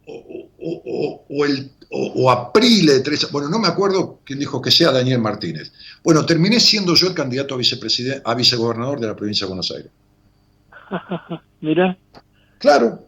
o, 0.07 1.45
el 1.47 1.71
o, 1.93 2.31
Aprile 2.31 2.95
de 2.95 3.01
tres, 3.01 3.31
bueno, 3.31 3.49
no 3.49 3.59
me 3.59 3.69
acuerdo 3.69 4.21
quién 4.25 4.39
dijo 4.39 4.63
que 4.63 4.71
sea 4.71 4.91
Daniel 4.91 5.21
Martínez. 5.21 5.73
Bueno, 6.03 6.25
terminé 6.25 6.59
siendo 6.59 6.95
yo 6.95 7.09
el 7.09 7.15
candidato 7.15 7.55
a 7.55 7.59
vicepresidente, 7.59 8.23
a 8.25 8.35
vicegobernador 8.35 8.99
de 8.99 9.07
la 9.07 9.17
provincia 9.17 9.47
de 9.47 9.49
Buenos 9.49 9.71
Aires. 9.71 9.91
Mira. 11.61 11.97
Claro. 12.59 13.07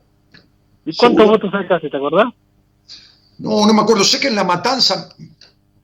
¿Y 0.84 0.94
cuántos 0.96 1.26
votos 1.26 1.50
sacaste, 1.50 1.88
te 1.88 1.96
acordás? 1.96 2.26
No, 3.38 3.66
no 3.66 3.72
me 3.72 3.80
acuerdo. 3.80 4.04
Sé 4.04 4.20
que 4.20 4.28
en 4.28 4.36
la 4.36 4.44
matanza 4.44 5.08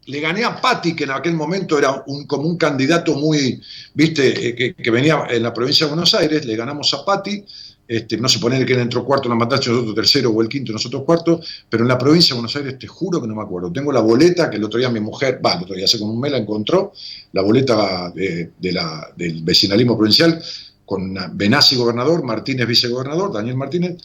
le 0.04 0.20
gané 0.20 0.44
a 0.44 0.60
Patti, 0.60 0.94
que 0.94 1.04
en 1.04 1.12
aquel 1.12 1.34
momento 1.34 1.78
era 1.78 2.02
un, 2.06 2.26
como 2.26 2.44
un 2.44 2.58
candidato 2.58 3.14
muy, 3.14 3.62
viste, 3.94 4.48
eh, 4.48 4.54
que, 4.54 4.74
que, 4.74 4.90
venía 4.90 5.24
en 5.30 5.42
la 5.42 5.54
provincia 5.54 5.86
de 5.86 5.92
Buenos 5.92 6.14
Aires, 6.14 6.44
le 6.44 6.56
ganamos 6.56 6.92
a 6.92 7.04
Patti 7.04 7.44
este, 7.90 8.16
no 8.18 8.28
sé 8.28 8.38
poner 8.38 8.64
que 8.64 8.74
él 8.74 8.78
entró 8.78 9.04
cuarto 9.04 9.26
en 9.26 9.30
la 9.30 9.44
matanza, 9.44 9.68
nosotros 9.68 9.96
tercero 9.96 10.30
o 10.30 10.40
el 10.40 10.48
quinto, 10.48 10.72
nosotros 10.72 11.02
cuarto, 11.02 11.40
pero 11.68 11.82
en 11.82 11.88
la 11.88 11.98
provincia 11.98 12.34
de 12.34 12.40
Buenos 12.40 12.54
Aires 12.54 12.78
te 12.78 12.86
juro 12.86 13.20
que 13.20 13.26
no 13.26 13.34
me 13.34 13.42
acuerdo. 13.42 13.72
Tengo 13.72 13.90
la 13.90 13.98
boleta 13.98 14.48
que 14.48 14.58
el 14.58 14.64
otro 14.64 14.78
día 14.78 14.88
mi 14.90 15.00
mujer, 15.00 15.40
va, 15.44 15.54
el 15.54 15.64
otro 15.64 15.74
día 15.74 15.86
hace 15.86 15.98
como 15.98 16.12
un 16.12 16.20
mes 16.20 16.30
la 16.30 16.38
encontró, 16.38 16.92
la 17.32 17.42
boleta 17.42 18.12
de, 18.14 18.52
la, 18.60 19.12
del 19.16 19.42
vecinalismo 19.42 19.96
provincial 19.96 20.40
con 20.86 21.16
Benassi 21.32 21.74
gobernador, 21.74 22.22
Martínez 22.22 22.68
vicegobernador, 22.68 23.32
Daniel 23.32 23.56
Martínez, 23.56 23.96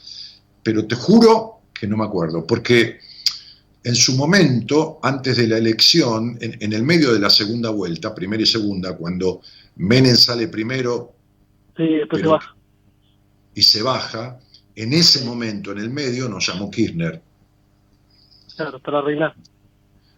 pero 0.64 0.88
te 0.88 0.96
juro 0.96 1.60
que 1.72 1.86
no 1.86 1.96
me 1.96 2.06
acuerdo, 2.06 2.44
porque 2.44 2.98
en 3.84 3.96
su 3.96 4.16
momento, 4.16 4.98
antes 5.04 5.38
de 5.38 5.48
la 5.48 5.60
elección, 5.60 6.40
en, 6.42 6.74
el 6.74 6.82
medio 6.82 7.14
de 7.14 7.20
la 7.20 7.30
segunda 7.30 7.70
vuelta, 7.70 8.16
primera 8.16 8.42
y 8.42 8.48
segunda, 8.48 8.98
cuando 8.98 9.42
Menem 9.76 10.16
sale 10.16 10.48
primero, 10.48 11.14
sí, 11.78 11.86
después 11.98 12.24
se 12.24 12.28
baja 12.28 12.55
y 13.56 13.64
se 13.64 13.82
baja, 13.82 14.40
en 14.76 14.94
ese 14.94 15.26
momento, 15.26 15.72
en 15.72 15.80
el 15.80 15.90
medio, 15.90 16.30
nos 16.30 16.46
llamó 16.46 16.70
Kirchner. 16.70 17.22
Claro, 18.56 18.80
para 18.80 19.00
arreglar. 19.00 19.36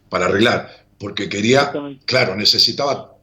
Para 0.10 0.26
arreglar, 0.26 0.86
porque 1.00 1.30
quería, 1.30 1.72
claro, 2.06 2.36
necesitaba 2.36 3.16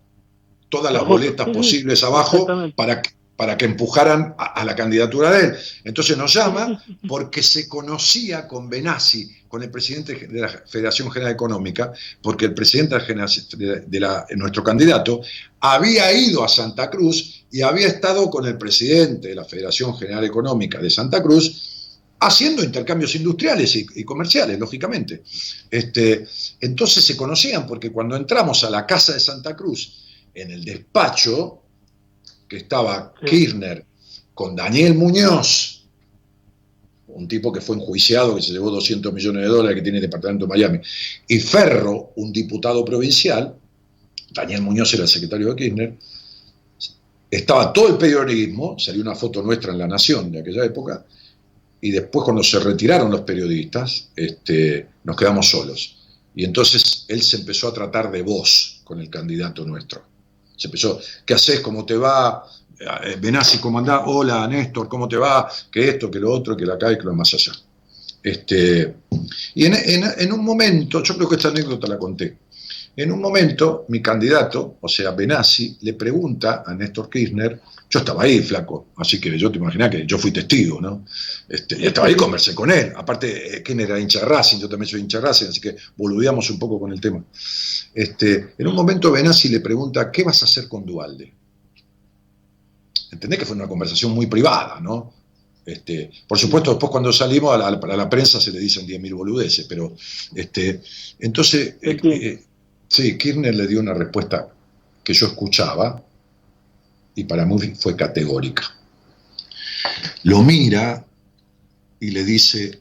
todas 0.68 0.92
las 0.92 1.04
boletas 1.04 1.48
posibles 1.48 2.02
abajo 2.02 2.46
para 2.76 3.02
que 3.02 3.10
para 3.36 3.56
que 3.56 3.64
empujaran 3.64 4.34
a, 4.38 4.64
la 4.64 4.76
candidatura 4.76 5.30
de 5.32 5.46
él. 5.46 5.56
Entonces 5.84 6.16
nos 6.16 6.32
llama 6.32 6.82
porque 7.08 7.42
se 7.42 7.68
conocía 7.68 8.46
con 8.46 8.68
Benassi, 8.68 9.28
con 9.48 9.62
el 9.62 9.70
presidente 9.70 10.14
de 10.14 10.40
la 10.40 10.48
Federación 10.48 11.10
General 11.10 11.32
Económica, 11.32 11.92
porque 12.22 12.46
el 12.46 12.54
presidente 12.54 12.96
de, 12.96 14.00
la, 14.00 14.26
nuestro 14.36 14.62
candidato 14.62 15.20
había 15.60 16.12
ido 16.12 16.44
a 16.44 16.48
Santa 16.48 16.90
Cruz 16.90 17.43
y 17.54 17.62
había 17.62 17.86
estado 17.86 18.28
con 18.30 18.44
el 18.46 18.58
presidente 18.58 19.28
de 19.28 19.34
la 19.36 19.44
Federación 19.44 19.96
General 19.96 20.24
Económica 20.24 20.80
de 20.80 20.90
Santa 20.90 21.22
Cruz 21.22 22.00
haciendo 22.18 22.64
intercambios 22.64 23.14
industriales 23.14 23.76
y, 23.76 24.02
comerciales, 24.02 24.58
lógicamente. 24.58 25.22
Este, 25.70 26.26
entonces 26.60 27.04
se 27.04 27.16
conocían 27.16 27.64
porque 27.64 27.92
cuando 27.92 28.16
entramos 28.16 28.64
a 28.64 28.70
la 28.70 28.84
casa 28.84 29.14
de 29.14 29.20
Santa 29.20 29.54
Cruz, 29.54 30.04
en 30.34 30.50
el 30.50 30.64
despacho, 30.64 31.62
que 32.48 32.56
estaba 32.56 33.14
Kirchner 33.24 33.86
con 34.34 34.56
Daniel 34.56 34.96
Muñoz, 34.96 35.86
un 37.06 37.28
tipo 37.28 37.52
que 37.52 37.60
fue 37.60 37.76
enjuiciado, 37.76 38.34
que 38.34 38.42
se 38.42 38.50
llevó 38.50 38.68
200 38.72 39.12
millones 39.12 39.42
de 39.42 39.48
dólares, 39.48 39.76
que 39.76 39.82
tiene 39.82 39.98
el 39.98 40.02
departamento 40.02 40.46
de 40.46 40.48
Miami, 40.48 40.80
y 41.28 41.38
Ferro, 41.38 42.14
un 42.16 42.32
diputado 42.32 42.84
provincial, 42.84 43.54
Daniel 44.32 44.62
Muñoz 44.62 44.92
era 44.92 45.04
el 45.04 45.08
secretario 45.08 45.50
de 45.50 45.54
Kirchner, 45.54 45.96
estaba 47.36 47.72
todo 47.72 47.88
el 47.88 47.96
periodismo, 47.96 48.78
salió 48.78 49.02
una 49.02 49.14
foto 49.14 49.42
nuestra 49.42 49.72
en 49.72 49.78
La 49.78 49.86
Nación 49.86 50.30
de 50.30 50.40
aquella 50.40 50.64
época, 50.64 51.04
y 51.80 51.90
después 51.90 52.24
cuando 52.24 52.42
se 52.42 52.58
retiraron 52.60 53.10
los 53.10 53.22
periodistas, 53.22 54.08
este, 54.16 54.88
nos 55.04 55.16
quedamos 55.16 55.48
solos. 55.50 55.98
Y 56.34 56.44
entonces 56.44 57.04
él 57.08 57.22
se 57.22 57.36
empezó 57.36 57.68
a 57.68 57.74
tratar 57.74 58.10
de 58.10 58.22
voz 58.22 58.80
con 58.84 59.00
el 59.00 59.10
candidato 59.10 59.64
nuestro. 59.64 60.02
Se 60.56 60.68
empezó, 60.68 60.98
¿qué 61.26 61.34
haces? 61.34 61.60
¿Cómo 61.60 61.84
te 61.84 61.96
va? 61.96 62.44
Eh, 62.78 63.16
Benassi, 63.20 63.58
¿cómo 63.58 63.78
andás? 63.78 64.02
Hola, 64.06 64.46
Néstor, 64.48 64.88
¿cómo 64.88 65.08
te 65.08 65.16
va? 65.16 65.48
Que 65.70 65.90
esto, 65.90 66.10
que 66.10 66.18
lo 66.18 66.32
otro, 66.32 66.56
que 66.56 66.64
la 66.64 66.74
acá 66.74 66.92
y 66.92 66.98
que 66.98 67.04
lo 67.04 67.14
más 67.14 67.32
allá. 67.34 67.52
Este, 68.22 68.96
y 69.54 69.66
en, 69.66 70.32
un 70.32 70.44
momento, 70.44 71.02
yo 71.02 71.14
creo 71.14 71.28
que 71.28 71.36
esta 71.36 71.48
anécdota 71.48 71.86
la 71.86 71.98
conté, 71.98 72.38
en 72.96 73.12
un 73.12 73.20
momento 73.20 73.84
mi 73.88 74.00
candidato, 74.00 74.76
o 74.80 74.88
sea, 74.88 75.10
Benassi, 75.10 75.78
le 75.80 75.94
pregunta 75.94 76.62
a 76.64 76.74
Néstor 76.74 77.10
Kirchner, 77.10 77.60
yo 77.90 77.98
estaba 77.98 78.24
ahí, 78.24 78.40
flaco, 78.40 78.88
así 78.96 79.20
que 79.20 79.36
yo 79.38 79.50
te 79.50 79.58
imaginas 79.58 79.90
que 79.90 80.06
yo 80.06 80.18
fui 80.18 80.30
testigo, 80.30 80.80
¿no? 80.80 81.04
Este, 81.48 81.78
y 81.78 81.86
estaba 81.86 82.06
ahí, 82.06 82.14
conversé 82.14 82.54
con 82.54 82.70
él. 82.70 82.92
Aparte, 82.96 83.56
eh, 83.56 83.62
Kirchner 83.62 83.90
era 83.90 84.00
hincha 84.00 84.24
Racing, 84.24 84.58
yo 84.58 84.68
también 84.68 84.88
soy 84.88 85.00
hincha 85.00 85.20
Racing, 85.20 85.46
así 85.46 85.60
que 85.60 85.76
boludeamos 85.96 86.48
un 86.50 86.58
poco 86.58 86.78
con 86.78 86.92
el 86.92 87.00
tema. 87.00 87.24
Este, 87.94 88.54
en 88.58 88.66
un 88.66 88.74
momento 88.74 89.10
Benassi 89.10 89.48
le 89.48 89.60
pregunta, 89.60 90.10
¿qué 90.10 90.22
vas 90.22 90.42
a 90.42 90.46
hacer 90.46 90.68
con 90.68 90.84
Dualde? 90.84 91.32
Entendés 93.10 93.38
que 93.38 93.46
fue 93.46 93.56
una 93.56 93.68
conversación 93.68 94.12
muy 94.12 94.26
privada, 94.26 94.80
¿no? 94.80 95.12
Este, 95.66 96.10
por 96.28 96.38
supuesto, 96.38 96.70
después 96.70 96.90
cuando 96.90 97.12
salimos 97.12 97.54
a 97.54 97.58
la, 97.58 97.96
la 97.96 98.10
prensa 98.10 98.40
se 98.40 98.52
le 98.52 98.58
dicen 98.58 98.86
10.000 98.86 99.14
boludeces, 99.14 99.66
pero 99.66 99.96
este, 100.34 100.82
entonces, 101.20 101.76
eh, 101.80 101.96
eh, 102.02 102.42
sí, 102.88 103.18
Kirchner 103.18 103.54
le 103.54 103.66
dio 103.66 103.80
una 103.80 103.94
respuesta 103.94 104.48
que 105.02 105.12
yo 105.12 105.26
escuchaba 105.26 106.02
y 107.14 107.24
para 107.24 107.44
mí 107.44 107.74
fue 107.78 107.96
categórica. 107.96 108.64
Lo 110.24 110.42
mira 110.42 111.04
y 112.00 112.10
le 112.10 112.24
dice, 112.24 112.78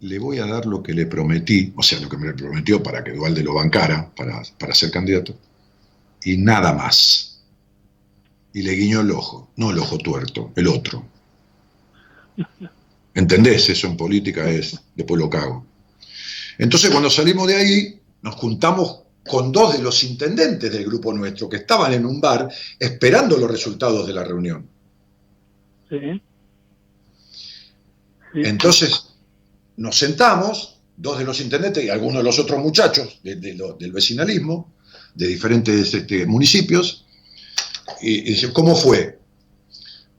le 0.00 0.18
voy 0.18 0.38
a 0.38 0.46
dar 0.46 0.66
lo 0.66 0.82
que 0.82 0.94
le 0.94 1.06
prometí, 1.06 1.72
o 1.76 1.82
sea, 1.82 2.00
lo 2.00 2.08
que 2.08 2.16
me 2.16 2.32
prometió 2.32 2.82
para 2.82 3.04
que 3.04 3.12
Dualde 3.12 3.42
lo 3.42 3.54
bancara, 3.54 4.10
para, 4.14 4.42
para 4.58 4.74
ser 4.74 4.90
candidato, 4.90 5.36
y 6.24 6.36
nada 6.38 6.72
más. 6.72 7.42
Y 8.52 8.62
le 8.62 8.72
guiñó 8.72 9.02
el 9.02 9.10
ojo, 9.10 9.50
no 9.56 9.70
el 9.70 9.78
ojo 9.78 9.98
tuerto, 9.98 10.52
el 10.56 10.66
otro. 10.66 11.06
¿Entendés? 13.14 13.68
Eso 13.68 13.86
en 13.86 13.96
política 13.96 14.48
es, 14.50 14.80
después 14.94 15.20
lo 15.20 15.28
cago. 15.28 15.66
Entonces 16.58 16.90
cuando 16.90 17.10
salimos 17.10 17.46
de 17.46 17.56
ahí, 17.56 17.99
nos 18.22 18.34
juntamos 18.36 19.00
con 19.26 19.52
dos 19.52 19.74
de 19.74 19.82
los 19.82 20.02
intendentes 20.02 20.72
del 20.72 20.84
grupo 20.84 21.12
nuestro 21.12 21.48
que 21.48 21.58
estaban 21.58 21.92
en 21.92 22.06
un 22.06 22.20
bar 22.20 22.48
esperando 22.78 23.36
los 23.36 23.50
resultados 23.50 24.06
de 24.06 24.14
la 24.14 24.24
reunión. 24.24 24.68
Sí. 25.88 26.22
Entonces, 28.34 29.14
nos 29.76 29.96
sentamos, 29.96 30.80
dos 30.96 31.18
de 31.18 31.24
los 31.24 31.40
intendentes 31.40 31.84
y 31.84 31.88
algunos 31.88 32.18
de 32.18 32.24
los 32.24 32.38
otros 32.38 32.60
muchachos 32.60 33.20
del 33.22 33.92
vecinalismo, 33.92 34.72
de 35.14 35.26
diferentes 35.26 35.92
este, 35.92 36.26
municipios, 36.26 37.06
y, 38.00 38.32
y, 38.32 38.52
¿cómo 38.52 38.76
fue? 38.76 39.18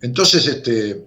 Entonces, 0.02 0.48
este, 0.48 1.06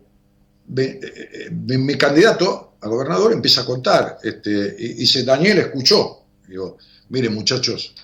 mi, 0.67 1.95
candidato 1.97 2.77
a 2.81 2.89
gobernador, 2.89 3.33
empieza 3.33 3.63
a 3.63 3.67
contar. 3.67 4.19
Este, 4.23 4.77
y 4.79 4.95
dice, 4.95 5.25
Daniel 5.25 5.59
escuchó. 5.59 6.24
Digo, 6.49 6.79
miren 7.09 7.35
muchachos, 7.35 7.95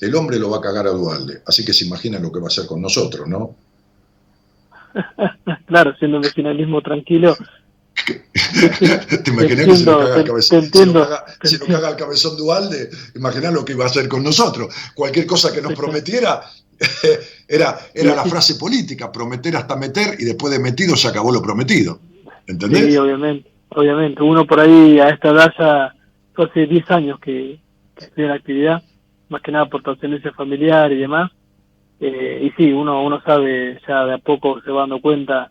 el 0.00 0.14
hombre 0.14 0.38
lo 0.38 0.50
va 0.50 0.58
a 0.58 0.60
cagar 0.60 0.86
a 0.86 0.90
Dualde, 0.90 1.42
así 1.46 1.64
que 1.64 1.72
se 1.72 1.84
imaginan 1.84 2.22
lo 2.22 2.32
que 2.32 2.40
va 2.40 2.46
a 2.46 2.48
hacer 2.48 2.66
con 2.66 2.80
nosotros, 2.80 3.28
¿no? 3.28 3.54
claro, 5.66 5.94
siendo 5.98 6.18
un 6.18 6.22
vecinalismo 6.22 6.80
tranquilo. 6.82 7.36
¿Te 9.24 9.30
imaginas 9.30 9.66
que 9.66 9.76
si 9.76 9.84
lo 9.84 9.98
caga 9.98 10.16
el 10.16 10.24
cabezón, 10.24 10.64
si 10.64 10.84
lo 10.84 10.92
caga, 10.92 11.24
si 11.42 11.58
lo 11.58 11.66
caga 11.66 11.88
el 11.90 11.96
cabezón 11.96 12.36
Dualde, 12.36 12.90
imaginá 13.14 13.50
lo 13.50 13.64
que 13.64 13.72
iba 13.72 13.84
a 13.84 13.88
hacer 13.88 14.08
con 14.08 14.22
nosotros. 14.22 14.74
Cualquier 14.94 15.26
cosa 15.26 15.52
que 15.52 15.62
nos 15.62 15.74
prometiera 15.74 16.42
era, 17.48 17.78
era 17.94 18.14
la 18.14 18.24
frase 18.24 18.56
política, 18.56 19.12
prometer 19.12 19.56
hasta 19.56 19.76
meter 19.76 20.16
y 20.18 20.24
después 20.24 20.52
de 20.52 20.58
metido 20.58 20.96
se 20.96 21.08
acabó 21.08 21.32
lo 21.32 21.40
prometido. 21.40 22.00
¿Entendés? 22.46 22.86
Sí, 22.86 22.96
obviamente, 22.96 23.50
obviamente. 23.70 24.22
Uno 24.22 24.46
por 24.46 24.60
ahí 24.60 24.98
a 24.98 25.10
esta 25.10 25.30
edad 25.30 25.52
ya 25.58 25.94
hace 26.42 26.66
10 26.66 26.90
años 26.90 27.20
que, 27.20 27.60
que 27.96 28.04
estoy 28.04 28.24
en 28.24 28.30
actividad, 28.30 28.82
más 29.28 29.42
que 29.42 29.52
nada 29.52 29.66
por 29.66 29.82
trascendencia 29.82 30.32
familiar 30.32 30.92
y 30.92 30.96
demás. 30.96 31.30
Eh, 32.00 32.40
y 32.42 32.50
sí, 32.56 32.72
uno, 32.72 33.04
uno 33.04 33.22
sabe, 33.22 33.80
ya 33.86 34.04
de 34.04 34.14
a 34.14 34.18
poco 34.18 34.60
se 34.62 34.70
va 34.70 34.80
dando 34.80 35.00
cuenta 35.00 35.50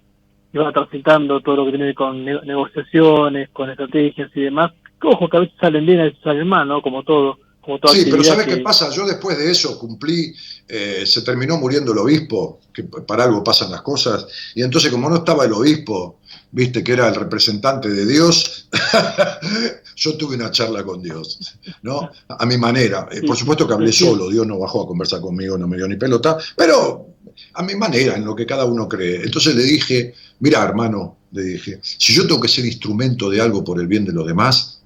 y 0.51 0.57
va 0.57 0.71
transitando 0.71 1.41
todo 1.41 1.57
lo 1.57 1.65
que 1.65 1.71
tiene 1.71 1.95
con 1.95 2.23
negociaciones, 2.23 3.49
con 3.49 3.69
estrategias 3.69 4.29
y 4.35 4.41
demás. 4.41 4.71
Ojo, 5.01 5.27
que 5.27 5.37
a 5.37 5.39
veces 5.41 5.55
salen 5.59 5.85
bien, 5.85 5.99
a 5.99 6.03
veces 6.03 6.19
salen 6.23 6.47
mal, 6.47 6.67
¿no? 6.67 6.81
Como 6.81 7.03
todo. 7.03 7.39
Como 7.59 7.79
toda 7.79 7.93
sí, 7.93 8.05
pero 8.11 8.23
¿sabes 8.25 8.45
qué 8.45 8.57
pasa? 8.57 8.91
Yo 8.93 9.05
después 9.05 9.37
de 9.37 9.49
eso 9.49 9.79
cumplí, 9.79 10.33
eh, 10.67 11.05
se 11.05 11.21
terminó 11.21 11.57
muriendo 11.57 11.93
el 11.93 11.97
obispo, 11.97 12.59
que 12.73 12.83
para 12.83 13.23
algo 13.23 13.41
pasan 13.41 13.71
las 13.71 13.81
cosas, 13.81 14.27
y 14.53 14.63
entonces 14.63 14.91
como 14.91 15.09
no 15.09 15.15
estaba 15.15 15.45
el 15.45 15.53
obispo, 15.53 16.19
viste 16.53 16.83
que 16.83 16.93
era 16.93 17.09
el 17.09 17.15
representante 17.15 17.89
de 17.89 18.05
Dios, 18.05 18.69
yo 19.95 20.15
tuve 20.15 20.35
una 20.35 20.51
charla 20.51 20.83
con 20.83 21.01
Dios, 21.01 21.57
¿no? 21.81 22.09
A 22.29 22.45
mi 22.45 22.57
manera. 22.57 23.09
Eh, 23.11 23.21
por 23.25 23.35
supuesto 23.35 23.67
que 23.67 23.73
hablé 23.73 23.91
solo, 23.91 24.29
Dios 24.29 24.45
no 24.45 24.59
bajó 24.59 24.83
a 24.83 24.87
conversar 24.87 25.19
conmigo, 25.19 25.57
no 25.57 25.67
me 25.67 25.77
dio 25.77 25.87
ni 25.87 25.95
pelota, 25.95 26.37
pero 26.55 27.07
a 27.55 27.63
mi 27.63 27.75
manera, 27.75 28.15
en 28.15 28.23
lo 28.23 28.35
que 28.35 28.45
cada 28.45 28.65
uno 28.65 28.87
cree. 28.87 29.23
Entonces 29.23 29.55
le 29.55 29.63
dije, 29.63 30.13
mira 30.39 30.63
hermano, 30.63 31.17
le 31.31 31.41
dije, 31.41 31.79
si 31.81 32.13
yo 32.13 32.27
tengo 32.27 32.39
que 32.39 32.47
ser 32.47 32.65
instrumento 32.65 33.31
de 33.31 33.41
algo 33.41 33.63
por 33.63 33.79
el 33.81 33.87
bien 33.87 34.05
de 34.05 34.13
los 34.13 34.27
demás, 34.27 34.79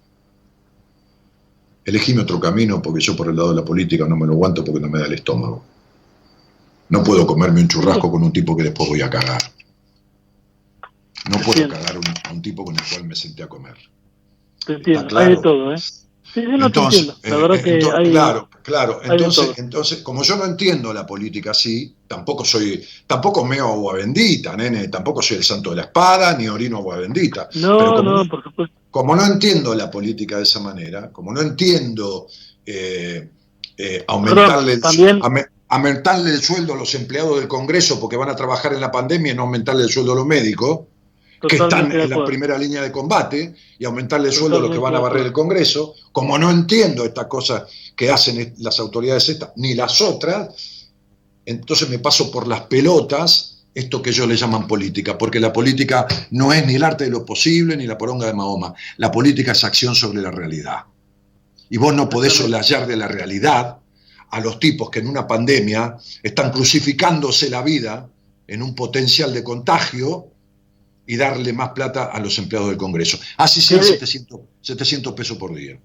elegíme 1.84 2.22
otro 2.22 2.40
camino 2.40 2.82
porque 2.82 3.02
yo 3.02 3.14
por 3.14 3.28
el 3.28 3.36
lado 3.36 3.50
de 3.50 3.56
la 3.56 3.66
política 3.66 4.08
no 4.08 4.16
me 4.16 4.26
lo 4.26 4.34
aguanto 4.34 4.64
porque 4.64 4.80
no 4.80 4.88
me 4.88 5.00
da 5.00 5.06
el 5.08 5.14
estómago. 5.14 5.66
No 6.90 7.04
puedo 7.04 7.28
comerme 7.28 7.60
un 7.60 7.68
churrasco 7.68 8.10
con 8.10 8.24
un 8.24 8.32
tipo 8.32 8.56
que 8.56 8.64
después 8.64 8.88
voy 8.88 9.02
a 9.02 9.10
cagar. 9.10 9.42
No 11.30 11.38
puedo 11.40 11.68
cagar 11.68 11.96
a 11.96 12.32
un, 12.32 12.42
tipo 12.42 12.64
con 12.64 12.76
el 12.76 12.84
cual 12.84 13.06
me 13.06 13.16
senté 13.16 13.44
a 13.44 13.48
comer. 13.48 13.76
Te 14.66 14.74
entiendo, 14.74 15.18
hay 15.18 15.36
de 15.36 15.42
todo, 15.42 15.74
¿eh? 15.74 15.78
Sí, 15.78 16.42
no 16.44 16.66
entonces, 16.66 17.14
te 17.22 17.30
La 17.30 17.38
verdad 17.38 17.58
eh, 17.58 17.64
que 17.64 17.90
hay, 17.90 18.12
claro, 18.12 18.50
claro. 18.62 19.00
Entonces, 19.04 19.58
entonces, 19.58 20.00
como 20.00 20.24
yo 20.24 20.36
no 20.36 20.46
entiendo 20.46 20.94
la 20.94 21.06
política 21.06 21.52
así, 21.52 21.96
tampoco 22.06 22.44
soy, 22.44 22.84
tampoco 23.08 23.46
meo 23.46 23.68
agua 23.68 23.94
bendita, 23.96 24.56
nene, 24.56 24.90
tampoco 24.90 25.22
soy 25.22 25.38
el 25.38 25.44
santo 25.44 25.70
de 25.70 25.78
la 25.78 25.82
espada, 25.84 26.38
ni 26.38 26.50
orino 26.50 26.78
agua 26.78 26.98
bendita. 26.98 27.50
No, 27.56 28.02
no, 28.02 28.28
por 28.28 28.44
supuesto 28.44 28.78
como 28.98 29.16
no 29.16 29.24
entiendo 29.26 29.76
la 29.76 29.92
política 29.92 30.38
de 30.38 30.44
esa 30.44 30.60
manera, 30.60 31.12
como 31.12 31.32
no 31.32 31.40
entiendo 31.40 32.26
eh, 32.66 33.30
eh, 33.78 34.04
aumentarle, 34.08 34.74
el, 34.74 34.82
aumentarle 35.68 36.32
el 36.32 36.42
sueldo 36.42 36.74
a 36.74 36.78
los 36.78 36.96
empleados 36.96 37.38
del 37.40 37.48
Congreso 37.48 38.00
porque 38.00 38.18
van 38.18 38.30
a 38.30 38.36
trabajar 38.36 38.74
en 38.74 38.82
la 38.82 38.92
pandemia 38.92 39.34
y 39.34 39.36
no 39.36 39.44
aumentarle 39.44 39.84
el 39.84 39.90
sueldo 39.90 40.14
a 40.14 40.16
los 40.16 40.26
médicos, 40.26 40.88
que 41.48 41.56
están 41.56 41.92
en 41.92 42.10
la 42.10 42.26
primera 42.26 42.58
línea 42.58 42.82
de 42.82 42.92
combate, 42.92 43.54
y 43.78 43.86
aumentarle 43.86 44.30
el 44.30 44.34
sueldo 44.34 44.58
a 44.58 44.62
los 44.62 44.72
que 44.72 44.78
van 44.78 44.96
a 44.96 45.00
barrer 45.00 45.28
el 45.28 45.34
Congreso, 45.34 45.94
como 46.12 46.38
no 46.38 46.50
entiendo 46.50 47.04
estas 47.04 47.28
cosas 47.28 47.64
que 47.96 48.10
hacen 48.10 48.56
las 48.60 48.80
autoridades 48.80 49.30
estas, 49.30 49.52
ni 49.56 49.74
las 49.74 50.02
otras, 50.02 50.50
entonces 51.46 51.90
me 51.90 52.00
paso 52.00 52.30
por 52.32 52.48
las 52.48 52.62
pelotas 52.62 53.58
esto 53.74 54.02
que 54.02 54.10
ellos 54.10 54.28
le 54.28 54.36
llaman 54.36 54.68
política, 54.68 55.18
porque 55.18 55.40
la 55.40 55.54
política 55.54 56.08
no 56.32 56.52
es 56.52 56.66
ni 56.66 56.76
el 56.76 56.84
arte 56.84 57.04
de 57.04 57.12
lo 57.12 57.24
posible 57.24 57.78
ni 57.78 57.86
la 57.86 57.98
poronga 57.98 58.26
de 58.26 58.34
Mahoma. 58.34 58.74
La 58.98 59.12
política 59.12 59.52
es 59.52 59.64
acción 59.64 59.94
sobre 59.94 60.20
la 60.20 60.32
realidad. 60.32 60.86
Y 61.70 61.78
vos 61.78 61.94
no 61.94 62.10
podés 62.10 62.34
solayar 62.34 62.88
de 62.88 62.96
la 62.96 63.08
realidad 63.08 63.78
a 64.32 64.40
los 64.40 64.60
tipos 64.60 64.90
que 64.90 65.00
en 65.00 65.08
una 65.08 65.28
pandemia 65.28 65.96
están 66.24 66.52
crucificándose 66.52 67.52
la 67.52 67.62
vida 67.62 68.10
en 68.48 68.64
un 68.64 68.74
potencial 68.74 69.32
de 69.32 69.44
contagio 69.44 70.32
y 71.08 71.16
darle 71.16 71.54
más 71.54 71.70
plata 71.70 72.06
a 72.06 72.20
los 72.20 72.38
empleados 72.38 72.70
del 72.70 72.78
Congreso. 72.78 73.18
Así 73.38 73.62
sea 73.62 73.82
700, 73.82 74.42
700 74.62 75.14
pesos 75.14 75.38
por 75.38 75.56
día. 75.56 75.80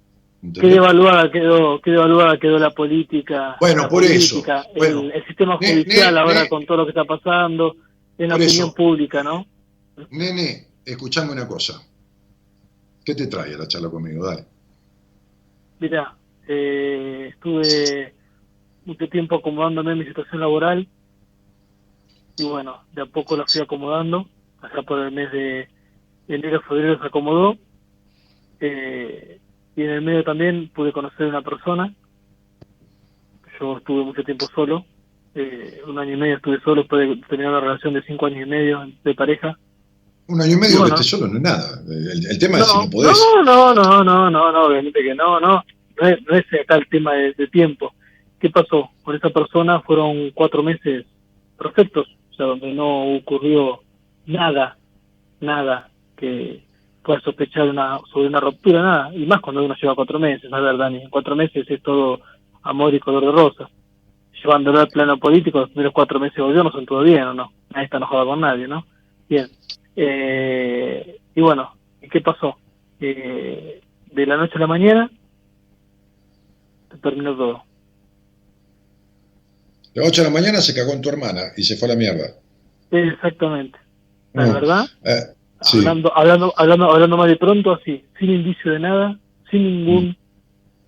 Qué 0.55 0.67
devaluada 0.67 1.31
quedó, 1.31 1.81
qué 1.81 1.93
devaluada 1.93 2.37
quedó 2.37 2.59
la 2.59 2.71
política. 2.71 3.57
Bueno, 3.61 3.89
por 3.89 4.03
eso. 4.03 4.43
el, 4.75 5.25
sistema 5.29 5.57
judicial 5.57 6.19
ahora 6.19 6.49
con 6.49 6.67
todo 6.67 6.79
lo 6.79 6.85
que 6.85 6.91
está 6.91 7.05
pasando, 7.05 7.77
en 8.19 8.29
la 8.29 8.35
opinión 8.35 8.75
pública, 8.75 9.23
¿no? 9.23 9.47
Nene, 10.11 10.67
escuchame 10.85 11.31
una 11.31 11.47
cosa. 11.47 11.81
¿Qué 13.05 13.15
te 13.15 13.29
trae 13.29 13.57
la 13.57 13.69
charla 13.69 13.89
conmigo? 13.89 14.27
Dale. 14.27 14.45
Mira, 15.79 16.15
eh, 16.49 17.31
estuve 17.33 18.15
mucho 18.85 19.09
tiempo 19.09 19.37
acomodándome 19.37 19.93
en 19.93 19.99
mi 19.99 20.05
situación 20.07 20.41
laboral 20.41 20.89
y 22.37 22.45
bueno, 22.45 22.83
de 22.93 23.03
a 23.03 23.07
poco 23.07 23.37
la 23.37 23.45
fui 23.47 23.61
acomodando, 23.61 24.27
hasta 24.63 24.83
por 24.83 25.01
el 25.01 25.13
mes 25.13 25.31
de 25.33 25.69
enero, 26.29 26.63
febrero 26.63 26.99
se 27.01 27.07
acomodó. 27.07 27.57
Eh, 28.61 29.41
y 29.75 29.83
en 29.83 29.91
el 29.91 30.03
medio 30.03 30.25
también 30.25 30.71
pude 30.75 30.93
conocer 30.93 31.27
a 31.27 31.31
una 31.31 31.43
persona. 31.43 31.93
Yo 33.61 33.79
estuve 33.79 34.05
mucho 34.05 34.23
tiempo 34.25 34.47
solo, 34.55 34.85
eh, 35.35 35.81
un 35.87 35.99
año 35.99 36.15
y 36.15 36.17
medio 36.17 36.37
estuve 36.37 36.61
solo, 36.61 36.83
después 36.83 37.09
de 37.09 37.17
terminar 37.27 37.53
una 37.53 37.61
relación 37.61 37.95
de 37.95 38.03
cinco 38.03 38.27
años 38.27 38.47
y 38.47 38.51
medio 38.51 38.87
de 39.05 39.15
pareja. 39.15 39.59
Un 40.29 40.41
año 40.41 40.53
y 40.53 40.61
medio 40.61 40.85
que 40.85 40.91
estés 40.91 41.07
solo 41.07 41.27
no 41.27 41.37
es 41.37 41.43
nada. 41.43 41.83
El, 41.89 42.39
tema 42.39 42.59
es 42.59 42.67
si 42.67 42.79
no 42.79 42.91
podés. 42.91 43.19
No, 43.45 43.75
no, 43.75 43.75
no, 43.75 44.05
no, 44.05 44.31
no, 44.31 44.53
no, 44.53 44.65
obviamente 44.65 45.03
que 45.03 45.15
no, 45.15 45.41
no. 45.41 45.63
No 46.01 46.09
es, 46.09 46.23
no 46.23 46.37
es 46.37 46.45
acá 46.61 46.77
el 46.77 46.89
tema 46.89 47.15
de, 47.15 47.47
tiempo. 47.49 47.93
¿Qué 48.41 48.51
pasó? 48.51 48.91
Con 49.03 49.15
esa 49.15 49.31
persona 49.31 49.81
fueron 49.81 50.31
cuatro 50.33 50.63
meses 50.63 51.05
perfectos, 51.59 52.07
o 52.31 52.35
sea, 52.35 52.47
donde 52.47 52.73
no 52.73 53.17
ocurrió 53.17 53.81
nada, 54.27 54.77
nada 55.41 55.89
que 56.17 56.65
pueda 57.03 57.21
sospechar 57.21 57.69
una, 57.69 57.99
sobre 58.13 58.29
una 58.29 58.41
ruptura, 58.41 58.83
nada. 58.83 59.15
Y 59.15 59.27
más 59.27 59.41
cuando 59.41 59.65
uno 59.65 59.75
lleva 59.81 59.95
cuatro 59.95 60.19
meses, 60.19 60.53
a 60.53 60.61
ver, 60.61 60.77
Dani, 60.77 61.03
en 61.03 61.11
cuatro 61.11 61.35
meses 61.35 61.67
es 61.69 61.83
todo 61.83 62.21
amor 62.63 62.95
y 62.95 63.01
color 63.01 63.25
de 63.27 63.33
rosa. 63.33 63.69
Llevándolo 64.43 64.81
al 64.81 64.89
plano 64.89 65.19
político, 65.19 65.61
los 65.61 65.71
primeros 65.71 65.93
cuatro 65.93 66.19
meses 66.19 66.37
de 66.37 66.43
gobierno 66.43 66.71
son 66.71 66.87
todo 66.87 67.03
bien, 67.03 67.23
¿o 67.23 67.35
no? 67.35 67.53
Nadie 67.71 67.85
está 67.85 67.99
enojado 67.99 68.27
con 68.27 68.41
nadie, 68.41 68.67
¿no? 68.67 68.85
Bien. 69.29 69.49
Eh, 69.95 71.19
y 71.35 71.41
bueno, 71.41 71.75
¿qué 72.11 72.21
pasó? 72.21 72.57
Eh, 73.01 73.81
de 74.11 74.27
la 74.27 74.37
noche 74.37 74.55
a 74.57 74.61
la 74.61 74.67
mañana 74.67 75.11
terminó 77.03 77.37
todo. 77.37 77.63
De 79.95 80.01
la 80.01 80.07
noche 80.07 80.21
a 80.21 80.25
la 80.25 80.31
mañana 80.31 80.61
se 80.61 80.75
cagó 80.75 80.93
en 80.93 81.01
tu 81.01 81.09
hermana 81.09 81.53
y 81.57 81.63
se 81.63 81.77
fue 81.77 81.89
a 81.89 81.93
la 81.93 81.99
mierda. 81.99 82.35
Exactamente. 82.91 83.79
La 84.35 84.53
verdad. 84.53 84.87
Eh, 85.05 85.35
Hablando, 85.73 86.13
hablando, 86.17 86.53
hablando, 86.57 86.91
hablando 86.91 87.17
más 87.17 87.29
de 87.29 87.37
pronto, 87.37 87.73
así, 87.73 88.05
sin 88.19 88.31
indicio 88.31 88.73
de 88.73 88.81
nada, 88.81 89.19
sin 89.51 89.63
ningún 89.63 90.17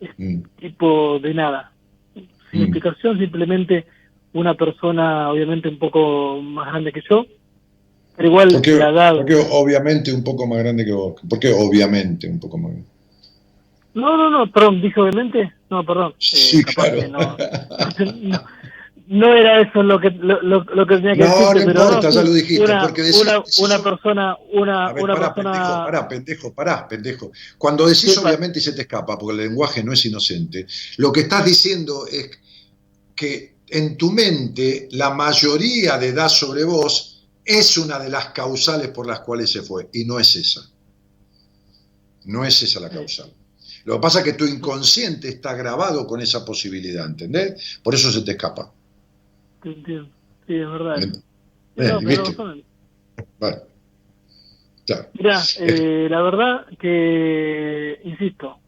mm. 0.01 0.25
Mm. 0.25 0.43
tipo 0.59 1.19
de 1.21 1.35
nada. 1.35 1.71
Sin 2.51 2.61
mm. 2.61 2.63
explicación, 2.63 3.19
simplemente 3.19 3.87
una 4.33 4.55
persona, 4.55 5.31
obviamente, 5.31 5.69
un 5.69 5.79
poco 5.79 6.41
más 6.43 6.69
grande 6.69 6.93
que 6.93 7.03
yo, 7.09 7.25
pero 8.17 8.29
igual 8.29 8.49
la 8.51 8.89
edad. 8.91 9.17
Porque 9.17 9.37
obviamente 9.53 10.13
un 10.13 10.25
poco 10.25 10.47
más 10.47 10.59
grande 10.59 10.85
que 10.85 10.93
vos. 10.93 11.21
porque 11.29 11.53
obviamente 11.53 12.29
un 12.29 12.41
poco 12.41 12.59
más 12.59 12.73
grande? 12.73 12.89
No, 13.95 14.17
no, 14.17 14.29
no, 14.29 14.51
perdón, 14.51 14.83
dije 14.83 15.01
obviamente. 15.01 15.53
No, 15.71 15.85
perdón. 15.85 16.15
Sí, 16.19 16.59
eh, 16.59 16.65
claro. 16.65 17.09
no, 17.09 17.19
no 18.23 18.41
era 19.09 19.61
eso 19.61 19.83
lo 19.83 20.01
que 20.01 20.11
lo, 20.11 20.41
lo, 20.41 20.87
que 20.87 20.97
tenía 20.97 21.15
que 21.15 21.25
decir. 21.25 21.41
No, 21.41 21.53
no 21.53 21.61
importa, 21.61 22.11
ya 22.11 22.23
lo 22.23 22.33
dijiste. 22.33 22.65
Una, 22.65 22.83
porque 22.83 23.11
una, 23.21 23.43
una 23.59 23.83
persona, 23.83 24.37
una, 24.53 24.93
una 24.93 25.15
pará, 25.15 25.35
persona. 25.35 25.53
Pendejo, 25.53 25.85
pará, 25.85 26.09
pendejo, 26.09 26.55
pará, 26.55 26.89
pendejo. 26.89 27.33
Cuando 27.59 27.87
decís 27.87 28.17
obviamente 28.17 28.61
y 28.61 28.63
se 28.63 28.73
te 28.73 28.83
escapa, 28.83 29.19
porque 29.19 29.43
el 29.43 29.49
lenguaje 29.49 29.85
no 29.85 29.93
es 29.93 30.05
inocente, 30.07 30.67
lo 30.97 31.13
que 31.13 31.21
estás 31.21 31.45
diciendo 31.45 32.07
es 32.07 32.31
que 33.15 33.57
en 33.69 33.97
tu 33.97 34.11
mente 34.11 34.89
la 34.93 35.11
mayoría 35.11 35.99
de 35.99 36.09
edad 36.09 36.29
sobre 36.29 36.65
vos 36.65 37.27
es 37.45 37.77
una 37.77 37.99
de 37.99 38.09
las 38.09 38.29
causales 38.29 38.89
por 38.89 39.07
las 39.07 39.21
cuales 39.21 39.51
se 39.51 39.63
fue, 39.63 39.89
y 39.93 40.05
no 40.05 40.19
es 40.19 40.35
esa. 40.37 40.67
No 42.25 42.43
es 42.43 42.63
esa 42.63 42.81
la 42.81 42.89
causal. 42.89 43.31
Lo 43.85 43.97
que 43.97 44.01
pasa 44.01 44.21
es 44.21 44.25
que 44.25 44.33
tu 44.33 44.47
inconsciente 44.47 45.29
está 45.29 45.55
grabado 45.55 46.07
con 46.07 46.23
esa 46.23 46.43
posibilidad, 46.43 47.05
¿entendés? 47.05 47.79
Por 47.83 47.95
eso 47.95 48.11
se 48.11 48.23
te 48.23 48.33
escapa. 48.33 48.73
Entiendo. 49.65 50.09
Sí, 50.47 50.55
es 50.55 50.71
verdad. 50.71 50.97
¿viste? 50.97 51.19
Vale. 53.39 53.63
Mira, 55.15 55.41
eh, 55.61 56.09
la 56.11 56.21
verdad 56.21 56.67
que, 56.79 58.01
insisto, 58.05 58.59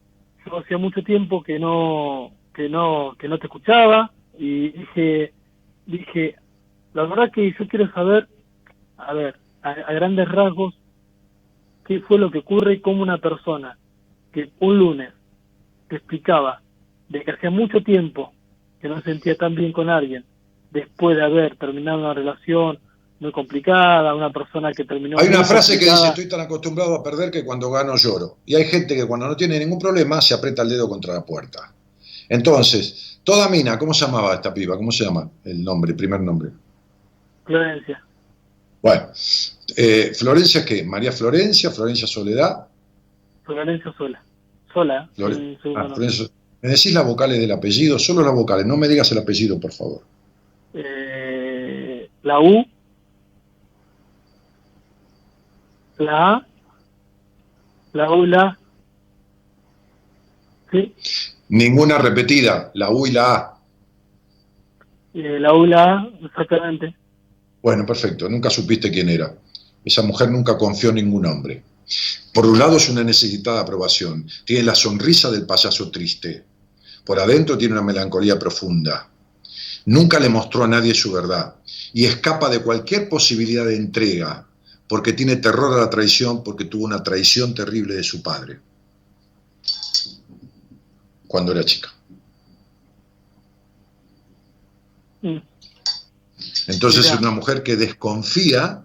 yo 0.46 0.58
hacía 0.58 0.78
mucho 0.78 1.02
tiempo 1.02 1.42
que 1.42 1.58
no, 1.58 2.32
que 2.54 2.68
no, 2.68 3.14
que 3.18 3.28
no 3.28 3.38
te 3.38 3.46
escuchaba 3.46 4.10
y 4.38 4.70
dije, 4.70 5.34
dije, 5.84 6.36
la 6.94 7.04
verdad 7.04 7.30
que 7.30 7.52
yo 7.52 7.68
quiero 7.68 7.92
saber, 7.92 8.28
a 8.96 9.12
ver, 9.12 9.36
a, 9.62 9.92
grandes 9.92 10.28
rasgos, 10.28 10.74
qué 11.86 12.00
fue 12.00 12.18
lo 12.18 12.30
que 12.30 12.38
ocurre 12.38 12.74
y 12.74 12.80
cómo 12.80 13.02
una 13.02 13.18
persona 13.18 13.76
que 14.32 14.50
un 14.60 14.78
lunes 14.78 15.12
te 15.88 15.96
explicaba 15.96 16.62
de 17.08 17.22
que 17.22 17.32
hacía 17.32 17.50
mucho 17.50 17.82
tiempo 17.82 18.32
que 18.80 18.88
no 18.88 19.00
sentía 19.02 19.36
tan 19.36 19.54
bien 19.54 19.72
con 19.72 19.90
alguien, 19.90 20.24
después 20.76 21.16
de 21.16 21.24
haber 21.24 21.56
terminado 21.56 21.98
una 21.98 22.14
relación 22.14 22.78
muy 23.18 23.32
complicada, 23.32 24.14
una 24.14 24.30
persona 24.30 24.72
que 24.72 24.84
terminó... 24.84 25.18
Hay 25.18 25.28
una 25.28 25.42
frase 25.42 25.78
que 25.78 25.86
dice, 25.86 26.08
estoy 26.08 26.28
tan 26.28 26.40
acostumbrado 26.40 26.94
a 26.96 27.02
perder 27.02 27.30
que 27.30 27.44
cuando 27.44 27.70
gano 27.70 27.96
lloro. 27.96 28.38
Y 28.44 28.54
hay 28.54 28.64
gente 28.64 28.94
que 28.94 29.06
cuando 29.06 29.26
no 29.26 29.36
tiene 29.36 29.58
ningún 29.58 29.78
problema 29.78 30.20
se 30.20 30.34
aprieta 30.34 30.62
el 30.62 30.68
dedo 30.68 30.88
contra 30.88 31.14
la 31.14 31.24
puerta. 31.24 31.72
Entonces, 32.28 33.20
toda 33.24 33.48
mina, 33.48 33.78
¿cómo 33.78 33.94
se 33.94 34.04
llamaba 34.04 34.34
esta 34.34 34.52
piba? 34.52 34.76
¿Cómo 34.76 34.92
se 34.92 35.04
llama 35.04 35.30
el 35.44 35.64
nombre, 35.64 35.92
el 35.92 35.96
primer 35.96 36.20
nombre? 36.20 36.50
Florencia. 37.44 38.04
Bueno, 38.82 39.08
eh, 39.76 40.12
¿Florencia 40.14 40.64
qué? 40.64 40.84
¿María 40.84 41.10
Florencia? 41.10 41.70
¿Florencia 41.70 42.06
Soledad? 42.06 42.66
Florencia 43.44 43.94
Sola. 43.96 44.22
Sola. 44.74 45.08
Ah, 45.76 45.94
¿Me 46.62 46.68
decís 46.70 46.92
las 46.92 47.06
vocales 47.06 47.38
del 47.38 47.52
apellido? 47.52 47.98
Solo 47.98 48.22
las 48.22 48.34
vocales, 48.34 48.66
no 48.66 48.76
me 48.76 48.88
digas 48.88 49.10
el 49.12 49.18
apellido, 49.18 49.58
por 49.58 49.72
favor. 49.72 50.02
Eh, 50.78 52.10
la 52.22 52.38
U, 52.38 52.66
la 55.96 56.34
A, 56.34 56.46
la 57.94 58.10
U 58.12 58.24
y 58.24 58.26
la 58.26 58.58
¿Sí? 60.70 60.94
Ninguna 61.48 61.96
repetida, 61.96 62.70
la 62.74 62.90
U 62.90 63.06
y 63.06 63.12
la 63.12 63.34
A. 63.34 63.58
Eh, 65.14 65.40
la 65.40 65.54
U 65.54 65.64
y 65.64 65.68
la 65.68 65.94
A, 65.94 66.10
exactamente. 66.22 66.94
Bueno, 67.62 67.86
perfecto, 67.86 68.28
nunca 68.28 68.50
supiste 68.50 68.90
quién 68.90 69.08
era. 69.08 69.34
Esa 69.82 70.02
mujer 70.02 70.30
nunca 70.30 70.58
confió 70.58 70.90
en 70.90 70.96
ningún 70.96 71.24
hombre. 71.24 71.62
Por 72.34 72.44
un 72.44 72.58
lado 72.58 72.76
es 72.76 72.90
una 72.90 73.02
necesitada 73.02 73.62
aprobación, 73.62 74.28
tiene 74.44 74.64
la 74.64 74.74
sonrisa 74.74 75.30
del 75.30 75.46
payaso 75.46 75.90
triste. 75.90 76.44
Por 77.02 77.18
adentro 77.18 77.56
tiene 77.56 77.72
una 77.72 77.82
melancolía 77.82 78.38
profunda. 78.38 79.08
Nunca 79.86 80.18
le 80.18 80.28
mostró 80.28 80.64
a 80.64 80.68
nadie 80.68 80.94
su 80.94 81.12
verdad 81.12 81.56
y 81.92 82.04
escapa 82.04 82.48
de 82.48 82.60
cualquier 82.60 83.08
posibilidad 83.08 83.64
de 83.64 83.76
entrega 83.76 84.46
porque 84.88 85.12
tiene 85.12 85.36
terror 85.36 85.74
a 85.74 85.80
la 85.80 85.90
traición, 85.90 86.44
porque 86.44 86.64
tuvo 86.64 86.84
una 86.84 87.02
traición 87.02 87.54
terrible 87.54 87.94
de 87.94 88.04
su 88.04 88.22
padre 88.22 88.60
cuando 91.26 91.52
era 91.52 91.64
chica. 91.64 91.92
Mm. 95.22 95.38
Entonces 96.68 97.06
es 97.06 97.18
una 97.18 97.30
mujer 97.30 97.62
que 97.62 97.76
desconfía 97.76 98.84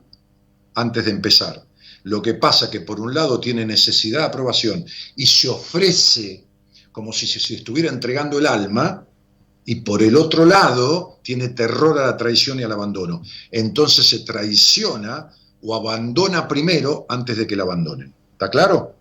antes 0.76 1.06
de 1.06 1.12
empezar. 1.12 1.66
Lo 2.04 2.22
que 2.22 2.34
pasa 2.34 2.72
que 2.72 2.82
por 2.82 3.00
un 3.00 3.14
lado 3.14 3.40
tiene 3.40 3.66
necesidad 3.66 4.20
de 4.20 4.26
aprobación 4.26 4.86
y 5.16 5.26
se 5.26 5.50
ofrece 5.50 6.46
como 6.92 7.14
si 7.14 7.28
se 7.28 7.56
estuviera 7.56 7.90
entregando 7.90 8.40
el 8.40 8.48
alma, 8.48 9.06
y 9.66 9.76
por 9.82 10.02
el 10.02 10.16
otro 10.16 10.46
lado 10.46 11.20
tiene 11.22 11.50
terror 11.50 12.00
a 12.00 12.08
la 12.08 12.18
traición 12.18 12.60
y 12.60 12.64
al 12.64 12.72
abandono. 12.72 13.22
Entonces 13.52 14.08
se 14.08 14.20
traiciona 14.20 15.30
o 15.62 15.76
abandona 15.76 16.48
primero 16.48 17.06
antes 17.08 17.38
de 17.38 17.46
que 17.46 17.56
la 17.56 17.64
abandonen. 17.64 18.14
¿Está 18.34 18.50
claro? 18.50 18.96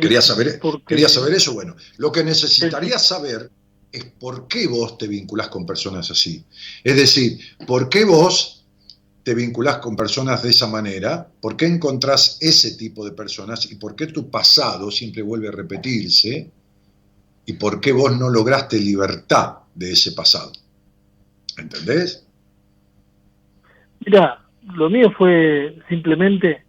¿Quería 0.00 0.20
saber, 0.20 0.60
¿Quería 0.86 1.08
saber 1.08 1.34
eso? 1.34 1.54
Bueno, 1.54 1.76
lo 1.96 2.12
que 2.12 2.24
necesitaría 2.24 2.98
saber 2.98 3.50
es 3.92 4.04
por 4.04 4.48
qué 4.48 4.66
vos 4.66 4.98
te 4.98 5.06
vinculás 5.06 5.48
con 5.48 5.64
personas 5.64 6.10
así. 6.10 6.44
Es 6.82 6.96
decir, 6.96 7.38
por 7.66 7.88
qué 7.88 8.04
vos 8.04 8.64
te 9.22 9.34
vinculás 9.34 9.78
con 9.78 9.96
personas 9.96 10.42
de 10.42 10.50
esa 10.50 10.66
manera, 10.66 11.28
por 11.40 11.56
qué 11.56 11.66
encontrás 11.66 12.36
ese 12.40 12.72
tipo 12.72 13.04
de 13.04 13.12
personas 13.12 13.70
y 13.70 13.76
por 13.76 13.96
qué 13.96 14.08
tu 14.08 14.30
pasado 14.30 14.90
siempre 14.90 15.22
vuelve 15.22 15.48
a 15.48 15.52
repetirse 15.52 16.50
y 17.46 17.54
por 17.54 17.80
qué 17.80 17.92
vos 17.92 18.16
no 18.16 18.28
lograste 18.28 18.78
libertad 18.78 19.58
de 19.74 19.92
ese 19.92 20.12
pasado. 20.12 20.52
¿Entendés? 21.56 22.26
Mira, 24.04 24.44
lo 24.74 24.90
mío 24.90 25.12
fue 25.16 25.78
simplemente 25.88 26.66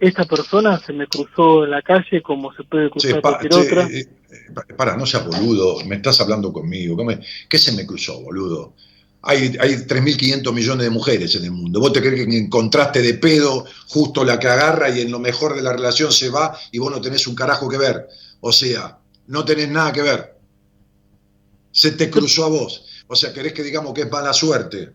esta 0.00 0.24
persona 0.24 0.78
se 0.78 0.92
me 0.92 1.06
cruzó 1.06 1.64
en 1.64 1.70
la 1.70 1.82
calle 1.82 2.22
como 2.22 2.52
se 2.54 2.64
puede 2.64 2.90
cruzar 2.90 3.20
cualquier 3.20 3.54
otra. 3.54 3.86
Eh, 3.88 4.00
eh, 4.00 4.74
para, 4.76 4.96
no 4.96 5.06
seas 5.06 5.26
boludo, 5.26 5.84
me 5.86 5.96
estás 5.96 6.20
hablando 6.20 6.52
conmigo. 6.52 6.96
¿Qué, 7.48 7.58
se 7.58 7.72
me 7.72 7.86
cruzó, 7.86 8.20
boludo? 8.20 8.74
Hay, 9.22 9.56
hay 9.58 9.74
3.500 9.74 10.52
millones 10.52 10.84
de 10.84 10.90
mujeres 10.90 11.34
en 11.34 11.44
el 11.44 11.50
mundo. 11.50 11.80
¿Vos 11.80 11.92
te 11.92 12.00
crees 12.00 12.26
que 12.26 12.38
encontraste 12.38 13.00
de 13.00 13.14
pedo 13.14 13.64
justo 13.88 14.24
la 14.24 14.38
que 14.38 14.48
agarra 14.48 14.90
y 14.90 15.00
en 15.00 15.10
lo 15.10 15.18
mejor 15.18 15.56
de 15.56 15.62
la 15.62 15.72
relación 15.72 16.12
se 16.12 16.28
va 16.28 16.56
y 16.70 16.78
vos 16.78 16.92
no 16.92 17.00
tenés 17.00 17.26
un 17.26 17.34
carajo 17.34 17.68
que 17.68 17.78
ver? 17.78 18.06
O 18.40 18.52
sea, 18.52 18.98
no 19.26 19.44
tenés 19.44 19.68
nada 19.68 19.92
que 19.92 20.02
ver. 20.02 20.38
Se 21.70 21.92
te 21.92 22.10
cruzó 22.10 22.44
a 22.44 22.48
vos. 22.48 23.04
O 23.06 23.16
sea, 23.16 23.32
¿querés 23.32 23.52
que 23.52 23.62
digamos 23.62 23.92
que 23.92 24.02
es 24.02 24.10
mala 24.10 24.32
suerte? 24.32 24.92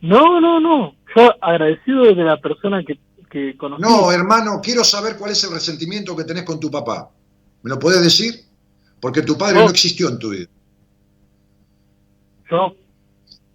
No, 0.00 0.40
no, 0.40 0.60
no. 0.60 0.94
Yo 1.14 1.34
agradecido 1.42 2.04
de 2.04 2.14
la 2.14 2.40
persona 2.40 2.82
que, 2.84 2.98
que 3.30 3.56
conocí. 3.56 3.82
No, 3.82 4.10
hermano, 4.12 4.60
quiero 4.62 4.84
saber 4.84 5.16
cuál 5.16 5.32
es 5.32 5.44
el 5.44 5.50
resentimiento 5.50 6.16
que 6.16 6.24
tenés 6.24 6.44
con 6.44 6.60
tu 6.60 6.70
papá. 6.70 7.10
¿Me 7.62 7.70
lo 7.70 7.78
podés 7.78 8.02
decir? 8.02 8.44
Porque 9.00 9.22
tu 9.22 9.36
padre 9.36 9.60
no, 9.60 9.68
existió 9.68 10.08
en 10.08 10.18
tu 10.18 10.30
vida. 10.30 10.46
¿Yo? 12.50 12.74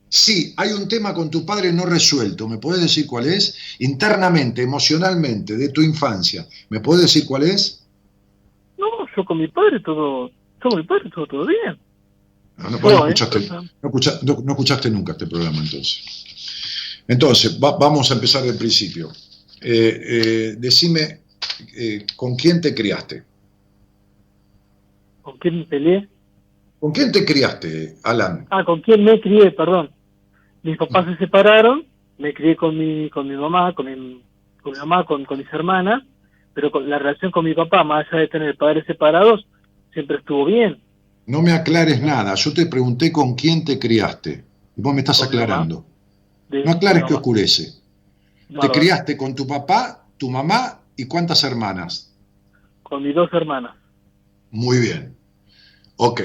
Sí, 0.10 0.54
hay 0.58 0.72
un 0.72 0.88
tema 0.88 1.14
con 1.14 1.30
tu 1.30 1.46
padre 1.46 1.74
no 1.74 1.86
resuelto. 1.86 2.48
¿Me 2.48 2.58
puedes 2.58 2.82
decir 2.82 3.08
cuál 3.08 3.28
es? 3.28 3.56
Internamente, 3.80 4.62
emocionalmente, 4.62 5.58
de 5.58 5.70
tu 5.70 5.82
infancia. 5.82 6.48
¿Me 6.70 6.80
puedes 6.80 7.04
decir 7.04 7.26
cuál 7.26 7.44
es? 7.44 7.85
No, 8.86 9.08
yo 9.16 9.26
con 9.26 9.40
mi 9.40 9.48
padre 9.48 9.80
todo, 9.80 10.30
yo 10.30 10.70
con 10.70 10.80
mi 10.80 10.86
padre 10.86 11.10
todo, 11.10 11.26
todo 11.26 11.46
bien. 11.46 11.78
No, 12.58 12.70
no, 12.70 13.08
escuchaste, 13.08 14.90
nunca 14.90 15.12
este 15.12 15.28
programa 15.28 15.58
entonces. 15.58 17.04
Entonces, 17.08 17.60
vamos 17.60 18.10
a 18.12 18.14
empezar 18.14 18.44
del 18.44 18.58
principio. 18.58 19.10
Eh, 19.62 20.02
eh, 20.04 20.56
decime, 20.58 21.22
eh, 21.78 22.06
¿con 22.16 22.36
quién 22.36 22.62
te 22.62 22.74
criaste? 22.74 23.24
¿Con 25.22 25.38
quién 25.38 25.60
me 25.60 25.66
peleé? 25.66 26.08
¿Con 26.80 26.92
quién 26.92 27.12
te 27.12 27.26
criaste, 27.26 27.98
Alan? 28.04 28.48
Ah, 28.50 28.64
¿con 28.64 28.82
quién 28.82 29.04
me 29.04 29.20
crié? 29.20 29.52
Perdón. 29.52 29.92
Mis 30.64 30.78
papás 30.78 31.06
se 31.06 31.18
separaron, 31.18 31.86
me 32.18 32.34
crié 32.34 32.56
con 32.56 32.78
mi, 32.78 33.10
con 33.10 33.28
mi 33.28 33.36
mamá, 33.36 33.74
con 33.74 33.86
mi, 33.86 34.22
con 34.62 34.74
mi 34.74 34.80
mamá, 34.80 35.06
con, 35.06 35.26
con 35.26 35.38
mis 35.38 35.52
hermanas, 35.52 36.04
pero 36.56 36.72
con 36.72 36.90
la 36.90 36.98
relación 36.98 37.32
con 37.32 37.44
mi 37.44 37.54
papá, 37.54 37.84
más 37.84 38.08
allá 38.10 38.22
de 38.22 38.28
tener 38.30 38.58
padres 38.58 38.86
separados, 38.88 39.46
siempre 39.94 40.18
estuvo 40.18 40.46
bien. 40.46 40.82
No 41.28 41.42
me 41.42 41.52
aclares 41.52 42.02
nada. 42.02 42.34
Yo 42.36 42.54
te 42.54 42.66
pregunté 42.66 43.12
con 43.12 43.36
quién 43.36 43.66
te 43.66 43.78
criaste. 43.78 44.46
Y 44.78 44.82
vos 44.82 44.94
me 44.94 45.02
estás 45.02 45.22
aclarando. 45.22 45.86
No 46.50 46.72
aclares 46.72 47.04
que 47.04 47.14
oscurece. 47.14 47.74
¿Te 48.62 48.70
criaste 48.70 49.18
con 49.18 49.36
tu 49.36 49.46
papá, 49.46 50.06
tu 50.18 50.30
mamá 50.30 50.80
y 50.96 51.06
cuántas 51.06 51.44
hermanas? 51.44 52.16
Con 52.84 53.04
mis 53.04 53.14
dos 53.14 53.30
hermanas. 53.34 53.76
Muy 54.52 54.80
bien. 54.80 55.14
Ok. 55.98 56.22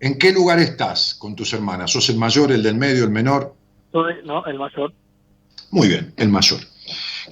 ¿En 0.00 0.18
qué 0.18 0.32
lugar 0.32 0.60
estás 0.60 1.14
con 1.14 1.36
tus 1.36 1.52
hermanas? 1.52 1.90
¿Sos 1.90 2.08
el 2.08 2.16
mayor, 2.16 2.52
el 2.52 2.62
del 2.62 2.76
medio, 2.76 3.04
el 3.04 3.10
menor? 3.10 3.54
no, 3.92 4.46
el 4.46 4.58
mayor. 4.58 4.94
Muy 5.70 5.88
bien, 5.88 6.14
el 6.16 6.30
mayor. 6.30 6.60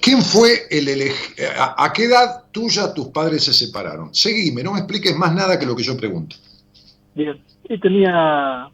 ¿Quién 0.01 0.21
fue 0.21 0.67
el 0.69 0.87
elegido? 0.87 1.47
¿A 1.77 1.91
qué 1.93 2.05
edad 2.05 2.43
tuya 2.51 2.93
tus 2.93 3.07
padres 3.07 3.43
se 3.43 3.53
separaron? 3.53 4.13
Seguime, 4.13 4.63
no 4.63 4.73
me 4.73 4.79
expliques 4.79 5.15
más 5.15 5.33
nada 5.33 5.57
que 5.59 5.65
lo 5.65 5.75
que 5.75 5.83
yo 5.83 5.95
pregunto. 5.95 6.35
Bien, 7.15 7.41
y 7.69 7.79
tenía 7.79 8.69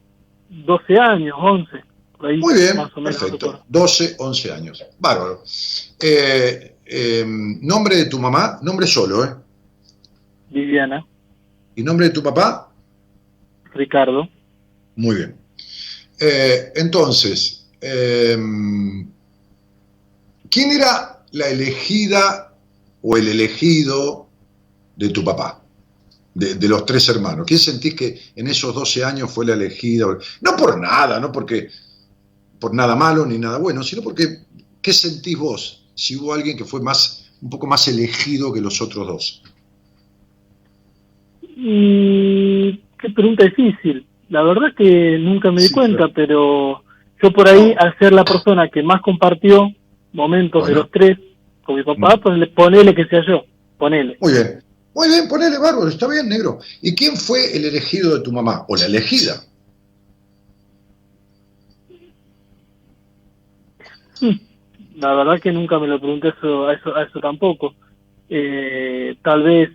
12 0.50 0.98
años, 0.98 1.36
11. 1.38 1.84
Muy 2.20 2.54
bien, 2.54 2.78
perfecto. 3.04 3.64
12, 3.68 4.16
11 4.18 4.52
años. 4.52 4.86
Bárbaro. 4.98 5.44
Eh, 6.02 6.76
em, 6.86 7.60
¿Nombre 7.62 7.96
de 7.96 8.06
tu 8.06 8.20
mamá? 8.20 8.60
Nombre 8.62 8.88
solo, 8.88 9.24
¿eh? 9.24 9.36
Viviana. 10.50 11.06
¿Y 11.76 11.84
nombre 11.84 12.08
de 12.08 12.14
tu 12.14 12.22
papá? 12.22 12.72
Ricardo. 13.74 14.28
Muy 14.96 15.16
bien. 15.16 15.36
Eh, 16.20 16.74
entonces, 16.76 17.70
¿quién 20.50 20.72
era 20.72 21.24
la 21.32 21.48
elegida 21.48 22.54
o 23.02 23.18
el 23.18 23.28
elegido 23.28 24.28
de 24.96 25.10
tu 25.10 25.24
papá? 25.24 25.60
de, 26.40 26.70
los 26.70 26.86
tres 26.86 27.10
hermanos? 27.10 27.46
¿Quién 27.48 27.60
sentís 27.60 27.96
que 27.96 28.20
en 28.36 28.48
esos 28.48 28.74
12 28.74 29.04
años 29.04 29.32
fue 29.32 29.46
la 29.46 29.54
elegida? 29.54 30.06
No 30.42 30.56
por 30.58 30.80
nada, 30.80 31.20
no 31.20 31.32
porque 31.32 31.70
por 32.60 32.74
nada 32.74 32.96
malo 32.96 33.26
ni 33.26 33.38
nada 33.38 33.58
bueno, 33.58 33.84
sino 33.84 34.02
porque, 34.02 34.40
¿qué 34.82 34.94
sentís 34.94 35.38
vos 35.38 35.86
si 35.96 36.16
hubo 36.16 36.34
alguien 36.34 36.58
que 36.58 36.66
fue 36.66 36.82
más, 36.82 37.32
un 37.42 37.50
poco 37.50 37.68
más 37.68 37.88
elegido 37.88 38.54
que 38.54 38.62
los 38.62 38.82
otros 38.82 39.08
dos? 39.08 39.44
Y 41.42 42.78
qué 42.98 43.10
pregunta 43.14 43.46
difícil. 43.46 44.06
La 44.30 44.44
verdad 44.44 44.70
es 44.70 44.76
que 44.76 45.18
nunca 45.20 45.52
me 45.52 45.62
di 45.62 45.72
cuenta, 45.72 46.08
pero 46.10 46.84
yo 47.22 47.34
por 47.34 47.50
ahí, 47.50 47.74
al 47.78 47.98
ser 47.98 48.14
la 48.14 48.24
persona 48.24 48.70
que 48.70 48.84
más 48.84 49.02
compartió 49.02 49.74
momentos 50.14 50.68
de 50.68 50.76
los 50.76 50.90
tres 50.92 51.18
con 51.64 51.76
mi 51.76 51.84
papá, 51.84 52.18
ponele, 52.18 52.48
ponele 52.48 52.96
que 52.96 53.06
sea 53.06 53.24
yo, 53.26 53.44
ponele. 53.78 54.18
Muy 54.20 54.34
bien, 54.34 54.64
muy 54.94 55.08
bien, 55.08 55.28
ponele 55.28 55.58
bárbaro, 55.58 55.88
está 55.88 56.08
bien, 56.08 56.28
negro. 56.28 56.60
¿Y 56.82 56.96
quién 56.96 57.16
fue 57.16 57.56
el 57.56 57.66
elegido 57.66 58.16
de 58.16 58.24
tu 58.24 58.32
mamá 58.32 58.66
o 58.68 58.76
la 58.76 58.86
elegida? 58.86 59.44
La 65.00 65.14
verdad 65.14 65.40
que 65.40 65.52
nunca 65.52 65.80
me 65.80 65.88
lo 65.88 66.00
pregunté 66.00 66.30
eso, 66.30 66.68
a 66.68 66.74
eso, 66.74 66.96
a 66.96 67.04
eso 67.04 67.20
tampoco. 67.20 67.74
Eh, 68.28 69.16
tal 69.22 69.44
vez 69.44 69.70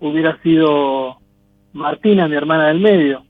hubiera 0.00 0.40
sido 0.42 1.16
Martina, 1.72 2.28
mi 2.28 2.36
hermana 2.36 2.68
del 2.68 2.80
medio. 2.80 3.24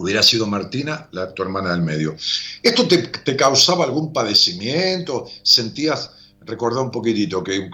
Hubiera 0.00 0.22
sido 0.22 0.46
Martina, 0.46 1.08
la, 1.10 1.34
tu 1.34 1.42
hermana 1.42 1.72
del 1.72 1.82
medio. 1.82 2.14
¿Esto 2.62 2.86
te, 2.86 3.36
causaba 3.36 3.84
algún 3.84 4.12
padecimiento? 4.12 5.26
¿Sentías, 5.42 6.36
recordá 6.42 6.80
un 6.80 6.92
poquitito, 6.92 7.42
que, 7.42 7.68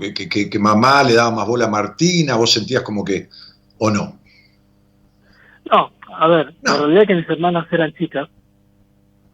que, 0.50 0.58
mamá 0.58 1.02
le 1.02 1.12
daba 1.12 1.30
más 1.30 1.46
bola 1.46 1.66
a 1.66 1.68
Martina? 1.68 2.36
¿Vos 2.36 2.50
sentías 2.50 2.82
como 2.82 3.04
que, 3.04 3.28
o 3.76 3.90
no? 3.90 4.18
No, 5.70 5.92
a 6.16 6.26
ver, 6.28 6.54
la 6.62 6.78
realidad 6.78 7.02
es 7.02 7.08
que 7.08 7.14
mis 7.14 7.28
hermanas 7.28 7.66
eran 7.70 7.92
chicas 7.92 8.30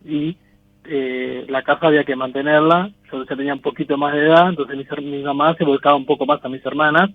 y 0.05 0.37
eh, 0.85 1.47
la 1.49 1.63
casa 1.63 1.87
había 1.87 2.03
que 2.03 2.17
mantenerla, 2.17 2.91
yo 3.13 3.25
ya 3.25 3.37
tenía 3.37 3.55
un 3.55 3.63
poquito 3.63 3.97
más 3.97 4.15
de 4.15 4.27
edad, 4.27 4.49
entonces 4.49 4.77
mi, 4.77 5.11
mi 5.11 5.23
mamá 5.23 5.55
se 5.55 5.65
volcaba 5.65 5.95
un 5.95 6.07
poco 6.07 6.27
más 6.27 6.45
a 6.45 6.49
mis 6.49 6.67
hermanas 6.67 7.11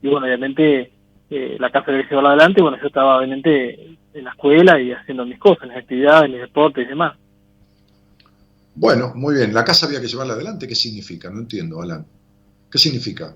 y 0.00 0.06
bueno, 0.06 0.26
obviamente 0.26 0.92
eh, 1.28 1.56
la 1.58 1.70
casa 1.70 1.90
había 1.90 2.04
que 2.04 2.10
llevarla 2.10 2.30
adelante, 2.30 2.62
bueno, 2.62 2.78
yo 2.80 2.86
estaba 2.86 3.18
obviamente 3.18 3.98
en 4.18 4.24
la 4.24 4.30
escuela 4.30 4.80
y 4.80 4.92
haciendo 4.92 5.24
mis 5.24 5.38
cosas, 5.38 5.68
mis 5.68 5.76
actividades, 5.76 6.30
mis 6.30 6.40
deportes 6.40 6.84
y 6.84 6.88
demás. 6.88 7.16
Bueno, 8.74 9.12
muy 9.14 9.34
bien, 9.34 9.52
la 9.52 9.64
casa 9.64 9.86
había 9.86 10.00
que 10.00 10.06
llevarla 10.06 10.34
adelante, 10.34 10.68
¿qué 10.68 10.74
significa? 10.74 11.30
No 11.30 11.40
entiendo, 11.40 11.82
Alan. 11.82 12.06
¿Qué 12.70 12.78
significa? 12.78 13.34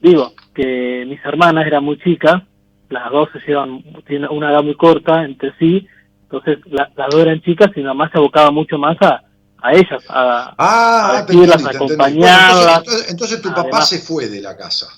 Digo, 0.00 0.32
que 0.54 1.04
mis 1.06 1.24
hermanas 1.24 1.66
eran 1.66 1.84
muy 1.84 1.98
chicas, 1.98 2.42
las 2.90 3.10
dos 3.10 3.28
se 3.32 3.38
llevan, 3.46 3.82
tienen 4.06 4.28
una 4.30 4.50
edad 4.50 4.62
muy 4.62 4.74
corta 4.74 5.24
entre 5.24 5.56
sí, 5.58 5.86
entonces 6.24 6.58
las 6.66 6.88
dos 6.94 7.14
eran 7.14 7.40
chicas 7.42 7.70
y 7.74 7.80
mi 7.80 7.86
mamá 7.86 8.10
se 8.10 8.18
abocaba 8.18 8.50
mucho 8.50 8.76
más 8.76 8.96
a, 9.00 9.22
a 9.62 9.72
ellas, 9.72 10.04
a, 10.08 10.54
ah, 10.58 11.16
a 11.16 11.70
acompañarlas. 11.70 13.08
entonces, 13.08 13.40
tu 13.40 13.52
papá 13.54 13.82
se 13.82 13.98
fue 13.98 14.28
de 14.28 14.42
la 14.42 14.56
casa. 14.56 14.88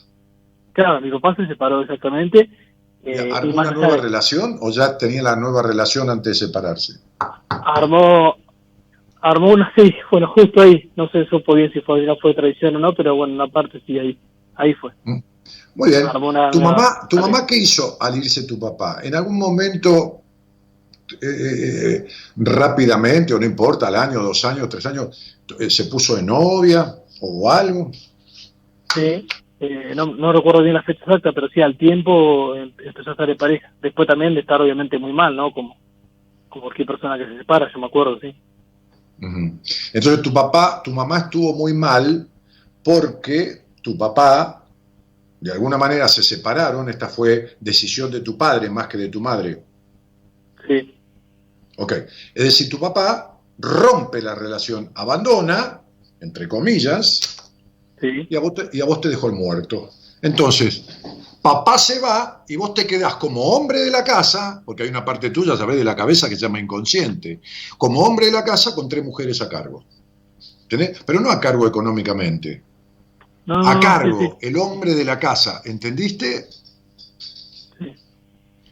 Claro, 0.73 1.01
mi 1.01 1.11
papá 1.11 1.35
se 1.37 1.47
separó 1.47 1.83
exactamente. 1.83 2.51
Eh, 3.07 3.31
¿Armó 3.33 3.61
una 3.61 3.71
nueva 3.71 3.97
relación 3.99 4.59
o 4.61 4.71
ya 4.71 4.99
tenía 4.99 5.23
la 5.23 5.37
nueva 5.37 5.63
relación 5.63 6.11
antes 6.11 6.41
de 6.41 6.47
separarse? 6.47 6.95
Armó, 7.49 8.35
armó 9.21 9.51
una, 9.53 9.73
sí, 9.77 9.95
bueno, 10.11 10.33
justo 10.35 10.61
ahí, 10.61 10.91
no 10.97 11.09
sé 11.11 11.25
supo 11.27 11.55
bien 11.55 11.73
si 11.73 11.81
fue, 11.83 12.05
no 12.05 12.17
fue 12.17 12.35
traición 12.35 12.75
o 12.75 12.79
no, 12.81 12.93
pero 12.95 13.15
bueno, 13.15 13.35
una 13.35 13.47
parte 13.47 13.81
sí, 13.87 13.97
ahí, 13.97 14.19
ahí 14.57 14.75
fue. 14.75 14.91
Mm. 15.05 15.19
Muy 15.77 15.91
bien. 15.91 16.09
¿Tu, 16.51 16.61
mamá, 16.61 17.07
¿Tu 17.09 17.17
mamá 17.17 17.47
qué 17.47 17.59
hizo 17.59 17.97
al 18.01 18.17
irse 18.17 18.43
tu 18.43 18.59
papá? 18.59 19.01
¿En 19.05 19.15
algún 19.15 19.39
momento 19.39 20.23
eh, 21.13 21.17
eh, 21.23 22.07
rápidamente, 22.37 23.35
o 23.35 23.39
no 23.39 23.47
importa, 23.47 23.87
al 23.87 23.95
año, 23.95 24.23
dos 24.23 24.45
años, 24.47 24.69
tres 24.69 24.87
años, 24.87 25.39
se 25.69 25.85
puso 25.85 26.17
de 26.17 26.23
novia 26.23 26.97
o 27.21 27.49
algo? 27.49 27.93
Sí, 28.93 29.29
eh, 29.59 29.93
no, 29.95 30.07
no 30.07 30.33
recuerdo 30.33 30.63
bien 30.63 30.75
la 30.75 30.83
fecha 30.83 31.05
exacta, 31.05 31.33
pero 31.33 31.49
sí, 31.49 31.61
al 31.63 31.79
tiempo 31.79 32.55
em, 32.55 32.73
empezó 32.79 33.11
a 33.11 33.13
estar 33.13 33.27
de 33.27 33.37
pareja. 33.37 33.73
Después 33.81 34.07
también 34.07 34.35
de 34.35 34.41
estar 34.41 34.61
obviamente 34.61 34.99
muy 34.99 35.13
mal, 35.13 35.35
¿no? 35.35 35.53
Como, 35.53 35.77
como 36.49 36.63
cualquier 36.65 36.87
persona 36.87 37.17
que 37.17 37.27
se 37.27 37.39
separa, 37.39 37.71
yo 37.73 37.79
me 37.79 37.87
acuerdo, 37.87 38.19
sí. 38.21 38.35
Entonces 39.19 40.21
tu 40.21 40.33
papá, 40.33 40.83
tu 40.85 40.91
mamá 40.91 41.19
estuvo 41.19 41.55
muy 41.55 41.73
mal 41.73 42.29
porque 42.85 43.63
tu 43.81 43.97
papá, 43.97 44.65
de 45.41 45.53
alguna 45.53 45.79
manera 45.79 46.07
se 46.09 46.23
separaron, 46.23 46.89
esta 46.91 47.09
fue 47.09 47.57
decisión 47.59 48.11
de 48.11 48.21
tu 48.21 48.37
padre 48.37 48.69
más 48.69 48.89
que 48.89 48.99
de 48.99 49.09
tu 49.09 49.21
madre. 49.21 49.63
Sí. 50.69 50.95
Ok, 51.79 51.93
es 52.35 52.45
decir, 52.45 52.69
tu 52.69 52.79
papá 52.79 53.39
rompe 53.59 54.21
la 54.21 54.35
relación, 54.35 54.91
abandona, 54.95 55.81
entre 56.21 56.47
comillas, 56.47 57.46
y, 58.03 58.37
a 58.37 58.41
vos 58.41 58.55
te, 58.55 58.69
y 58.73 58.81
a 58.81 58.85
vos 58.85 59.01
te 59.01 59.09
dejó 59.09 59.29
el 59.29 59.35
muerto. 59.35 59.91
Entonces, 60.23 60.85
papá 61.43 61.79
se 61.79 62.01
va 62.01 62.45
y 62.49 62.57
vos 62.57 62.75
te 62.75 62.87
quedás 62.87 63.17
como 63.17 63.43
hombre 63.43 63.81
de 63.81 63.91
la 63.91 64.03
casa, 64.03 64.63
porque 64.65 64.83
hay 64.83 64.89
una 64.89 65.05
parte 65.05 65.31
tuya, 65.31 65.57
sabés, 65.57 65.77
de 65.77 65.85
la 65.85 65.95
cabeza 65.95 66.29
que 66.29 66.35
se 66.35 66.43
llama 66.43 66.59
inconsciente, 66.59 67.41
como 67.79 68.01
hombre 68.01 68.27
de 68.27 68.33
la 68.33 68.45
casa 68.45 68.75
con 68.75 68.89
tres 68.89 69.05
mujeres 69.05 69.41
a 69.41 69.49
cargo. 69.49 69.85
¿Entendés? 70.63 70.99
Pero 71.07 71.21
no 71.21 71.31
a 71.31 71.41
cargo 71.41 71.67
económicamente. 71.67 72.63
a 73.49 73.79
cargo, 73.79 74.39
el 74.41 74.57
hombre 74.57 74.95
de 74.95 75.05
la 75.05 75.19
casa, 75.21 75.63
¿entendiste? 75.65 76.49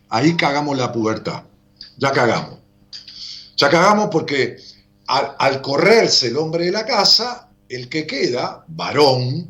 Ahí 0.09 0.37
cagamos 0.37 0.77
la 0.77 0.93
pubertad. 0.93 1.45
Ya 1.97 2.11
cagamos. 2.11 2.59
Ya 3.57 3.71
cagamos 3.71 4.09
porque 4.11 4.57
al 5.07 5.61
correrse 5.63 6.29
el 6.29 6.37
hombre 6.37 6.67
de 6.67 6.73
la 6.73 6.85
casa, 6.85 7.44
el 7.69 7.89
que 7.89 8.07
queda, 8.07 8.65
varón, 8.69 9.49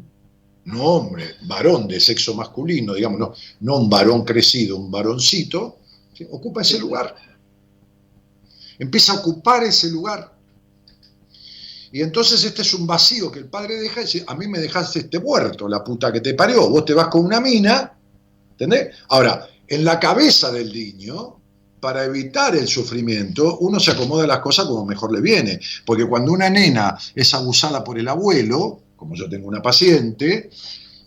no 0.65 0.83
hombre, 0.83 1.35
varón 1.47 1.89
de 1.89 2.01
sexo 2.01 2.35
masculino, 2.35 2.95
digamos, 2.95 3.39
no, 3.61 3.77
un 3.79 3.91
varón 3.91 4.25
crecido, 4.25 4.77
un 4.77 4.91
varoncito, 4.91 5.79
ocupa 6.31 6.63
ese 6.63 6.79
lugar. 6.79 7.15
Empieza 8.79 9.13
a 9.13 9.17
ocupar 9.17 9.63
ese 9.65 9.91
lugar. 9.91 10.33
Y 11.93 12.03
entonces 12.03 12.43
este 12.45 12.63
es 12.63 12.75
un 12.75 12.87
vacío 12.87 13.31
que 13.31 13.39
el 13.39 13.47
padre 13.47 13.77
deja 13.77 14.01
y 14.01 14.05
dice, 14.05 14.25
a 14.27 14.35
mí 14.35 14.49
me 14.49 14.59
dejaste 14.59 15.01
este 15.01 15.21
muerto, 15.21 15.69
la 15.69 15.85
puta 15.85 16.13
que 16.13 16.21
te 16.21 16.35
parió, 16.35 16.69
vos 16.69 16.85
te 16.85 16.95
vas 16.95 17.07
con 17.09 17.25
una 17.25 17.41
mina, 17.41 17.97
¿entendés? 18.51 18.97
Ahora, 19.09 19.49
en 19.69 19.85
la 19.85 20.01
cabeza 20.01 20.51
del 20.51 20.73
niño 20.73 21.41
para 21.85 22.03
evitar 22.03 22.57
el 22.57 22.67
sufrimiento, 22.67 23.59
uno 23.59 23.79
se 23.79 23.91
acomoda 23.91 24.27
las 24.27 24.39
cosas 24.39 24.65
como 24.65 24.87
mejor 24.87 25.13
le 25.13 25.21
viene. 25.21 25.61
Porque 25.85 26.07
cuando 26.07 26.33
una 26.33 26.49
nena 26.49 26.97
es 27.15 27.35
abusada 27.35 27.85
por 27.85 27.99
el 27.99 28.09
abuelo, 28.09 28.81
como 28.97 29.15
yo 29.15 29.29
tengo 29.29 29.49
una 29.49 29.61
paciente, 29.61 30.49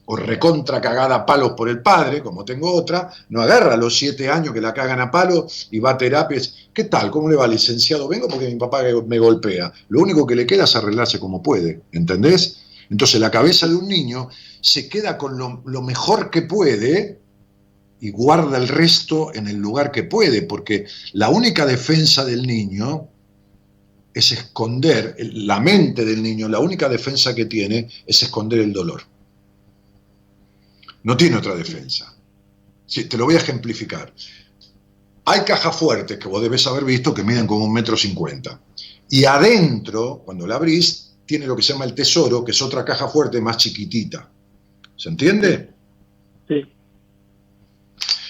o 0.05 0.15
recontra 0.15 0.79
cagada 0.79 1.15
a 1.15 1.25
palos 1.25 1.53
por 1.53 1.67
el 1.67 1.81
padre, 1.81 2.21
como 2.21 2.45
tengo 2.45 2.71
otra, 2.71 3.09
no 3.29 3.41
agarra 3.41 3.73
a 3.73 3.77
los 3.77 3.97
siete 3.97 4.29
años 4.29 4.53
que 4.53 4.61
la 4.61 4.71
cagan 4.71 5.01
a 5.01 5.09
palos 5.09 5.67
y 5.71 5.79
va 5.79 5.89
a 5.89 5.97
terapias. 5.97 6.53
¿Qué 6.71 6.83
tal? 6.83 7.09
¿Cómo 7.09 7.27
le 7.27 7.35
va, 7.35 7.47
licenciado? 7.47 8.07
Vengo 8.07 8.27
porque 8.27 8.47
mi 8.47 8.55
papá 8.57 8.83
me 9.07 9.17
golpea. 9.17 9.73
Lo 9.89 10.01
único 10.01 10.27
que 10.27 10.35
le 10.35 10.45
queda 10.45 10.65
es 10.65 10.75
arreglarse 10.75 11.19
como 11.19 11.41
puede, 11.41 11.81
¿entendés? 11.91 12.59
Entonces 12.91 13.19
la 13.19 13.31
cabeza 13.31 13.67
de 13.67 13.73
un 13.73 13.87
niño 13.87 14.29
se 14.61 14.87
queda 14.87 15.17
con 15.17 15.39
lo, 15.39 15.63
lo 15.65 15.81
mejor 15.81 16.29
que 16.29 16.43
puede, 16.43 17.17
y 17.99 18.11
guarda 18.11 18.57
el 18.57 18.67
resto 18.67 19.33
en 19.33 19.47
el 19.47 19.57
lugar 19.57 19.91
que 19.91 20.03
puede, 20.03 20.43
porque 20.43 20.85
la 21.13 21.29
única 21.29 21.65
defensa 21.65 22.23
del 22.23 22.45
niño 22.45 23.09
es 24.13 24.31
esconder, 24.31 25.15
la 25.19 25.59
mente 25.59 26.05
del 26.05 26.21
niño, 26.21 26.47
la 26.47 26.59
única 26.59 26.89
defensa 26.89 27.35
que 27.35 27.45
tiene 27.45 27.89
es 28.05 28.23
esconder 28.23 28.59
el 28.59 28.73
dolor. 28.73 29.03
No 31.03 31.15
tiene 31.15 31.37
otra 31.37 31.55
defensa. 31.55 32.15
Te 32.87 33.17
lo 33.17 33.25
voy 33.25 33.35
a 33.35 33.39
ejemplificar. 33.39 34.13
Hay 35.25 35.41
cajas 35.41 35.75
fuertes 35.75 36.17
que 36.17 36.27
vos 36.27 36.41
debes 36.41 36.65
haber 36.67 36.85
visto 36.85 37.13
que 37.13 37.23
miden 37.23 37.47
como 37.47 37.65
un 37.65 37.73
metro 37.73 37.97
cincuenta. 37.97 38.59
Y 39.09 39.25
adentro, 39.25 40.21
cuando 40.25 40.47
la 40.47 40.55
abrís, 40.55 41.15
tiene 41.25 41.45
lo 41.45 41.55
que 41.55 41.61
se 41.61 41.73
llama 41.73 41.85
el 41.85 41.93
tesoro, 41.93 42.43
que 42.43 42.51
es 42.51 42.61
otra 42.61 42.83
caja 42.83 43.07
fuerte 43.07 43.39
más 43.41 43.57
chiquitita. 43.57 44.29
¿Se 44.95 45.09
entiende? 45.09 45.69
Sí. 46.47 46.65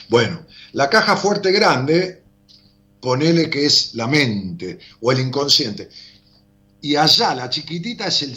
Bueno, 0.09 0.45
la 0.73 0.89
caja 0.89 1.17
fuerte 1.17 1.51
grande, 1.51 2.23
ponele 3.01 3.49
que 3.49 3.65
es 3.65 3.93
la 3.95 4.07
mente 4.07 4.79
o 5.01 5.11
el 5.11 5.19
inconsciente. 5.19 5.89
Y 6.81 6.95
allá 6.95 7.33
la 7.33 7.49
chiquitita 7.49 8.07
es 8.07 8.21
el 8.21 8.35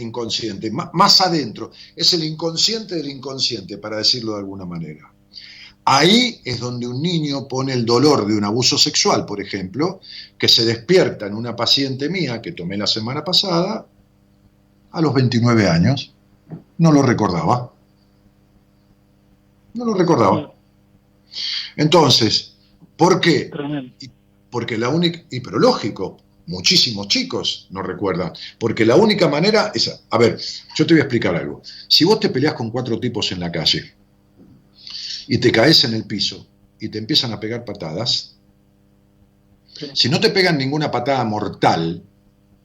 inconsciente, 0.00 0.70
más 0.70 1.20
adentro, 1.20 1.70
es 1.94 2.12
el 2.12 2.24
inconsciente 2.24 2.96
del 2.96 3.08
inconsciente, 3.08 3.78
para 3.78 3.98
decirlo 3.98 4.32
de 4.32 4.40
alguna 4.40 4.66
manera. 4.66 5.12
Ahí 5.84 6.40
es 6.44 6.60
donde 6.60 6.86
un 6.86 7.00
niño 7.00 7.48
pone 7.48 7.72
el 7.72 7.86
dolor 7.86 8.26
de 8.26 8.36
un 8.36 8.44
abuso 8.44 8.76
sexual, 8.76 9.24
por 9.24 9.40
ejemplo, 9.40 10.00
que 10.38 10.48
se 10.48 10.64
despierta 10.64 11.26
en 11.26 11.34
una 11.34 11.56
paciente 11.56 12.08
mía 12.08 12.42
que 12.42 12.52
tomé 12.52 12.76
la 12.76 12.86
semana 12.86 13.24
pasada, 13.24 13.86
a 14.92 15.00
los 15.00 15.14
29 15.14 15.68
años. 15.68 16.14
No 16.78 16.92
lo 16.92 17.02
recordaba. 17.02 17.72
No 19.74 19.84
lo 19.84 19.94
recordaba. 19.94 20.52
Entonces, 21.76 22.56
¿por 22.96 23.20
qué? 23.20 23.50
porque 24.50 24.76
la 24.76 24.88
única, 24.88 25.22
y 25.30 25.40
pero 25.40 25.58
lógico, 25.58 26.18
muchísimos 26.46 27.06
chicos 27.06 27.68
no 27.70 27.82
recuerdan, 27.82 28.32
porque 28.58 28.84
la 28.84 28.96
única 28.96 29.28
manera 29.28 29.70
es, 29.72 30.02
a 30.10 30.18
ver, 30.18 30.40
yo 30.74 30.86
te 30.86 30.94
voy 30.94 31.00
a 31.00 31.04
explicar 31.04 31.36
algo. 31.36 31.62
Si 31.88 32.04
vos 32.04 32.18
te 32.18 32.30
peleas 32.30 32.54
con 32.54 32.70
cuatro 32.70 32.98
tipos 32.98 33.30
en 33.30 33.38
la 33.38 33.52
calle 33.52 33.94
y 35.28 35.38
te 35.38 35.52
caes 35.52 35.84
en 35.84 35.94
el 35.94 36.04
piso 36.04 36.46
y 36.80 36.88
te 36.88 36.98
empiezan 36.98 37.32
a 37.32 37.38
pegar 37.38 37.64
patadas, 37.64 38.36
si 39.94 40.08
no 40.08 40.18
te 40.18 40.30
pegan 40.30 40.58
ninguna 40.58 40.90
patada 40.90 41.22
mortal, 41.24 42.02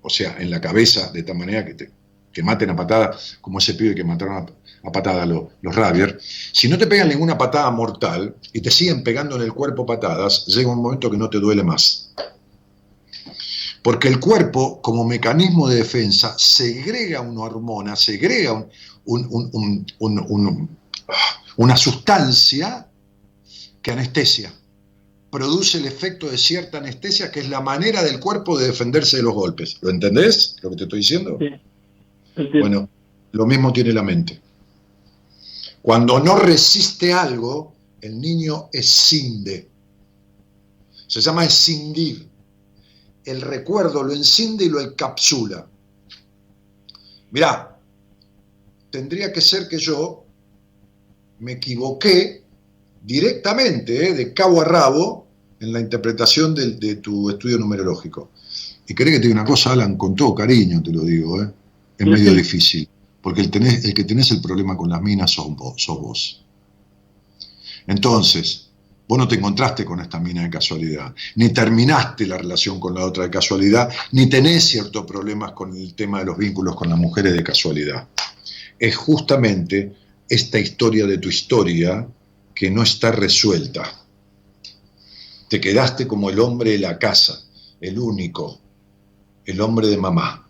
o 0.02 0.10
sea, 0.10 0.38
en 0.40 0.50
la 0.50 0.60
cabeza, 0.60 1.12
de 1.12 1.22
tal 1.22 1.38
manera 1.38 1.64
que 1.64 1.76
te 1.76 1.92
que 2.36 2.44
maten 2.44 2.70
a 2.70 2.76
patada, 2.76 3.18
como 3.40 3.60
ese 3.60 3.76
pibe 3.76 3.96
que 3.96 4.04
mataron 4.04 4.44
a, 4.44 4.46
patada 4.92 5.26
los, 5.26 5.44
los 5.62 5.76
Ravier, 5.76 6.20
si 6.52 6.68
no 6.68 6.78
te 6.78 6.88
pegan 6.88 7.10
ninguna 7.10 7.38
patada 7.38 7.70
mortal 7.72 8.36
y 8.54 8.62
te 8.62 8.72
siguen 8.72 9.04
pegando 9.04 9.36
en 9.36 9.44
el 9.44 9.54
cuerpo 9.54 9.86
patadas, 9.86 10.46
llega 10.48 10.72
un 10.72 10.82
momento 10.82 11.10
que 11.10 11.18
no 11.18 11.30
te 11.30 11.40
duele 11.40 11.64
más. 11.64 12.14
Porque 13.86 14.08
el 14.08 14.20
cuerpo, 14.20 14.82
como 14.82 15.04
mecanismo 15.04 15.68
de 15.68 15.76
defensa, 15.76 16.34
segrega 16.40 17.22
una 17.22 17.42
hormona, 17.42 17.96
segrega 17.96 18.66
una 21.58 21.78
sustancia 21.78 22.88
que 23.84 23.92
anestesia. 23.92 24.52
Produce 25.30 25.78
el 25.78 25.86
efecto 25.86 26.32
de 26.32 26.40
cierta 26.40 26.80
anestesia, 26.80 27.30
que 27.30 27.42
es 27.42 27.50
la 27.50 27.62
manera 27.62 28.02
del 28.02 28.20
cuerpo 28.20 28.58
de 28.58 28.66
defenderse 28.66 29.18
de 29.18 29.24
los 29.24 29.36
golpes. 29.36 29.78
¿Lo 29.82 29.92
entendés 29.92 30.56
lo 30.64 30.72
que 30.72 30.78
te 30.78 30.84
estoy 30.86 31.00
diciendo? 31.00 31.38
Sí. 31.40 31.50
Bueno, 32.60 32.90
lo 33.34 33.46
mismo 33.46 33.72
tiene 33.72 33.94
la 33.94 34.02
mente. 34.02 34.42
Cuando 35.86 36.20
no 36.20 36.40
resiste 36.40 37.14
algo, 37.14 37.76
el 38.02 38.20
niño 38.20 38.70
escinde. 38.74 39.70
Se 41.06 41.22
llama 41.22 41.46
escindir. 41.46 42.28
El 43.24 43.40
recuerdo 43.40 44.02
lo 44.02 44.12
encinde 44.12 44.66
y 44.66 44.70
lo 44.70 44.82
encapsula. 44.82 45.68
Mirá, 47.30 47.78
tendría 48.90 49.32
que 49.32 49.42
ser 49.42 49.68
que 49.68 49.78
yo 49.78 50.26
me 51.42 51.52
equivoqué 51.52 52.44
directamente, 53.04 54.10
¿eh? 54.10 54.14
de 54.16 54.34
cabo 54.34 54.62
a 54.62 54.66
rabo, 54.66 55.28
en 55.60 55.72
la 55.72 55.82
interpretación 55.82 56.56
de, 56.56 56.72
de 56.78 56.96
tu 56.96 57.30
estudio 57.30 57.60
numerológico. 57.60 58.32
Y 58.88 58.96
querés 58.96 59.14
que 59.14 59.20
te 59.20 59.28
diga 59.28 59.40
una 59.42 59.48
cosa, 59.48 59.74
Alan, 59.74 59.98
con 59.98 60.16
todo 60.16 60.34
cariño 60.34 60.82
te 60.82 60.92
lo 60.92 61.02
digo, 61.02 61.44
¿eh? 61.44 61.54
es 62.00 62.08
medio 62.08 62.34
difícil, 62.34 62.90
porque 63.26 63.42
el, 63.42 63.50
que 63.50 64.04
tenés 64.04 64.30
el 64.30 64.40
problema 64.40 64.78
con 64.78 64.88
las 64.88 65.02
minas 65.02 65.32
sos 65.32 65.48
vos, 65.56 65.82
sos 65.82 66.00
vos. 66.00 66.46
Entonces, 67.88 68.70
vos 69.08 69.18
no 69.18 69.28
te 69.28 69.34
encontraste 69.34 69.84
con 69.84 70.00
esta 70.00 70.20
mina 70.20 70.44
de 70.44 70.52
casualidad, 70.52 71.12
ni 71.34 71.50
terminaste 71.50 72.28
la 72.28 72.38
relación 72.38 72.80
con 72.80 72.94
la 72.94 73.04
otra 73.04 73.24
de 73.24 73.32
casualidad, 73.32 73.90
ni 74.12 74.30
tenés 74.30 74.66
ciertos 74.66 75.08
problemas 75.08 75.54
con 75.54 75.76
el 75.76 75.96
tema 75.96 76.20
de 76.20 76.26
los 76.26 76.38
vínculos 76.38 76.76
con 76.76 76.88
las 76.88 77.00
mujeres 77.00 77.34
de 77.34 77.44
casualidad. 77.44 78.08
Es 78.78 78.96
justamente 78.96 79.96
esta 80.30 80.60
historia 80.60 81.08
de 81.08 81.18
tu 81.18 81.30
historia 81.30 82.08
que 82.54 82.70
no 82.70 82.84
está 82.84 83.12
resuelta. 83.12 83.92
Te 85.50 85.60
quedaste 85.60 86.06
como 86.06 86.30
el 86.30 86.40
hombre 86.40 86.74
de 86.74 86.78
la 86.78 87.00
casa, 87.00 87.44
el 87.82 87.98
único, 87.98 88.62
el 89.46 89.60
hombre 89.62 89.88
de 89.88 89.98
mamá. 89.98 90.45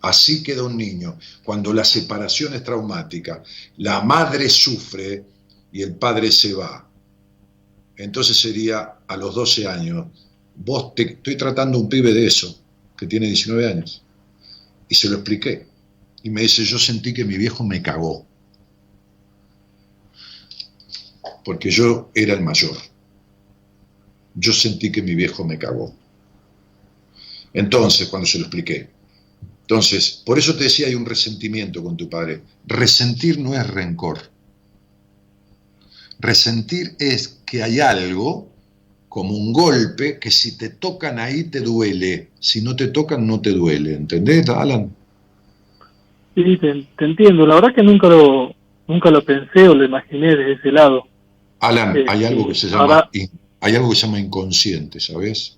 Así 0.00 0.42
queda 0.42 0.62
un 0.62 0.76
niño. 0.76 1.18
Cuando 1.44 1.72
la 1.72 1.84
separación 1.84 2.54
es 2.54 2.62
traumática, 2.62 3.42
la 3.78 4.00
madre 4.02 4.48
sufre 4.48 5.24
y 5.72 5.82
el 5.82 5.96
padre 5.96 6.30
se 6.30 6.54
va. 6.54 6.88
Entonces 7.96 8.36
sería 8.36 8.98
a 9.06 9.16
los 9.16 9.34
12 9.34 9.66
años. 9.66 10.06
Vos 10.54 10.94
te, 10.94 11.02
estoy 11.14 11.36
tratando 11.36 11.78
un 11.78 11.88
pibe 11.88 12.12
de 12.12 12.26
eso, 12.26 12.60
que 12.96 13.06
tiene 13.06 13.26
19 13.26 13.66
años. 13.66 14.02
Y 14.88 14.94
se 14.94 15.08
lo 15.08 15.16
expliqué. 15.16 15.66
Y 16.22 16.30
me 16.30 16.42
dice, 16.42 16.64
yo 16.64 16.78
sentí 16.78 17.12
que 17.12 17.24
mi 17.24 17.36
viejo 17.36 17.64
me 17.64 17.82
cagó. 17.82 18.24
Porque 21.44 21.70
yo 21.70 22.10
era 22.14 22.34
el 22.34 22.42
mayor. 22.42 22.76
Yo 24.34 24.52
sentí 24.52 24.92
que 24.92 25.02
mi 25.02 25.14
viejo 25.14 25.44
me 25.44 25.58
cagó. 25.58 25.94
Entonces, 27.52 28.08
cuando 28.08 28.26
se 28.26 28.38
lo 28.38 28.44
expliqué, 28.44 28.90
entonces, 29.68 30.22
por 30.24 30.38
eso 30.38 30.56
te 30.56 30.64
decía, 30.64 30.86
hay 30.86 30.94
un 30.94 31.04
resentimiento 31.04 31.84
con 31.84 31.94
tu 31.94 32.08
padre. 32.08 32.40
Resentir 32.66 33.38
no 33.38 33.52
es 33.52 33.66
rencor. 33.68 34.18
Resentir 36.18 36.92
es 36.98 37.42
que 37.44 37.62
hay 37.62 37.78
algo, 37.78 38.48
como 39.10 39.36
un 39.36 39.52
golpe, 39.52 40.18
que 40.18 40.30
si 40.30 40.56
te 40.56 40.70
tocan 40.70 41.18
ahí 41.18 41.44
te 41.50 41.60
duele, 41.60 42.28
si 42.40 42.62
no 42.62 42.76
te 42.76 42.86
tocan 42.86 43.26
no 43.26 43.42
te 43.42 43.50
duele. 43.50 43.92
¿Entendés, 43.92 44.48
Alan? 44.48 44.90
Sí, 46.34 46.56
te, 46.56 46.86
entiendo. 47.04 47.46
La 47.46 47.56
verdad 47.56 47.74
que 47.74 47.82
nunca 47.82 48.08
lo, 48.08 48.54
nunca 48.86 49.10
lo 49.10 49.22
pensé 49.22 49.68
o 49.68 49.74
lo 49.74 49.84
imaginé 49.84 50.28
desde 50.28 50.52
ese 50.52 50.72
lado. 50.72 51.04
Alan, 51.60 51.94
hay 52.08 52.24
algo 52.24 52.48
que 52.48 52.54
se 52.54 52.70
llama, 52.70 53.10
hay 53.60 53.76
algo 53.76 53.90
que 53.90 53.96
se 53.96 54.06
llama 54.06 54.18
inconsciente, 54.18 54.98
¿sabes? 54.98 55.57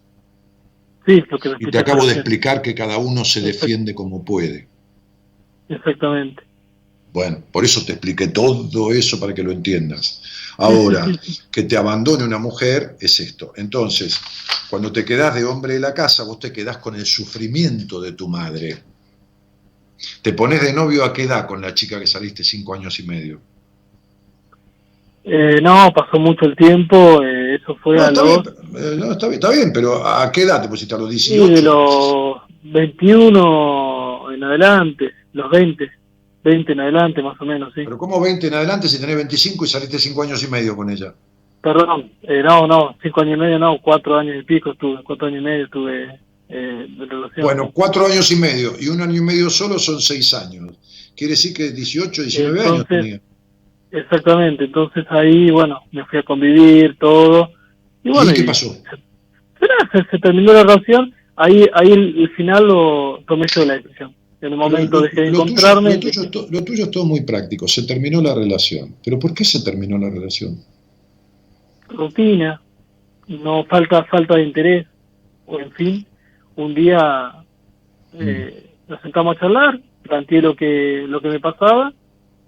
Y 1.10 1.70
te 1.70 1.78
acabo 1.78 2.06
de 2.06 2.14
explicar 2.14 2.62
que 2.62 2.74
cada 2.74 2.98
uno 2.98 3.24
se 3.24 3.40
defiende 3.40 3.94
como 3.94 4.24
puede. 4.24 4.68
Exactamente. 5.68 6.42
Bueno, 7.12 7.42
por 7.50 7.64
eso 7.64 7.84
te 7.84 7.92
expliqué 7.92 8.28
todo 8.28 8.92
eso 8.92 9.18
para 9.18 9.34
que 9.34 9.42
lo 9.42 9.50
entiendas. 9.50 10.22
Ahora, 10.58 11.06
que 11.50 11.62
te 11.62 11.76
abandone 11.76 12.24
una 12.24 12.38
mujer 12.38 12.96
es 13.00 13.18
esto. 13.20 13.52
Entonces, 13.56 14.20
cuando 14.68 14.92
te 14.92 15.04
quedas 15.04 15.34
de 15.34 15.44
hombre 15.44 15.74
de 15.74 15.80
la 15.80 15.94
casa, 15.94 16.22
vos 16.22 16.38
te 16.38 16.52
quedás 16.52 16.78
con 16.78 16.94
el 16.94 17.06
sufrimiento 17.06 18.00
de 18.00 18.12
tu 18.12 18.28
madre. 18.28 18.82
¿Te 20.22 20.32
pones 20.32 20.62
de 20.62 20.72
novio 20.72 21.04
a 21.04 21.12
qué 21.12 21.24
edad 21.24 21.46
con 21.46 21.60
la 21.60 21.74
chica 21.74 21.98
que 21.98 22.06
saliste 22.06 22.44
cinco 22.44 22.74
años 22.74 22.98
y 23.00 23.02
medio? 23.02 23.40
Eh, 25.22 25.60
no, 25.62 25.92
pasó 25.94 26.18
mucho 26.18 26.46
el 26.46 26.56
tiempo, 26.56 27.22
eh, 27.22 27.56
eso 27.56 27.76
fue 27.82 28.00
a 28.00 28.08
está 28.08 28.22
los... 28.22 28.42
Bien, 28.42 28.56
eh, 28.76 28.96
no, 28.98 29.12
está 29.12 29.28
bien, 29.28 29.34
está 29.34 29.50
bien, 29.50 29.70
pero 29.72 30.06
¿a 30.06 30.32
qué 30.32 30.42
edad 30.42 30.62
te 30.62 30.68
pusiste 30.68 30.94
a 30.94 30.98
los 30.98 31.10
18? 31.10 31.46
Sí, 31.46 31.54
de 31.54 31.62
los 31.62 32.36
21 32.62 34.32
en 34.32 34.44
adelante, 34.44 35.10
los 35.34 35.50
20, 35.50 35.90
20 36.42 36.72
en 36.72 36.80
adelante 36.80 37.22
más 37.22 37.38
o 37.38 37.44
menos, 37.44 37.72
sí. 37.74 37.82
Pero 37.84 37.98
¿cómo 37.98 38.18
20 38.20 38.46
en 38.46 38.54
adelante 38.54 38.88
si 38.88 38.98
tenés 38.98 39.16
25 39.16 39.64
y 39.64 39.68
saliste 39.68 39.98
5 39.98 40.22
años 40.22 40.42
y 40.42 40.48
medio 40.48 40.74
con 40.74 40.88
ella? 40.88 41.12
Perdón, 41.62 42.12
eh, 42.22 42.42
no, 42.42 42.66
no, 42.66 42.96
5 43.02 43.20
años 43.20 43.36
y 43.36 43.40
medio 43.40 43.58
no, 43.58 43.78
4 43.82 44.18
años 44.18 44.36
y 44.40 44.42
pico 44.44 44.72
estuve, 44.72 45.02
4 45.04 45.28
años 45.28 45.40
y 45.40 45.44
medio 45.44 45.64
estuve 45.66 46.18
eh, 46.48 46.86
de 46.88 47.06
relación. 47.06 47.44
Bueno, 47.44 47.70
4 47.74 48.06
años 48.06 48.30
y 48.30 48.36
medio 48.36 48.72
y 48.80 48.88
un 48.88 49.02
año 49.02 49.18
y 49.18 49.20
medio 49.20 49.50
solo 49.50 49.78
son 49.78 50.00
6 50.00 50.34
años. 50.34 50.74
Quiere 51.14 51.32
decir 51.32 51.52
que 51.52 51.72
18, 51.72 52.22
19 52.22 52.66
años 52.66 52.86
tenía. 52.88 53.20
Exactamente, 53.92 54.64
entonces 54.64 55.04
ahí, 55.10 55.50
bueno, 55.50 55.80
me 55.90 56.04
fui 56.04 56.18
a 56.18 56.22
convivir, 56.22 56.96
todo. 56.98 57.50
Y, 58.04 58.10
bueno, 58.10 58.32
qué 58.34 58.44
pasó? 58.44 58.76
Se, 60.10 60.18
terminó 60.18 60.52
la 60.52 60.62
relación, 60.62 61.12
ahí 61.36 61.66
ahí 61.74 61.92
el, 61.92 62.30
final 62.36 62.68
lo 62.68 63.22
tomé 63.26 63.46
yo 63.48 63.64
la 63.64 63.74
decisión. 63.74 64.14
En 64.40 64.52
el 64.52 64.58
momento 64.58 65.00
dejé 65.02 65.22
de 65.22 65.28
encontrarme. 65.28 65.94
lo, 66.50 66.64
tuyo, 66.64 66.84
es 66.84 66.90
todo 66.90 67.04
muy 67.04 67.22
práctico, 67.22 67.68
se 67.68 67.82
terminó 67.82 68.22
la 68.22 68.34
relación. 68.34 68.94
¿Pero 69.04 69.18
por 69.18 69.34
qué 69.34 69.44
se 69.44 69.62
terminó 69.62 69.98
la 69.98 70.08
relación? 70.08 70.62
Rutina, 71.88 72.62
no 73.26 73.64
falta 73.64 74.04
falta 74.04 74.36
de 74.36 74.44
interés, 74.44 74.86
o 75.46 75.58
en 75.58 75.72
fin, 75.72 76.06
un 76.56 76.74
día 76.74 77.32
eh, 78.14 78.70
mm. 78.86 78.90
nos 78.92 79.02
sentamos 79.02 79.36
a 79.36 79.40
charlar, 79.40 79.80
planteé 80.02 80.40
lo 80.40 80.54
que, 80.54 81.04
lo 81.08 81.20
que 81.20 81.28
me 81.28 81.40
pasaba 81.40 81.92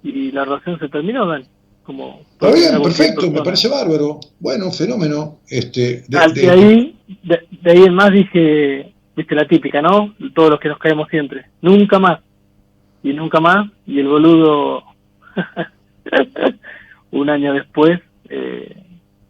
y 0.03 0.33
la 0.33 0.45
relación 0.45 0.79
se 0.79 0.89
terminó, 0.89 1.27
Dan. 1.27 1.45
Como 1.85 2.21
Está 2.33 2.53
bien, 2.53 2.81
perfecto, 2.81 3.31
me 3.31 3.43
parece 3.43 3.69
bárbaro. 3.69 4.21
Bueno, 4.39 4.71
fenómeno. 4.71 5.41
Este, 5.49 6.05
de, 6.07 6.19
ahí, 6.49 6.97
de, 7.25 7.71
ahí 7.71 7.83
en 7.83 7.95
más 7.95 8.13
dije, 8.13 8.93
viste 9.17 9.35
la 9.35 9.49
típica, 9.49 9.83
¿no? 9.83 10.15
Todos 10.33 10.51
los 10.51 10.61
que 10.61 10.69
nos 10.69 10.79
caemos 10.79 11.09
siempre. 11.09 11.47
Nunca 11.61 11.99
más. 11.99 12.21
Y 13.03 13.13
nunca 13.13 13.41
más. 13.41 13.69
Y 13.85 13.99
el 13.99 14.07
boludo, 14.07 14.85
un 17.11 17.31
año 17.31 17.53
después, 17.53 18.01
eh, 18.29 18.77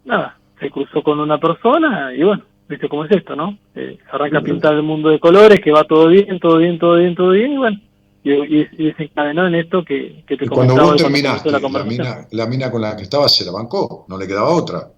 nada, 0.05 0.37
se 0.59 0.69
cruzó 0.69 1.01
con 1.01 1.19
una 1.19 1.39
persona 1.39 2.13
y 2.13 2.23
bueno, 2.23 2.43
viste 2.69 2.87
cómo 2.87 3.05
es 3.05 3.11
esto, 3.11 3.35
¿no? 3.35 3.57
Eh, 3.75 3.97
se 4.03 4.15
arranca 4.15 4.39
a 4.39 4.43
pintar 4.43 4.73
el 4.73 4.83
mundo 4.83 5.09
de 5.09 5.19
colores, 5.19 5.59
que 5.59 5.71
va 5.71 5.83
todo 5.83 6.07
bien, 6.07 6.39
todo 6.39 6.57
bien, 6.57 6.79
todo 6.79 6.97
bien, 6.97 7.15
todo 7.15 7.31
bien, 7.31 7.53
y 7.53 7.57
bueno, 7.57 7.79
y, 8.23 8.31
y, 8.31 8.85
desencadenó 8.85 9.47
en 9.47 9.55
esto 9.55 9.83
que, 9.83 10.23
que 10.25 10.37
te 10.37 10.45
y 10.45 10.47
cuando 10.47 10.75
vos 10.75 10.95
terminaste, 10.95 11.51
la, 11.51 11.59
mina, 11.83 12.27
la 12.31 12.47
mina 12.47 12.71
con 12.71 12.81
la 12.81 12.95
que 12.95 13.03
estabas 13.03 13.35
se 13.35 13.43
la 13.43 13.51
bancó, 13.51 14.05
no 14.07 14.17
le 14.17 14.27
quedaba 14.27 14.49
otra. 14.49 14.91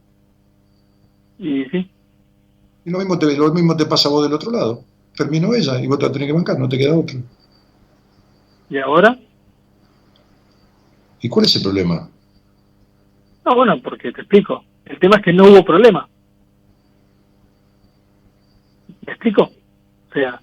Y 1.39 1.65
sí. 1.65 1.89
Y 2.85 2.89
lo 2.91 2.99
mismo 2.99 3.17
te, 3.17 3.35
lo 3.35 3.51
mismo 3.51 3.75
te 3.75 3.87
pasa 3.87 4.09
a 4.09 4.11
vos 4.11 4.23
del 4.23 4.33
otro 4.33 4.51
lado. 4.51 4.83
Terminó 5.15 5.55
ella 5.55 5.81
y 5.81 5.87
vos 5.87 5.97
te 5.97 6.05
la 6.05 6.11
tenés 6.11 6.27
que 6.27 6.33
bancar, 6.33 6.59
no 6.59 6.69
te 6.69 6.77
queda 6.77 6.95
otra. 6.95 7.19
¿Y 8.69 8.77
ahora? 8.77 9.17
¿Y 11.21 11.29
cuál 11.29 11.45
es 11.47 11.55
el 11.55 11.63
problema? 11.63 12.07
No, 13.43 13.55
bueno, 13.55 13.81
porque 13.81 14.11
te 14.11 14.21
explico. 14.21 14.63
El 14.85 14.99
tema 14.99 15.17
es 15.17 15.23
que 15.23 15.33
no 15.33 15.45
hubo 15.45 15.65
problema. 15.65 16.07
¿Me 19.05 19.13
explico? 19.13 19.43
O 19.43 20.13
sea, 20.13 20.39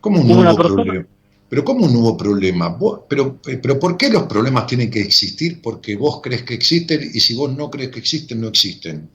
¿Cómo 0.00 0.20
un 0.20 0.28
nuevo 0.28 0.56
problema? 0.56 1.06
Pero 1.54 1.64
¿cómo 1.64 1.86
un 1.86 1.92
nuevo 1.92 2.16
problema? 2.16 2.76
pero, 3.08 3.38
pero 3.40 3.78
¿por 3.78 3.96
qué 3.96 4.10
los 4.10 4.24
problemas 4.24 4.66
tienen 4.66 4.90
que 4.90 5.00
existir? 5.00 5.62
Porque 5.62 5.94
vos 5.94 6.18
crees 6.20 6.42
que 6.42 6.54
existen 6.54 7.00
y 7.14 7.20
si 7.20 7.36
vos 7.36 7.56
no 7.56 7.70
crees 7.70 7.90
que 7.90 8.00
existen, 8.00 8.40
no 8.40 8.48
existen. 8.48 9.08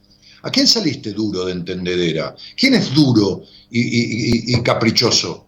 ¿A 0.44 0.50
quién 0.50 0.66
saliste 0.66 1.12
duro 1.12 1.44
de 1.44 1.52
entendedera? 1.52 2.34
¿Quién 2.56 2.76
es 2.76 2.94
duro 2.94 3.44
y, 3.70 4.58
caprichoso 4.62 5.48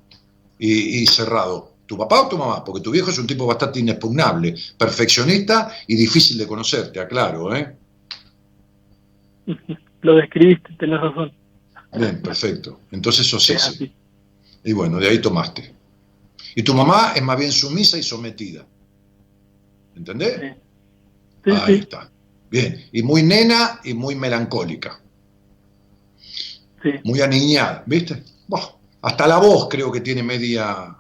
y, 0.60 1.06
cerrado? 1.06 1.76
¿Tu 1.86 1.98
papá 1.98 2.24
o 2.24 2.28
tu 2.28 2.38
mamá? 2.38 2.62
Porque 2.62 2.82
tu 2.82 2.92
viejo 2.92 3.10
es 3.10 3.18
un 3.20 3.28
tipo 3.28 3.46
bastante 3.46 3.80
inexpugnable, 3.80 4.54
perfeccionista 4.78 5.74
y 5.88 5.96
difícil 5.96 6.38
de 6.38 6.46
conocerte, 6.46 7.00
aclaro, 7.00 7.56
¿eh? 7.56 7.74
Lo 10.02 10.16
describiste, 10.16 10.74
tenés 10.78 11.00
razón. 11.00 11.32
Bien, 11.98 12.22
perfecto. 12.22 12.82
Entonces 12.92 13.26
sos 13.26 13.50
ese. 13.50 13.94
Y 14.66 14.74
bueno, 14.74 14.98
de 14.98 15.08
ahí 15.08 15.20
tomaste. 15.20 15.80
Y 16.56 16.64
tu 16.64 16.74
mamá 16.74 17.14
es 17.16 17.22
más 17.22 17.38
bien 17.38 17.52
sumisa 17.52 17.98
y 17.98 18.04
sometida. 18.04 18.66
¿Entendés? 19.96 20.56
Sí. 21.44 21.52
ahí 21.52 21.76
está. 21.76 22.10
Bien. 22.50 22.86
Y 22.92 23.04
muy 23.04 23.24
nena 23.24 23.80
y 23.84 23.94
muy 23.94 24.16
melancólica. 24.16 25.00
Sí. 26.84 26.90
Muy 27.04 27.22
aniñada, 27.22 27.84
¿viste? 27.86 28.24
hasta 29.02 29.28
la 29.28 29.38
voz 29.38 29.68
creo 29.70 29.92
que 29.92 30.02
tiene 30.02 30.24
media, 30.24 30.96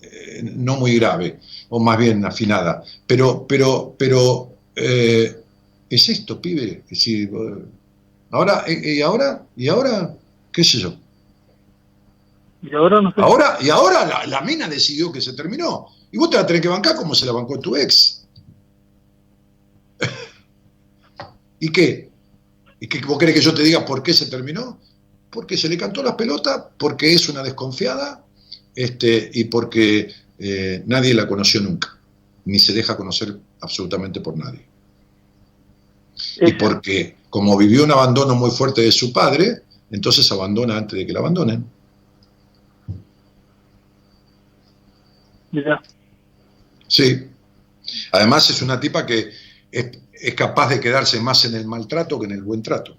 eh, 0.00 0.42
no 0.42 0.76
muy 0.76 0.96
grave, 0.96 1.38
o 1.68 1.80
más 1.80 1.98
bien 1.98 2.24
afinada. 2.24 2.82
Pero, 3.06 3.46
pero, 3.46 3.94
pero, 3.98 4.56
eh, 4.76 5.36
es 5.90 6.08
esto, 6.08 6.40
pibe. 6.40 6.82
Es 6.84 6.90
decir, 6.90 7.30
ahora, 8.30 8.64
eh, 8.66 8.94
y 8.96 9.00
ahora, 9.02 9.44
y 9.56 9.68
ahora, 9.68 10.14
qué 10.52 10.64
sé 10.64 10.78
yo. 10.78 10.94
Y 12.64 12.74
ahora 12.74 13.02
no 13.02 13.10
sé. 13.10 13.20
Ahora, 13.20 13.58
y 13.60 13.68
ahora 13.68 14.26
la, 14.26 14.40
mina 14.40 14.66
decidió 14.68 15.12
que 15.12 15.20
se 15.20 15.34
terminó. 15.34 15.88
Y 16.10 16.16
vos 16.16 16.30
te 16.30 16.36
la 16.36 16.46
tenés 16.46 16.62
que 16.62 16.68
bancar 16.68 16.96
como 16.96 17.14
se 17.14 17.26
la 17.26 17.32
bancó 17.32 17.58
tu 17.60 17.76
ex. 17.76 18.26
¿Y 21.60 21.70
qué? 21.70 22.10
¿Y 22.80 22.88
qué 22.88 23.00
vos 23.06 23.18
querés 23.18 23.34
que 23.34 23.42
yo 23.42 23.52
te 23.52 23.62
diga 23.62 23.84
por 23.84 24.02
qué 24.02 24.14
se 24.14 24.26
terminó? 24.26 24.80
Porque 25.30 25.56
se 25.58 25.68
le 25.68 25.76
cantó 25.76 26.02
las 26.02 26.14
pelotas, 26.14 26.62
porque 26.78 27.12
es 27.12 27.28
una 27.28 27.42
desconfiada 27.42 28.24
este, 28.74 29.30
y 29.34 29.44
porque 29.44 30.10
eh, 30.38 30.82
nadie 30.86 31.12
la 31.12 31.28
conoció 31.28 31.60
nunca, 31.60 31.98
ni 32.44 32.58
se 32.58 32.72
deja 32.72 32.96
conocer 32.96 33.36
absolutamente 33.60 34.20
por 34.20 34.38
nadie. 34.38 34.64
Y 36.40 36.52
porque 36.54 37.16
como 37.28 37.56
vivió 37.56 37.84
un 37.84 37.90
abandono 37.90 38.34
muy 38.34 38.50
fuerte 38.50 38.80
de 38.80 38.92
su 38.92 39.12
padre, 39.12 39.62
entonces 39.90 40.30
abandona 40.30 40.78
antes 40.78 40.98
de 40.98 41.06
que 41.06 41.12
la 41.12 41.20
abandonen. 41.20 41.73
Sí. 46.88 47.28
Además 48.12 48.48
es 48.50 48.62
una 48.62 48.80
tipa 48.80 49.04
que 49.04 49.30
es, 49.70 49.90
capaz 50.34 50.68
de 50.70 50.80
quedarse 50.80 51.20
más 51.20 51.44
en 51.44 51.54
el 51.54 51.66
maltrato 51.66 52.18
que 52.18 52.26
en 52.26 52.32
el 52.32 52.42
buen 52.42 52.62
trato. 52.62 52.96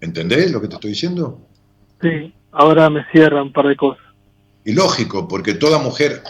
¿Entendés 0.00 0.52
lo 0.52 0.60
que 0.60 0.68
te 0.68 0.74
estoy 0.74 0.90
diciendo? 0.90 1.40
Sí, 2.00 2.32
ahora 2.52 2.88
me 2.90 3.04
cierra 3.10 3.42
un 3.42 3.52
par 3.52 3.66
de 3.66 3.76
cosas. 3.76 4.04
Y 4.64 4.72
lógico, 4.72 5.26
porque 5.26 5.54
toda 5.54 5.78
mujer 5.78 6.22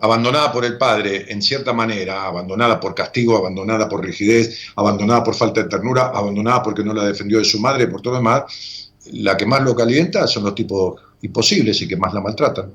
abandonada 0.00 0.52
por 0.52 0.64
el 0.64 0.78
padre 0.78 1.26
en 1.28 1.42
cierta 1.42 1.72
manera, 1.72 2.24
abandonada 2.24 2.78
por 2.78 2.94
castigo, 2.94 3.36
abandonada 3.36 3.88
por 3.88 4.04
rigidez, 4.04 4.70
abandonada 4.76 5.24
por 5.24 5.34
falta 5.34 5.62
de 5.62 5.68
ternura, 5.68 6.06
abandonada 6.14 6.62
porque 6.62 6.84
no 6.84 6.94
la 6.94 7.04
defendió 7.04 7.38
de 7.38 7.44
su 7.44 7.60
madre, 7.60 7.88
por 7.88 8.00
todo 8.00 8.14
lo 8.14 8.18
demás, 8.18 8.92
la 9.12 9.36
que 9.36 9.46
más 9.46 9.62
lo 9.62 9.74
calienta 9.74 10.26
son 10.26 10.44
los 10.44 10.54
tipos 10.54 11.00
imposibles 11.22 11.80
y 11.82 11.88
que 11.88 11.96
más 11.96 12.12
la 12.12 12.20
maltratan. 12.20 12.72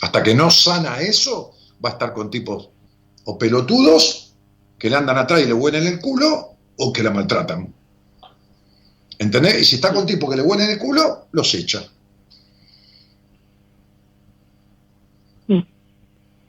Hasta 0.00 0.22
que 0.22 0.34
no 0.34 0.50
sana 0.50 1.00
eso, 1.00 1.52
va 1.84 1.90
a 1.90 1.92
estar 1.92 2.12
con 2.12 2.30
tipos 2.30 2.70
o 3.24 3.38
pelotudos 3.38 4.34
que 4.78 4.88
le 4.88 4.96
andan 4.96 5.18
atrás 5.18 5.42
y 5.42 5.46
le 5.46 5.52
huelen 5.52 5.86
el 5.86 6.00
culo 6.00 6.54
o 6.76 6.92
que 6.92 7.02
la 7.02 7.10
maltratan. 7.10 7.72
¿Entendés? 9.18 9.60
Y 9.60 9.64
si 9.64 9.74
está 9.76 9.92
con 9.92 10.06
tipos 10.06 10.30
que 10.30 10.36
le 10.36 10.42
huelen 10.42 10.70
el 10.70 10.78
culo, 10.78 11.26
los 11.32 11.52
echa. 11.54 11.82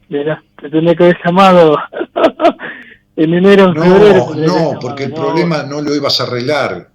Mira, 0.10 0.44
te 0.60 0.70
tenía 0.70 0.96
que 0.96 1.04
haber 1.04 1.18
llamado 1.24 1.78
en 3.16 3.34
enero, 3.34 3.74
no, 3.74 3.84
febrero. 3.84 4.36
No, 4.36 4.80
porque 4.80 5.04
el 5.04 5.14
problema 5.14 5.64
no 5.64 5.82
lo 5.82 5.96
ibas 5.96 6.20
a 6.20 6.24
arreglar 6.24 6.90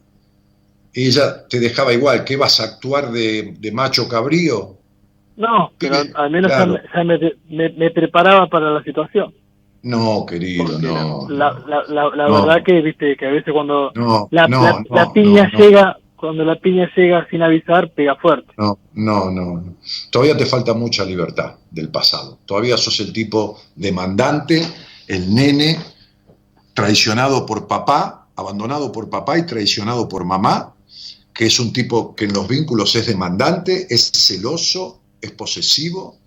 ella 0.94 1.46
te 1.48 1.58
dejaba 1.58 1.92
igual, 1.92 2.24
¿qué 2.24 2.36
vas 2.36 2.60
a 2.60 2.64
actuar 2.64 3.10
de, 3.10 3.70
macho 3.72 4.08
cabrío? 4.08 4.76
No, 5.36 5.72
pero 5.78 5.96
al 6.14 6.30
menos 6.30 6.52
ya, 6.52 7.04
me, 7.04 7.90
preparaba 7.90 8.46
para 8.48 8.70
la 8.70 8.82
situación. 8.84 9.34
No, 9.82 10.24
querido, 10.24 10.78
no. 10.78 11.28
La, 11.28 11.52
verdad 12.28 12.62
que, 12.64 12.80
viste, 12.80 13.16
que 13.16 13.26
a 13.26 13.30
veces 13.30 13.52
cuando 13.52 13.92
la, 14.30 15.10
piña 15.12 15.50
llega, 15.58 15.98
cuando 16.14 16.44
la 16.44 16.54
piña 16.56 16.88
llega 16.96 17.26
sin 17.28 17.42
avisar, 17.42 17.90
pega 17.90 18.14
fuerte. 18.14 18.52
No, 18.56 18.78
no, 18.94 19.30
no. 19.30 19.74
Todavía 20.10 20.36
te 20.36 20.46
falta 20.46 20.72
mucha 20.72 21.04
libertad 21.04 21.56
del 21.70 21.90
pasado. 21.90 22.38
Todavía 22.46 22.76
sos 22.76 23.00
el 23.00 23.12
tipo 23.12 23.58
demandante, 23.74 24.62
el 25.08 25.34
nene, 25.34 25.76
traicionado 26.72 27.44
por 27.44 27.66
papá, 27.66 28.28
abandonado 28.36 28.92
por 28.92 29.10
papá 29.10 29.38
y 29.38 29.46
traicionado 29.46 30.08
por 30.08 30.24
mamá, 30.24 30.73
que 31.34 31.46
es 31.46 31.58
un 31.58 31.72
tipo 31.72 32.14
que 32.14 32.26
en 32.26 32.32
los 32.32 32.46
vínculos 32.46 32.94
es 32.94 33.06
demandante, 33.06 33.86
es 33.90 34.12
celoso, 34.14 35.00
es 35.20 35.32
posesivo 35.32 36.18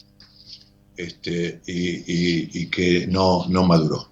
este, 0.97 1.61
y, 1.65 2.65
que 2.67 3.07
no, 3.07 3.45
no 3.47 3.65
maduró 3.65 4.09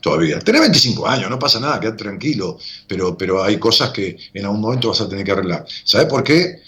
todavía. 0.00 0.38
Tenés 0.40 0.62
25 0.62 1.06
años, 1.06 1.30
no 1.30 1.38
pasa 1.38 1.60
nada, 1.60 1.78
quedate 1.78 1.98
tranquilo, 1.98 2.58
pero, 2.86 3.16
pero 3.16 3.42
hay 3.42 3.58
cosas 3.58 3.90
que 3.90 4.16
en 4.34 4.44
algún 4.44 4.60
momento 4.60 4.88
vas 4.88 5.00
a 5.00 5.08
tener 5.08 5.24
que 5.24 5.32
arreglar. 5.32 5.66
¿Sabes 5.84 6.06
por 6.08 6.24
qué? 6.24 6.62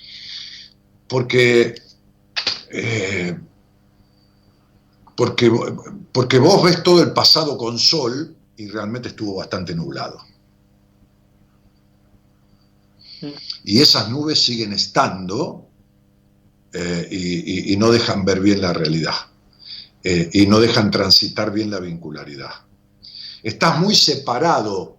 Eh, 2.73 3.37
porque, 5.17 5.51
porque 6.13 6.39
vos 6.39 6.63
ves 6.63 6.83
todo 6.83 7.03
el 7.03 7.13
pasado 7.13 7.59
con 7.59 7.79
sol 7.79 8.37
y 8.57 8.69
realmente 8.69 9.09
estuvo 9.09 9.37
bastante 9.37 9.75
nublado. 9.75 10.30
Y 13.65 13.81
esas 13.81 14.09
nubes 14.09 14.43
siguen 14.43 14.73
estando 14.73 15.69
eh, 16.73 17.09
y, 17.11 17.77
no 17.77 17.91
dejan 17.91 18.25
ver 18.25 18.41
bien 18.41 18.61
la 18.61 18.73
realidad. 18.73 19.15
Eh, 20.03 20.31
y 20.33 20.47
no 20.47 20.61
dejan 20.61 20.91
transitar 20.91 21.53
bien 21.53 21.71
la 21.71 21.81
vincularidad. 21.81 22.51
Estás 23.43 23.79
muy 23.79 23.95
separado 23.95 24.99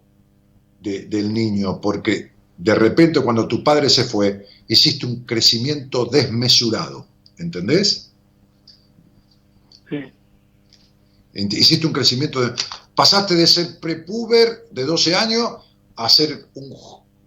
del 0.80 1.32
niño 1.32 1.80
porque 1.80 2.32
de 2.58 2.76
repente 2.76 3.20
cuando 3.20 3.48
tu 3.48 3.64
padre 3.64 3.90
se 3.90 4.04
fue, 4.04 4.48
hiciste 4.68 5.06
un 5.06 5.26
crecimiento 5.26 6.06
desmesurado. 6.06 7.08
¿Entendés? 7.38 8.12
Sí. 9.90 9.98
Hiciste 11.34 11.88
un 11.88 11.94
crecimiento 11.94 12.42
de... 12.42 12.54
Pasaste 12.94 13.36
de 13.36 13.48
ser 13.48 13.80
prepuber 13.80 14.68
de 14.72 14.84
12 14.84 15.16
años 15.16 15.50
a 15.96 16.10
ser 16.10 16.48
un... 16.54 16.74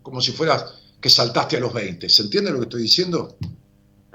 como 0.03 0.21
si 0.21 0.33
fueras 0.33 0.65
que 1.05 1.11
saltaste 1.11 1.59
a 1.59 1.61
los 1.61 1.75
20. 1.75 2.09
¿Se 2.09 2.23
entiende 2.23 2.51
lo 2.51 2.61
que 2.61 2.63
estoy 2.63 2.83
diciendo? 2.85 3.37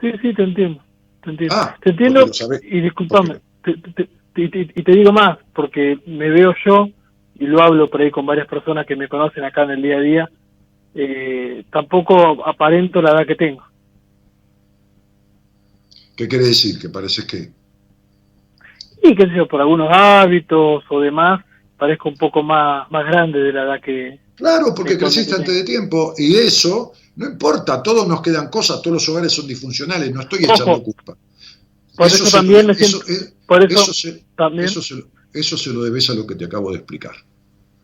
Sí, 0.02 0.12
sí, 0.24 0.34
te 0.34 0.42
entiendo. 0.42 0.82
Te 1.24 1.30
entiendo, 1.30 1.56
ah, 1.56 1.78
te 1.84 1.92
entiendo 1.92 2.26
y 2.64 2.82
discúlpame, 2.82 3.36
y 4.36 4.84
te 4.84 4.92
digo 4.92 5.12
más, 5.12 5.38
porque 5.54 6.00
me 6.08 6.32
veo 6.32 6.56
yo, 6.66 6.90
y 7.36 7.46
lo 7.46 7.62
hablo 7.62 7.92
por 7.92 8.02
ahí 8.02 8.10
con 8.10 8.26
varias 8.26 8.48
personas 8.48 8.88
que 8.88 8.96
me 8.96 9.08
conocen 9.08 9.44
acá 9.44 9.66
en 9.66 9.70
el 9.70 9.82
día 9.84 9.98
a 9.98 10.02
día, 10.02 10.30
eh, 10.96 11.64
tampoco 11.72 12.44
aparento 12.44 13.04
la 13.04 13.12
edad 13.12 13.28
que 13.28 13.36
tengo. 13.36 13.64
¿Qué 16.18 16.28
quiere 16.28 16.46
decir? 16.46 16.80
¿Que 16.80 16.90
parece 16.90 17.28
que? 17.28 17.52
Y 19.04 19.16
qué 19.16 19.28
sé 19.28 19.36
yo, 19.36 19.48
por 19.48 19.62
algunos 19.62 19.90
hábitos 19.92 20.84
o 20.90 21.00
demás, 21.00 21.46
parezco 21.78 22.10
un 22.10 22.18
poco 22.18 22.42
más, 22.42 22.90
más 22.90 23.06
grande 23.06 23.38
de 23.42 23.54
la 23.54 23.62
edad 23.62 23.80
que, 23.80 24.18
Claro, 24.40 24.74
porque 24.74 24.98
creciste 24.98 25.36
antes 25.36 25.54
de 25.54 25.64
tiempo 25.64 26.14
y 26.18 26.38
eso, 26.38 26.94
no 27.18 27.28
importa, 27.28 27.84
todos 27.84 28.08
nos 28.08 28.22
quedan 28.22 28.50
cosas, 28.50 28.82
todos 28.82 28.94
los 28.94 29.10
hogares 29.10 29.34
son 29.34 29.46
disfuncionales, 29.46 30.14
no 30.14 30.22
estoy 30.22 30.46
echando 30.46 30.82
culpa. 30.82 31.18
Por 31.94 32.08
eso, 32.08 32.24
también 32.32 32.70
eso, 32.70 33.02
por 33.46 33.70
eso, 33.70 33.94
se, 33.94 34.24
también, 34.38 34.70
eso, 35.34 35.58
se, 35.58 35.70
lo 35.72 35.84
debes 35.84 36.10
a 36.10 36.14
lo 36.14 36.26
que 36.26 36.36
te 36.36 36.46
acabo 36.46 36.72
de 36.72 36.78
explicar. 36.78 37.16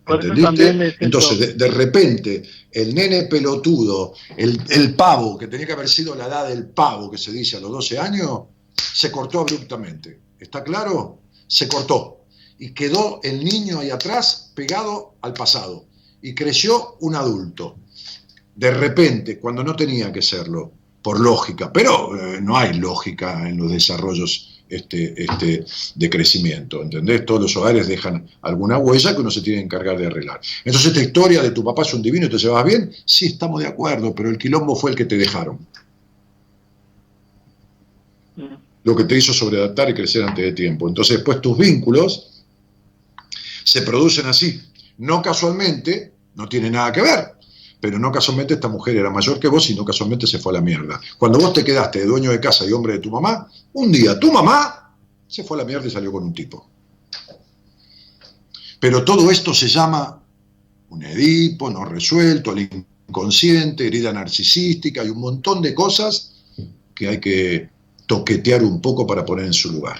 ¿Entendiste? 0.07 0.95
Entonces, 1.01 1.57
de, 1.57 1.67
repente, 1.67 2.43
el 2.71 2.95
nene 2.95 3.23
pelotudo, 3.23 4.13
el, 4.37 4.57
el, 4.69 4.95
pavo, 4.95 5.37
que 5.37 5.47
tenía 5.47 5.67
que 5.67 5.73
haber 5.73 5.89
sido 5.89 6.15
la 6.15 6.27
edad 6.27 6.47
del 6.47 6.67
pavo 6.67 7.11
que 7.11 7.17
se 7.17 7.33
dice 7.33 7.57
a 7.57 7.59
los 7.59 7.71
12 7.71 7.99
años, 7.99 8.43
se 8.73 9.11
cortó 9.11 9.41
abruptamente. 9.41 10.21
¿Está 10.39 10.63
claro? 10.63 11.19
Se 11.47 11.67
cortó. 11.67 12.21
Y 12.59 12.71
quedó 12.71 13.19
el 13.23 13.43
niño 13.43 13.79
ahí 13.79 13.89
atrás 13.89 14.53
pegado 14.55 15.15
al 15.21 15.33
pasado 15.33 15.87
y 16.25 16.33
creció 16.33 16.97
un 17.01 17.15
adulto. 17.15 17.77
de 18.55 18.71
repente, 18.71 19.37
cuando 19.37 19.63
no 19.63 19.75
tenía 19.75 20.11
que 20.13 20.21
serlo, 20.21 20.71
por 21.03 21.19
lógica, 21.19 21.71
pero 21.71 22.15
eh, 22.17 22.41
no 22.41 22.57
hay 22.57 22.73
lógica 22.73 23.47
en 23.47 23.57
los 23.57 23.69
desarrollos 23.69 24.63
este, 24.67 25.13
este, 25.21 25.63
de 25.93 26.09
crecimiento, 26.09 26.81
¿entendés? 26.81 27.25
Todos 27.27 27.41
los 27.41 27.57
hogares 27.57 27.87
dejan 27.87 28.27
alguna 28.41 28.79
huella 28.79 29.13
que 29.13 29.21
uno 29.21 29.29
se 29.29 29.41
tiene 29.41 29.59
que 29.59 29.65
encargar 29.65 29.99
de 29.99 30.07
arreglar. 30.07 30.39
Entonces, 30.63 30.87
esta 30.87 31.03
historia 31.03 31.43
de 31.43 31.51
tu 31.51 31.63
papá 31.63 31.83
es 31.83 31.93
un 31.93 32.01
divino 32.01 32.25
y 32.25 32.29
te 32.29 32.39
llevas 32.39 32.65
bien, 32.65 32.91
sí, 33.05 33.27
estamos 33.27 33.61
de 33.61 33.67
acuerdo, 33.67 34.15
pero 34.15 34.29
el 34.29 34.39
quilombo 34.39 34.75
fue 34.75 34.89
el 34.89 34.97
que 34.97 35.05
te 35.05 35.17
dejaron. 35.17 35.59
Lo 38.83 38.95
que 38.95 39.03
te 39.03 39.15
hizo 39.15 39.31
sobreadaptar 39.31 39.91
y 39.91 39.93
crecer 39.93 40.23
antes 40.23 40.43
de 40.43 40.53
tiempo. 40.53 40.87
Entonces, 40.87 41.17
después 41.17 41.39
tus 41.39 41.55
vínculos 41.55 42.43
se 43.63 43.83
producen 43.83 44.25
así. 44.25 44.59
No 44.97 45.21
casualmente, 45.21 46.14
no 46.35 46.47
tiene 46.47 46.69
nada 46.69 46.91
que 46.91 47.01
ver, 47.01 47.35
pero 47.79 47.99
no 47.99 48.11
casualmente 48.11 48.55
esta 48.55 48.67
mujer 48.67 48.97
era 48.97 49.09
mayor 49.09 49.39
que 49.39 49.47
vos 49.47 49.69
y 49.69 49.75
no 49.75 49.85
casualmente 49.85 50.27
se 50.27 50.39
fue 50.39 50.51
a 50.51 50.55
la 50.55 50.61
mierda. 50.61 50.99
Cuando 51.17 51.39
vos 51.39 51.53
te 51.53 51.63
quedaste 51.63 51.99
de 51.99 52.05
dueño 52.05 52.31
de 52.31 52.39
casa 52.39 52.65
y 52.65 52.71
hombre 52.71 52.93
de 52.93 52.99
tu 52.99 53.09
mamá, 53.09 53.49
un 53.73 53.91
día 53.91 54.19
tu 54.19 54.31
mamá 54.31 54.95
se 55.27 55.43
fue 55.43 55.57
a 55.57 55.61
la 55.61 55.65
mierda 55.65 55.87
y 55.87 55.91
salió 55.91 56.11
con 56.11 56.23
un 56.23 56.33
tipo. 56.33 56.69
Pero 58.79 59.03
todo 59.03 59.31
esto 59.31 59.53
se 59.53 59.67
llama 59.67 60.21
un 60.89 61.03
Edipo 61.03 61.69
no 61.69 61.85
resuelto, 61.85 62.53
el 62.53 62.69
inconsciente, 63.07 63.87
herida 63.87 64.13
narcisística 64.13 65.03
y 65.03 65.09
un 65.09 65.19
montón 65.19 65.61
de 65.61 65.73
cosas 65.73 66.33
que 66.93 67.07
hay 67.07 67.19
que 67.19 67.69
toquetear 68.05 68.63
un 68.63 68.81
poco 68.81 69.05
para 69.05 69.25
poner 69.25 69.45
en 69.45 69.53
su 69.53 69.71
lugar. 69.71 69.99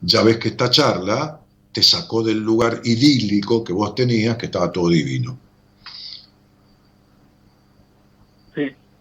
Ya 0.00 0.22
ves 0.22 0.38
que 0.38 0.48
esta 0.48 0.70
charla 0.70 1.40
te 1.72 1.82
sacó 1.82 2.22
del 2.22 2.38
lugar 2.38 2.80
idílico 2.84 3.62
que 3.64 3.72
vos 3.72 3.94
tenías, 3.94 4.36
que 4.36 4.46
estaba 4.46 4.72
todo 4.72 4.88
divino. 4.88 5.38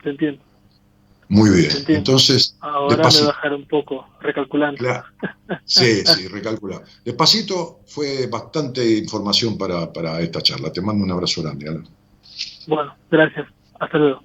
Entiendo. 0.09 0.41
Muy 1.29 1.49
bien. 1.49 1.71
Entonces, 1.87 2.55
ahora 2.61 3.09
me 3.09 3.25
bajar 3.25 3.53
un 3.53 3.65
poco, 3.67 4.07
recalculando. 4.21 4.83
Sí, 5.65 6.01
sí, 6.05 6.27
recalcular. 6.27 6.83
Despacito 7.03 7.81
fue 7.85 8.27
bastante 8.27 8.97
información 8.97 9.57
para, 9.57 9.91
para, 9.91 10.21
esta 10.21 10.41
charla. 10.41 10.71
Te 10.71 10.81
mando 10.81 11.03
un 11.03 11.11
abrazo 11.11 11.43
grande, 11.43 11.81
Bueno, 12.67 12.95
gracias. 13.11 13.47
Hasta 13.79 13.97
luego. 13.97 14.21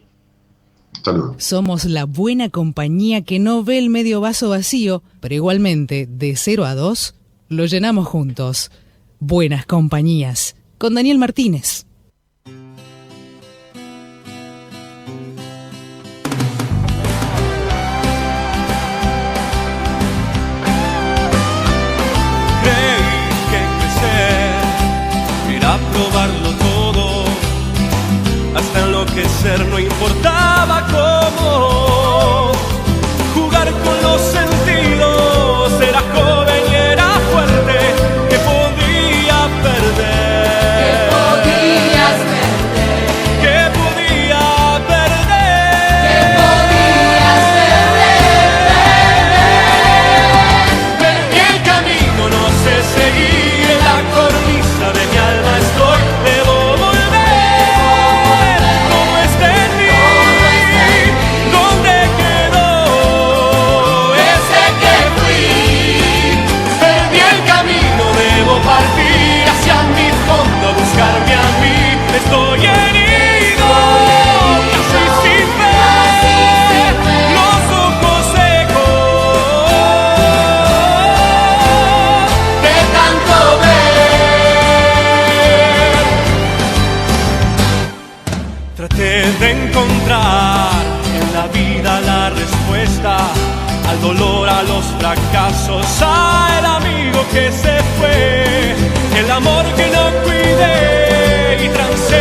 Hasta 0.95 1.13
luego. 1.13 1.35
Somos 1.39 1.85
la 1.87 2.05
buena 2.05 2.49
compañía 2.51 3.23
que 3.23 3.41
no 3.41 3.65
ve 3.65 3.79
el 3.79 3.91
medio 3.91 4.21
vaso 4.21 4.51
vacío, 4.51 5.03
pero 5.21 5.35
igualmente, 5.35 6.07
de 6.09 6.37
0 6.37 6.65
a 6.65 6.75
2, 6.75 7.17
lo 7.49 7.67
llenamos 7.67 8.07
juntos. 8.07 8.71
Buenas 9.19 9.67
compañías. 9.67 10.57
Con 10.79 10.95
Daniel 10.95 11.19
Martínez. 11.19 11.87
Ser 29.43 29.67
no 29.67 29.79
importaba 29.79 30.87
cómo. 30.87 32.53
Jugar 33.35 33.69
con 33.85 34.03
los 34.03 34.21
sentidos 34.21 35.02
fracasos, 95.53 96.03
al 96.03 96.65
amigo 96.65 97.25
que 97.33 97.51
se 97.53 97.79
fue, 97.99 98.75
el 99.19 99.31
amor 99.31 99.65
que 99.75 99.87
no 99.89 100.11
cuidé 100.25 101.65
y 101.65 101.69
trancé 101.69 102.12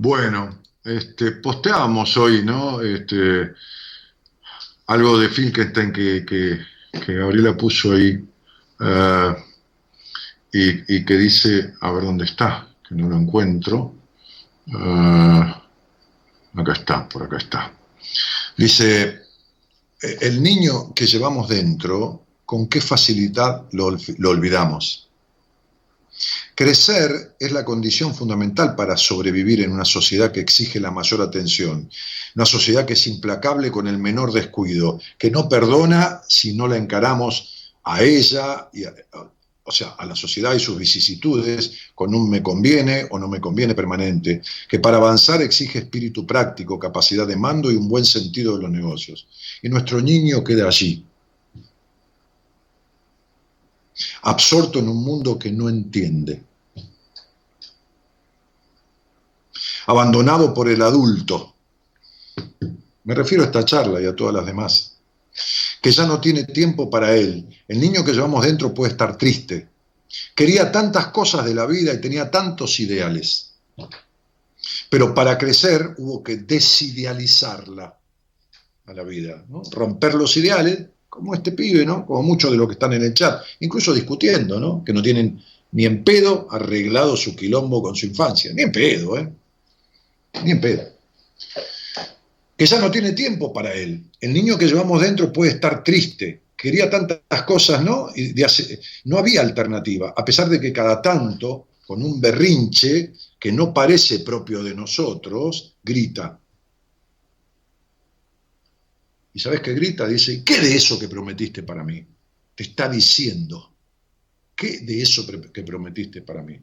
Bueno, 0.00 0.60
este, 0.84 1.32
posteábamos 1.32 2.16
hoy, 2.16 2.44
¿no? 2.44 2.80
Este, 2.80 3.52
algo 4.86 5.18
de 5.18 5.28
Finkenstein 5.28 5.92
que, 5.92 6.24
que, 6.24 6.60
que 7.04 7.14
Gabriela 7.14 7.56
puso 7.56 7.94
ahí 7.94 8.24
eh, 8.78 9.34
y, 10.52 11.04
que 11.04 11.16
dice, 11.16 11.74
a 11.80 11.90
ver 11.90 12.04
dónde 12.04 12.26
está, 12.26 12.68
que 12.88 12.94
no 12.94 13.08
lo 13.08 13.16
encuentro. 13.16 13.92
Eh, 14.68 15.54
acá 16.54 16.72
está, 16.74 17.08
por 17.08 17.24
acá 17.24 17.38
está. 17.38 17.72
Dice, 18.56 19.22
"Eh, 20.00 20.18
el 20.20 20.40
niño 20.40 20.94
que 20.94 21.06
llevamos 21.06 21.48
dentro, 21.48 22.22
¿con 22.44 22.68
qué 22.68 22.80
facilidad 22.80 23.64
lo 23.72 23.86
olvidamos? 24.30 25.07
Crecer 26.58 27.36
es 27.38 27.52
la 27.52 27.64
condición 27.64 28.12
fundamental 28.12 28.74
para 28.74 28.96
sobrevivir 28.96 29.60
en 29.60 29.70
una 29.70 29.84
sociedad 29.84 30.32
que 30.32 30.40
exige 30.40 30.80
la 30.80 30.90
mayor 30.90 31.22
atención, 31.22 31.88
una 32.34 32.44
sociedad 32.44 32.84
que 32.84 32.94
es 32.94 33.06
implacable 33.06 33.70
con 33.70 33.86
el 33.86 33.96
menor 33.98 34.32
descuido, 34.32 35.00
que 35.16 35.30
no 35.30 35.48
perdona 35.48 36.20
si 36.26 36.54
no 36.54 36.66
la 36.66 36.76
encaramos 36.76 37.72
a 37.84 38.02
ella, 38.02 38.68
y 38.72 38.82
a- 38.82 38.92
o 39.62 39.70
sea, 39.70 39.90
a 39.90 40.04
la 40.04 40.16
sociedad 40.16 40.52
y 40.52 40.58
sus 40.58 40.76
vicisitudes, 40.76 41.92
con 41.94 42.12
un 42.12 42.28
me 42.28 42.42
conviene 42.42 43.06
o 43.08 43.20
no 43.20 43.28
me 43.28 43.40
conviene 43.40 43.76
permanente, 43.76 44.42
que 44.68 44.80
para 44.80 44.96
avanzar 44.96 45.40
exige 45.40 45.78
espíritu 45.78 46.26
práctico, 46.26 46.76
capacidad 46.76 47.28
de 47.28 47.36
mando 47.36 47.70
y 47.70 47.76
un 47.76 47.88
buen 47.88 48.04
sentido 48.04 48.56
de 48.56 48.62
los 48.62 48.70
negocios. 48.72 49.28
Y 49.62 49.68
nuestro 49.68 50.00
niño 50.00 50.42
queda 50.42 50.66
allí, 50.66 51.04
absorto 54.22 54.80
en 54.80 54.88
un 54.88 55.04
mundo 55.04 55.38
que 55.38 55.52
no 55.52 55.68
entiende, 55.68 56.47
abandonado 59.88 60.52
por 60.52 60.68
el 60.68 60.82
adulto. 60.82 61.54
Me 63.04 63.14
refiero 63.14 63.42
a 63.42 63.46
esta 63.46 63.64
charla 63.64 64.02
y 64.02 64.04
a 64.04 64.14
todas 64.14 64.34
las 64.34 64.44
demás, 64.44 64.98
que 65.80 65.90
ya 65.90 66.06
no 66.06 66.20
tiene 66.20 66.44
tiempo 66.44 66.90
para 66.90 67.16
él. 67.16 67.48
El 67.66 67.80
niño 67.80 68.04
que 68.04 68.12
llevamos 68.12 68.44
dentro 68.44 68.74
puede 68.74 68.92
estar 68.92 69.16
triste. 69.16 69.66
Quería 70.34 70.70
tantas 70.70 71.06
cosas 71.06 71.46
de 71.46 71.54
la 71.54 71.64
vida 71.64 71.94
y 71.94 72.02
tenía 72.02 72.30
tantos 72.30 72.78
ideales. 72.80 73.54
Pero 74.90 75.14
para 75.14 75.38
crecer 75.38 75.94
hubo 75.96 76.22
que 76.22 76.36
desidealizarla 76.36 77.98
a 78.84 78.92
la 78.92 79.02
vida, 79.04 79.42
romper 79.70 80.14
los 80.14 80.36
ideales, 80.36 80.86
como 81.08 81.34
este 81.34 81.52
pibe, 81.52 81.86
¿no? 81.86 82.04
como 82.04 82.22
muchos 82.22 82.50
de 82.50 82.58
los 82.58 82.66
que 82.66 82.74
están 82.74 82.92
en 82.92 83.04
el 83.04 83.14
chat, 83.14 83.42
incluso 83.60 83.94
discutiendo, 83.94 84.60
¿no? 84.60 84.84
que 84.84 84.92
no 84.92 85.00
tienen 85.00 85.42
ni 85.72 85.86
en 85.86 86.04
pedo 86.04 86.46
arreglado 86.50 87.16
su 87.16 87.34
quilombo 87.34 87.82
con 87.82 87.96
su 87.96 88.04
infancia, 88.04 88.52
ni 88.52 88.62
en 88.62 88.72
pedo, 88.72 89.16
¿eh? 89.16 89.32
Ni 90.44 90.52
en 90.52 90.60
pedo. 90.60 90.82
Que 92.56 92.66
ya 92.66 92.80
no 92.80 92.90
tiene 92.90 93.12
tiempo 93.12 93.52
para 93.52 93.72
él. 93.72 94.04
El 94.20 94.32
niño 94.32 94.58
que 94.58 94.66
llevamos 94.66 95.00
dentro 95.00 95.32
puede 95.32 95.52
estar 95.52 95.84
triste, 95.84 96.42
quería 96.56 96.90
tantas 96.90 97.42
cosas, 97.44 97.84
¿no? 97.84 98.08
Y 98.16 98.34
no 99.04 99.18
había 99.18 99.40
alternativa, 99.40 100.12
a 100.16 100.24
pesar 100.24 100.48
de 100.48 100.60
que 100.60 100.72
cada 100.72 101.00
tanto, 101.00 101.68
con 101.86 102.02
un 102.02 102.20
berrinche 102.20 103.12
que 103.38 103.52
no 103.52 103.72
parece 103.72 104.20
propio 104.20 104.62
de 104.62 104.74
nosotros, 104.74 105.76
grita. 105.82 106.38
¿Y 109.32 109.40
sabes 109.40 109.60
qué 109.60 109.72
grita? 109.72 110.06
Dice, 110.08 110.42
¿qué 110.42 110.60
de 110.60 110.74
eso 110.74 110.98
que 110.98 111.08
prometiste 111.08 111.62
para 111.62 111.84
mí? 111.84 112.04
Te 112.56 112.64
está 112.64 112.88
diciendo, 112.88 113.72
¿qué 114.56 114.80
de 114.80 115.00
eso 115.00 115.24
que 115.52 115.62
prometiste 115.62 116.22
para 116.22 116.42
mí? 116.42 116.60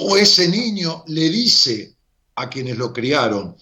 O 0.00 0.16
ese 0.16 0.48
niño 0.48 1.04
le 1.06 1.30
dice 1.30 1.93
a 2.36 2.48
quienes 2.48 2.76
lo 2.76 2.92
criaron, 2.92 3.56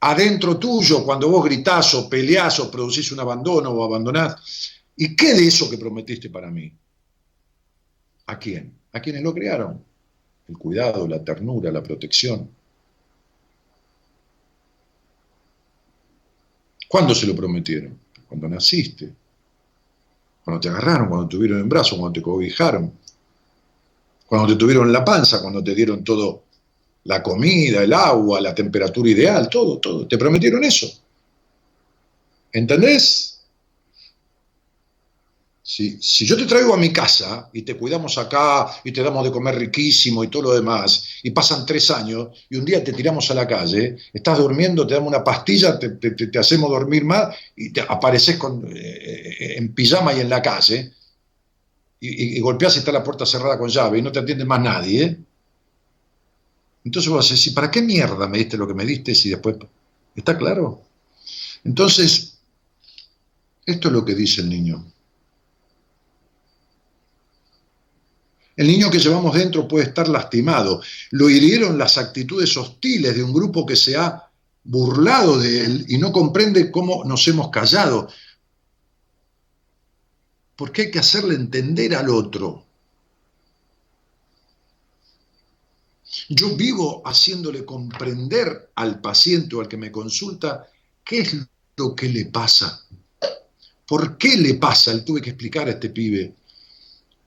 adentro 0.00 0.58
tuyo, 0.58 1.04
cuando 1.04 1.28
vos 1.28 1.44
gritás 1.44 1.94
o 1.94 2.08
peleás 2.08 2.58
o 2.60 2.70
producís 2.70 3.12
un 3.12 3.20
abandono 3.20 3.70
o 3.70 3.84
abandonás, 3.84 4.72
¿y 4.96 5.14
qué 5.14 5.34
de 5.34 5.46
eso 5.46 5.70
que 5.70 5.78
prometiste 5.78 6.30
para 6.30 6.50
mí? 6.50 6.72
¿A 8.26 8.38
quién? 8.38 8.72
A 8.92 9.00
quienes 9.00 9.22
lo 9.22 9.32
criaron. 9.32 9.82
El 10.48 10.58
cuidado, 10.58 11.06
la 11.06 11.22
ternura, 11.22 11.70
la 11.70 11.82
protección. 11.82 12.50
¿Cuándo 16.88 17.14
se 17.14 17.26
lo 17.26 17.34
prometieron? 17.34 17.98
Cuando 18.28 18.48
naciste. 18.48 19.14
Cuando 20.44 20.60
te 20.60 20.68
agarraron, 20.68 21.08
cuando 21.08 21.28
te 21.28 21.36
tuvieron 21.36 21.60
en 21.60 21.68
brazos, 21.68 21.98
cuando 21.98 22.12
te 22.12 22.22
cobijaron. 22.22 22.92
Cuando 24.26 24.48
te 24.48 24.56
tuvieron 24.56 24.92
la 24.92 25.04
panza, 25.04 25.40
cuando 25.40 25.62
te 25.62 25.74
dieron 25.74 26.02
todo, 26.02 26.41
la 27.04 27.22
comida, 27.22 27.82
el 27.82 27.92
agua, 27.92 28.40
la 28.40 28.54
temperatura 28.54 29.10
ideal, 29.10 29.48
todo, 29.48 29.78
todo. 29.78 30.06
Te 30.06 30.18
prometieron 30.18 30.62
eso. 30.64 30.90
¿Entendés? 32.52 33.28
Si, 35.64 36.02
si 36.02 36.26
yo 36.26 36.36
te 36.36 36.44
traigo 36.44 36.74
a 36.74 36.76
mi 36.76 36.92
casa 36.92 37.48
y 37.52 37.62
te 37.62 37.76
cuidamos 37.76 38.18
acá 38.18 38.66
y 38.84 38.92
te 38.92 39.02
damos 39.02 39.24
de 39.24 39.30
comer 39.30 39.56
riquísimo 39.56 40.22
y 40.22 40.28
todo 40.28 40.42
lo 40.42 40.54
demás, 40.54 41.20
y 41.22 41.30
pasan 41.30 41.64
tres 41.64 41.90
años 41.90 42.28
y 42.50 42.56
un 42.56 42.64
día 42.64 42.84
te 42.84 42.92
tiramos 42.92 43.30
a 43.30 43.34
la 43.34 43.46
calle, 43.46 43.96
estás 44.12 44.38
durmiendo, 44.38 44.86
te 44.86 44.94
damos 44.94 45.08
una 45.08 45.24
pastilla, 45.24 45.78
te, 45.78 46.38
hacemos 46.38 46.68
dormir 46.68 47.04
más 47.04 47.34
y 47.56 47.72
te 47.72 47.80
apareces 47.80 48.36
con, 48.36 48.66
eh, 48.76 49.54
en 49.56 49.72
pijama 49.72 50.12
y 50.12 50.20
en 50.20 50.28
la 50.28 50.42
calle 50.42 50.92
y 52.04 52.40
golpeas 52.40 52.74
y 52.74 52.80
está 52.80 52.90
la 52.90 53.04
puerta 53.04 53.24
cerrada 53.24 53.56
con 53.56 53.68
llave 53.68 54.00
y 54.00 54.02
no 54.02 54.10
te 54.10 54.18
atiende 54.18 54.44
más 54.44 54.60
nadie. 54.60 55.04
¿eh? 55.04 55.18
Entonces 56.84 57.10
vos 57.10 57.28
decir, 57.28 57.54
¿para 57.54 57.70
qué 57.70 57.82
mierda 57.82 58.26
me 58.26 58.38
diste 58.38 58.56
lo 58.56 58.66
que 58.66 58.74
me 58.74 58.84
diste 58.84 59.14
si 59.14 59.30
después... 59.30 59.56
¿Está 60.14 60.36
claro? 60.36 60.82
Entonces, 61.64 62.38
esto 63.64 63.88
es 63.88 63.94
lo 63.94 64.04
que 64.04 64.14
dice 64.14 64.40
el 64.40 64.48
niño. 64.48 64.84
El 68.56 68.66
niño 68.66 68.90
que 68.90 68.98
llevamos 68.98 69.34
dentro 69.34 69.66
puede 69.66 69.86
estar 69.86 70.08
lastimado. 70.08 70.82
Lo 71.10 71.30
hirieron 71.30 71.78
las 71.78 71.96
actitudes 71.96 72.56
hostiles 72.56 73.14
de 73.14 73.22
un 73.22 73.32
grupo 73.32 73.64
que 73.64 73.76
se 73.76 73.96
ha 73.96 74.30
burlado 74.64 75.38
de 75.38 75.64
él 75.64 75.84
y 75.88 75.98
no 75.98 76.12
comprende 76.12 76.70
cómo 76.70 77.04
nos 77.04 77.26
hemos 77.28 77.50
callado. 77.50 78.08
Porque 80.56 80.82
hay 80.82 80.90
que 80.90 80.98
hacerle 80.98 81.34
entender 81.34 81.94
al 81.94 82.10
otro. 82.10 82.66
Yo 86.34 86.56
vivo 86.56 87.02
haciéndole 87.04 87.62
comprender 87.62 88.70
al 88.76 89.02
paciente 89.02 89.54
o 89.54 89.60
al 89.60 89.68
que 89.68 89.76
me 89.76 89.92
consulta 89.92 90.66
qué 91.04 91.18
es 91.18 91.36
lo 91.76 91.94
que 91.94 92.08
le 92.08 92.24
pasa. 92.26 92.86
¿Por 93.86 94.16
qué 94.16 94.38
le 94.38 94.54
pasa? 94.54 94.94
Le 94.94 95.02
tuve 95.02 95.20
que 95.20 95.28
explicar 95.28 95.68
a 95.68 95.72
este 95.72 95.90
pibe, 95.90 96.34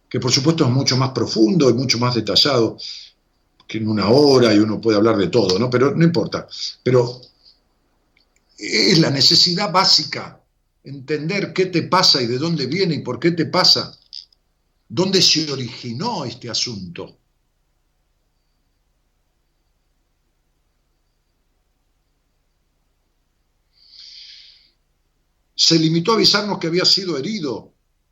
que 0.09 0.19
por 0.19 0.31
supuesto 0.31 0.65
es 0.65 0.71
mucho 0.71 0.97
más 0.97 1.11
profundo 1.11 1.69
y 1.69 1.73
mucho 1.73 1.99
más 1.99 2.15
detallado 2.15 2.77
que 3.67 3.77
en 3.77 3.89
una 3.89 4.09
hora 4.09 4.51
y 4.51 4.57
uno 4.57 4.81
puede 4.81 4.97
hablar 4.97 5.17
de 5.17 5.27
todo, 5.27 5.59
¿no? 5.59 5.69
Pero 5.69 5.95
no 5.95 6.03
importa. 6.03 6.47
Pero 6.81 7.21
es 8.57 8.97
la 8.97 9.11
necesidad 9.11 9.71
básica, 9.71 10.41
entender 10.83 11.53
qué 11.53 11.67
te 11.67 11.83
pasa 11.83 12.23
y 12.23 12.25
de 12.25 12.39
dónde 12.39 12.65
viene 12.65 12.95
y 12.95 12.99
por 13.03 13.19
qué 13.19 13.31
te 13.31 13.45
pasa, 13.45 13.95
dónde 14.89 15.21
se 15.21 15.51
originó 15.51 16.25
este 16.25 16.49
asunto. 16.49 17.19
Se 25.55 25.79
limitó 25.79 26.11
a 26.11 26.15
avisarnos 26.15 26.59
que 26.59 26.67
había 26.67 26.85
sido 26.85 27.17
herido, 27.17 27.71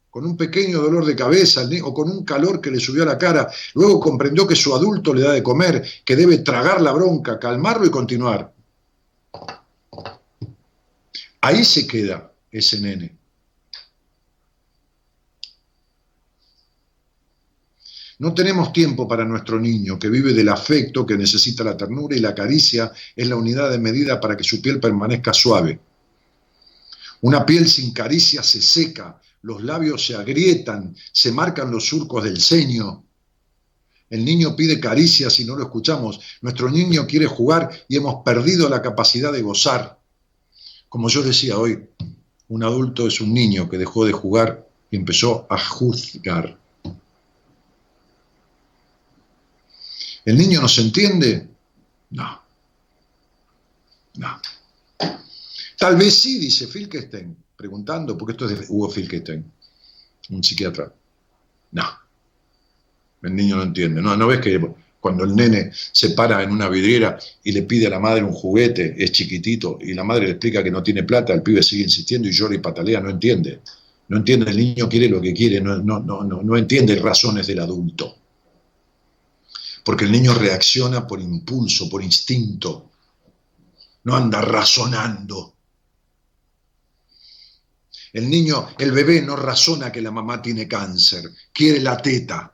con 0.09 0.25
un 0.25 0.37
pequeño 0.37 0.79
dolor 0.79 1.05
de 1.05 1.15
cabeza 1.15 1.67
o 1.83 1.91
con 1.91 2.07
un 2.07 2.23
calor 2.23 2.61
que 2.61 2.69
le 2.69 2.79
subió 2.79 3.01
a 3.01 3.07
la 3.07 3.17
cara. 3.17 3.49
Luego 3.73 3.99
comprendió 3.99 4.45
que 4.45 4.55
su 4.55 4.75
adulto 4.75 5.11
le 5.11 5.21
da 5.21 5.33
de 5.33 5.41
comer, 5.41 5.83
que 6.05 6.15
debe 6.15 6.37
tragar 6.37 6.81
la 6.81 6.91
bronca, 6.91 7.39
calmarlo 7.39 7.87
y 7.87 7.89
continuar. 7.89 8.53
Ahí 11.41 11.65
se 11.65 11.87
queda 11.87 12.31
ese 12.51 12.79
nene. 12.79 13.17
No 18.19 18.35
tenemos 18.35 18.71
tiempo 18.71 19.07
para 19.07 19.25
nuestro 19.25 19.59
niño 19.59 19.97
que 19.97 20.09
vive 20.09 20.31
del 20.33 20.49
afecto, 20.49 21.05
que 21.05 21.17
necesita 21.17 21.63
la 21.63 21.75
ternura 21.75 22.15
y 22.15 22.19
la 22.19 22.35
caricia 22.35 22.91
es 23.15 23.27
la 23.27 23.35
unidad 23.35 23.71
de 23.71 23.79
medida 23.79 24.21
para 24.21 24.37
que 24.37 24.43
su 24.43 24.61
piel 24.61 24.79
permanezca 24.79 25.33
suave. 25.33 25.79
Una 27.23 27.45
piel 27.45 27.69
sin 27.69 27.93
caricia 27.93 28.43
se 28.43 28.61
seca, 28.61 29.21
los 29.43 29.63
labios 29.63 30.05
se 30.05 30.13
agrietan, 30.13 30.93
se 31.13 31.31
marcan 31.31 31.71
los 31.71 31.87
surcos 31.87 32.21
del 32.21 32.41
ceño. 32.41 33.05
El 34.09 34.25
niño 34.25 34.57
pide 34.57 34.77
caricias 34.81 35.39
y 35.39 35.45
no 35.45 35.55
lo 35.55 35.63
escuchamos. 35.63 36.19
Nuestro 36.41 36.69
niño 36.69 37.07
quiere 37.07 37.25
jugar 37.25 37.71
y 37.87 37.95
hemos 37.95 38.23
perdido 38.25 38.67
la 38.67 38.81
capacidad 38.81 39.31
de 39.31 39.41
gozar. 39.41 39.97
Como 40.89 41.07
yo 41.07 41.23
decía 41.23 41.57
hoy, 41.57 41.87
un 42.49 42.61
adulto 42.61 43.07
es 43.07 43.21
un 43.21 43.33
niño 43.33 43.69
que 43.69 43.77
dejó 43.77 44.05
de 44.05 44.11
jugar 44.11 44.67
y 44.91 44.97
empezó 44.97 45.47
a 45.49 45.57
juzgar. 45.57 46.57
¿El 50.25 50.37
niño 50.37 50.59
nos 50.59 50.77
entiende? 50.77 51.47
No. 52.09 52.41
No. 54.15 54.41
Tal 55.83 55.97
vez 55.97 56.13
sí, 56.13 56.39
dice 56.39 56.65
Filkestein, 56.65 57.35
preguntando, 57.57 58.17
porque 58.17 58.31
esto 58.31 58.45
es 58.45 58.57
de 58.57 58.65
Hugo 58.69 58.89
Filkestein, 58.89 59.43
un 60.29 60.41
psiquiatra. 60.41 60.93
No, 61.71 61.83
el 63.21 63.35
niño 63.35 63.57
no 63.57 63.63
entiende. 63.63 64.01
No, 64.01 64.15
no 64.15 64.27
ves 64.27 64.39
que 64.39 64.65
cuando 65.01 65.25
el 65.25 65.35
nene 65.35 65.71
se 65.73 66.11
para 66.11 66.41
en 66.41 66.51
una 66.51 66.69
vidriera 66.69 67.19
y 67.43 67.51
le 67.51 67.63
pide 67.63 67.87
a 67.87 67.89
la 67.89 67.99
madre 67.99 68.23
un 68.23 68.31
juguete, 68.31 68.95
es 68.97 69.11
chiquitito, 69.11 69.77
y 69.81 69.93
la 69.93 70.05
madre 70.05 70.27
le 70.27 70.31
explica 70.31 70.63
que 70.63 70.71
no 70.71 70.81
tiene 70.81 71.03
plata, 71.03 71.33
el 71.33 71.43
pibe 71.43 71.61
sigue 71.61 71.83
insistiendo 71.83 72.29
y 72.29 72.31
llora 72.31 72.55
y 72.55 72.59
patalea, 72.59 73.01
no 73.01 73.09
entiende. 73.09 73.59
No 74.07 74.19
entiende, 74.19 74.51
el 74.51 74.55
niño 74.55 74.87
quiere 74.87 75.09
lo 75.09 75.19
que 75.19 75.33
quiere, 75.33 75.59
no, 75.59 75.79
no, 75.79 75.99
no, 75.99 76.23
no, 76.23 76.41
no 76.41 76.55
entiende 76.55 76.95
razones 76.95 77.45
del 77.45 77.59
adulto. 77.59 78.19
Porque 79.83 80.05
el 80.05 80.13
niño 80.13 80.33
reacciona 80.33 81.05
por 81.05 81.19
impulso, 81.19 81.89
por 81.89 82.01
instinto. 82.01 82.89
No 84.05 84.15
anda 84.15 84.39
razonando. 84.39 85.52
El 88.13 88.29
niño, 88.29 88.69
el 88.77 88.91
bebé 88.91 89.23
no 89.23 89.35
razona 89.35 89.91
que 89.91 90.01
la 90.01 90.11
mamá 90.11 90.39
tiene 90.39 90.67
cáncer, 90.67 91.31
quiere 91.51 91.81
la 91.81 91.97
teta. 91.97 92.53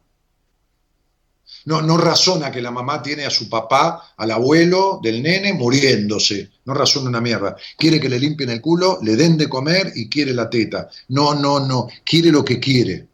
No, 1.66 1.82
no 1.82 1.98
razona 1.98 2.50
que 2.50 2.62
la 2.62 2.72
mamá 2.72 3.02
tiene 3.02 3.26
a 3.26 3.30
su 3.30 3.50
papá, 3.50 4.14
al 4.16 4.32
abuelo 4.32 5.02
del 5.04 5.22
nene 5.22 5.52
muriéndose. 5.54 6.50
No 6.64 6.74
razona 6.74 7.10
una 7.10 7.20
mierda. 7.20 7.58
Quiere 7.78 8.00
que 8.00 8.08
le 8.08 8.18
limpien 8.18 8.50
el 8.50 8.62
culo, 8.62 9.00
le 9.02 9.18
den 9.18 9.38
de 9.38 9.50
comer 9.50 9.92
y 9.94 10.08
quiere 10.08 10.34
la 10.34 10.50
teta. 10.50 10.90
No, 11.10 11.34
no, 11.36 11.60
no. 11.60 11.90
Quiere 12.06 12.32
lo 12.32 12.46
que 12.46 12.60
quiere. 12.60 13.09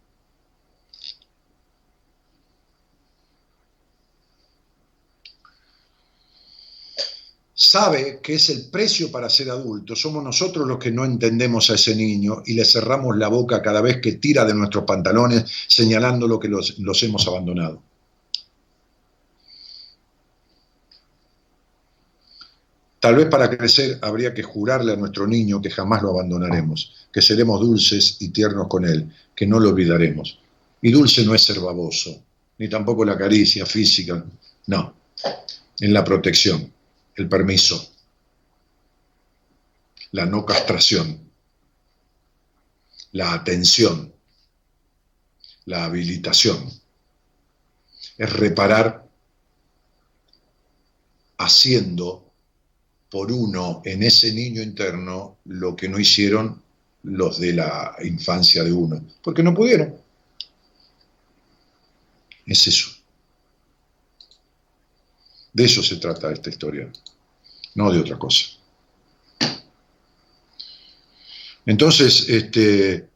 Sabe 7.57 8.19
que 8.21 8.33
es 8.33 8.49
el 8.49 8.69
precio 8.69 9.09
para 9.09 9.29
ser 9.29 9.49
adulto, 9.49 9.95
somos 9.95 10.21
nosotros 10.21 10.67
los 10.67 10.77
que 10.77 10.91
no 10.91 11.05
entendemos 11.05 11.69
a 11.69 11.75
ese 11.75 11.95
niño 11.95 12.43
y 12.45 12.53
le 12.53 12.65
cerramos 12.65 13.17
la 13.17 13.29
boca 13.29 13.61
cada 13.61 13.79
vez 13.79 14.01
que 14.01 14.13
tira 14.13 14.43
de 14.43 14.53
nuestros 14.53 14.83
pantalones 14.83 15.45
señalando 15.67 16.27
lo 16.27 16.37
que 16.37 16.49
los, 16.49 16.77
los 16.79 17.01
hemos 17.03 17.25
abandonado. 17.27 17.81
Tal 22.99 23.15
vez 23.15 23.27
para 23.27 23.55
crecer 23.55 23.99
habría 24.01 24.33
que 24.33 24.43
jurarle 24.43 24.93
a 24.93 24.95
nuestro 24.95 25.25
niño 25.25 25.61
que 25.61 25.69
jamás 25.69 26.01
lo 26.01 26.09
abandonaremos, 26.09 27.07
que 27.13 27.21
seremos 27.21 27.61
dulces 27.61 28.17
y 28.19 28.29
tiernos 28.29 28.67
con 28.67 28.83
él, 28.83 29.09
que 29.33 29.47
no 29.47 29.59
lo 29.59 29.69
olvidaremos. 29.69 30.39
Y 30.81 30.91
dulce 30.91 31.23
no 31.23 31.35
es 31.35 31.43
ser 31.43 31.59
baboso, 31.59 32.21
ni 32.57 32.67
tampoco 32.67 33.05
la 33.05 33.17
caricia 33.17 33.65
física, 33.65 34.25
no, 34.67 34.93
en 35.79 35.93
la 35.93 36.03
protección, 36.03 36.73
el 37.15 37.29
permiso, 37.29 37.91
la 40.11 40.25
no 40.25 40.45
castración, 40.45 41.29
la 43.11 43.33
atención, 43.33 44.13
la 45.65 45.85
habilitación. 45.85 46.69
Es 48.17 48.31
reparar 48.31 49.07
haciendo 51.37 52.31
por 53.09 53.31
uno 53.31 53.81
en 53.85 54.03
ese 54.03 54.33
niño 54.33 54.61
interno 54.61 55.37
lo 55.45 55.75
que 55.75 55.87
no 55.89 55.99
hicieron 55.99 56.61
los 57.03 57.39
de 57.39 57.53
la 57.53 57.95
infancia 58.03 58.63
de 58.63 58.71
uno, 58.71 59.05
porque 59.23 59.43
no 59.43 59.53
pudieron. 59.53 59.95
Es 62.45 62.67
eso. 62.67 62.94
De 65.55 65.63
eso 65.63 65.81
se 65.81 65.95
trata 65.95 66.33
esta 66.33 66.49
historia, 66.49 66.91
no 67.75 67.89
de 67.89 67.99
otra 68.01 68.19
cosa. 68.19 68.45
Entonces, 71.65 72.27
este, 72.27 73.07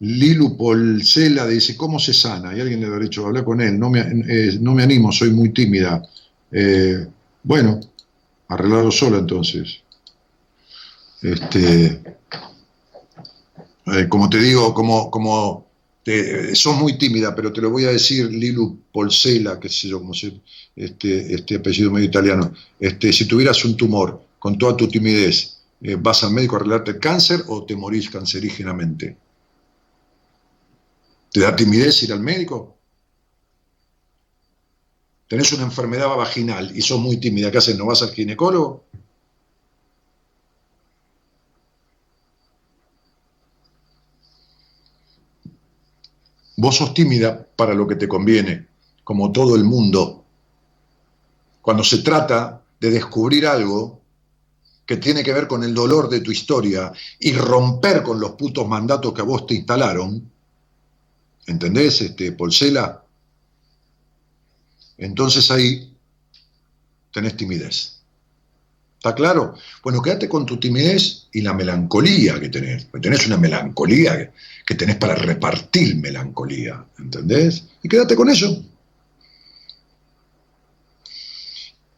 Lilu 0.00 0.54
Polcela 0.54 1.46
dice, 1.46 1.78
¿cómo 1.78 1.98
se 1.98 2.12
sana? 2.12 2.54
Y 2.54 2.60
alguien 2.60 2.82
le 2.82 2.94
ha 2.94 2.98
dicho, 2.98 3.26
habla 3.26 3.42
con 3.42 3.62
él, 3.62 3.78
no 3.78 3.88
me, 3.88 4.00
eh, 4.00 4.58
no 4.60 4.74
me 4.74 4.82
animo, 4.82 5.10
soy 5.10 5.30
muy 5.30 5.48
tímida. 5.48 6.02
Eh, 6.50 7.06
bueno, 7.42 7.80
arreglado 8.48 8.90
solo 8.90 9.16
entonces. 9.16 9.80
Este, 11.22 12.02
eh, 13.86 14.08
como 14.10 14.28
te 14.28 14.40
digo, 14.40 14.74
como, 14.74 15.10
como 15.10 15.71
te, 16.02 16.54
sos 16.54 16.76
muy 16.76 16.98
tímida, 16.98 17.34
pero 17.34 17.52
te 17.52 17.60
lo 17.60 17.70
voy 17.70 17.84
a 17.84 17.90
decir, 17.90 18.30
Lilu 18.30 18.80
Polcela, 18.92 19.58
que 19.60 19.68
sé 19.68 19.88
yo, 19.88 20.00
como 20.00 20.14
se, 20.14 20.40
este, 20.76 21.34
este 21.34 21.56
apellido 21.56 21.90
medio 21.90 22.08
italiano, 22.08 22.52
este, 22.78 23.12
si 23.12 23.26
tuvieras 23.26 23.64
un 23.64 23.76
tumor 23.76 24.22
con 24.38 24.58
toda 24.58 24.76
tu 24.76 24.88
timidez, 24.88 25.58
eh, 25.80 25.96
¿vas 25.98 26.24
al 26.24 26.32
médico 26.32 26.56
a 26.56 26.58
arreglarte 26.60 26.92
el 26.92 26.98
cáncer 26.98 27.42
o 27.48 27.64
te 27.64 27.76
morís 27.76 28.10
cancerígenamente? 28.10 29.16
¿Te 31.32 31.40
da 31.40 31.56
timidez 31.56 32.02
ir 32.02 32.12
al 32.12 32.20
médico? 32.20 32.76
tenés 35.32 35.50
una 35.54 35.62
enfermedad 35.62 36.14
vaginal 36.14 36.76
y 36.76 36.82
sos 36.82 37.00
muy 37.00 37.16
tímida, 37.16 37.50
¿qué 37.50 37.56
haces? 37.56 37.78
¿No 37.78 37.86
vas 37.86 38.02
al 38.02 38.10
ginecólogo? 38.10 38.84
Vos 46.56 46.76
sos 46.76 46.94
tímida 46.94 47.46
para 47.56 47.74
lo 47.74 47.86
que 47.86 47.96
te 47.96 48.08
conviene, 48.08 48.66
como 49.04 49.32
todo 49.32 49.56
el 49.56 49.64
mundo. 49.64 50.24
Cuando 51.60 51.82
se 51.84 51.98
trata 51.98 52.62
de 52.80 52.90
descubrir 52.90 53.46
algo 53.46 54.00
que 54.84 54.96
tiene 54.96 55.22
que 55.22 55.32
ver 55.32 55.46
con 55.46 55.62
el 55.62 55.74
dolor 55.74 56.08
de 56.08 56.20
tu 56.20 56.30
historia 56.30 56.92
y 57.18 57.32
romper 57.32 58.02
con 58.02 58.20
los 58.20 58.32
putos 58.32 58.66
mandatos 58.66 59.14
que 59.14 59.20
a 59.20 59.24
vos 59.24 59.46
te 59.46 59.54
instalaron, 59.54 60.30
¿entendés, 61.46 62.00
este, 62.00 62.32
Polcela? 62.32 63.04
Entonces 64.98 65.50
ahí 65.50 65.96
tenés 67.12 67.36
timidez. 67.36 68.01
¿Está 69.02 69.16
claro? 69.16 69.56
Bueno, 69.82 70.00
quédate 70.00 70.28
con 70.28 70.46
tu 70.46 70.60
timidez 70.60 71.26
y 71.32 71.40
la 71.40 71.52
melancolía 71.52 72.38
que 72.38 72.48
tenés. 72.48 72.84
Porque 72.84 73.08
tenés 73.08 73.26
una 73.26 73.36
melancolía 73.36 74.32
que 74.64 74.76
tenés 74.76 74.94
para 74.94 75.16
repartir 75.16 75.96
melancolía. 75.96 76.86
¿Entendés? 76.96 77.64
Y 77.82 77.88
quédate 77.88 78.14
con 78.14 78.30
eso. 78.30 78.64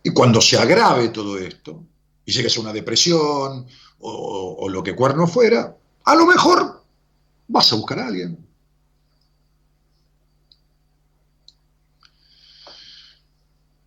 Y 0.02 0.10
cuando 0.14 0.40
se 0.40 0.56
agrave 0.56 1.10
todo 1.10 1.36
esto, 1.36 1.84
y 2.24 2.32
llegues 2.32 2.56
a 2.56 2.60
una 2.60 2.72
depresión 2.72 3.66
o, 3.98 4.56
o 4.60 4.68
lo 4.70 4.82
que 4.82 4.96
cuerno 4.96 5.26
fuera, 5.26 5.76
a 6.04 6.14
lo 6.14 6.24
mejor 6.24 6.84
vas 7.48 7.70
a 7.70 7.76
buscar 7.76 7.98
a 7.98 8.06
alguien. 8.06 8.38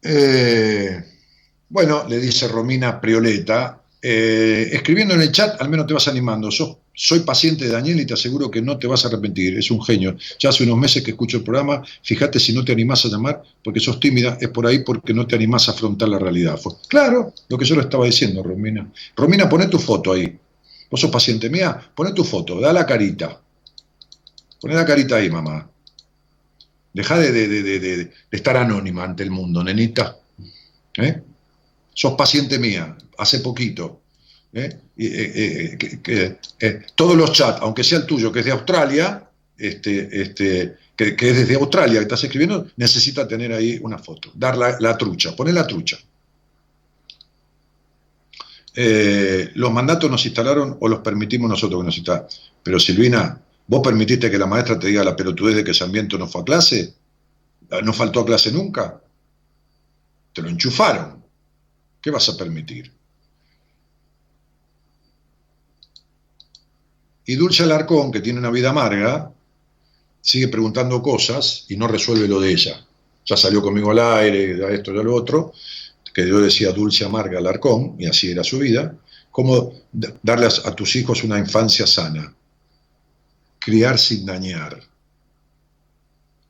Eh, 0.03 1.03
bueno, 1.69 2.05
le 2.07 2.19
dice 2.19 2.47
Romina 2.47 2.99
Prioleta, 3.01 3.81
eh, 4.01 4.69
escribiendo 4.71 5.15
en 5.15 5.21
el 5.21 5.31
chat 5.31 5.59
al 5.61 5.69
menos 5.69 5.87
te 5.87 5.93
vas 5.93 6.07
animando. 6.07 6.49
soy 6.51 7.19
paciente 7.21 7.65
de 7.65 7.71
Daniel 7.71 7.99
y 7.99 8.05
te 8.05 8.13
aseguro 8.13 8.49
que 8.49 8.61
no 8.61 8.77
te 8.77 8.87
vas 8.87 9.03
a 9.03 9.09
arrepentir. 9.09 9.57
Es 9.57 9.69
un 9.71 9.83
genio. 9.83 10.15
Ya 10.39 10.49
hace 10.49 10.63
unos 10.63 10.77
meses 10.77 11.03
que 11.03 11.11
escucho 11.11 11.37
el 11.37 11.43
programa. 11.43 11.83
Fíjate 12.03 12.39
si 12.39 12.53
no 12.53 12.63
te 12.63 12.71
animás 12.71 13.05
a 13.05 13.09
llamar 13.09 13.43
porque 13.63 13.79
sos 13.79 13.99
tímida. 13.99 14.37
Es 14.39 14.49
por 14.49 14.65
ahí 14.65 14.79
porque 14.79 15.13
no 15.13 15.27
te 15.27 15.35
animás 15.35 15.67
a 15.67 15.71
afrontar 15.71 16.09
la 16.09 16.19
realidad. 16.19 16.59
claro, 16.87 17.33
lo 17.49 17.57
que 17.57 17.65
yo 17.65 17.75
le 17.75 17.81
estaba 17.81 18.05
diciendo, 18.05 18.41
Romina. 18.43 18.89
Romina, 19.15 19.49
poné 19.49 19.67
tu 19.67 19.79
foto 19.79 20.13
ahí. 20.13 20.39
Vos 20.89 21.01
sos 21.01 21.11
paciente 21.11 21.49
mía. 21.49 21.91
Poné 21.93 22.13
tu 22.13 22.23
foto. 22.23 22.59
Da 22.61 22.71
la 22.71 22.85
carita. 22.85 23.41
Poné 24.61 24.75
la 24.75 24.85
carita 24.85 25.17
ahí, 25.17 25.29
mamá. 25.29 25.69
Deja 26.93 27.19
de, 27.19 28.11
estar 28.31 28.57
anónima 28.57 29.03
ante 29.03 29.21
el 29.21 29.29
mundo, 29.29 29.63
nenita. 29.63 30.17
¿Eh? 30.97 31.21
Sos 31.97 32.13
paciente 32.13 32.59
mía, 32.59 32.95
hace 33.17 33.39
poquito. 33.39 34.01
¿eh? 34.53 34.69
Eh, 34.97 36.37
eh, 36.59 36.81
todos 36.93 37.15
los 37.15 37.31
chats, 37.31 37.59
aunque 37.61 37.83
sea 37.83 37.97
el 37.97 38.05
tuyo, 38.05 38.31
que 38.31 38.41
es 38.41 38.45
de 38.45 38.51
Australia, 38.51 39.27
este, 39.57 40.21
este, 40.21 40.75
que, 40.95 41.15
es 41.17 41.37
desde 41.37 41.55
Australia 41.55 41.97
que 41.97 42.03
estás 42.03 42.23
escribiendo, 42.23 42.67
necesita 42.75 43.27
tener 43.27 43.51
ahí 43.51 43.79
una 43.81 43.97
foto. 43.97 44.29
Dar 44.35 44.55
la, 44.55 44.95
trucha, 44.95 45.35
poner 45.35 45.55
la 45.55 45.65
trucha. 45.65 45.97
los 48.75 49.71
mandatos 49.71 50.11
nos 50.11 50.23
instalaron 50.23 50.77
o 50.79 50.87
los 50.87 50.99
permitimos 50.99 51.49
nosotros 51.49 51.81
que 51.81 51.85
nos 51.85 51.97
instalaron. 51.97 52.27
Pero 52.61 52.79
Silvina, 52.79 53.41
¿Vos 53.65 53.81
permitiste 53.83 54.31
que 54.31 54.37
la 54.37 54.45
maestra 54.45 54.79
te 54.79 54.87
diga 54.87 55.03
la 55.03 55.15
pelotudez 55.15 55.57
de 55.57 55.63
que 55.63 55.73
Sarmiento 55.73 56.15
no 56.17 56.27
fue 56.27 56.41
a 56.41 56.45
clase? 56.45 56.93
¿No 57.83 57.91
faltó 57.91 58.21
a 58.21 58.25
clase 58.25 58.51
nunca? 58.51 59.01
Te 60.31 60.43
lo 60.43 60.49
enchufaron. 60.49 61.16
¿Qué 62.07 62.11
vas 62.11 62.29
a 62.29 62.37
permitir? 62.37 62.89
Y 67.25 67.35
Dulce 67.35 67.63
Alarcón, 67.63 68.13
que 68.13 68.21
tiene 68.21 68.39
una 68.39 68.49
vida 68.49 68.69
amarga, 68.69 69.33
sigue 70.21 70.47
preguntando 70.47 71.01
cosas 71.01 71.65
y 71.67 71.75
no 71.75 71.85
resuelve 71.85 72.29
lo 72.29 72.39
de 72.39 72.51
ella. 72.51 72.87
Ya 73.25 73.35
salió 73.35 73.61
conmigo 73.61 73.91
al 73.91 73.99
aire, 73.99 74.65
a 74.65 74.69
esto 74.69 74.93
y 74.93 74.99
a 74.99 75.03
lo 75.03 75.13
otro, 75.13 75.51
que 76.13 76.25
yo 76.25 76.39
decía 76.39 76.71
Dulce 76.71 77.03
Amarga 77.03 77.39
Alarcón, 77.39 77.97
y 77.99 78.05
así 78.05 78.31
era 78.31 78.45
su 78.45 78.59
vida, 78.59 78.95
cómo 79.29 79.73
darle 80.23 80.45
a 80.45 80.73
tus 80.73 80.95
hijos 80.95 81.25
una 81.25 81.37
infancia 81.37 81.85
sana 81.85 82.33
criar 83.59 83.99
sin 83.99 84.25
dañar. 84.25 84.81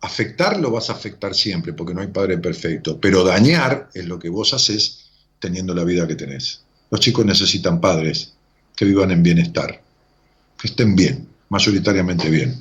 Afectar 0.02 0.60
lo 0.60 0.70
vas 0.70 0.92
a 0.92 0.94
afectar 0.94 1.34
siempre, 1.34 1.74
porque 1.74 1.96
no 1.96 2.02
hay 2.02 2.10
padre 2.10 2.38
perfecto, 2.38 3.00
pero 3.02 3.24
dañar 3.24 3.90
es 3.96 4.06
lo 4.06 4.20
que 4.20 4.30
vos 4.30 4.54
haces 4.54 5.07
teniendo 5.40 5.74
la 5.74 5.84
vida 5.84 6.08
que 6.08 6.16
tenés. 6.16 6.62
Los 6.90 7.00
chicos 7.00 7.26
necesitan 7.26 7.82
padres 7.82 8.34
que 8.76 8.86
vivan 8.86 9.12
en 9.12 9.24
bienestar, 9.24 9.82
que 10.58 10.68
estén 10.68 10.96
bien, 10.96 11.28
mayoritariamente 11.50 12.30
bien. 12.30 12.60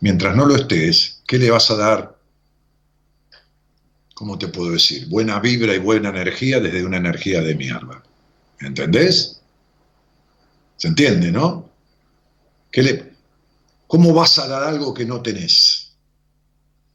Mientras 0.00 0.36
no 0.36 0.46
lo 0.46 0.54
estés, 0.54 1.20
¿qué 1.26 1.38
le 1.38 1.50
vas 1.50 1.70
a 1.70 1.76
dar? 1.76 2.18
¿Cómo 4.14 4.38
te 4.38 4.48
puedo 4.48 4.72
decir? 4.72 5.08
Buena 5.08 5.40
vibra 5.40 5.74
y 5.74 5.78
buena 5.78 6.08
energía 6.10 6.60
desde 6.60 6.84
una 6.84 6.96
energía 6.96 7.40
de 7.40 7.54
mierda. 7.54 8.02
¿Entendés? 8.60 9.40
¿Se 10.76 10.88
entiende, 10.88 11.32
no? 11.32 11.70
le, 12.72 13.12
¿Cómo 13.86 14.12
vas 14.12 14.38
a 14.38 14.46
dar 14.46 14.62
algo 14.62 14.92
que 14.92 15.04
no 15.04 15.22
tenés? 15.22 15.87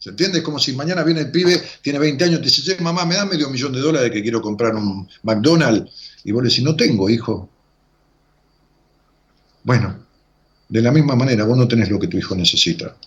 ¿Se 0.03 0.09
entiende? 0.09 0.43
como 0.43 0.59
si 0.59 0.73
mañana 0.73 1.01
viene 1.01 1.21
el 1.21 1.31
pibe, 1.31 1.63
tiene 1.81 1.97
20 1.97 2.25
años, 2.25 2.41
te 2.41 2.47
dice, 2.47 2.75
mamá, 2.81 3.05
me 3.05 3.15
da 3.15 3.23
medio 3.23 3.49
millón 3.49 3.71
de 3.71 3.79
dólares 3.79 4.11
que 4.11 4.21
quiero 4.21 4.41
comprar 4.41 4.75
un 4.75 5.07
McDonald's. 5.21 5.93
Y 6.25 6.33
vos 6.33 6.43
le 6.43 6.49
decís, 6.49 6.61
no 6.61 6.75
tengo, 6.75 7.09
hijo. 7.09 7.49
Bueno, 9.63 10.05
de 10.67 10.81
la 10.81 10.91
misma 10.91 11.15
manera, 11.15 11.45
vos 11.45 11.57
no 11.57 11.69
tenés 11.69 11.89
lo 11.89 12.01
que 12.01 12.09
tu 12.09 12.17
hijo 12.17 12.35
necesita. 12.35 12.97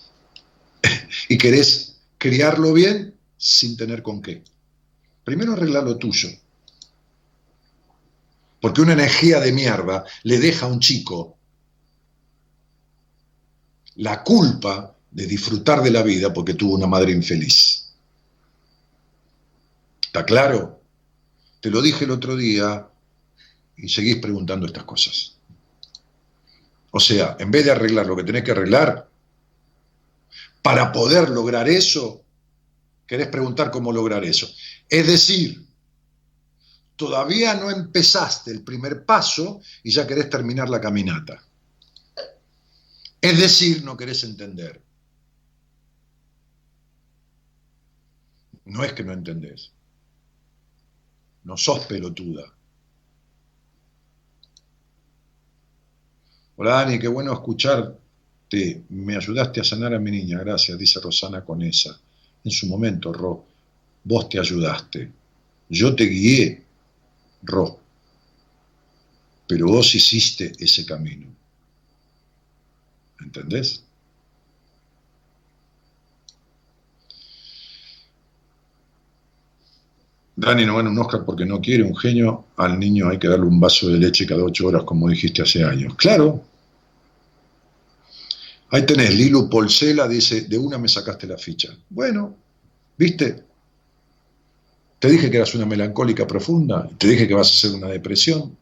y 1.29 1.37
querés 1.37 1.99
criarlo 2.17 2.73
bien 2.73 3.15
sin 3.37 3.77
tener 3.77 4.03
con 4.03 4.23
qué. 4.23 4.43
Primero 5.23 5.53
arregla 5.53 5.83
lo 5.83 5.99
tuyo. 5.99 6.31
Porque 8.59 8.81
una 8.81 8.95
energía 8.95 9.39
de 9.39 9.53
mierda 9.53 10.07
le 10.23 10.39
deja 10.39 10.65
a 10.65 10.71
un 10.71 10.81
chico 10.81 11.37
la 13.97 14.23
culpa 14.23 14.96
de 15.17 15.27
disfrutar 15.27 15.83
de 15.83 15.91
la 15.91 16.03
vida 16.03 16.31
porque 16.31 16.53
tuvo 16.53 16.75
una 16.75 16.87
madre 16.87 17.11
infeliz. 17.11 17.89
¿Está 20.05 20.27
claro? 20.27 20.83
Te 21.59 21.71
lo 21.71 21.81
dije 21.81 22.05
el 22.05 22.11
otro 22.11 22.37
día 22.37 22.87
y 23.79 23.89
seguís 23.89 24.17
preguntando 24.17 24.67
estas 24.67 24.85
cosas. 24.85 25.39
O 26.91 27.01
sea, 27.01 27.35
en 27.41 27.51
vez 27.51 27.65
de 27.65 27.71
arreglar 27.71 28.05
lo 28.05 28.15
que 28.15 28.25
tenés 28.25 28.45
que 28.45 28.51
arreglar, 28.51 29.09
para 30.61 30.93
poder 30.93 31.31
lograr 31.31 31.67
eso, 31.67 32.23
querés 33.07 33.29
preguntar 33.29 33.71
cómo 33.71 33.93
lograr 33.93 34.23
eso. 34.23 34.47
Es 34.87 35.07
decir, 35.07 35.67
todavía 36.95 37.55
no 37.55 37.71
empezaste 37.71 38.51
el 38.51 38.63
primer 38.63 39.07
paso 39.07 39.63
y 39.83 39.93
ya 39.93 40.07
querés 40.07 40.29
terminar 40.29 40.69
la 40.69 40.79
caminata. 40.79 41.43
Es 43.19 43.41
decir, 43.41 43.83
no 43.83 43.97
querés 43.97 44.23
entender. 44.23 44.85
No 48.77 48.85
es 48.85 48.93
que 48.93 49.03
no 49.03 49.15
entendés. 49.15 49.73
No 51.45 51.57
sos 51.57 51.87
pelotuda. 51.87 52.45
Hola 56.57 56.71
Dani, 56.73 56.99
qué 56.99 57.09
bueno 57.09 57.33
escucharte. 57.33 58.85
Me 58.91 59.17
ayudaste 59.17 59.63
a 59.63 59.65
sanar 59.65 59.95
a 59.95 59.99
mi 59.99 60.11
niña, 60.11 60.41
gracias, 60.41 60.79
dice 60.79 61.01
Rosana 61.01 61.43
con 61.43 61.63
esa. 61.63 61.99
En 62.45 62.51
su 62.51 62.67
momento, 62.67 63.15
Ro, 63.15 63.47
vos 64.05 64.29
te 64.29 64.39
ayudaste. 64.39 65.11
Yo 65.71 65.97
te 65.97 66.05
guié, 66.05 66.63
Ro. 67.45 67.81
Pero 69.49 69.69
vos 69.69 69.95
hiciste 69.95 70.53
ese 70.59 70.85
camino. 70.85 71.29
¿Entendés? 73.21 73.86
Dani 80.37 80.67
no 80.67 80.77
gana 80.77 80.91
un 80.91 80.99
Oscar 80.99 81.25
porque 81.25 81.47
no 81.47 81.61
quiere 81.61 81.83
un 81.83 81.97
genio, 81.97 82.45
al 82.59 82.79
niño 82.79 83.09
hay 83.09 83.19
que 83.19 83.27
darle 83.27 83.47
un 83.47 83.59
vaso 83.59 83.89
de 83.89 83.99
leche 83.99 84.27
cada 84.27 84.45
ocho 84.45 84.67
horas, 84.67 84.85
como 84.85 85.09
dijiste 85.09 85.41
hace 85.41 85.65
años. 85.65 85.95
Claro. 85.97 86.45
Ahí 88.71 88.85
tenés, 88.85 89.15
Lilu 89.15 89.49
Polsela 89.49 90.07
dice, 90.07 90.43
de 90.43 90.59
una 90.59 90.77
me 90.77 90.89
sacaste 90.89 91.27
la 91.27 91.39
ficha. 91.39 91.75
Bueno, 91.89 92.37
¿viste? 92.99 93.45
Te 94.99 95.09
dije 95.09 95.31
que 95.31 95.39
eras 95.39 95.55
una 95.55 95.65
melancólica 95.65 96.27
profunda, 96.27 96.87
te 96.99 97.09
dije 97.09 97.27
que 97.27 97.35
vas 97.35 97.49
a 97.49 97.55
hacer 97.55 97.71
una 97.79 97.89
depresión, 97.89 98.55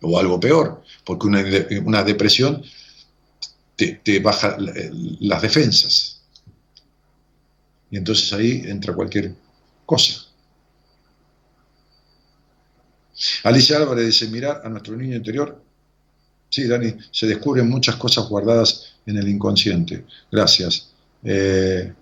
o 0.00 0.18
algo 0.18 0.38
peor, 0.38 0.82
porque 1.04 1.26
una, 1.26 1.44
una 1.84 2.04
depresión 2.04 2.62
te, 3.74 4.00
te 4.04 4.20
baja 4.20 4.56
las 4.58 5.42
defensas. 5.42 6.20
Y 7.90 7.96
entonces 7.96 8.32
ahí 8.32 8.62
entra 8.66 8.94
cualquier 8.94 9.34
cosa. 9.84 10.27
Alicia 13.44 13.76
Álvarez 13.76 14.06
dice, 14.06 14.28
mirar 14.28 14.62
a 14.64 14.68
nuestro 14.68 14.96
niño 14.96 15.16
interior. 15.16 15.60
Sí, 16.48 16.66
Dani, 16.66 16.94
se 17.10 17.26
descubren 17.26 17.68
muchas 17.68 17.96
cosas 17.96 18.28
guardadas 18.28 18.94
en 19.06 19.16
el 19.18 19.28
inconsciente. 19.28 20.04
Gracias. 20.30 20.90
Eh, 21.22 21.92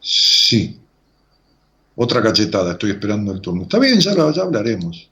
sí. 0.00 0.78
Otra 1.94 2.22
cachetada, 2.22 2.72
estoy 2.72 2.90
esperando 2.90 3.32
el 3.32 3.40
turno. 3.40 3.62
Está 3.62 3.78
bien, 3.78 4.00
ya, 4.00 4.14
ya 4.14 4.42
hablaremos. 4.42 5.08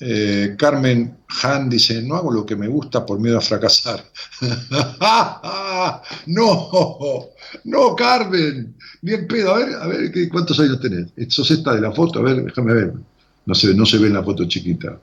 Eh, 0.00 0.56
Carmen 0.58 1.18
Han 1.42 1.70
dice, 1.70 2.02
no 2.02 2.16
hago 2.16 2.32
lo 2.32 2.44
que 2.44 2.56
me 2.56 2.66
gusta 2.66 3.06
por 3.06 3.20
miedo 3.20 3.38
a 3.38 3.40
fracasar. 3.40 4.04
no, 6.26 7.30
no, 7.64 7.96
Carmen, 7.96 8.74
bien 9.02 9.26
pedo. 9.28 9.54
A 9.54 9.58
ver, 9.58 9.74
a 9.74 9.86
ver, 9.86 10.28
¿cuántos 10.30 10.58
años 10.60 10.80
tenés? 10.80 11.12
¿Sos 11.28 11.50
esta 11.50 11.74
de 11.74 11.80
la 11.80 11.92
foto? 11.92 12.18
A 12.18 12.22
ver, 12.22 12.44
déjame 12.44 12.74
ver. 12.74 12.92
No 13.46 13.54
se, 13.54 13.74
no 13.74 13.86
se 13.86 13.98
ve 13.98 14.08
en 14.08 14.14
la 14.14 14.22
foto 14.22 14.46
chiquita. 14.46 14.98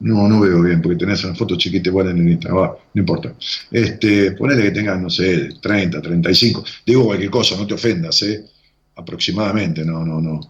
No, 0.00 0.28
no 0.28 0.40
veo 0.40 0.62
bien, 0.62 0.82
porque 0.82 0.98
tenés 0.98 1.22
una 1.22 1.34
foto 1.34 1.56
chiquita 1.56 1.88
igual 1.88 2.08
en 2.08 2.18
el 2.18 2.28
Instagram. 2.30 2.60
Va, 2.60 2.76
no 2.92 3.00
importa. 3.00 3.34
Este, 3.70 4.32
ponele 4.32 4.64
que 4.64 4.70
tengas, 4.72 5.00
no 5.00 5.08
sé, 5.08 5.50
30, 5.60 6.02
35. 6.02 6.64
Digo 6.84 7.04
cualquier 7.04 7.30
cosa, 7.30 7.56
no 7.56 7.66
te 7.66 7.74
ofendas, 7.74 8.20
¿eh? 8.22 8.44
Aproximadamente, 8.96 9.84
no, 9.84 10.04
no, 10.04 10.20
no. 10.20 10.40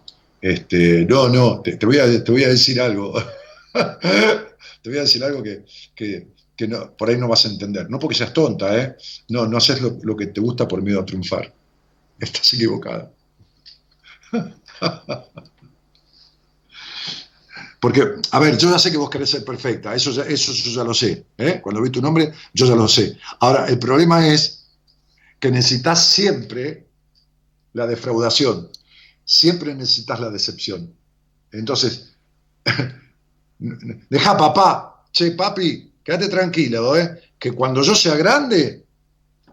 Este, 0.43 1.05
no, 1.05 1.29
no, 1.29 1.61
te, 1.61 1.77
voy 1.85 1.99
a, 1.99 2.05
decir 2.05 2.81
algo. 2.81 3.13
te 3.71 4.89
voy 4.89 4.97
a 4.97 5.03
decir 5.03 5.23
algo 5.23 5.41
que, 5.41 5.63
que, 5.95 6.27
que 6.53 6.67
no, 6.67 6.97
por 6.97 7.09
ahí 7.09 7.17
no 7.17 7.29
vas 7.29 7.45
a 7.45 7.47
entender. 7.47 7.89
No 7.89 7.97
porque 7.97 8.17
seas 8.17 8.33
tonta, 8.33 8.77
¿eh? 8.77 8.97
No, 9.29 9.47
no 9.47 9.55
haces 9.55 9.81
lo, 9.81 9.97
lo 10.03 10.17
que 10.17 10.27
te 10.27 10.41
gusta 10.41 10.67
por 10.67 10.81
miedo 10.81 10.99
a 10.99 11.05
triunfar. 11.05 11.53
Estás 12.19 12.53
equivocada. 12.55 13.09
Porque, 17.79 18.01
a 18.31 18.39
ver, 18.39 18.57
yo 18.57 18.69
ya 18.69 18.79
sé 18.79 18.91
que 18.91 18.97
vos 18.97 19.09
querés 19.09 19.29
ser 19.29 19.45
perfecta, 19.45 19.93
eso, 19.93 20.11
ya, 20.11 20.23
eso 20.23 20.51
yo 20.53 20.71
ya 20.71 20.83
lo 20.85 20.93
sé. 20.93 21.25
¿eh? 21.37 21.59
Cuando 21.61 21.81
vi 21.81 21.89
tu 21.89 22.01
nombre, 22.01 22.33
yo 22.53 22.65
ya 22.65 22.75
lo 22.75 22.87
sé. 22.87 23.17
Ahora, 23.39 23.67
el 23.67 23.77
problema 23.79 24.27
es 24.27 24.67
que 25.39 25.51
necesitas 25.51 26.05
siempre 26.05 26.87
la 27.73 27.85
defraudación, 27.85 28.69
siempre 29.25 29.73
necesitas 29.75 30.19
la 30.19 30.29
decepción. 30.29 30.93
Entonces, 31.51 32.13
deja 34.09 34.37
papá, 34.37 35.05
che, 35.11 35.31
papi, 35.31 35.91
quédate 36.03 36.27
tranquilo, 36.27 36.97
¿eh? 36.97 37.21
que 37.37 37.51
cuando 37.51 37.81
yo 37.81 37.95
sea 37.95 38.15
grande, 38.15 38.85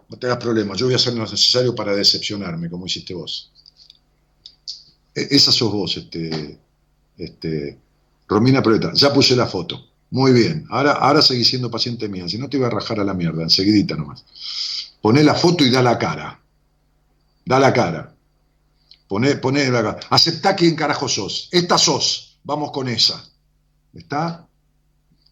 no 0.09 0.17
tengas 0.17 0.37
problemas, 0.37 0.77
yo 0.77 0.85
voy 0.85 0.93
a 0.93 0.97
hacer 0.97 1.13
lo 1.13 1.21
necesario 1.21 1.75
para 1.75 1.95
decepcionarme, 1.95 2.69
como 2.69 2.85
hiciste 2.85 3.13
vos. 3.13 3.51
E, 5.13 5.27
esa 5.31 5.51
sos 5.51 5.71
vos, 5.71 5.97
este, 5.97 6.57
este, 7.17 7.77
Romina 8.27 8.61
Proleta, 8.61 8.93
ya 8.93 9.13
puse 9.13 9.35
la 9.35 9.47
foto. 9.47 9.87
Muy 10.09 10.33
bien, 10.33 10.65
ahora, 10.69 10.93
ahora 10.93 11.21
seguí 11.21 11.45
siendo 11.45 11.71
paciente 11.71 12.09
mía, 12.09 12.27
si 12.27 12.37
no 12.37 12.49
te 12.49 12.57
iba 12.57 12.67
a 12.67 12.71
rajar 12.71 12.99
a 12.99 13.03
la 13.03 13.13
mierda, 13.13 13.43
enseguidita 13.43 13.95
nomás. 13.95 14.25
Poné 15.01 15.23
la 15.23 15.35
foto 15.35 15.63
y 15.63 15.71
da 15.71 15.81
la 15.81 15.97
cara. 15.97 16.39
Da 17.45 17.59
la 17.59 17.73
cara. 17.73 18.13
Poné, 19.11 19.35
poné. 19.35 19.69
Aceptá 20.09 20.55
quién 20.55 20.73
carajo 20.73 21.09
sos. 21.09 21.49
Esta 21.51 21.77
sos. 21.77 22.39
Vamos 22.45 22.71
con 22.71 22.87
esa. 22.87 23.21
¿Está? 23.93 24.47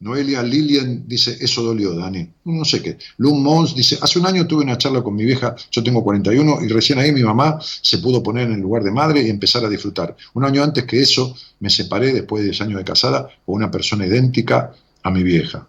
Noelia 0.02 0.44
Lilian 0.44 1.08
dice, 1.08 1.38
eso 1.40 1.64
dolió, 1.64 1.96
Dani. 1.96 2.30
No 2.44 2.66
sé 2.66 2.84
qué. 2.84 2.98
Lum 3.20 3.42
Mons 3.42 3.74
dice, 3.76 3.98
hace 4.02 4.20
un 4.20 4.26
año 4.26 4.46
tuve 4.46 4.66
una 4.66 4.78
charla 4.78 5.02
con 5.02 5.16
mi 5.16 5.24
vieja, 5.24 5.56
yo 5.72 5.82
tengo 5.82 6.04
41, 6.04 6.62
y 6.62 6.68
recién 6.68 7.00
ahí 7.00 7.14
mi 7.14 7.24
mamá 7.24 7.58
se 7.62 8.00
pudo 8.00 8.22
poner 8.22 8.48
en 8.48 8.56
el 8.56 8.60
lugar 8.60 8.84
de 8.84 8.92
madre 8.92 9.22
y 9.22 9.30
empezar 9.30 9.64
a 9.64 9.70
disfrutar. 9.70 10.14
Un 10.34 10.44
año 10.44 10.62
antes 10.62 10.84
que 10.84 11.02
eso, 11.02 11.34
me 11.62 11.70
separé 11.70 12.12
después 12.12 12.42
de 12.42 12.50
10 12.50 12.62
años 12.62 12.80
de 12.80 12.84
casada 12.84 13.30
con 13.46 13.56
una 13.56 13.72
persona 13.72 14.06
idéntica 14.06 14.74
a 15.04 15.10
mi 15.10 15.24
vieja. 15.24 15.66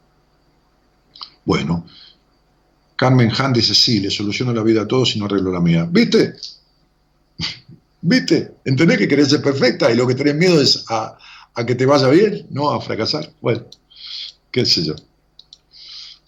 Bueno, 1.45 1.87
Carmen 2.97 3.31
Han 3.39 3.53
dice, 3.53 3.73
sí, 3.73 4.01
le 4.01 4.11
soluciono 4.11 4.53
la 4.53 4.65
vida 4.65 4.83
a 4.83 4.89
todos 4.89 5.15
y 5.15 5.21
no 5.21 5.27
arreglo 5.27 5.53
la 5.53 5.61
mía. 5.61 5.89
¿Viste? 5.89 6.35
¿Viste? 8.03 8.55
¿Entendés 8.65 8.99
que 8.99 9.09
querés 9.09 9.29
ser 9.29 9.43
perfecta 9.43 9.91
y 9.91 9.97
lo 9.97 10.07
que 10.07 10.15
tenés 10.15 10.35
miedo 10.35 10.61
es 10.61 10.85
a, 10.89 11.19
que 11.67 11.75
te 11.75 11.85
vaya 11.85 12.09
bien, 12.09 12.47
no 12.51 12.71
a 12.71 12.81
fracasar? 12.81 13.31
Bueno 13.41 13.67
qué 14.51 14.67
sé 14.67 14.85
yo. 14.85 14.95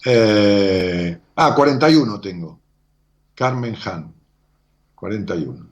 Eh, 0.05 1.19
ah, 1.37 1.55
41 1.55 2.21
tengo. 2.21 2.61
Carmen 3.35 3.77
Han. 3.85 4.13
41. 4.95 5.67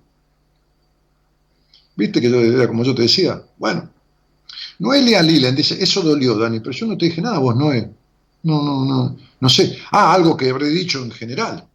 ¿Viste 1.96 2.20
que 2.20 2.30
yo 2.30 2.40
era 2.40 2.66
como 2.66 2.84
yo 2.84 2.94
te 2.94 3.02
decía? 3.02 3.42
Bueno. 3.58 3.90
Noelia 4.78 5.22
Lilen 5.22 5.54
dice, 5.54 5.82
eso 5.82 6.00
dolió, 6.00 6.36
Dani, 6.36 6.60
pero 6.60 6.72
yo 6.72 6.86
no 6.86 6.96
te 6.96 7.06
dije 7.06 7.20
nada, 7.20 7.38
vos, 7.38 7.54
Noé. 7.54 7.90
No, 8.42 8.62
no, 8.62 8.84
no, 8.84 9.16
no 9.38 9.48
sé. 9.48 9.78
Ah, 9.90 10.14
algo 10.14 10.36
que 10.36 10.48
habré 10.48 10.68
dicho 10.68 11.02
en 11.02 11.10
general. 11.10 11.68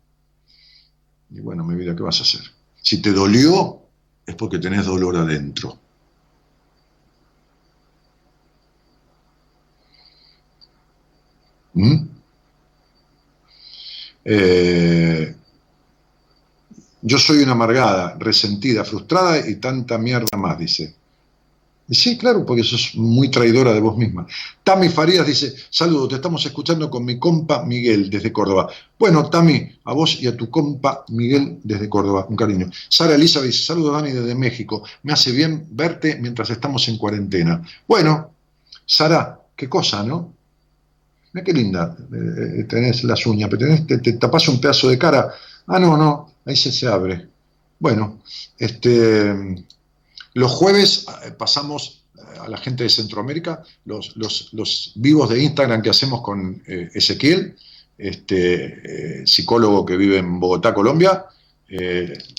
Y 1.29 1.39
bueno, 1.39 1.63
mi 1.63 1.75
vida, 1.75 1.95
¿qué 1.95 2.01
vas 2.01 2.19
a 2.19 2.23
hacer? 2.23 2.41
Si 2.81 3.01
te 3.01 3.11
dolió, 3.11 3.83
es 4.25 4.35
porque 4.35 4.59
tenés 4.59 4.85
dolor 4.85 5.17
adentro. 5.17 5.79
¿Mm? 11.73 12.07
Eh, 14.23 15.35
yo 17.01 17.19
soy 17.19 17.43
una 17.43 17.51
amargada, 17.51 18.15
resentida, 18.19 18.83
frustrada 18.83 19.47
y 19.47 19.57
tanta 19.57 19.97
mierda 19.97 20.37
más, 20.37 20.57
dice. 20.57 20.95
Sí, 21.87 22.17
claro, 22.17 22.43
porque 22.45 22.63
sos 22.63 22.93
muy 22.95 23.29
traidora 23.29 23.71
de 23.71 23.79
vos 23.79 23.95
misma. 23.95 24.25
Tami 24.63 24.89
Farías 24.89 25.27
dice, 25.27 25.53
saludos, 25.69 26.09
te 26.09 26.15
estamos 26.15 26.43
escuchando 26.43 26.89
con 26.89 27.05
mi 27.05 27.19
compa 27.19 27.63
Miguel 27.63 28.09
desde 28.09 28.33
Córdoba. 28.33 28.69
Bueno, 28.97 29.29
Tami, 29.29 29.69
a 29.83 29.93
vos 29.93 30.19
y 30.19 30.25
a 30.25 30.35
tu 30.35 30.49
compa 30.49 31.05
Miguel 31.09 31.59
desde 31.63 31.87
Córdoba, 31.87 32.25
un 32.27 32.35
cariño. 32.35 32.71
Sara 32.89 33.13
Elizabeth 33.13 33.51
saludos 33.51 33.93
Dani 33.93 34.11
desde 34.13 34.33
México. 34.33 34.83
Me 35.03 35.13
hace 35.13 35.31
bien 35.31 35.67
verte 35.71 36.17
mientras 36.19 36.49
estamos 36.49 36.87
en 36.87 36.97
cuarentena. 36.97 37.61
Bueno, 37.87 38.31
Sara, 38.83 39.39
qué 39.55 39.69
cosa, 39.69 40.01
¿no? 40.03 40.33
Mira 41.33 41.43
qué 41.43 41.53
linda, 41.53 41.95
eh, 42.11 42.63
tenés 42.63 43.03
las 43.03 43.27
uñas, 43.27 43.47
pero 43.49 43.59
tenés, 43.59 43.85
te, 43.85 43.99
te 43.99 44.13
tapás 44.13 44.47
un 44.47 44.59
pedazo 44.59 44.89
de 44.89 44.97
cara. 44.97 45.31
Ah, 45.67 45.77
no, 45.77 45.95
no, 45.97 46.31
ahí 46.45 46.55
se, 46.55 46.71
se 46.71 46.87
abre. 46.87 47.27
Bueno, 47.77 48.21
este, 48.57 49.65
los 50.35 50.51
jueves 50.51 51.05
eh, 51.25 51.31
pasamos 51.31 52.03
eh, 52.17 52.21
a 52.41 52.47
la 52.47 52.57
gente 52.57 52.83
de 52.83 52.89
Centroamérica 52.89 53.63
los, 53.85 54.15
los- 54.15 54.53
los 54.53 54.91
vivos 54.95 55.29
de 55.29 55.41
Instagram 55.43 55.81
que 55.81 55.89
hacemos 55.89 56.21
con 56.21 56.61
eh, 56.67 56.89
Ezequiel, 56.93 57.55
este, 57.97 59.25
psicólogo 59.25 59.85
que 59.85 59.97
vive 59.97 60.17
en 60.17 60.39
Bogotá, 60.39 60.73
Colombia, 60.73 61.25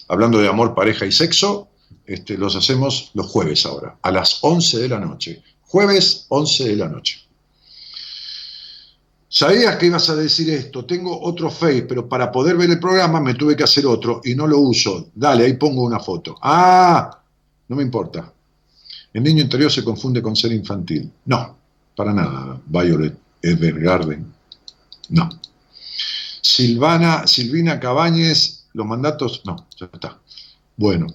hablando 0.09 0.39
de 0.39 0.49
amor, 0.49 0.75
pareja 0.75 1.05
y 1.07 1.13
sexo. 1.13 1.69
Este, 2.05 2.37
los 2.39 2.55
hacemos 2.55 3.11
los 3.15 3.27
jueves 3.27 3.65
ahora, 3.67 3.97
a 4.03 4.13
las 4.13 4.39
11 4.43 4.79
de 4.79 4.89
la 4.89 5.01
noche. 5.01 5.43
Jueves, 5.63 6.27
11 6.29 6.69
de 6.69 6.77
la 6.77 6.89
noche. 6.89 7.19
Sabías 9.29 9.77
que 9.77 9.87
ibas 9.87 10.09
a 10.09 10.15
decir 10.17 10.49
esto, 10.51 10.85
tengo 10.87 11.21
otro 11.21 11.51
Face, 11.51 11.83
pero 11.83 12.09
para 12.09 12.31
poder 12.31 12.57
ver 12.57 12.71
el 12.71 12.79
programa 12.79 13.21
me 13.21 13.35
tuve 13.35 13.57
que 13.57 13.65
hacer 13.65 13.85
otro 13.87 14.21
y 14.25 14.35
no 14.35 14.47
lo 14.47 14.59
uso. 14.61 15.09
Dale, 15.15 15.45
ahí 15.47 15.55
pongo 15.55 15.83
una 15.85 15.99
foto. 15.99 16.37
Ah, 16.43 17.23
no 17.69 17.77
me 17.77 17.83
importa. 17.83 18.33
El 19.13 19.23
niño 19.23 19.43
interior 19.43 19.71
se 19.71 19.85
confunde 19.85 20.21
con 20.21 20.37
ser 20.37 20.53
infantil. 20.53 21.11
No, 21.25 21.57
para 21.95 22.13
nada, 22.13 22.61
Violet 22.67 23.17
Evergarden. 23.43 24.33
No. 25.11 25.29
Silvana, 26.43 27.27
Silvina 27.27 27.81
Cabañez, 27.81 28.67
los 28.73 28.87
mandatos, 28.87 29.43
no, 29.45 29.67
ya 29.79 29.89
está. 29.93 30.19
Bueno, 30.77 31.07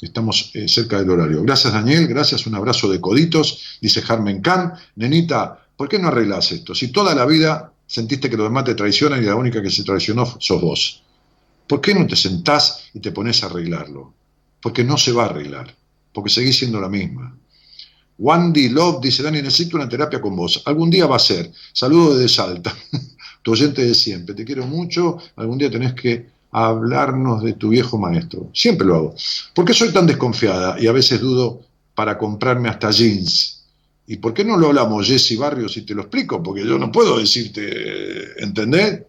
estamos 0.00 0.50
eh, 0.54 0.68
cerca 0.68 0.98
del 0.98 1.10
horario. 1.10 1.42
Gracias 1.42 1.72
Daniel, 1.72 2.06
gracias, 2.06 2.46
un 2.46 2.54
abrazo 2.54 2.88
de 2.88 3.00
coditos, 3.00 3.78
dice 3.80 4.02
Carmen 4.02 4.40
Can. 4.40 4.72
Nenita, 4.96 5.66
¿por 5.76 5.88
qué 5.88 5.98
no 5.98 6.08
arreglas 6.08 6.52
esto? 6.52 6.74
Si 6.74 6.88
toda 6.88 7.14
la 7.14 7.26
vida 7.26 7.72
sentiste 7.86 8.30
que 8.30 8.36
los 8.36 8.46
demás 8.46 8.64
te 8.64 8.74
traicionan 8.74 9.22
y 9.22 9.26
la 9.26 9.36
única 9.36 9.62
que 9.62 9.70
se 9.70 9.84
traicionó 9.84 10.26
sos 10.38 10.60
vos. 10.60 11.02
¿Por 11.66 11.80
qué 11.80 11.94
no 11.94 12.06
te 12.06 12.16
sentás 12.16 12.90
y 12.92 13.00
te 13.00 13.12
pones 13.12 13.42
a 13.42 13.46
arreglarlo? 13.46 14.12
Porque 14.64 14.82
no 14.82 14.96
se 14.96 15.12
va 15.12 15.24
a 15.24 15.26
arreglar, 15.26 15.76
porque 16.10 16.30
seguís 16.30 16.56
siendo 16.56 16.80
la 16.80 16.88
misma. 16.88 17.36
Wandy 18.16 18.70
Love 18.70 19.02
dice, 19.02 19.22
Dani, 19.22 19.42
necesito 19.42 19.76
una 19.76 19.86
terapia 19.86 20.22
con 20.22 20.34
vos. 20.34 20.62
Algún 20.64 20.88
día 20.88 21.04
va 21.06 21.16
a 21.16 21.18
ser. 21.18 21.52
Saludo 21.70 22.14
desde 22.14 22.34
Salta. 22.34 22.74
tu 23.42 23.52
oyente 23.52 23.84
de 23.84 23.94
siempre. 23.94 24.34
Te 24.34 24.42
quiero 24.42 24.66
mucho. 24.66 25.18
Algún 25.36 25.58
día 25.58 25.70
tenés 25.70 25.92
que 25.92 26.30
hablarnos 26.50 27.42
de 27.42 27.52
tu 27.52 27.68
viejo 27.68 27.98
maestro. 27.98 28.48
Siempre 28.54 28.86
lo 28.86 28.94
hago. 28.94 29.14
¿Por 29.52 29.66
qué 29.66 29.74
soy 29.74 29.92
tan 29.92 30.06
desconfiada 30.06 30.80
y 30.80 30.86
a 30.86 30.92
veces 30.92 31.20
dudo 31.20 31.60
para 31.94 32.16
comprarme 32.16 32.70
hasta 32.70 32.90
jeans? 32.90 33.66
¿Y 34.06 34.16
por 34.16 34.32
qué 34.32 34.46
no 34.46 34.56
lo 34.56 34.68
hablamos, 34.68 35.06
Jesse 35.06 35.36
Barrios, 35.36 35.76
y 35.76 35.82
te 35.82 35.94
lo 35.94 36.00
explico? 36.00 36.42
Porque 36.42 36.64
yo 36.64 36.78
no 36.78 36.90
puedo 36.90 37.18
decirte, 37.18 38.42
¿entendés? 38.42 39.02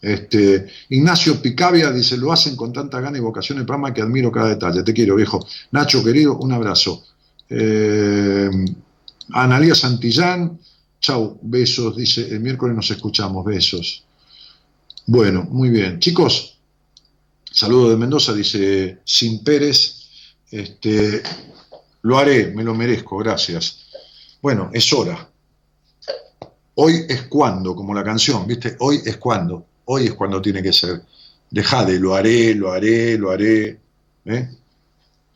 Este, 0.00 0.66
Ignacio 0.90 1.40
Picabia 1.40 1.90
dice, 1.90 2.16
lo 2.16 2.32
hacen 2.32 2.54
con 2.54 2.72
tanta 2.72 3.00
gana 3.00 3.18
y 3.18 3.20
vocación 3.20 3.58
en 3.58 3.66
programa 3.66 3.92
que 3.94 4.02
admiro 4.02 4.30
cada 4.30 4.48
detalle. 4.48 4.82
Te 4.82 4.92
quiero, 4.92 5.16
viejo. 5.16 5.46
Nacho, 5.72 6.04
querido, 6.04 6.36
un 6.38 6.52
abrazo. 6.52 7.04
Eh, 7.48 8.50
Analía 9.32 9.74
Santillán, 9.74 10.58
chau, 11.00 11.38
besos, 11.42 11.96
dice, 11.96 12.28
el 12.28 12.40
miércoles 12.40 12.76
nos 12.76 12.90
escuchamos, 12.90 13.44
besos. 13.44 14.04
Bueno, 15.06 15.46
muy 15.50 15.70
bien. 15.70 15.98
Chicos, 15.98 16.58
saludo 17.50 17.90
de 17.90 17.96
Mendoza, 17.96 18.32
dice 18.32 19.00
Sin 19.04 19.42
Pérez, 19.42 19.96
este, 20.50 21.22
lo 22.02 22.18
haré, 22.18 22.52
me 22.52 22.62
lo 22.62 22.74
merezco, 22.74 23.18
gracias. 23.18 23.86
Bueno, 24.40 24.70
es 24.72 24.92
hora. 24.92 25.28
Hoy 26.76 27.04
es 27.08 27.22
cuando, 27.22 27.74
como 27.74 27.94
la 27.94 28.04
canción, 28.04 28.46
¿viste? 28.46 28.76
Hoy 28.80 29.00
es 29.04 29.16
cuando, 29.16 29.66
hoy 29.86 30.04
es 30.04 30.14
cuando 30.14 30.40
tiene 30.40 30.62
que 30.62 30.72
ser. 30.72 31.02
Deja 31.50 31.84
de 31.84 31.98
lo 31.98 32.14
haré, 32.14 32.54
lo 32.54 32.72
haré, 32.72 33.18
lo 33.18 33.30
haré. 33.30 33.78
¿eh? 34.24 34.48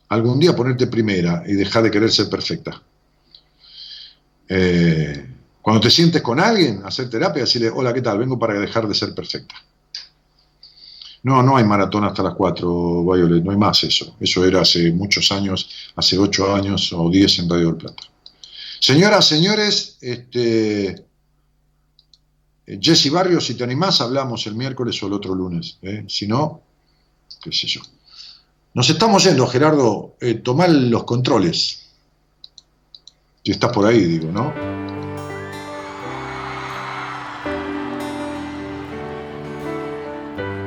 Algún 0.09 0.39
día 0.39 0.55
ponerte 0.55 0.87
primera 0.87 1.43
y 1.45 1.53
dejar 1.53 1.83
de 1.83 1.91
querer 1.91 2.11
ser 2.11 2.29
perfecta. 2.29 2.81
Eh, 4.47 5.25
cuando 5.61 5.81
te 5.81 5.89
sientes 5.89 6.21
con 6.21 6.39
alguien, 6.39 6.81
hacer 6.85 7.09
terapia, 7.09 7.43
decirle, 7.43 7.69
hola, 7.69 7.93
¿qué 7.93 8.01
tal? 8.01 8.17
Vengo 8.17 8.37
para 8.37 8.59
dejar 8.59 8.87
de 8.87 8.95
ser 8.95 9.13
perfecta. 9.13 9.55
No, 11.23 11.43
no 11.43 11.55
hay 11.55 11.63
maratón 11.63 12.03
hasta 12.03 12.23
las 12.23 12.33
4, 12.33 13.03
Violet, 13.03 13.43
no 13.43 13.51
hay 13.51 13.57
más 13.57 13.83
eso. 13.83 14.15
Eso 14.19 14.43
era 14.43 14.61
hace 14.61 14.91
muchos 14.91 15.31
años, 15.31 15.69
hace 15.95 16.17
8 16.17 16.55
años 16.55 16.91
o 16.93 17.09
10 17.09 17.39
en 17.39 17.49
Radio 17.49 17.67
del 17.67 17.75
Plata. 17.75 18.03
Señoras, 18.79 19.27
señores, 19.27 19.97
este, 20.01 21.05
Jesse 22.79 23.09
Barrios, 23.09 23.45
si 23.45 23.55
te 23.55 23.63
animás, 23.63 23.99
hablamos 24.01 24.45
el 24.47 24.55
miércoles 24.55 25.01
o 25.03 25.07
el 25.07 25.13
otro 25.13 25.35
lunes. 25.35 25.77
¿eh? 25.81 26.05
Si 26.07 26.27
no, 26.27 26.61
qué 27.41 27.51
sé 27.51 27.67
yo. 27.67 27.81
Nos 28.73 28.89
estamos 28.89 29.23
yendo, 29.23 29.45
Gerardo. 29.47 30.15
Eh, 30.21 30.35
tomá 30.35 30.67
los 30.67 31.03
controles. 31.03 31.89
Si 33.43 33.51
estás 33.51 33.73
por 33.73 33.85
ahí, 33.85 34.05
digo, 34.05 34.31
¿no? 34.31 34.53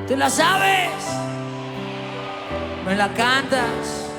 ¿Te 0.06 0.16
la 0.16 0.28
sabes? 0.28 0.90
¿Me 2.84 2.94
la 2.94 3.14
cantas? 3.14 4.10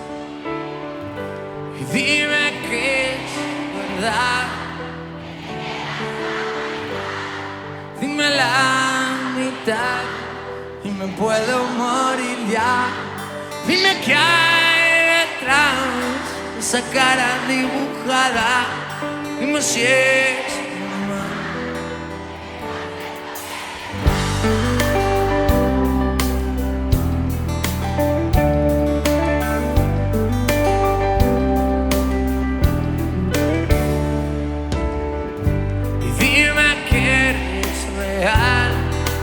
Y 1.80 1.84
dime 1.94 2.53
que 2.68 3.14
es 3.14 3.98
verdad. 4.02 4.65
Dime 8.00 8.30
la 8.30 9.18
mitad 9.38 10.04
y 10.84 10.90
me 10.90 11.08
puedo 11.16 11.64
morir 11.78 12.38
ya. 12.52 12.88
Dime 13.68 14.02
qué 14.04 14.14
hay 14.14 15.28
detrás 15.28 15.76
de 16.54 16.60
esa 16.60 16.82
cara 16.92 17.28
dibujada. 17.48 18.66
Dime 19.40 19.62
si 19.62 19.82
es 19.84 20.65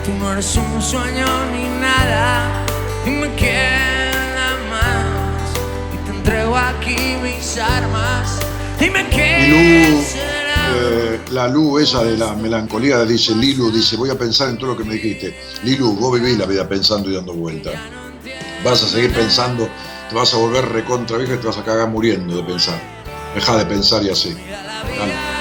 Tú 0.04 0.12
no 0.18 0.32
eres 0.32 0.56
un 0.56 0.82
sueño 0.82 1.26
ni 1.52 1.64
nada. 1.80 2.64
Dime 3.04 3.30
quién 3.36 4.10
más. 4.68 5.94
Y 5.94 5.96
te 6.04 6.16
entrego 6.16 6.56
aquí 6.56 7.16
mis 7.22 7.58
armas. 7.58 8.38
Lilu, 8.80 8.98
qué 9.10 10.02
será. 10.04 10.68
eh, 10.76 11.20
la 11.30 11.46
Lu, 11.48 11.78
esa 11.78 12.02
de 12.02 12.16
la 12.18 12.32
melancolía, 12.34 13.04
dice 13.04 13.32
Lilu, 13.34 13.70
dice, 13.70 13.96
voy 13.96 14.10
a 14.10 14.18
pensar 14.18 14.48
en 14.48 14.58
todo 14.58 14.72
lo 14.72 14.76
que 14.76 14.84
me 14.84 14.94
dijiste. 14.94 15.38
Lilu, 15.62 15.92
vos 15.94 16.20
vivís 16.20 16.36
la 16.36 16.46
vida 16.46 16.68
pensando 16.68 17.08
y 17.08 17.14
dando 17.14 17.32
vueltas. 17.34 17.74
Vas 18.64 18.82
a 18.82 18.88
seguir 18.88 19.12
pensando, 19.12 19.68
te 20.08 20.14
vas 20.16 20.34
a 20.34 20.36
volver 20.36 20.68
recontra 20.68 21.16
vieja 21.18 21.34
y 21.34 21.38
te 21.38 21.46
vas 21.46 21.58
a 21.58 21.64
cagar 21.64 21.88
muriendo 21.88 22.36
de 22.36 22.42
pensar. 22.42 22.80
Deja 23.36 23.56
de 23.56 23.66
pensar 23.66 24.02
y 24.02 24.10
así. 24.10 24.30
Dale. 24.34 25.31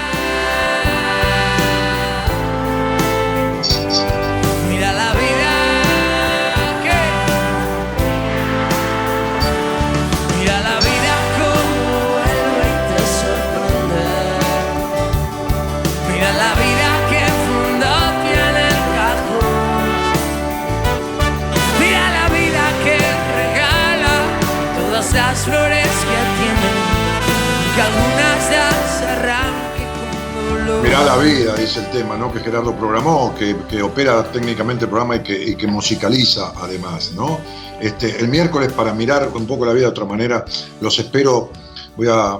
La 31.06 31.18
vida, 31.18 31.56
dice 31.56 31.80
el 31.80 31.92
tema, 31.92 32.16
¿no? 32.16 32.32
Que 32.32 32.40
Gerardo 32.40 32.76
programó, 32.76 33.34
que, 33.36 33.56
que 33.70 33.82
opera 33.82 34.24
técnicamente 34.32 34.86
el 34.86 34.90
programa 34.90 35.16
y 35.16 35.20
que, 35.22 35.58
que 35.58 35.68
musicaliza 35.68 36.54
además, 36.58 37.14
¿no? 37.16 37.40
Este, 37.80 38.20
el 38.20 38.28
miércoles 38.28 38.72
para 38.74 38.94
mirar 38.94 39.30
un 39.34 39.48
poco 39.48 39.66
la 39.66 39.74
vida 39.74 39.86
de 39.86 39.90
otra 39.90 40.06
manera, 40.06 40.46
los 40.80 41.00
espero 41.00 41.52
voy 41.98 42.08
a 42.10 42.40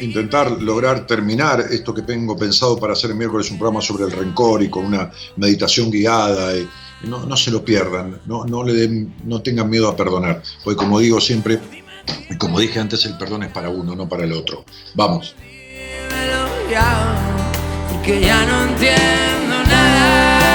intentar 0.00 0.50
lograr 0.50 1.06
terminar 1.06 1.60
esto 1.70 1.92
que 1.92 2.02
tengo 2.02 2.36
pensado 2.36 2.78
para 2.78 2.94
hacer 2.94 3.10
el 3.10 3.16
miércoles, 3.16 3.50
un 3.50 3.58
programa 3.58 3.82
sobre 3.82 4.04
el 4.04 4.12
rencor 4.12 4.62
y 4.62 4.70
con 4.70 4.86
una 4.86 5.10
meditación 5.36 5.90
guiada. 5.90 6.54
no, 7.04 7.26
no 7.26 7.36
se 7.36 7.50
lo 7.50 7.64
pierdan, 7.64 8.20
no, 8.26 8.44
no, 8.44 8.64
le 8.64 9.06
no 9.24 9.42
tengan 9.42 9.68
miedo 9.68 9.88
a 9.88 9.96
perdonar, 9.96 10.42
porque 10.64 10.76
como 10.76 10.98
digo 10.98 11.20
siempre, 11.20 11.60
como 12.38 12.58
dije 12.58 12.80
antes, 12.80 13.04
el 13.04 13.18
perdón 13.18 13.42
es 13.42 13.52
para 13.52 13.68
uno, 13.68 13.94
no 13.94 14.08
para 14.08 14.24
el 14.24 14.32
otro. 14.32 14.64
Vamos. 14.94 15.34
Dímelo 18.04 18.26
ya, 18.26 18.44
no 18.46 18.62
entiendo 18.64 19.62
nada. 19.64 20.50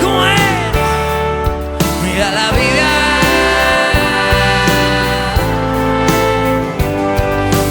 ¿Cómo 0.00 0.26
es? 0.26 0.40
Mira 2.02 2.30
la 2.30 2.50
vida. 2.50 2.90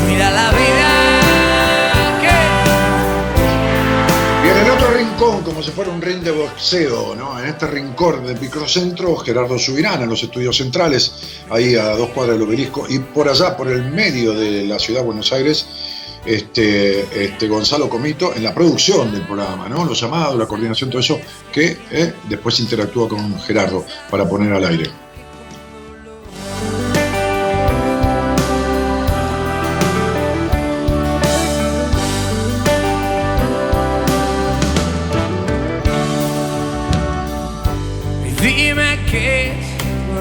Mira 0.07 0.31
la 0.31 0.51
vida. 0.51 0.89
Y 4.43 4.49
en 4.49 4.57
el 4.57 4.69
otro 4.71 4.87
rincón, 4.91 5.43
como 5.43 5.61
si 5.61 5.71
fuera 5.71 5.91
un 5.91 6.01
ring 6.01 6.21
de 6.21 6.31
boxeo, 6.31 7.15
¿no? 7.15 7.39
En 7.39 7.47
este 7.47 7.67
rincón 7.67 8.25
del 8.25 8.39
microcentro, 8.39 9.17
Gerardo 9.17 9.59
Subirán, 9.59 10.01
en 10.01 10.09
los 10.09 10.23
estudios 10.23 10.57
centrales, 10.57 11.13
ahí 11.49 11.75
a 11.75 11.95
dos 11.95 12.09
cuadras 12.09 12.37
del 12.37 12.47
obelisco, 12.47 12.85
y 12.89 12.99
por 12.99 13.27
allá, 13.27 13.57
por 13.57 13.67
el 13.69 13.91
medio 13.91 14.33
de 14.33 14.63
la 14.65 14.79
ciudad 14.79 15.01
de 15.01 15.05
Buenos 15.05 15.33
Aires, 15.33 15.65
este, 16.25 17.25
este 17.25 17.47
Gonzalo 17.47 17.89
Comito 17.89 18.33
en 18.35 18.43
la 18.43 18.53
producción 18.53 19.11
del 19.11 19.23
programa, 19.23 19.67
¿no? 19.69 19.85
Los 19.85 19.99
llamados, 19.99 20.37
la 20.37 20.47
coordinación, 20.47 20.89
todo 20.89 20.99
eso, 20.99 21.19
que 21.51 21.77
eh, 21.91 22.13
después 22.29 22.59
interactúa 22.59 23.09
con 23.09 23.39
Gerardo 23.41 23.85
para 24.09 24.27
poner 24.27 24.53
al 24.53 24.65
aire. 24.65 25.02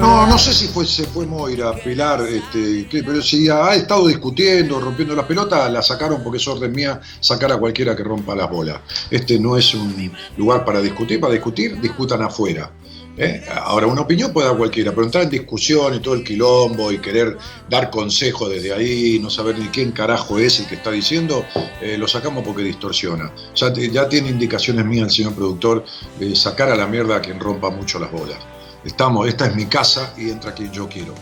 No, 0.02 0.26
no 0.26 0.36
sé 0.36 0.52
si 0.52 0.66
fue, 0.66 0.84
se 0.84 1.04
fue 1.04 1.26
Moira, 1.26 1.76
Pilar, 1.76 2.22
este, 2.22 2.88
pero 2.90 3.22
si 3.22 3.48
ha 3.48 3.72
estado 3.76 4.08
discutiendo, 4.08 4.80
rompiendo 4.80 5.14
las 5.14 5.26
pelotas, 5.26 5.72
la 5.72 5.80
sacaron 5.80 6.24
porque 6.24 6.38
es 6.38 6.48
orden 6.48 6.72
mía 6.72 7.00
sacar 7.20 7.52
a 7.52 7.56
cualquiera 7.56 7.94
que 7.94 8.02
rompa 8.02 8.34
las 8.34 8.50
bolas. 8.50 8.80
Este 9.12 9.38
no 9.38 9.56
es 9.56 9.72
un 9.74 10.12
lugar 10.36 10.64
para 10.64 10.80
discutir, 10.80 11.20
para 11.20 11.34
discutir, 11.34 11.80
discutan 11.80 12.20
afuera. 12.20 12.72
¿eh? 13.16 13.44
Ahora, 13.54 13.86
una 13.86 14.00
opinión 14.00 14.32
puede 14.32 14.48
dar 14.48 14.56
cualquiera, 14.56 14.90
pero 14.90 15.04
entrar 15.04 15.22
en 15.22 15.30
discusión 15.30 15.94
y 15.94 16.00
todo 16.00 16.14
el 16.14 16.24
quilombo 16.24 16.90
y 16.90 16.98
querer 16.98 17.38
dar 17.70 17.88
consejo 17.88 18.48
desde 18.48 18.72
ahí, 18.72 19.20
no 19.22 19.30
saber 19.30 19.56
ni 19.56 19.68
quién 19.68 19.92
carajo 19.92 20.36
es 20.36 20.58
el 20.58 20.66
que 20.66 20.74
está 20.74 20.90
diciendo, 20.90 21.44
eh, 21.80 21.96
lo 21.96 22.08
sacamos 22.08 22.42
porque 22.44 22.64
distorsiona. 22.64 23.32
Ya 23.54 24.08
tiene 24.08 24.30
indicaciones 24.30 24.84
mías 24.84 25.04
el 25.04 25.10
señor 25.12 25.34
productor 25.36 25.84
de 26.18 26.34
sacar 26.34 26.70
a 26.70 26.74
la 26.74 26.88
mierda 26.88 27.18
a 27.18 27.20
quien 27.20 27.38
rompa 27.38 27.70
mucho 27.70 28.00
las 28.00 28.10
bolas. 28.10 28.38
Estamos, 28.84 29.28
esta 29.28 29.46
es 29.46 29.54
mi 29.54 29.66
casa 29.66 30.12
y 30.16 30.30
entra 30.30 30.52
quien 30.52 30.72
yo 30.72 30.88
quiero. 30.88 31.14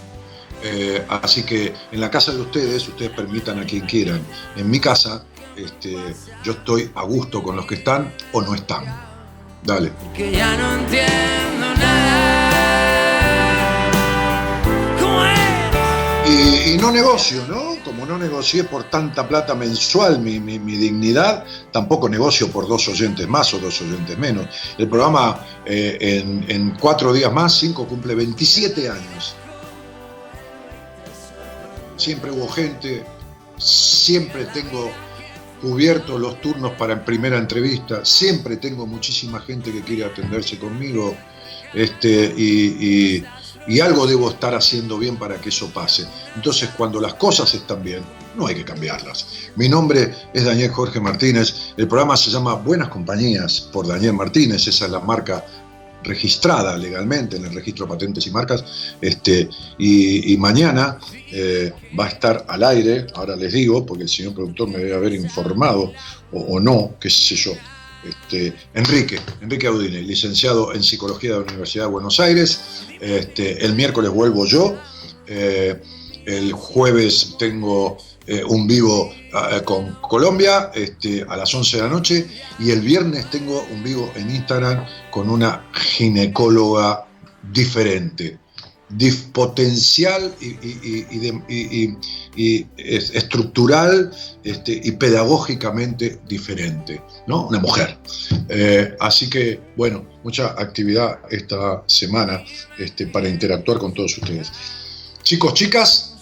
Eh, 0.62 1.04
así 1.08 1.42
que 1.42 1.72
en 1.90 2.00
la 2.00 2.10
casa 2.10 2.32
de 2.32 2.40
ustedes, 2.40 2.86
ustedes 2.88 3.10
permitan 3.10 3.58
a 3.58 3.64
quien 3.64 3.86
quieran. 3.86 4.20
En 4.56 4.70
mi 4.70 4.78
casa, 4.78 5.24
este, 5.56 5.96
yo 6.44 6.52
estoy 6.52 6.90
a 6.94 7.02
gusto 7.02 7.42
con 7.42 7.56
los 7.56 7.66
que 7.66 7.76
están 7.76 8.12
o 8.32 8.42
no 8.42 8.54
están. 8.54 8.84
Dale. 9.62 9.92
Y, 16.30 16.76
no 16.78 16.92
negocio, 16.92 17.44
¿no? 17.48 17.82
Como 17.84 18.06
no 18.06 18.16
negocié 18.18 18.64
por 18.64 18.84
tanta 18.84 19.26
plata 19.26 19.54
mensual 19.54 20.20
mi, 20.20 20.38
mi- 20.38 20.58
dignidad, 20.76 21.44
tampoco 21.72 22.08
negocio 22.08 22.48
por 22.50 22.68
dos 22.68 22.86
oyentes 22.88 23.26
más 23.28 23.52
o 23.54 23.58
dos 23.58 23.80
oyentes 23.82 24.16
menos. 24.16 24.46
El 24.78 24.88
programa 24.88 25.44
eh, 25.66 26.22
en, 26.48 26.70
cuatro 26.78 27.12
días 27.12 27.32
más, 27.32 27.58
cinco, 27.58 27.86
cumple 27.86 28.14
27 28.14 28.88
años. 28.88 29.34
Siempre 31.96 32.30
hubo 32.30 32.48
gente, 32.48 33.04
siempre 33.58 34.46
tengo 34.46 34.90
cubiertos 35.60 36.18
los 36.18 36.40
turnos 36.40 36.72
para 36.72 37.04
primera 37.04 37.36
entrevista, 37.36 38.04
siempre 38.04 38.56
tengo 38.56 38.86
muchísima 38.86 39.40
gente 39.40 39.70
que 39.72 39.82
quiere 39.82 40.04
atenderse 40.04 40.58
conmigo, 40.58 41.14
este, 41.74 42.32
y- 42.36 43.24
y 43.70 43.78
algo 43.78 44.04
debo 44.04 44.30
estar 44.30 44.52
haciendo 44.52 44.98
bien 44.98 45.16
para 45.16 45.40
que 45.40 45.50
eso 45.50 45.70
pase. 45.72 46.04
Entonces, 46.34 46.70
cuando 46.76 47.00
las 47.00 47.14
cosas 47.14 47.54
están 47.54 47.84
bien, 47.84 48.02
no 48.36 48.48
hay 48.48 48.56
que 48.56 48.64
cambiarlas. 48.64 49.28
Mi 49.54 49.68
nombre 49.68 50.12
es 50.34 50.44
Daniel 50.44 50.72
Jorge 50.72 50.98
Martínez, 50.98 51.72
el 51.76 51.86
programa 51.86 52.16
se 52.16 52.30
llama 52.30 52.54
Buenas 52.54 52.88
Compañías 52.88 53.60
por 53.72 53.86
Daniel 53.86 54.14
Martínez, 54.14 54.66
esa 54.66 54.86
es 54.86 54.90
la 54.90 54.98
marca 54.98 55.44
registrada 56.02 56.76
legalmente 56.76 57.36
en 57.36 57.44
el 57.44 57.54
registro 57.54 57.86
de 57.86 57.90
patentes 57.90 58.26
y 58.26 58.30
marcas, 58.32 58.64
este, 59.00 59.48
y, 59.78 60.36
mañana 60.38 60.98
eh, 61.30 61.72
va 61.98 62.06
a 62.06 62.08
estar 62.08 62.44
al 62.48 62.64
aire, 62.64 63.06
ahora 63.14 63.36
les 63.36 63.52
digo, 63.52 63.86
porque 63.86 64.02
el 64.02 64.08
señor 64.08 64.34
productor 64.34 64.68
me 64.68 64.78
debe 64.78 64.96
haber 64.96 65.12
informado, 65.12 65.92
o 66.32 66.58
no, 66.58 66.94
qué 66.98 67.08
sé 67.08 67.36
yo, 67.36 67.52
este, 68.04 68.54
Enrique, 68.74 69.20
Enrique 69.40 69.66
Audine, 69.66 70.02
licenciado 70.02 70.72
en 70.74 70.82
Psicología 70.82 71.32
de 71.32 71.36
la 71.36 71.44
Universidad 71.44 71.84
de 71.84 71.90
Buenos 71.90 72.20
Aires, 72.20 72.60
este, 73.00 73.64
el 73.64 73.74
miércoles 73.74 74.10
vuelvo 74.10 74.46
yo, 74.46 74.76
eh, 75.26 75.80
el 76.26 76.52
jueves 76.52 77.36
tengo 77.38 77.96
eh, 78.26 78.44
un 78.44 78.66
vivo 78.66 79.12
eh, 79.12 79.62
con 79.64 79.94
Colombia 80.02 80.70
este, 80.74 81.24
a 81.28 81.36
las 81.36 81.54
11 81.54 81.76
de 81.76 81.82
la 81.82 81.88
noche. 81.88 82.26
Y 82.58 82.70
el 82.70 82.80
viernes 82.80 83.30
tengo 83.30 83.66
un 83.72 83.82
vivo 83.82 84.12
en 84.14 84.30
Instagram 84.30 84.84
con 85.10 85.30
una 85.30 85.68
ginecóloga 85.72 87.06
diferente, 87.52 88.38
dif- 88.96 89.30
potencial 89.32 90.34
y, 90.40 90.46
y- 92.36 92.66
estructural 93.14 94.10
este, 94.44 94.80
y 94.82 94.92
pedagógicamente 94.92 96.20
diferente, 96.26 97.02
¿no? 97.26 97.46
Una 97.48 97.58
mujer. 97.58 97.98
Eh, 98.48 98.96
así 99.00 99.28
que, 99.28 99.60
bueno, 99.76 100.04
mucha 100.24 100.46
actividad 100.58 101.18
esta 101.30 101.82
semana 101.86 102.42
este, 102.78 103.06
para 103.06 103.28
interactuar 103.28 103.78
con 103.78 103.92
todos 103.94 104.16
ustedes. 104.18 104.50
Chicos, 105.22 105.54
chicas, 105.54 106.14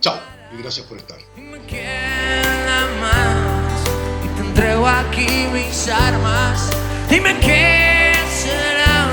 chao 0.00 0.18
y 0.56 0.62
gracias 0.62 0.86
por 0.86 0.98
estar. 0.98 1.18
Entrego 4.38 4.86
aquí 4.86 5.26
mis 5.52 5.88
armas. 5.88 6.70
Dime 7.10 7.38
qué 7.40 8.12
será 8.30 9.10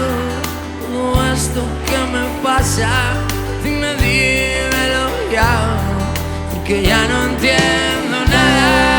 esto 1.33 1.61
que 1.85 1.97
me 2.11 2.30
pasa. 2.43 3.13
Dime, 3.63 3.95
dímelo 3.95 5.05
ya. 5.31 5.51
Porque 6.51 6.81
ya 6.83 7.07
no 7.07 7.23
entiendo 7.25 8.25
nada. 8.25 8.90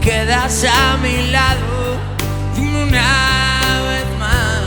Quedas 0.00 0.64
a 0.64 0.96
mi 0.96 1.30
lado. 1.30 1.98
Una 2.56 3.80
vez 3.88 4.06
más. 4.18 4.62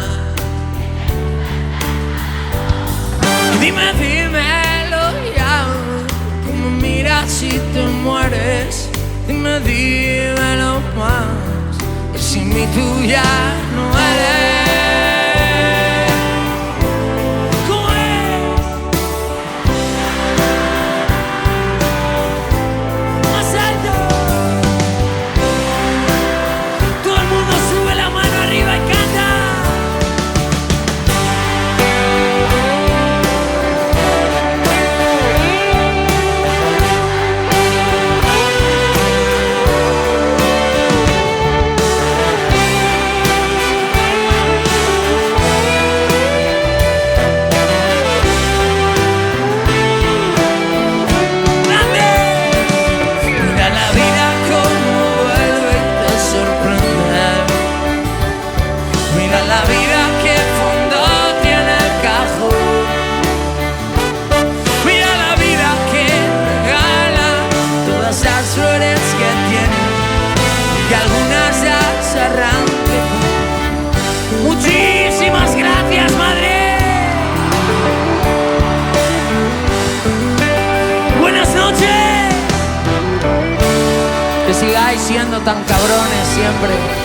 Dime, 3.59 3.93
dímelo 3.93 5.03
ya. 5.35 5.65
Que 6.45 6.53
me 6.53 6.69
miras 6.81 7.41
y 7.41 7.59
te 7.73 7.83
mueres. 8.03 8.89
Dime, 9.27 9.59
dímelo 9.61 10.81
más. 10.97 11.77
Que 12.13 12.19
sin 12.19 12.49
mí 12.49 12.65
tú 12.73 13.03
siempre. 86.33 87.02